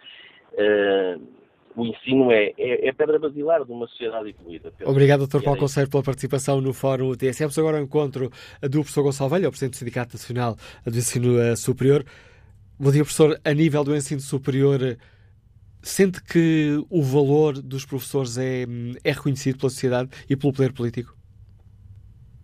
uh, 0.53 1.47
o 1.77 1.85
ensino 1.85 2.33
é, 2.33 2.55
é, 2.57 2.89
é 2.89 2.93
pedra 2.93 3.19
basilar 3.19 3.63
de 3.65 3.71
uma 3.71 3.87
sociedade 3.89 4.31
evoluída. 4.31 4.73
Obrigado, 4.87 5.27
Dr. 5.27 5.43
Paulo 5.43 5.61
Conselho, 5.61 5.91
pela 5.91 6.03
participação 6.03 6.59
no 6.63 6.73
Fórum. 6.73 7.13
Vamos 7.39 7.59
agora 7.59 7.77
ao 7.77 7.83
encontro 7.83 8.31
do 8.63 8.81
professor 8.81 9.03
Gonçalo 9.03 9.29
Velho, 9.29 9.49
o 9.49 9.51
Presidente 9.51 9.75
do 9.75 9.77
Sindicato 9.77 10.15
Nacional 10.15 10.57
do 10.87 10.97
Ensino 10.97 11.39
eh, 11.39 11.55
Superior. 11.55 12.03
Bom 12.79 12.91
dia, 12.91 13.03
professor. 13.03 13.41
A 13.43 13.55
nível 13.55 13.83
do 13.85 13.97
ensino 13.97 14.21
superior, 14.21 14.99
sente 15.89 16.23
que 16.23 16.85
o 16.91 17.03
valor 17.03 17.55
dos 17.55 17.85
professores 17.85 18.37
é, 18.37 18.65
é 19.05 19.13
reconhecido 19.13 19.59
pela 19.59 19.71
sociedade 19.71 20.11
e 20.29 20.37
pelo 20.37 20.53
poder 20.53 20.73
político? 20.73 21.15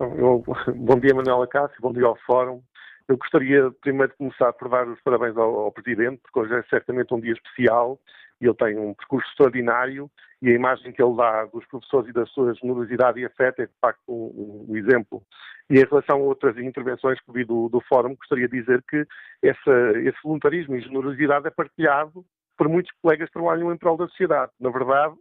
Eu, 0.01 0.43
bom 0.77 0.99
dia, 0.99 1.15
Manuela 1.15 1.47
Cássio, 1.47 1.77
bom 1.81 1.93
dia 1.93 2.07
ao 2.07 2.17
Fórum. 2.27 2.63
Eu 3.09 3.17
gostaria 3.17 3.71
primeiro 3.81 4.13
de 4.13 4.19
começar 4.19 4.53
por 4.53 4.69
dar 4.69 4.89
os 4.89 5.01
parabéns 5.03 5.37
ao, 5.37 5.61
ao 5.61 5.73
Presidente, 5.73 6.21
porque 6.23 6.39
hoje 6.39 6.55
é 6.55 6.63
certamente 6.71 7.13
um 7.13 7.21
dia 7.21 7.33
especial 7.33 7.99
e 8.41 8.47
ele 8.47 8.55
tem 8.55 8.79
um 8.79 8.95
percurso 8.95 9.29
extraordinário 9.31 10.11
e 10.41 10.49
a 10.49 10.55
imagem 10.55 10.93
que 10.93 11.03
ele 11.03 11.17
dá 11.17 11.45
dos 11.47 11.65
professores 11.67 12.09
e 12.11 12.13
da 12.13 12.27
sua 12.27 12.55
generosidade 12.55 13.21
e 13.21 13.25
afeto 13.25 13.61
é 13.63 13.67
de 13.67 13.73
facto 13.81 14.03
um, 14.09 14.67
um, 14.69 14.77
exemplo. 14.77 15.23
E 15.71 15.79
em 15.79 15.85
relação 15.85 16.17
a 16.17 16.23
outras 16.23 16.57
intervenções 16.59 17.21
que 17.21 17.33
vi 17.33 17.45
do, 17.45 17.69
do 17.69 17.81
Fórum, 17.83 18.15
gostaria 18.17 18.49
de 18.49 18.61
dizer 18.61 18.83
que 18.89 19.07
esse, 19.43 19.71
esse 20.05 20.19
voluntarismo 20.25 20.75
e 20.77 20.81
generosidade 20.81 21.47
é 21.47 21.51
partilhado 21.51 22.25
por 22.57 22.69
muitos 22.69 22.93
colegas 23.01 23.29
que 23.29 23.35
trabalham 23.35 23.73
em 23.73 23.77
prol 23.77 23.97
da 23.97 24.07
sociedade. 24.09 24.53
Na 24.61 24.71
verdade, 24.71 25.15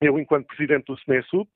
eu, 0.00 0.18
enquanto 0.18 0.46
Presidente 0.46 0.86
do 0.86 0.98
SNESUP, 0.98 1.48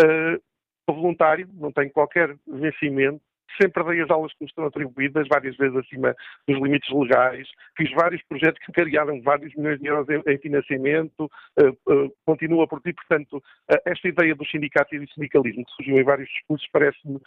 uh, 0.00 0.42
sou 0.88 0.96
voluntário, 0.96 1.48
não 1.54 1.72
tenho 1.72 1.90
qualquer 1.90 2.36
vencimento, 2.46 3.22
sempre 3.60 3.84
dei 3.84 4.00
as 4.00 4.10
aulas 4.10 4.32
que 4.32 4.42
me 4.42 4.48
estão 4.48 4.64
atribuídas, 4.64 5.26
várias 5.28 5.56
vezes 5.56 5.76
acima 5.76 6.14
dos 6.46 6.60
limites 6.60 6.90
legais, 6.92 7.48
fiz 7.76 7.90
vários 7.92 8.22
projetos 8.24 8.60
que 8.64 8.72
criaram 8.72 9.20
vários 9.22 9.54
milhões 9.54 9.80
de 9.80 9.86
euros 9.86 10.08
em, 10.08 10.22
em 10.32 10.38
financiamento, 10.38 11.30
uh, 11.60 11.92
uh, 11.92 12.12
continua 12.24 12.66
por 12.66 12.80
ti, 12.80 12.92
portanto, 12.92 13.36
uh, 13.36 13.76
esta 13.86 14.08
ideia 14.08 14.34
do 14.34 14.46
sindicato 14.46 14.94
e 14.94 15.00
do 15.00 15.12
sindicalismo 15.12 15.64
que 15.64 15.72
surgiu 15.72 15.98
em 15.98 16.04
vários 16.04 16.28
discursos 16.28 16.68
parece-me 16.72 17.20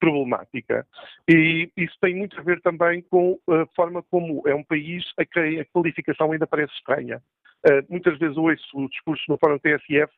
problemática. 0.00 0.86
E 1.28 1.70
isso 1.76 1.96
tem 2.00 2.14
muito 2.14 2.38
a 2.38 2.42
ver 2.42 2.60
também 2.60 3.02
com 3.02 3.38
a 3.48 3.66
forma 3.74 4.02
como 4.02 4.42
é 4.46 4.54
um 4.54 4.64
país 4.64 5.04
a 5.18 5.24
que 5.24 5.60
a 5.60 5.64
qualificação 5.66 6.32
ainda 6.32 6.46
parece 6.46 6.72
estranha. 6.74 7.22
muitas 7.88 8.18
vezes 8.18 8.36
ouço 8.36 8.78
o 8.78 8.88
discurso 8.88 9.24
no 9.28 9.38
Fórum 9.38 9.58
TSF 9.58 10.12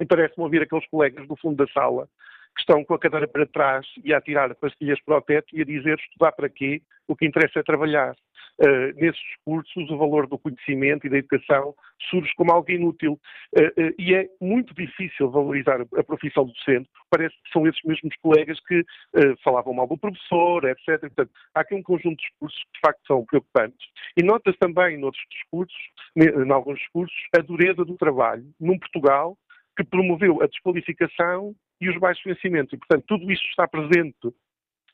e 0.00 0.06
parece-me 0.06 0.44
ouvir 0.44 0.62
aqueles 0.62 0.86
colegas 0.88 1.26
do 1.26 1.36
fundo 1.36 1.64
da 1.64 1.72
sala 1.72 2.08
que 2.54 2.60
estão 2.60 2.84
com 2.84 2.94
a 2.94 2.98
cadeira 2.98 3.26
para 3.26 3.46
trás 3.46 3.86
e 4.04 4.12
a 4.12 4.20
tirar 4.20 4.54
pastilhas 4.54 5.00
para 5.02 5.18
o 5.18 5.22
teto 5.22 5.48
e 5.52 5.62
a 5.62 5.64
dizer 5.64 5.98
estudar 5.98 6.32
para 6.32 6.48
quê, 6.48 6.82
o 7.08 7.16
que 7.16 7.26
interessa 7.26 7.60
é 7.60 7.62
trabalhar. 7.62 8.14
Uh, 8.60 8.92
nesses 8.96 9.20
discursos, 9.20 9.90
o 9.90 9.96
valor 9.96 10.26
do 10.26 10.38
conhecimento 10.38 11.06
e 11.06 11.10
da 11.10 11.16
educação 11.16 11.74
surge 12.10 12.30
como 12.36 12.52
algo 12.52 12.70
inútil. 12.70 13.18
Uh, 13.56 13.64
uh, 13.64 13.94
e 13.98 14.14
é 14.14 14.28
muito 14.40 14.74
difícil 14.74 15.30
valorizar 15.30 15.80
a 15.80 16.04
profissão 16.04 16.44
docente, 16.44 16.88
porque 16.92 17.08
parece 17.10 17.34
que 17.42 17.50
são 17.50 17.66
esses 17.66 17.82
mesmos 17.82 18.14
colegas 18.22 18.58
que 18.66 18.84
falavam 19.42 19.72
mal 19.72 19.86
do 19.86 19.96
professor, 19.96 20.64
etc. 20.64 21.00
Portanto, 21.00 21.30
há 21.54 21.60
aqui 21.60 21.74
um 21.74 21.82
conjunto 21.82 22.16
de 22.16 22.28
discursos 22.28 22.58
que, 22.58 22.72
de 22.74 22.80
facto, 22.80 23.06
são 23.06 23.24
preocupantes. 23.24 23.88
E 24.16 24.22
nota-se 24.22 24.58
também, 24.58 24.98
noutros 24.98 25.24
discursos, 25.30 25.76
em 26.16 26.52
alguns 26.52 26.78
discursos, 26.78 27.16
a 27.36 27.40
dureza 27.40 27.84
do 27.84 27.96
trabalho 27.96 28.44
num 28.60 28.78
Portugal 28.78 29.36
que 29.76 29.84
promoveu 29.84 30.42
a 30.42 30.46
desqualificação 30.46 31.54
e 31.82 31.90
os 31.90 31.98
baixos 31.98 32.22
vencimentos. 32.24 32.72
E, 32.72 32.76
portanto, 32.76 33.04
tudo 33.08 33.30
isto 33.30 33.44
está 33.48 33.66
presente 33.66 34.32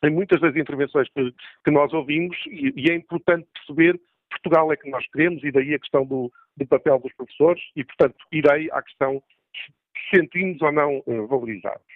em 0.02 0.10
muitas 0.10 0.40
das 0.40 0.56
intervenções 0.56 1.08
que, 1.10 1.34
que 1.64 1.70
nós 1.70 1.92
ouvimos 1.92 2.36
e, 2.46 2.72
e, 2.74 2.90
é 2.90 2.94
importante 2.94 3.46
perceber 3.52 4.00
Portugal 4.30 4.72
é 4.72 4.76
que 4.76 4.88
nós 4.88 5.06
queremos 5.10 5.42
e 5.44 5.50
daí 5.50 5.74
a 5.74 5.78
questão 5.78 6.04
do, 6.04 6.32
do 6.56 6.66
papel 6.66 6.98
dos 6.98 7.12
professores 7.14 7.62
e, 7.76 7.84
portanto, 7.84 8.16
irei 8.32 8.70
à 8.72 8.82
questão 8.82 9.22
se 9.54 10.16
sentimos 10.16 10.62
ou 10.62 10.72
não 10.72 11.02
uh, 11.06 11.26
valorizados. 11.26 11.86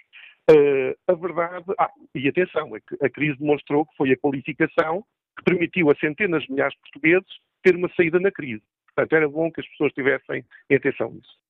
Uh, 0.51 0.93
a 1.07 1.13
verdade, 1.13 1.65
ah, 1.79 1.89
e 2.13 2.27
atenção, 2.27 2.75
é 2.75 2.79
que 2.79 3.03
a 3.03 3.09
crise 3.09 3.37
demonstrou 3.39 3.85
que 3.85 3.95
foi 3.95 4.11
a 4.11 4.17
qualificação 4.17 5.03
que 5.37 5.43
permitiu 5.43 5.89
a 5.89 5.95
centenas 5.95 6.43
de 6.43 6.51
milhares 6.51 6.75
de 6.75 6.81
portugueses 6.81 7.39
ter 7.63 7.75
uma 7.75 7.89
saída 7.95 8.19
na 8.19 8.31
crise. 8.31 8.63
Portanto, 8.87 9.13
era 9.13 9.29
bom 9.29 9.51
que 9.51 9.61
as 9.61 9.67
pessoas 9.69 9.93
tivessem 9.93 10.45
atenção 10.71 11.11
nisso. 11.11 11.42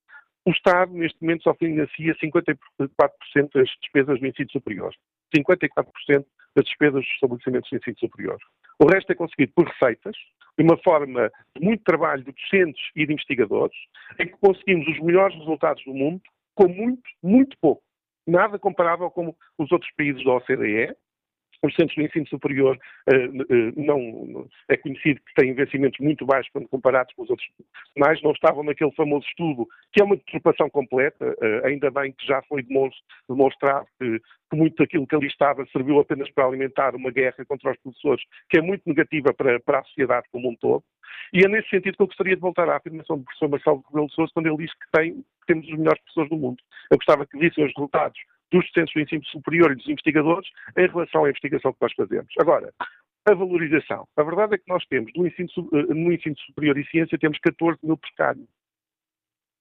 O 0.46 0.50
Estado, 0.50 0.92
neste 0.92 1.20
momento, 1.22 1.44
só 1.44 1.54
financia 1.54 2.14
54% 2.16 2.58
das 3.54 3.68
despesas 3.80 4.20
do 4.20 4.26
ensino 4.26 4.50
superior. 4.50 4.94
54% 5.34 6.24
das 6.54 6.64
despesas 6.66 7.02
dos 7.02 7.10
estabelecimentos 7.12 7.70
de 7.70 7.76
ensino 7.76 7.98
superior. 7.98 8.38
O 8.78 8.86
resto 8.86 9.10
é 9.12 9.14
conseguido 9.14 9.52
por 9.54 9.66
receitas, 9.66 10.16
de 10.58 10.64
uma 10.64 10.76
forma 10.78 11.30
de 11.56 11.64
muito 11.64 11.82
trabalho 11.82 12.24
de 12.24 12.32
docentes 12.32 12.82
e 12.94 13.06
de 13.06 13.12
investigadores, 13.12 13.76
em 14.20 14.26
que 14.26 14.36
conseguimos 14.36 14.86
os 14.88 15.00
melhores 15.00 15.36
resultados 15.38 15.82
do 15.84 15.94
mundo 15.94 16.22
com 16.54 16.68
muito, 16.68 17.02
muito 17.22 17.56
pouco. 17.60 17.82
Nada 18.26 18.58
comparável 18.58 19.10
com 19.10 19.34
os 19.58 19.72
outros 19.72 19.90
países 19.96 20.24
da 20.24 20.34
OCDE, 20.34 20.94
os 21.66 21.74
centros 21.74 21.94
de 21.94 22.04
ensino 22.04 22.26
superior 22.28 22.76
uh, 22.76 23.80
não, 23.80 24.46
é 24.68 24.76
conhecido 24.76 25.20
que 25.20 25.34
têm 25.34 25.54
vencimentos 25.54 25.98
muito 26.00 26.26
baixos 26.26 26.50
quando 26.52 26.68
comparados 26.68 27.14
com 27.14 27.22
os 27.22 27.30
outros 27.30 27.48
mais, 27.96 28.20
não 28.22 28.32
estavam 28.32 28.62
naquele 28.62 28.92
famoso 28.92 29.26
estudo, 29.26 29.66
que 29.92 30.02
é 30.02 30.04
uma 30.04 30.16
deturpação 30.16 30.68
completa, 30.68 31.24
uh, 31.24 31.66
ainda 31.66 31.90
bem 31.90 32.12
que 32.12 32.26
já 32.26 32.42
foi 32.42 32.64
demonstrado 33.28 33.86
que, 33.98 34.20
que, 34.50 34.56
muito 34.56 34.76
daquilo 34.76 35.06
que 35.06 35.16
ali 35.16 35.26
estava 35.26 35.64
serviu 35.66 35.98
apenas 36.00 36.30
para 36.30 36.46
alimentar 36.46 36.94
uma 36.94 37.10
guerra 37.10 37.44
contra 37.46 37.70
os 37.70 37.78
professores, 37.78 38.24
que 38.50 38.58
é 38.58 38.62
muito 38.62 38.82
negativa 38.86 39.32
para, 39.32 39.58
para 39.60 39.80
a 39.80 39.84
sociedade 39.84 40.26
como 40.30 40.50
um 40.50 40.56
todo. 40.56 40.84
E 41.32 41.44
é 41.44 41.48
nesse 41.48 41.68
sentido 41.68 41.96
que 41.96 42.02
eu 42.02 42.06
gostaria 42.06 42.34
de 42.34 42.40
voltar 42.40 42.68
à 42.68 42.76
afirmação 42.76 43.18
do 43.18 43.24
professor 43.24 43.48
Marcelo 43.48 43.84
Rebelo 43.88 44.06
de 44.08 44.14
Sousa, 44.14 44.32
quando 44.34 44.46
ele 44.46 44.56
diz 44.58 44.72
que, 44.72 44.90
tem, 44.92 45.24
temos 45.46 45.66
os 45.66 45.78
melhores 45.78 46.00
professores 46.00 46.30
do 46.30 46.36
mundo. 46.36 46.62
Eu 46.90 46.98
gostava 46.98 47.26
que 47.26 47.38
vissem 47.38 47.64
os 47.64 47.72
resultados 47.74 48.18
dos 48.54 48.70
centros 48.72 48.92
de 48.94 49.02
ensino 49.02 49.24
superior 49.26 49.72
e 49.72 49.74
dos 49.74 49.88
investigadores 49.88 50.48
em 50.76 50.86
relação 50.86 51.24
à 51.24 51.30
investigação 51.30 51.72
que 51.72 51.82
nós 51.82 51.92
fazemos. 51.92 52.32
Agora, 52.38 52.72
a 53.26 53.34
valorização. 53.34 54.06
A 54.16 54.22
verdade 54.22 54.54
é 54.54 54.58
que 54.58 54.68
nós 54.68 54.84
temos, 54.86 55.10
no 55.16 55.26
ensino, 55.26 55.48
eh, 55.72 55.94
no 55.94 56.12
ensino 56.12 56.36
superior 56.46 56.78
e 56.78 56.86
ciência, 56.86 57.18
temos 57.18 57.38
14 57.38 57.78
mil 57.82 57.96
precários. 57.96 58.46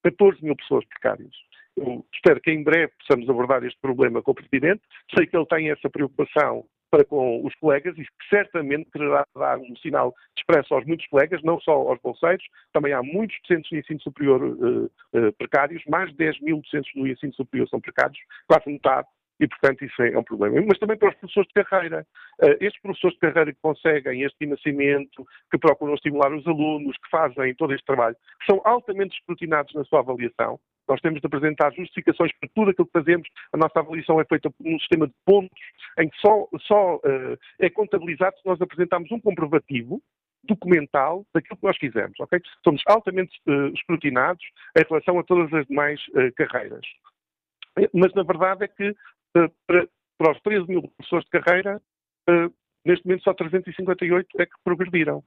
14 0.04 0.44
mil 0.44 0.56
pessoas 0.56 0.86
precárias. 0.86 1.32
Eu 1.76 2.06
espero 2.14 2.40
que 2.42 2.52
em 2.52 2.62
breve 2.62 2.92
possamos 3.00 3.28
abordar 3.30 3.64
este 3.64 3.80
problema 3.82 4.22
com 4.22 4.32
o 4.32 4.36
Presidente. 4.36 4.82
Sei 5.16 5.26
que 5.26 5.36
ele 5.36 5.46
tem 5.46 5.72
essa 5.72 5.90
preocupação 5.90 6.66
para 6.94 7.04
com 7.04 7.44
os 7.44 7.56
colegas 7.56 7.98
e 7.98 8.04
que 8.04 8.30
certamente 8.30 8.88
quererá 8.92 9.26
dar 9.36 9.58
um 9.58 9.76
sinal 9.78 10.14
expresso 10.38 10.76
aos 10.76 10.86
muitos 10.86 11.08
colegas, 11.08 11.42
não 11.42 11.60
só 11.60 11.72
aos 11.72 12.00
bolseiros, 12.00 12.46
também 12.72 12.94
há 12.94 13.02
muitos 13.02 13.36
docentes 13.42 13.68
de 13.72 13.80
ensino 13.80 14.00
superior 14.02 14.44
uh, 14.44 14.86
uh, 14.86 15.34
precários, 15.40 15.82
mais 15.88 16.12
de 16.12 16.18
10 16.18 16.42
mil 16.42 16.62
docentes 16.62 16.94
do 16.94 17.08
ensino 17.08 17.34
superior 17.34 17.68
são 17.68 17.82
precários, 17.82 18.20
quase 18.48 18.70
metade, 18.70 19.08
e, 19.40 19.48
portanto, 19.48 19.84
isso 19.84 20.04
é 20.04 20.16
um 20.16 20.24
problema. 20.24 20.64
Mas 20.68 20.78
também 20.78 20.96
para 20.96 21.10
os 21.10 21.16
professores 21.16 21.48
de 21.48 21.64
carreira. 21.64 22.06
Uh, 22.40 22.52
estes 22.62 22.80
professores 22.80 23.16
de 23.16 23.22
carreira 23.22 23.52
que 23.52 23.60
conseguem 23.60 24.22
este 24.22 24.38
financiamento, 24.38 25.26
que 25.50 25.58
procuram 25.58 25.96
estimular 25.96 26.32
os 26.32 26.46
alunos, 26.46 26.96
que 26.98 27.10
fazem 27.10 27.56
todo 27.56 27.74
este 27.74 27.86
trabalho, 27.86 28.16
que 28.40 28.46
são 28.46 28.62
altamente 28.64 29.18
escrutinados 29.18 29.74
na 29.74 29.84
sua 29.86 30.02
avaliação, 30.02 30.60
nós 30.88 31.00
temos 31.02 31.22
de 31.22 31.28
apresentar 31.28 31.74
justificações 31.74 32.32
para 32.40 32.50
tudo 32.54 32.72
aquilo 32.72 32.88
que 32.88 33.00
fazemos. 33.00 33.28
A 33.52 33.58
nossa 33.58 33.80
avaliação 33.80 34.20
é 34.20 34.26
feita 34.26 34.52
num 34.60 34.80
sistema 34.80 35.08
de 35.08 35.14
pontos 35.26 35.60
em 36.00 36.10
que 36.10 36.18
só, 36.20 36.48
só 36.62 36.96
uh, 36.98 37.38
é 37.60 37.70
contabilizado 37.70 38.38
se 38.38 38.46
nós 38.46 38.62
apresentarmos 38.62 39.12
um 39.12 39.20
comprovativo 39.20 40.02
documental 40.44 41.26
daquilo 41.34 41.58
que 41.58 41.66
nós 41.66 41.78
fizemos, 41.78 42.20
ok? 42.20 42.40
Somos 42.64 42.82
altamente 42.88 43.32
uh, 43.48 43.68
escrutinados 43.74 44.44
em 44.78 44.84
relação 44.88 45.18
a 45.20 45.24
todas 45.24 45.54
as 45.54 45.66
demais 45.68 46.02
uh, 46.10 46.34
carreiras. 46.36 46.86
Mas, 47.94 48.14
na 48.14 48.24
verdade, 48.24 48.66
é 48.66 48.68
que 48.68 48.96
para, 49.66 49.88
para, 50.18 50.32
os 50.32 50.42
13 50.42 50.68
mil 50.68 50.84
professores 50.84 51.26
de 51.26 51.32
carreira, 51.32 51.82
neste 52.86 53.04
momento 53.04 53.24
só 53.24 53.34
358 53.34 54.28
é 54.38 54.46
que 54.46 54.54
progrediram. 54.64 55.24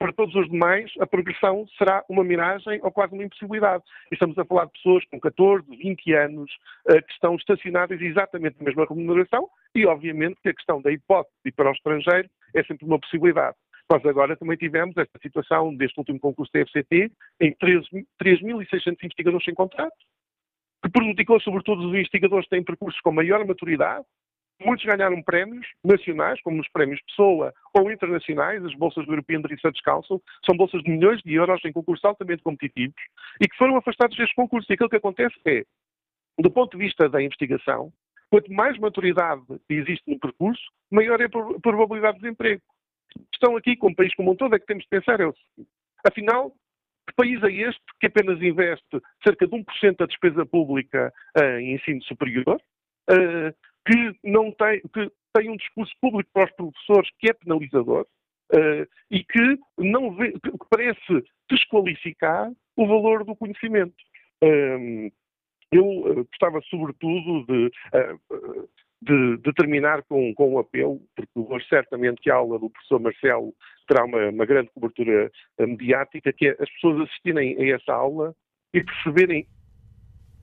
Para 0.00 0.14
todos 0.14 0.34
os 0.34 0.48
demais, 0.48 0.90
a 0.98 1.06
progressão 1.06 1.66
será 1.76 2.02
uma 2.08 2.24
miragem 2.24 2.80
ou 2.82 2.90
quase 2.90 3.12
uma 3.12 3.22
impossibilidade. 3.22 3.84
Estamos 4.10 4.38
a 4.38 4.46
falar 4.46 4.64
de 4.64 4.72
pessoas 4.72 5.04
com 5.04 5.20
14, 5.20 5.62
20 5.76 6.14
anos 6.14 6.50
uh, 6.88 7.02
que 7.06 7.12
estão 7.12 7.36
estacionadas 7.36 8.00
exatamente 8.00 8.56
na 8.58 8.64
mesma 8.64 8.86
remuneração 8.88 9.46
e, 9.74 9.84
obviamente, 9.84 10.40
que 10.42 10.48
a 10.48 10.54
questão 10.54 10.80
da 10.80 10.90
hipótese 10.90 11.52
para 11.54 11.68
o 11.68 11.72
estrangeiro 11.72 12.30
é 12.54 12.64
sempre 12.64 12.86
uma 12.86 12.98
possibilidade. 12.98 13.54
Nós 13.90 14.02
agora 14.06 14.38
também 14.38 14.56
tivemos 14.56 14.96
esta 14.96 15.18
situação 15.20 15.76
deste 15.76 15.98
último 15.98 16.18
concurso 16.18 16.50
da 16.54 16.64
FCT, 16.64 17.12
em 17.38 17.54
3.600 17.54 18.96
investigadores 19.04 19.44
sem 19.44 19.52
contrato, 19.52 19.92
que 20.82 20.90
prejudicou 20.90 21.38
sobretudo 21.42 21.86
os 21.86 21.94
investigadores 21.94 22.46
que 22.46 22.56
têm 22.56 22.64
percursos 22.64 22.98
com 23.02 23.12
maior 23.12 23.44
maturidade, 23.44 24.06
Muitos 24.62 24.84
ganharam 24.84 25.22
prémios 25.22 25.66
nacionais, 25.82 26.40
como 26.42 26.60
os 26.60 26.68
prémios 26.68 27.00
Pessoa, 27.06 27.52
ou 27.72 27.90
internacionais, 27.90 28.62
as 28.64 28.74
bolsas 28.74 29.06
do 29.06 29.12
European 29.12 29.40
Research 29.48 29.80
Council, 29.82 30.22
são 30.44 30.54
bolsas 30.54 30.82
de 30.82 30.90
milhões 30.90 31.22
de 31.22 31.34
euros 31.34 31.64
em 31.64 31.72
concursos 31.72 32.04
altamente 32.04 32.42
competitivos 32.42 33.00
e 33.40 33.48
que 33.48 33.56
foram 33.56 33.76
afastados 33.76 34.16
deste 34.16 34.34
concurso. 34.34 34.70
E 34.70 34.74
aquilo 34.74 34.90
que 34.90 34.96
acontece 34.96 35.34
é, 35.46 35.64
do 36.38 36.50
ponto 36.50 36.76
de 36.76 36.84
vista 36.84 37.08
da 37.08 37.22
investigação, 37.22 37.90
quanto 38.30 38.52
mais 38.52 38.78
maturidade 38.78 39.42
existe 39.68 40.02
no 40.06 40.18
percurso, 40.18 40.62
maior 40.90 41.20
é 41.20 41.24
a 41.24 41.60
probabilidade 41.60 42.18
de 42.18 42.22
desemprego. 42.22 42.62
A 43.16 43.30
questão 43.32 43.56
aqui, 43.56 43.76
como 43.76 43.96
país 43.96 44.14
como 44.14 44.30
um 44.32 44.36
todo, 44.36 44.54
é 44.54 44.58
que 44.58 44.66
temos 44.66 44.84
de 44.84 44.90
pensar 44.90 45.20
é 45.20 45.26
o 45.26 45.32
seguinte. 45.34 45.70
Afinal, 46.06 46.52
Que 47.08 47.14
país 47.16 47.42
é 47.42 47.50
este 47.50 47.82
que 47.98 48.06
apenas 48.06 48.40
investe 48.40 49.02
cerca 49.24 49.46
de 49.46 49.52
1% 49.52 49.96
da 49.96 50.06
despesa 50.06 50.46
pública 50.46 51.12
em 51.58 51.74
ensino 51.74 52.02
superior, 52.04 52.60
que 53.90 54.16
não 54.22 54.52
tem, 54.52 54.80
que 54.80 55.10
tem 55.34 55.50
um 55.50 55.56
discurso 55.56 55.92
público 56.00 56.30
para 56.32 56.44
os 56.44 56.52
professores 56.52 57.10
que 57.18 57.30
é 57.30 57.32
penalizador 57.32 58.06
e 59.10 59.24
que 59.24 59.58
não 59.78 60.14
vê, 60.14 60.32
que 60.32 60.50
parece 60.68 61.24
desqualificar 61.50 62.50
o 62.76 62.86
valor 62.86 63.24
do 63.24 63.36
conhecimento. 63.36 63.94
eu 65.72 66.26
gostava, 66.28 66.60
sobretudo, 66.62 67.44
de, 67.46 67.70
de, 69.02 69.36
de 69.38 69.52
terminar 69.54 70.02
com, 70.02 70.34
com 70.34 70.54
um 70.54 70.58
apelo, 70.58 71.00
porque 71.16 71.30
hoje 71.36 71.66
certamente 71.68 72.20
que 72.20 72.30
a 72.30 72.34
aula 72.34 72.58
do 72.58 72.70
professor 72.70 73.00
Marcelo 73.00 73.54
terá 73.88 74.04
uma, 74.04 74.28
uma 74.28 74.44
grande 74.44 74.70
cobertura 74.74 75.30
eh, 75.58 75.66
mediática, 75.66 76.32
que 76.32 76.48
é 76.48 76.56
as 76.60 76.70
pessoas 76.70 77.08
assistirem 77.08 77.56
a 77.56 77.76
essa 77.76 77.92
aula 77.92 78.34
e 78.74 78.82
perceberem 78.82 79.46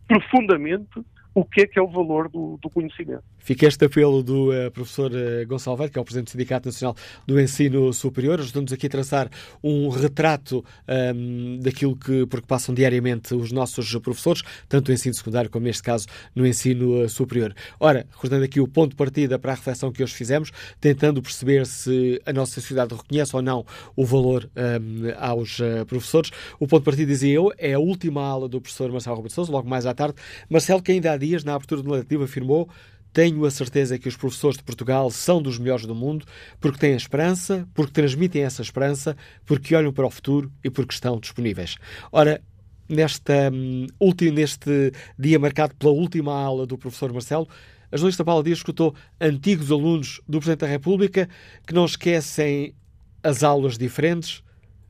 profundamente 0.07 1.01
o 1.37 1.45
que 1.45 1.61
é 1.61 1.67
que 1.67 1.77
é 1.77 1.81
o 1.81 1.87
valor 1.87 2.27
do, 2.29 2.57
do 2.59 2.67
conhecimento. 2.67 3.21
Fica 3.37 3.67
este 3.67 3.85
apelo 3.85 4.23
do 4.23 4.49
uh, 4.49 4.71
professor 4.71 5.11
Gonçalo 5.47 5.77
Velho, 5.77 5.91
que 5.91 5.99
é 5.99 6.01
o 6.01 6.03
Presidente 6.03 6.25
do 6.25 6.31
Sindicato 6.31 6.67
Nacional 6.67 6.95
do 7.27 7.39
Ensino 7.39 7.93
Superior. 7.93 8.39
Ajudamos 8.39 8.73
aqui 8.73 8.87
a 8.87 8.89
traçar 8.89 9.29
um 9.63 9.87
retrato 9.89 10.65
um, 10.87 10.91
ehm, 10.91 11.59
daquilo 11.59 11.95
que, 11.95 12.25
porque 12.25 12.47
passam 12.47 12.73
diariamente 12.73 13.35
os 13.35 13.51
nossos 13.51 13.95
professores, 13.99 14.41
tanto 14.67 14.87
no 14.87 14.95
ensino 14.95 15.13
secundário 15.13 15.47
como, 15.47 15.67
neste 15.67 15.83
caso, 15.83 16.07
no 16.33 16.45
ensino 16.45 17.03
uh, 17.03 17.07
superior. 17.07 17.53
Ora, 17.79 18.07
recordando 18.11 18.43
aqui 18.43 18.59
o 18.59 18.67
ponto 18.67 18.89
de 18.89 18.95
partida 18.95 19.37
para 19.37 19.51
a 19.51 19.55
reflexão 19.55 19.91
que 19.91 20.01
hoje 20.01 20.15
fizemos, 20.15 20.51
tentando 20.81 21.21
perceber 21.21 21.67
se 21.67 22.19
a 22.25 22.33
nossa 22.33 22.53
sociedade 22.53 22.95
reconhece 22.95 23.35
ou 23.35 23.43
não 23.43 23.63
o 23.95 24.03
valor 24.03 24.49
um, 24.55 25.05
ehm, 25.05 25.15
aos 25.19 25.59
professores. 25.87 26.31
O 26.59 26.67
ponto 26.67 26.81
de 26.81 26.85
partida, 26.85 27.11
dizia 27.11 27.35
eu, 27.35 27.51
é 27.59 27.73
a 27.73 27.79
última 27.79 28.23
aula 28.23 28.49
do 28.49 28.59
professor 28.59 28.91
Marcelo 28.91 29.17
Roberto 29.17 29.35
Souza, 29.35 29.51
logo 29.51 29.69
mais 29.69 29.85
à 29.85 29.93
tarde. 29.93 30.15
Marcelo, 30.49 30.81
que 30.81 30.91
ainda 30.91 31.11
há 31.11 31.26
dias, 31.27 31.43
na 31.43 31.53
abertura 31.53 31.81
do 31.81 31.89
legislativo, 31.89 32.23
afirmou 32.23 32.69
tenho 33.13 33.45
a 33.45 33.51
certeza 33.51 33.97
que 33.97 34.07
os 34.07 34.15
professores 34.15 34.57
de 34.57 34.63
Portugal 34.63 35.09
são 35.09 35.41
dos 35.41 35.57
melhores 35.57 35.87
do 35.87 35.95
mundo 35.95 36.23
porque 36.59 36.77
têm 36.77 36.95
esperança, 36.95 37.67
porque 37.73 37.91
transmitem 37.91 38.43
essa 38.43 38.61
esperança, 38.61 39.17
porque 39.43 39.75
olham 39.75 39.91
para 39.91 40.05
o 40.05 40.11
futuro 40.11 40.51
e 40.63 40.69
porque 40.69 40.93
estão 40.93 41.19
disponíveis. 41.19 41.77
Ora, 42.11 42.39
nesta, 42.87 43.49
um, 43.51 43.87
neste 44.31 44.91
dia 45.17 45.39
marcado 45.39 45.75
pela 45.75 45.91
última 45.91 46.31
aula 46.31 46.67
do 46.67 46.77
professor 46.77 47.11
Marcelo, 47.11 47.47
a 47.91 47.97
jornalista 47.97 48.23
Paula 48.23 48.43
Dias 48.43 48.59
escutou 48.59 48.93
antigos 49.19 49.71
alunos 49.71 50.21
do 50.27 50.37
Presidente 50.39 50.59
da 50.59 50.67
República 50.67 51.27
que 51.65 51.73
não 51.73 51.85
esquecem 51.85 52.75
as 53.23 53.43
aulas 53.43 53.77
diferentes 53.77 54.43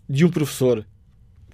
de 0.09 0.25
um 0.25 0.29
professor 0.29 0.85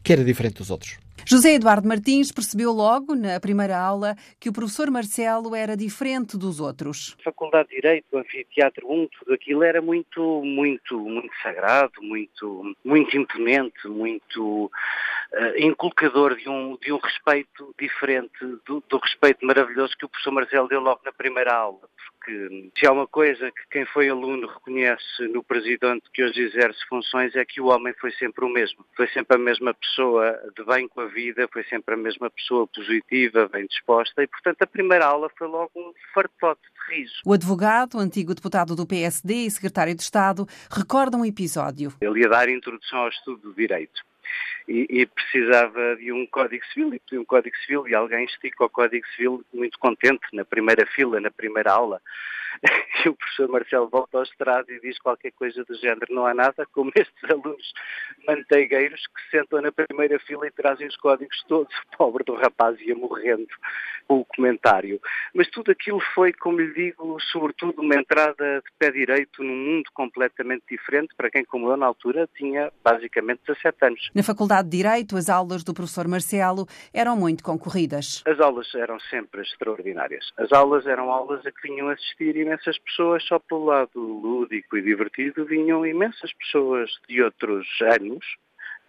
que 0.01 0.11
era 0.11 0.23
diferente 0.23 0.55
dos 0.55 0.69
outros. 0.71 1.02
José 1.25 1.53
Eduardo 1.53 1.87
Martins 1.87 2.31
percebeu 2.31 2.71
logo, 2.71 3.15
na 3.15 3.39
primeira 3.39 3.77
aula, 3.77 4.15
que 4.39 4.49
o 4.49 4.53
professor 4.53 4.91
Marcelo 4.91 5.55
era 5.55 5.77
diferente 5.77 6.37
dos 6.37 6.59
outros. 6.59 7.15
Faculdade 7.23 7.69
de 7.69 7.75
Direito, 7.75 8.17
Anfiteatro 8.17 8.91
1, 8.91 9.07
tudo 9.19 9.33
aquilo 9.33 9.63
era 9.63 9.81
muito, 9.81 10.41
muito, 10.43 10.99
muito 10.99 11.33
sagrado, 11.41 12.01
muito, 12.01 12.75
muito 12.83 13.17
imponente, 13.17 13.87
muito 13.87 14.65
uh, 14.65 15.59
inculcador 15.59 16.35
de 16.35 16.49
um, 16.49 16.77
de 16.81 16.91
um 16.91 16.97
respeito 16.97 17.73
diferente 17.79 18.37
do, 18.65 18.83
do 18.89 18.97
respeito 18.97 19.45
maravilhoso 19.45 19.95
que 19.97 20.05
o 20.05 20.09
professor 20.09 20.31
Marcelo 20.31 20.67
deu 20.67 20.81
logo 20.81 21.01
na 21.05 21.11
primeira 21.13 21.53
aula 21.53 21.87
que 22.23 22.71
se 22.77 22.87
há 22.87 22.91
uma 22.91 23.07
coisa 23.07 23.51
que 23.51 23.67
quem 23.71 23.85
foi 23.85 24.09
aluno 24.09 24.47
reconhece 24.47 25.27
no 25.31 25.43
presidente 25.43 26.09
que 26.13 26.23
hoje 26.23 26.41
exerce 26.41 26.79
funções 26.87 27.35
é 27.35 27.43
que 27.45 27.61
o 27.61 27.67
homem 27.67 27.93
foi 27.99 28.11
sempre 28.13 28.45
o 28.45 28.49
mesmo. 28.49 28.85
Foi 28.95 29.07
sempre 29.09 29.35
a 29.35 29.39
mesma 29.39 29.73
pessoa 29.73 30.39
de 30.55 30.63
bem 30.65 30.87
com 30.87 31.01
a 31.01 31.07
vida, 31.07 31.47
foi 31.51 31.63
sempre 31.65 31.95
a 31.95 31.97
mesma 31.97 32.29
pessoa 32.29 32.67
positiva, 32.67 33.49
bem 33.49 33.65
disposta 33.65 34.23
e, 34.23 34.27
portanto, 34.27 34.61
a 34.61 34.67
primeira 34.67 35.05
aula 35.05 35.29
foi 35.37 35.47
logo 35.47 35.71
um 35.75 35.91
fartote 36.13 36.61
de 36.61 36.95
riso. 36.95 37.15
O 37.25 37.33
advogado, 37.33 37.99
antigo 37.99 38.33
deputado 38.33 38.75
do 38.75 38.87
PSD 38.87 39.45
e 39.45 39.51
secretário 39.51 39.95
de 39.95 40.01
Estado, 40.01 40.47
recorda 40.71 41.17
um 41.17 41.25
episódio. 41.25 41.93
Ele 42.01 42.21
ia 42.21 42.29
dar 42.29 42.49
introdução 42.49 42.99
ao 42.99 43.09
estudo 43.09 43.49
do 43.49 43.53
direito 43.53 44.01
e, 44.67 44.87
e, 44.89 45.05
precisava 45.05 45.95
de 45.97 46.11
um 46.11 46.25
Código 46.25 46.65
Civil 46.67 46.93
e 46.93 46.99
pediu 46.99 47.21
um 47.21 47.25
Código 47.25 47.55
Civil 47.57 47.87
e 47.87 47.95
alguém 47.95 48.25
estica 48.25 48.65
o 48.65 48.69
Código 48.69 49.05
Civil 49.15 49.43
muito 49.53 49.77
contente 49.79 50.25
na 50.33 50.45
primeira 50.45 50.85
fila, 50.85 51.19
na 51.19 51.31
primeira 51.31 51.71
aula. 51.71 52.01
E 53.05 53.09
o 53.09 53.15
professor 53.15 53.49
Marcelo 53.49 53.89
volta 53.89 54.17
ao 54.17 54.23
estrado 54.23 54.71
e 54.71 54.79
diz 54.79 54.97
qualquer 54.99 55.31
coisa 55.31 55.63
do 55.65 55.75
género. 55.75 56.13
Não 56.13 56.25
há 56.25 56.33
nada 56.33 56.65
como 56.71 56.91
estes 56.95 57.23
alunos 57.29 57.73
manteigueiros 58.25 59.01
que 59.07 59.29
sentam 59.29 59.61
na 59.61 59.71
primeira 59.71 60.17
fila 60.19 60.47
e 60.47 60.51
trazem 60.51 60.87
os 60.87 60.95
códigos 60.97 61.43
todos. 61.47 61.73
O 61.93 61.97
pobre 61.97 62.23
do 62.23 62.33
rapaz 62.35 62.79
ia 62.79 62.95
morrendo 62.95 63.47
com 64.07 64.19
o 64.19 64.25
comentário. 64.25 65.01
Mas 65.33 65.49
tudo 65.49 65.71
aquilo 65.71 65.99
foi, 66.13 66.31
como 66.33 66.59
lhe 66.59 66.73
digo, 66.73 67.17
sobretudo 67.31 67.81
uma 67.81 67.95
entrada 67.95 68.61
de 68.61 68.71
pé 68.77 68.91
direito 68.91 69.43
num 69.43 69.55
mundo 69.55 69.89
completamente 69.93 70.63
diferente 70.69 71.13
para 71.15 71.29
quem, 71.29 71.43
como 71.43 71.69
eu, 71.69 71.77
na 71.77 71.85
altura, 71.85 72.29
tinha 72.35 72.71
basicamente 72.83 73.41
17 73.47 73.77
anos. 73.85 74.11
Na 74.23 74.27
Faculdade 74.27 74.69
de 74.69 74.77
Direito, 74.77 75.17
as 75.17 75.27
aulas 75.27 75.65
do 75.65 75.73
professor 75.73 76.07
Marcelo 76.07 76.65
eram 76.93 77.17
muito 77.17 77.43
concorridas. 77.43 78.23
As 78.25 78.39
aulas 78.39 78.73
eram 78.73 78.97
sempre 79.09 79.41
extraordinárias. 79.41 80.31
As 80.37 80.49
aulas 80.53 80.87
eram 80.87 81.11
aulas 81.11 81.45
a 81.45 81.51
que 81.51 81.67
vinham 81.67 81.89
assistir 81.89 82.33
imensas 82.37 82.79
pessoas, 82.79 83.21
só 83.25 83.37
pelo 83.37 83.65
lado 83.65 83.99
lúdico 83.99 84.77
e 84.77 84.81
divertido, 84.81 85.43
vinham 85.43 85.85
imensas 85.85 86.31
pessoas 86.35 86.89
de 87.09 87.21
outros 87.21 87.67
anos 87.81 88.23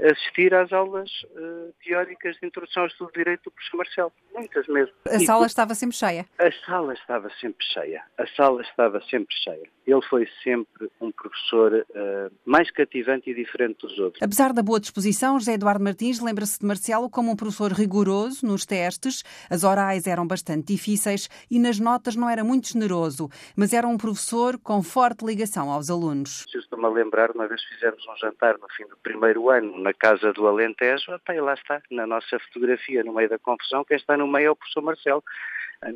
assistir 0.02 0.54
às 0.54 0.72
aulas 0.72 1.10
uh, 1.36 1.72
teóricas 1.84 2.36
de 2.40 2.46
introdução 2.46 2.82
ao 2.82 2.88
estudo 2.88 3.12
de 3.12 3.18
direito 3.18 3.44
do 3.44 3.50
professor 3.50 3.76
Marcelo. 3.76 4.12
Muitas 4.34 4.66
mesmo. 4.66 4.94
A 5.08 5.16
e, 5.16 5.26
sala 5.26 5.46
estava 5.46 5.74
sempre 5.74 5.96
cheia? 5.96 6.26
A 6.38 6.50
sala 6.66 6.92
estava 6.92 7.30
sempre 7.40 7.64
cheia. 7.72 8.02
A 8.18 8.26
sala 8.26 8.62
estava 8.62 9.00
sempre 9.02 9.34
cheia. 9.42 9.68
Ele 9.86 10.02
foi 10.02 10.26
sempre 10.42 10.90
um 11.00 11.12
professor 11.12 11.72
uh, 11.72 12.32
mais 12.44 12.70
cativante 12.70 13.30
e 13.30 13.34
diferente 13.34 13.86
dos 13.86 13.98
outros. 13.98 14.22
Apesar 14.22 14.52
da 14.52 14.62
boa 14.62 14.80
disposição, 14.80 15.38
José 15.38 15.54
Eduardo 15.54 15.84
Martins 15.84 16.20
lembra-se 16.20 16.58
de 16.58 16.66
Marcelo 16.66 17.08
como 17.08 17.30
um 17.30 17.36
professor 17.36 17.70
rigoroso 17.72 18.46
nos 18.46 18.64
testes. 18.66 19.22
As 19.48 19.62
orais 19.62 20.06
eram 20.06 20.26
bastante 20.26 20.72
difíceis 20.72 21.28
e 21.50 21.58
nas 21.58 21.78
notas 21.78 22.16
não 22.16 22.28
era 22.28 22.42
muito 22.42 22.68
generoso, 22.68 23.28
mas 23.56 23.72
era 23.72 23.86
um 23.86 23.96
professor 23.96 24.58
com 24.58 24.82
forte 24.82 25.24
ligação 25.24 25.70
aos 25.70 25.90
alunos. 25.90 26.46
A 26.84 26.88
lembrar, 26.88 27.30
uma 27.30 27.48
vez 27.48 27.62
fizemos 27.64 28.06
um 28.06 28.16
jantar 28.16 28.58
no 28.58 28.68
fim 28.76 28.86
do 28.86 28.96
primeiro 28.98 29.48
ano 29.48 29.83
na 29.84 29.92
Casa 29.92 30.32
do 30.32 30.48
Alentejo, 30.48 31.12
e 31.28 31.40
lá 31.40 31.52
está, 31.52 31.82
na 31.90 32.06
nossa 32.06 32.38
fotografia, 32.38 33.04
no 33.04 33.12
meio 33.12 33.28
da 33.28 33.38
confusão, 33.38 33.84
quem 33.84 33.98
está 33.98 34.16
no 34.16 34.26
meio 34.26 34.46
é 34.46 34.50
o 34.50 34.56
professor 34.56 34.82
Marcelo. 34.82 35.22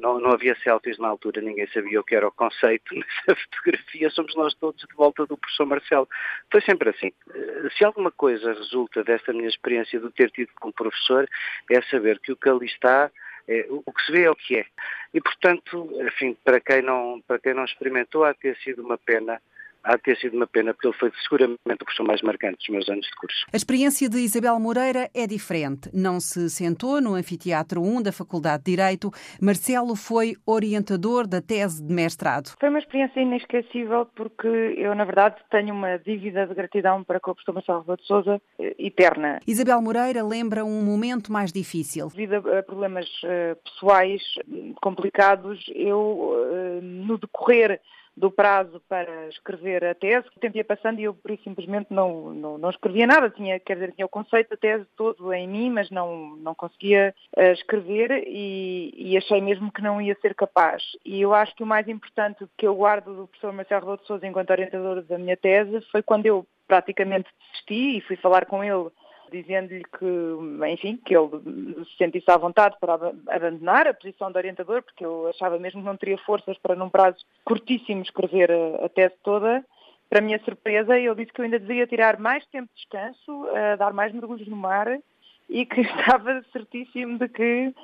Não, 0.00 0.20
não, 0.20 0.32
havia 0.32 0.54
selfies 0.56 0.98
na 0.98 1.08
altura, 1.08 1.40
ninguém 1.40 1.66
sabia 1.68 1.98
o 1.98 2.04
que 2.04 2.14
era 2.14 2.28
o 2.28 2.32
conceito 2.32 2.92
nessa 2.94 3.40
fotografia, 3.40 4.10
somos 4.10 4.36
nós 4.36 4.52
todos 4.54 4.82
de 4.86 4.94
volta 4.94 5.24
do 5.24 5.38
professor 5.38 5.64
Marcelo. 5.64 6.06
Foi 6.52 6.60
sempre 6.60 6.90
assim. 6.90 7.10
Eh, 7.34 7.68
se 7.76 7.86
alguma 7.86 8.10
coisa 8.10 8.52
resulta 8.52 9.02
desta 9.02 9.32
minha 9.32 9.48
experiência 9.48 9.98
de 9.98 10.10
ter 10.10 10.30
tido 10.30 10.50
como 10.60 10.74
professor, 10.74 11.26
é 11.70 11.80
saber 11.82 12.18
que 12.18 12.32
o 12.32 12.36
que 12.36 12.50
ali 12.50 12.66
está 12.66 13.10
é, 13.48 13.66
o 13.70 13.90
que 13.90 14.02
se 14.02 14.12
vê 14.12 14.24
é 14.24 14.30
o 14.30 14.36
que 14.36 14.58
é. 14.58 14.66
E, 15.14 15.22
portanto, 15.22 15.90
enfim, 16.06 16.36
para 16.44 16.60
quem 16.60 16.82
não, 16.82 17.22
para 17.26 17.38
quem 17.38 17.54
não 17.54 17.64
experimentou, 17.64 18.24
há 18.24 18.32
de 18.32 18.40
ter 18.40 18.56
sido 18.58 18.84
uma 18.84 18.98
pena 18.98 19.40
há 19.84 19.96
de 19.96 20.02
ter 20.02 20.16
sido 20.18 20.36
uma 20.36 20.46
pena, 20.46 20.72
porque 20.72 20.88
ele 20.88 20.96
foi 20.96 21.12
seguramente 21.22 21.58
o 21.62 21.84
professor 21.84 22.04
mais 22.04 22.22
marcante 22.22 22.58
dos 22.58 22.68
meus 22.68 22.88
anos 22.88 23.06
de 23.06 23.14
curso. 23.16 23.46
A 23.52 23.56
experiência 23.56 24.08
de 24.08 24.18
Isabel 24.18 24.58
Moreira 24.58 25.10
é 25.14 25.26
diferente. 25.26 25.90
Não 25.92 26.20
se 26.20 26.50
sentou 26.50 27.00
no 27.00 27.14
Anfiteatro 27.14 27.82
1 27.82 28.02
da 28.02 28.12
Faculdade 28.12 28.64
de 28.64 28.76
Direito. 28.76 29.10
Marcelo 29.40 29.96
foi 29.96 30.34
orientador 30.46 31.26
da 31.26 31.40
tese 31.40 31.82
de 31.82 31.92
mestrado. 31.92 32.54
Foi 32.58 32.68
uma 32.68 32.78
experiência 32.78 33.20
inesquecível 33.20 34.06
porque 34.14 34.46
eu, 34.46 34.94
na 34.94 35.04
verdade, 35.04 35.36
tenho 35.50 35.74
uma 35.74 35.98
dívida 35.98 36.46
de 36.46 36.54
gratidão 36.54 37.04
para 37.04 37.20
com 37.20 37.30
o 37.30 37.34
professor 37.34 37.54
Marcelo 37.54 37.80
Rebelo 37.80 37.98
de 37.98 38.06
Sousa 38.06 38.42
eh, 38.58 38.74
eterna. 38.78 39.40
Isabel 39.46 39.80
Moreira 39.80 40.22
lembra 40.22 40.64
um 40.64 40.82
momento 40.82 41.32
mais 41.32 41.52
difícil. 41.52 42.08
Devido 42.08 42.36
a 42.36 42.62
problemas 42.62 43.06
uh, 43.22 43.56
pessoais 43.64 44.22
complicados, 44.80 45.64
eu, 45.74 46.80
no 46.82 47.18
decorrer 47.18 47.80
do 48.18 48.30
prazo 48.30 48.82
para 48.88 49.28
escrever 49.28 49.84
a 49.84 49.94
tese, 49.94 50.26
o 50.28 50.40
tempo 50.40 50.56
ia 50.56 50.64
passando 50.64 50.98
e 50.98 51.04
eu 51.04 51.14
por 51.14 51.30
isso 51.30 51.44
simplesmente 51.44 51.86
não, 51.90 52.34
não, 52.34 52.58
não, 52.58 52.70
escrevia 52.70 53.06
nada, 53.06 53.30
tinha, 53.30 53.58
quer 53.60 53.74
dizer, 53.74 53.92
tinha 53.92 54.06
o 54.06 54.10
conceito 54.10 54.50
da 54.50 54.56
tese 54.56 54.84
todo 54.96 55.32
em 55.32 55.46
mim, 55.46 55.70
mas 55.70 55.90
não, 55.90 56.36
não 56.36 56.54
conseguia 56.54 57.14
uh, 57.36 57.52
escrever 57.52 58.24
e, 58.26 58.92
e, 58.96 59.16
achei 59.16 59.40
mesmo 59.40 59.72
que 59.72 59.82
não 59.82 60.00
ia 60.00 60.16
ser 60.20 60.34
capaz. 60.34 60.82
E 61.04 61.20
eu 61.20 61.32
acho 61.32 61.54
que 61.54 61.62
o 61.62 61.66
mais 61.66 61.86
importante 61.88 62.44
que 62.56 62.66
eu 62.66 62.74
guardo 62.74 63.14
do 63.14 63.28
professor 63.28 63.52
Marcelo 63.52 63.80
Rebelo 63.80 63.98
de 63.98 64.06
Sousa 64.06 64.26
enquanto 64.26 64.50
orientador 64.50 65.02
da 65.02 65.18
minha 65.18 65.36
tese 65.36 65.80
foi 65.92 66.02
quando 66.02 66.26
eu 66.26 66.46
praticamente 66.66 67.28
desisti 67.38 67.98
e 67.98 68.00
fui 68.02 68.16
falar 68.16 68.46
com 68.46 68.62
ele 68.62 68.90
dizendo-lhe 69.30 69.84
que, 69.84 70.70
enfim, 70.72 70.96
que 71.04 71.16
ele 71.16 71.84
se 71.84 71.96
sentisse 71.96 72.30
à 72.30 72.36
vontade 72.36 72.76
para 72.80 72.94
abandonar 73.28 73.86
a 73.86 73.94
posição 73.94 74.30
de 74.30 74.38
orientador, 74.38 74.82
porque 74.82 75.04
eu 75.04 75.28
achava 75.28 75.58
mesmo 75.58 75.80
que 75.80 75.86
não 75.86 75.96
teria 75.96 76.18
forças 76.18 76.56
para, 76.58 76.74
num 76.74 76.90
prazo 76.90 77.18
curtíssimo, 77.44 78.02
escrever 78.02 78.50
a, 78.50 78.86
a 78.86 78.88
tese 78.88 79.14
toda. 79.22 79.64
Para 80.08 80.22
minha 80.22 80.38
surpresa, 80.44 80.98
ele 80.98 81.14
disse 81.16 81.32
que 81.32 81.40
eu 81.40 81.44
ainda 81.44 81.58
deveria 81.58 81.86
tirar 81.86 82.18
mais 82.18 82.44
tempo 82.46 82.68
de 82.74 82.80
descanso, 82.80 83.46
dar 83.78 83.92
mais 83.92 84.12
mergulhos 84.12 84.48
no 84.48 84.56
mar 84.56 84.86
e 85.48 85.66
que 85.66 85.80
estava 85.82 86.42
certíssimo 86.52 87.18
de 87.18 87.28
que 87.28 87.74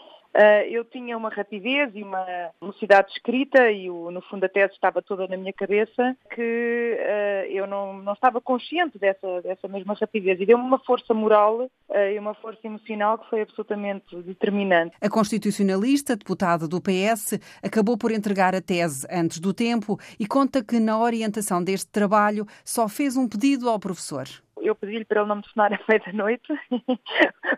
eu 0.69 0.85
tinha 0.85 1.16
uma 1.16 1.28
rapidez 1.28 1.90
e 1.94 2.02
uma 2.02 2.24
velocidade 2.61 3.11
escrita 3.12 3.70
e 3.70 3.89
no 3.89 4.20
fundo 4.23 4.44
a 4.44 4.48
tese 4.48 4.74
estava 4.74 5.01
toda 5.02 5.28
na 5.28 5.36
minha 5.36 5.52
cabeça 5.52 6.16
que 6.35 6.98
uh, 7.01 7.51
eu 7.51 7.66
não, 7.66 7.98
não 7.98 8.12
estava 8.12 8.40
consciente 8.40 8.98
dessa, 8.98 9.43
dessa 9.43 9.69
mesma 9.69 9.94
rapidez 9.94 10.40
e 10.40 10.47
deu-me 10.47 10.65
uma 10.65 10.78
força 10.78 11.15
moral 11.15 11.62
uh, 11.62 11.97
e 12.12 12.19
uma 12.19 12.35
força 12.35 12.61
emocional 12.65 13.19
que 13.19 13.31
foi 13.31 13.43
absolutamente 13.43 14.16
determinante. 14.23 14.97
A 15.01 15.09
constitucionalista, 15.09 16.16
deputada 16.16 16.66
do 16.66 16.81
PS, 16.81 17.39
acabou 17.62 17.97
por 17.97 18.11
entregar 18.11 18.55
a 18.55 18.61
tese 18.61 19.06
antes 19.11 19.39
do 19.39 19.55
tempo 19.55 19.98
e 20.19 20.27
conta 20.27 20.62
que 20.65 20.81
na 20.81 20.98
orientação 20.98 21.62
deste 21.62 21.90
trabalho 21.90 22.47
só 22.65 22.89
fez 22.89 23.16
um 23.16 23.28
pedido 23.28 23.69
ao 23.69 23.78
professor 23.78 24.27
eu 24.66 24.74
pedi-lhe 24.74 25.05
para 25.05 25.20
ele 25.20 25.28
não 25.28 25.36
me 25.36 25.47
sonar 25.47 25.73
à 25.73 25.78
meia-noite, 25.89 26.49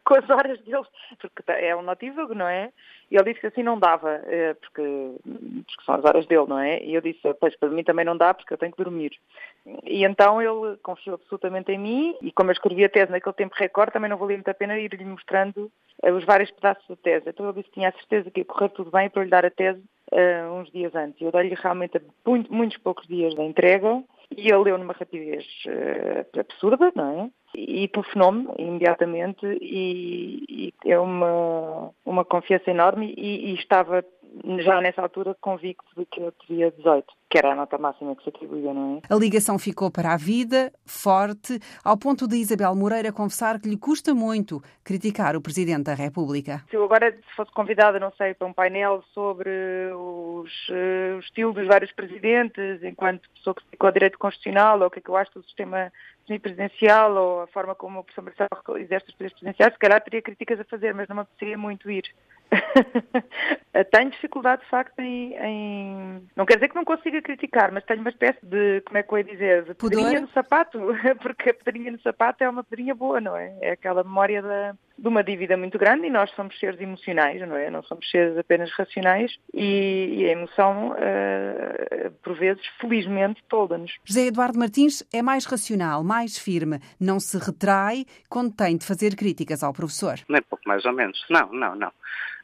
com 0.05 0.15
as 0.15 0.29
horas 0.29 0.61
dele, 0.63 0.85
porque 1.19 1.53
é 1.53 1.75
um 1.77 1.83
notívago, 1.83 2.35
não 2.35 2.49
é? 2.49 2.73
E 3.11 3.17
ele 3.17 3.25
disse 3.25 3.41
que 3.41 3.47
assim 3.47 3.63
não 3.63 3.79
dava, 3.79 4.21
eh, 4.25 4.55
porque, 4.55 4.83
porque 5.23 5.85
são 5.85 5.95
as 5.95 6.05
horas 6.05 6.27
dele, 6.27 6.47
não 6.49 6.59
é? 6.59 6.83
E 6.83 6.95
eu 6.95 7.01
disse, 7.01 7.21
pois 7.41 7.57
para 7.57 7.69
mim 7.69 7.85
também 7.85 8.05
não 8.05 8.17
dá, 8.17 8.35
porque 8.35 8.53
eu 8.53 8.59
tenho 8.59 8.73
que 8.73 8.83
dormir. 8.83 9.13
E 9.85 10.05
então 10.05 10.43
ele 10.43 10.77
confiou 10.83 11.15
absolutamente 11.15 11.71
em 11.71 11.79
mim, 11.79 12.17
e 12.21 12.33
como 12.33 12.51
eu 12.51 12.55
escrevi 12.55 12.85
a 12.85 12.89
tese 12.89 13.13
naquele 13.13 13.35
tempo 13.35 13.55
recorde, 13.57 13.93
também 13.93 14.11
não 14.11 14.17
valia 14.17 14.37
muito 14.37 14.49
a 14.49 14.55
pena 14.55 14.79
ir-lhe 14.79 15.05
mostrando 15.05 15.71
eh, 16.03 16.13
os 16.13 16.25
vários 16.25 16.51
pedaços 16.51 16.87
da 16.89 16.97
tese. 16.97 17.29
Então 17.29 17.47
ele 17.47 17.57
disse 17.57 17.69
que 17.69 17.75
tinha 17.75 17.89
a 17.89 17.93
certeza 17.93 18.31
que 18.31 18.41
ia 18.41 18.45
correr 18.45 18.71
tudo 18.71 18.91
bem 18.91 19.09
para 19.09 19.25
lhe 19.25 19.31
dar 19.31 19.47
a 19.47 19.51
tese 19.51 19.83
uh, 20.13 20.53
uns 20.53 20.71
dias 20.71 20.95
antes. 20.95 21.21
Eu 21.21 21.33
dei-lhe 21.33 21.55
realmente 21.55 22.01
muito, 22.25 22.53
muitos 22.53 22.79
poucos 22.79 23.07
dias 23.07 23.35
da 23.35 23.45
entrega, 23.45 24.03
e 24.31 24.49
ele 24.49 24.65
leu 24.65 24.79
numa 24.79 24.93
rapidez 24.93 25.45
uh, 25.67 26.41
absurda, 26.41 26.93
não 26.95 27.21
é? 27.21 27.31
E 27.55 27.89
telefonou-me 27.89 28.49
imediatamente 28.59 29.47
e, 29.63 30.73
e 30.85 30.91
é 30.91 30.99
uma, 30.99 31.91
uma 32.05 32.25
confiança 32.25 32.71
enorme 32.71 33.15
e, 33.17 33.51
e 33.51 33.55
estava 33.55 34.05
já 34.59 34.81
nessa 34.81 35.03
altura 35.03 35.37
convicto 35.41 35.87
de 35.97 36.05
que 36.07 36.21
eu 36.21 36.33
teria 36.33 36.71
18, 36.71 37.07
que 37.31 37.39
era 37.39 37.53
a 37.53 37.55
nota 37.55 37.79
máxima 37.79 38.15
que 38.15 38.23
se 38.23 38.29
atribuía, 38.29 38.73
não 38.73 38.99
é? 38.99 39.15
A 39.15 39.19
ligação 39.19 39.59
ficou 39.59 39.91
para 39.91 40.13
a 40.13 40.17
vida, 40.17 40.73
forte, 40.85 41.59
ao 41.85 41.97
ponto 41.97 42.27
de 42.29 42.37
Isabel 42.37 42.75
Moreira 42.75 43.13
confessar 43.13 43.61
que 43.61 43.69
lhe 43.69 43.77
custa 43.77 44.15
muito 44.15 44.63
criticar 44.85 45.37
o 45.37 45.41
Presidente 45.41 45.85
da 45.85 45.95
República. 45.95 46.65
Se 46.71 46.77
eu 46.77 46.85
agora 46.85 47.17
fosse 47.35 47.51
convidada, 47.53 47.99
não 47.99 48.13
sei, 48.17 48.35
para 48.35 48.47
um 48.47 48.53
painel 48.53 49.03
sobre 49.13 49.51
os, 49.95 50.69
uh, 50.69 51.17
o 51.17 51.21
estilo 51.21 51.53
dos 51.53 51.67
vários 51.67 51.93
presidentes, 51.93 52.83
enquanto 52.83 53.29
pessoa 53.31 53.55
que 53.55 53.65
dedicou 53.65 53.87
ao 53.89 53.93
direito 53.93 54.19
constitucional, 54.19 54.81
ou 54.81 54.87
o 54.87 54.91
que 54.91 54.99
é 54.99 55.03
que 55.03 55.09
eu 55.09 55.17
acho 55.17 55.33
do 55.35 55.43
sistema 55.45 55.93
semipresidencial, 56.27 57.15
ou 57.15 57.43
a 57.43 57.47
forma 57.47 57.75
como 57.75 58.01
o 58.01 58.05
professor 58.05 58.23
Marcelo 58.23 58.79
exerce 58.79 59.09
os 59.09 59.15
poderes 59.15 59.33
presidenciais, 59.33 59.73
se 59.73 59.79
calhar 59.79 60.03
teria 60.03 60.23
críticas 60.23 60.61
a 60.61 60.65
fazer, 60.65 60.95
mas 60.95 61.09
não 61.09 61.17
me 61.17 61.23
apeteceria 61.23 61.57
muito 61.57 61.91
ir. 61.91 62.05
tenho 63.91 64.11
dificuldade, 64.11 64.63
de 64.63 64.69
facto, 64.69 64.99
em, 65.01 65.35
em, 65.35 66.29
Não 66.37 66.47
quer 66.47 66.55
dizer 66.55 66.69
que 66.69 66.77
não 66.77 66.85
consiga 66.85 67.21
criticar, 67.21 67.73
mas 67.73 67.85
tenho 67.85 68.01
uma 68.01 68.11
espécie 68.11 68.45
de, 68.45 68.81
como 68.83 68.99
é 68.99 69.03
que 69.03 69.13
eu 69.13 69.19
ia 69.19 69.25
dizer, 69.25 69.65
de 69.65 69.75
pedrinha 69.75 70.21
no 70.21 70.29
sapato, 70.31 70.79
porque 71.21 71.51
a 71.51 71.55
pedrinha 71.55 71.91
no 71.91 72.01
sapato 72.01 72.45
é 72.45 72.49
uma 72.49 72.63
pedrinha 72.63 72.95
boa, 72.95 73.21
não 73.21 73.37
é? 73.37 73.57
É 73.61 73.71
aquela 73.73 74.05
memória 74.05 74.43
da, 74.43 74.77
de 74.99 75.09
uma 75.09 75.23
dívida 75.23 75.57
muito 75.57 75.79
grande 75.79 76.07
e 76.07 76.11
nós 76.11 76.31
somos 76.33 76.59
seres 76.59 76.81
emocionais, 76.81 77.41
não 77.47 77.57
é? 77.57 77.71
Não 77.71 77.83
somos 77.83 78.09
seres 78.11 78.37
apenas 78.39 78.71
racionais 78.73 79.37
e, 79.53 80.15
e 80.19 80.27
a 80.27 80.33
emoção, 80.33 80.93
uh, 80.93 82.11
por 82.23 82.35
vezes, 82.35 82.65
felizmente, 82.81 83.43
toda-nos. 83.49 83.93
José 84.05 84.27
Eduardo 84.27 84.59
Martins 84.59 85.03
é 85.13 85.23
mais 85.23 85.45
racional, 85.45 86.03
mais 86.03 86.39
firme, 86.39 86.81
não 87.01 87.21
se 87.21 87.39
retrai 87.39 88.07
quando 88.29 88.55
tem 88.55 88.77
de 88.77 88.87
fazer 88.87 89.15
críticas 89.17 89.63
ao 89.63 89.73
professor. 89.73 90.19
Nem 90.29 90.43
pouco 90.43 90.67
mais 90.67 90.85
ou 90.85 90.93
menos. 90.93 91.25
Não, 91.29 91.53
não, 91.53 91.75
não. 91.75 91.93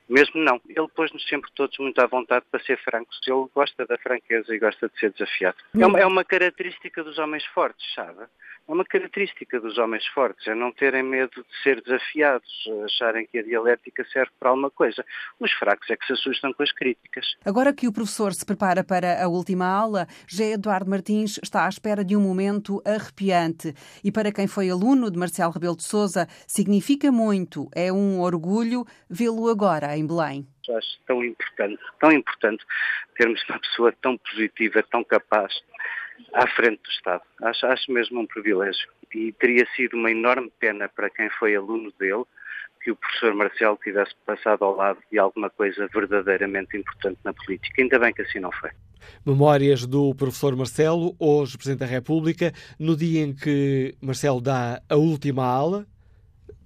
Mesmo 0.09 0.43
não. 0.43 0.61
Ele 0.69 0.89
pôs-nos 0.95 1.27
sempre 1.27 1.51
todos 1.55 1.79
muito 1.79 1.99
à 2.01 2.07
vontade 2.07 2.45
para 2.51 2.63
ser 2.65 2.79
francos. 2.83 3.19
Ele 3.27 3.47
gosta 3.55 3.87
da 3.87 3.97
franqueza 3.97 4.55
e 4.55 4.59
gosta 4.59 4.89
de 4.89 4.99
ser 4.99 5.11
desafiado. 5.13 5.57
É 5.79 5.87
uma, 5.87 6.01
é 6.01 6.07
uma 6.07 6.25
característica 6.25 7.03
dos 7.03 7.19
homens 7.19 7.45
fortes, 7.47 7.87
sabe? 7.95 8.25
É 8.69 8.73
uma 8.73 8.85
característica 8.85 9.61
dos 9.61 9.77
homens 9.77 10.07
fortes, 10.09 10.47
é 10.47 10.55
não 10.55 10.71
terem 10.73 11.03
medo 11.03 11.43
de 11.43 11.63
ser 11.63 11.83
desafiados, 11.83 12.49
acharem 12.85 13.27
que 13.27 13.39
a 13.39 13.43
dialética 13.43 14.05
serve 14.13 14.31
para 14.39 14.51
alguma 14.51 14.71
coisa. 14.71 15.05
Os 15.41 15.53
fracos 15.53 15.91
é 15.91 15.97
que 15.97 16.07
se 16.07 16.13
assustam 16.13 16.53
com 16.53 16.63
as 16.63 16.71
críticas. 16.73 17.35
Agora 17.45 17.73
que 17.73 17.89
o 17.89 17.93
professor 17.93 18.33
se 18.33 18.47
prepara 18.47 18.85
para 18.85 19.23
a 19.23 19.29
última 19.29 19.67
aula, 19.67 20.07
José 20.29 20.53
Eduardo 20.53 20.89
Martins 20.89 21.39
está 21.43 21.67
à 21.67 21.69
espera 21.69 22.05
de 22.05 22.17
um 22.17 22.21
momento 22.21 22.81
arrepiante. 22.87 23.75
E 24.03 24.13
para 24.13 24.33
quem 24.33 24.47
foi 24.47 24.71
aluno 24.71 25.11
de 25.11 25.19
Marcelo 25.19 25.53
Rebelo 25.53 25.77
de 25.77 25.83
Sousa, 25.83 26.27
significa 26.47 27.11
muito, 27.11 27.69
é 27.75 27.93
um 27.93 28.21
orgulho 28.21 28.85
vê-lo 29.11 29.49
agora 29.49 29.97
em 29.97 30.07
Belém. 30.07 30.47
Acho 30.71 31.01
tão 31.07 31.25
importante, 31.25 31.83
tão 31.99 32.13
importante 32.13 32.65
termos 33.17 33.43
uma 33.49 33.59
pessoa 33.59 33.93
tão 34.01 34.17
positiva, 34.17 34.83
tão 34.85 35.03
capaz 35.03 35.53
à 36.33 36.47
frente 36.47 36.83
do 36.83 36.91
Estado. 36.91 37.23
Acho, 37.43 37.67
acho 37.67 37.93
mesmo 37.93 38.21
um 38.21 38.27
privilégio. 38.27 38.89
E 39.15 39.33
teria 39.33 39.67
sido 39.77 39.97
uma 39.97 40.11
enorme 40.11 40.51
pena 40.59 40.89
para 40.89 41.11
quem 41.11 41.29
foi 41.31 41.55
aluno 41.55 41.93
dele 41.99 42.25
que 42.83 42.91
o 42.91 42.97
professor 42.97 43.35
Marcelo 43.35 43.79
tivesse 43.83 44.13
passado 44.27 44.65
ao 44.65 44.75
lado 44.75 44.99
de 45.11 45.19
alguma 45.19 45.49
coisa 45.49 45.89
verdadeiramente 45.93 46.77
importante 46.77 47.19
na 47.25 47.33
política. 47.33 47.81
Ainda 47.81 47.99
bem 47.99 48.13
que 48.13 48.23
assim 48.23 48.41
não 48.41 48.51
foi. 48.53 48.71
Memórias 49.25 49.87
do 49.87 50.15
professor 50.15 50.57
Marcelo, 50.57 51.15
hoje 51.19 51.57
Presidente 51.57 51.81
da 51.81 51.87
República, 51.87 52.53
no 52.79 52.97
dia 52.97 53.23
em 53.23 53.33
que 53.33 53.95
Marcelo 54.01 54.41
dá 54.41 54.81
a 54.89 54.97
última 54.97 55.45
aula, 55.45 55.87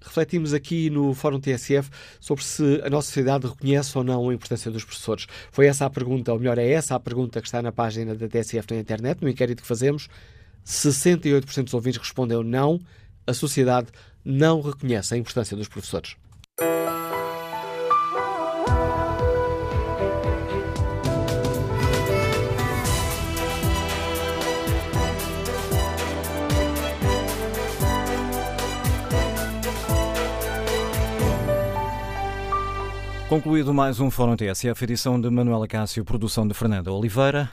refletimos 0.01 0.53
aqui 0.53 0.89
no 0.89 1.13
Fórum 1.13 1.39
TSF 1.39 1.89
sobre 2.19 2.43
se 2.43 2.81
a 2.83 2.89
nossa 2.89 3.07
sociedade 3.07 3.47
reconhece 3.47 3.97
ou 3.97 4.03
não 4.03 4.29
a 4.29 4.33
importância 4.33 4.71
dos 4.71 4.83
professores. 4.83 5.27
Foi 5.51 5.65
essa 5.67 5.85
a 5.85 5.89
pergunta, 5.89 6.31
ou 6.31 6.39
melhor, 6.39 6.57
é 6.57 6.69
essa 6.69 6.95
a 6.95 6.99
pergunta 6.99 7.41
que 7.41 7.47
está 7.47 7.61
na 7.61 7.71
página 7.71 8.15
da 8.15 8.27
TSF 8.27 8.67
na 8.71 8.79
internet, 8.79 9.21
no 9.21 9.29
inquérito 9.29 9.61
que 9.61 9.67
fazemos. 9.67 10.07
68% 10.65 11.63
dos 11.63 11.73
ouvintes 11.73 11.99
respondeu 11.99 12.43
não, 12.43 12.79
a 13.25 13.33
sociedade 13.33 13.87
não 14.23 14.61
reconhece 14.61 15.13
a 15.13 15.17
importância 15.17 15.55
dos 15.55 15.67
professores. 15.67 16.15
Concluído 33.29 33.73
mais 33.73 33.99
um 33.99 34.09
Fórum 34.09 34.37
TSF, 34.37 34.85
edição 34.85 35.19
de 35.19 35.29
Manuela 35.29 35.67
Cássio, 35.67 36.05
produção 36.05 36.47
de 36.47 36.53
Fernanda 36.53 36.93
Oliveira. 36.93 37.45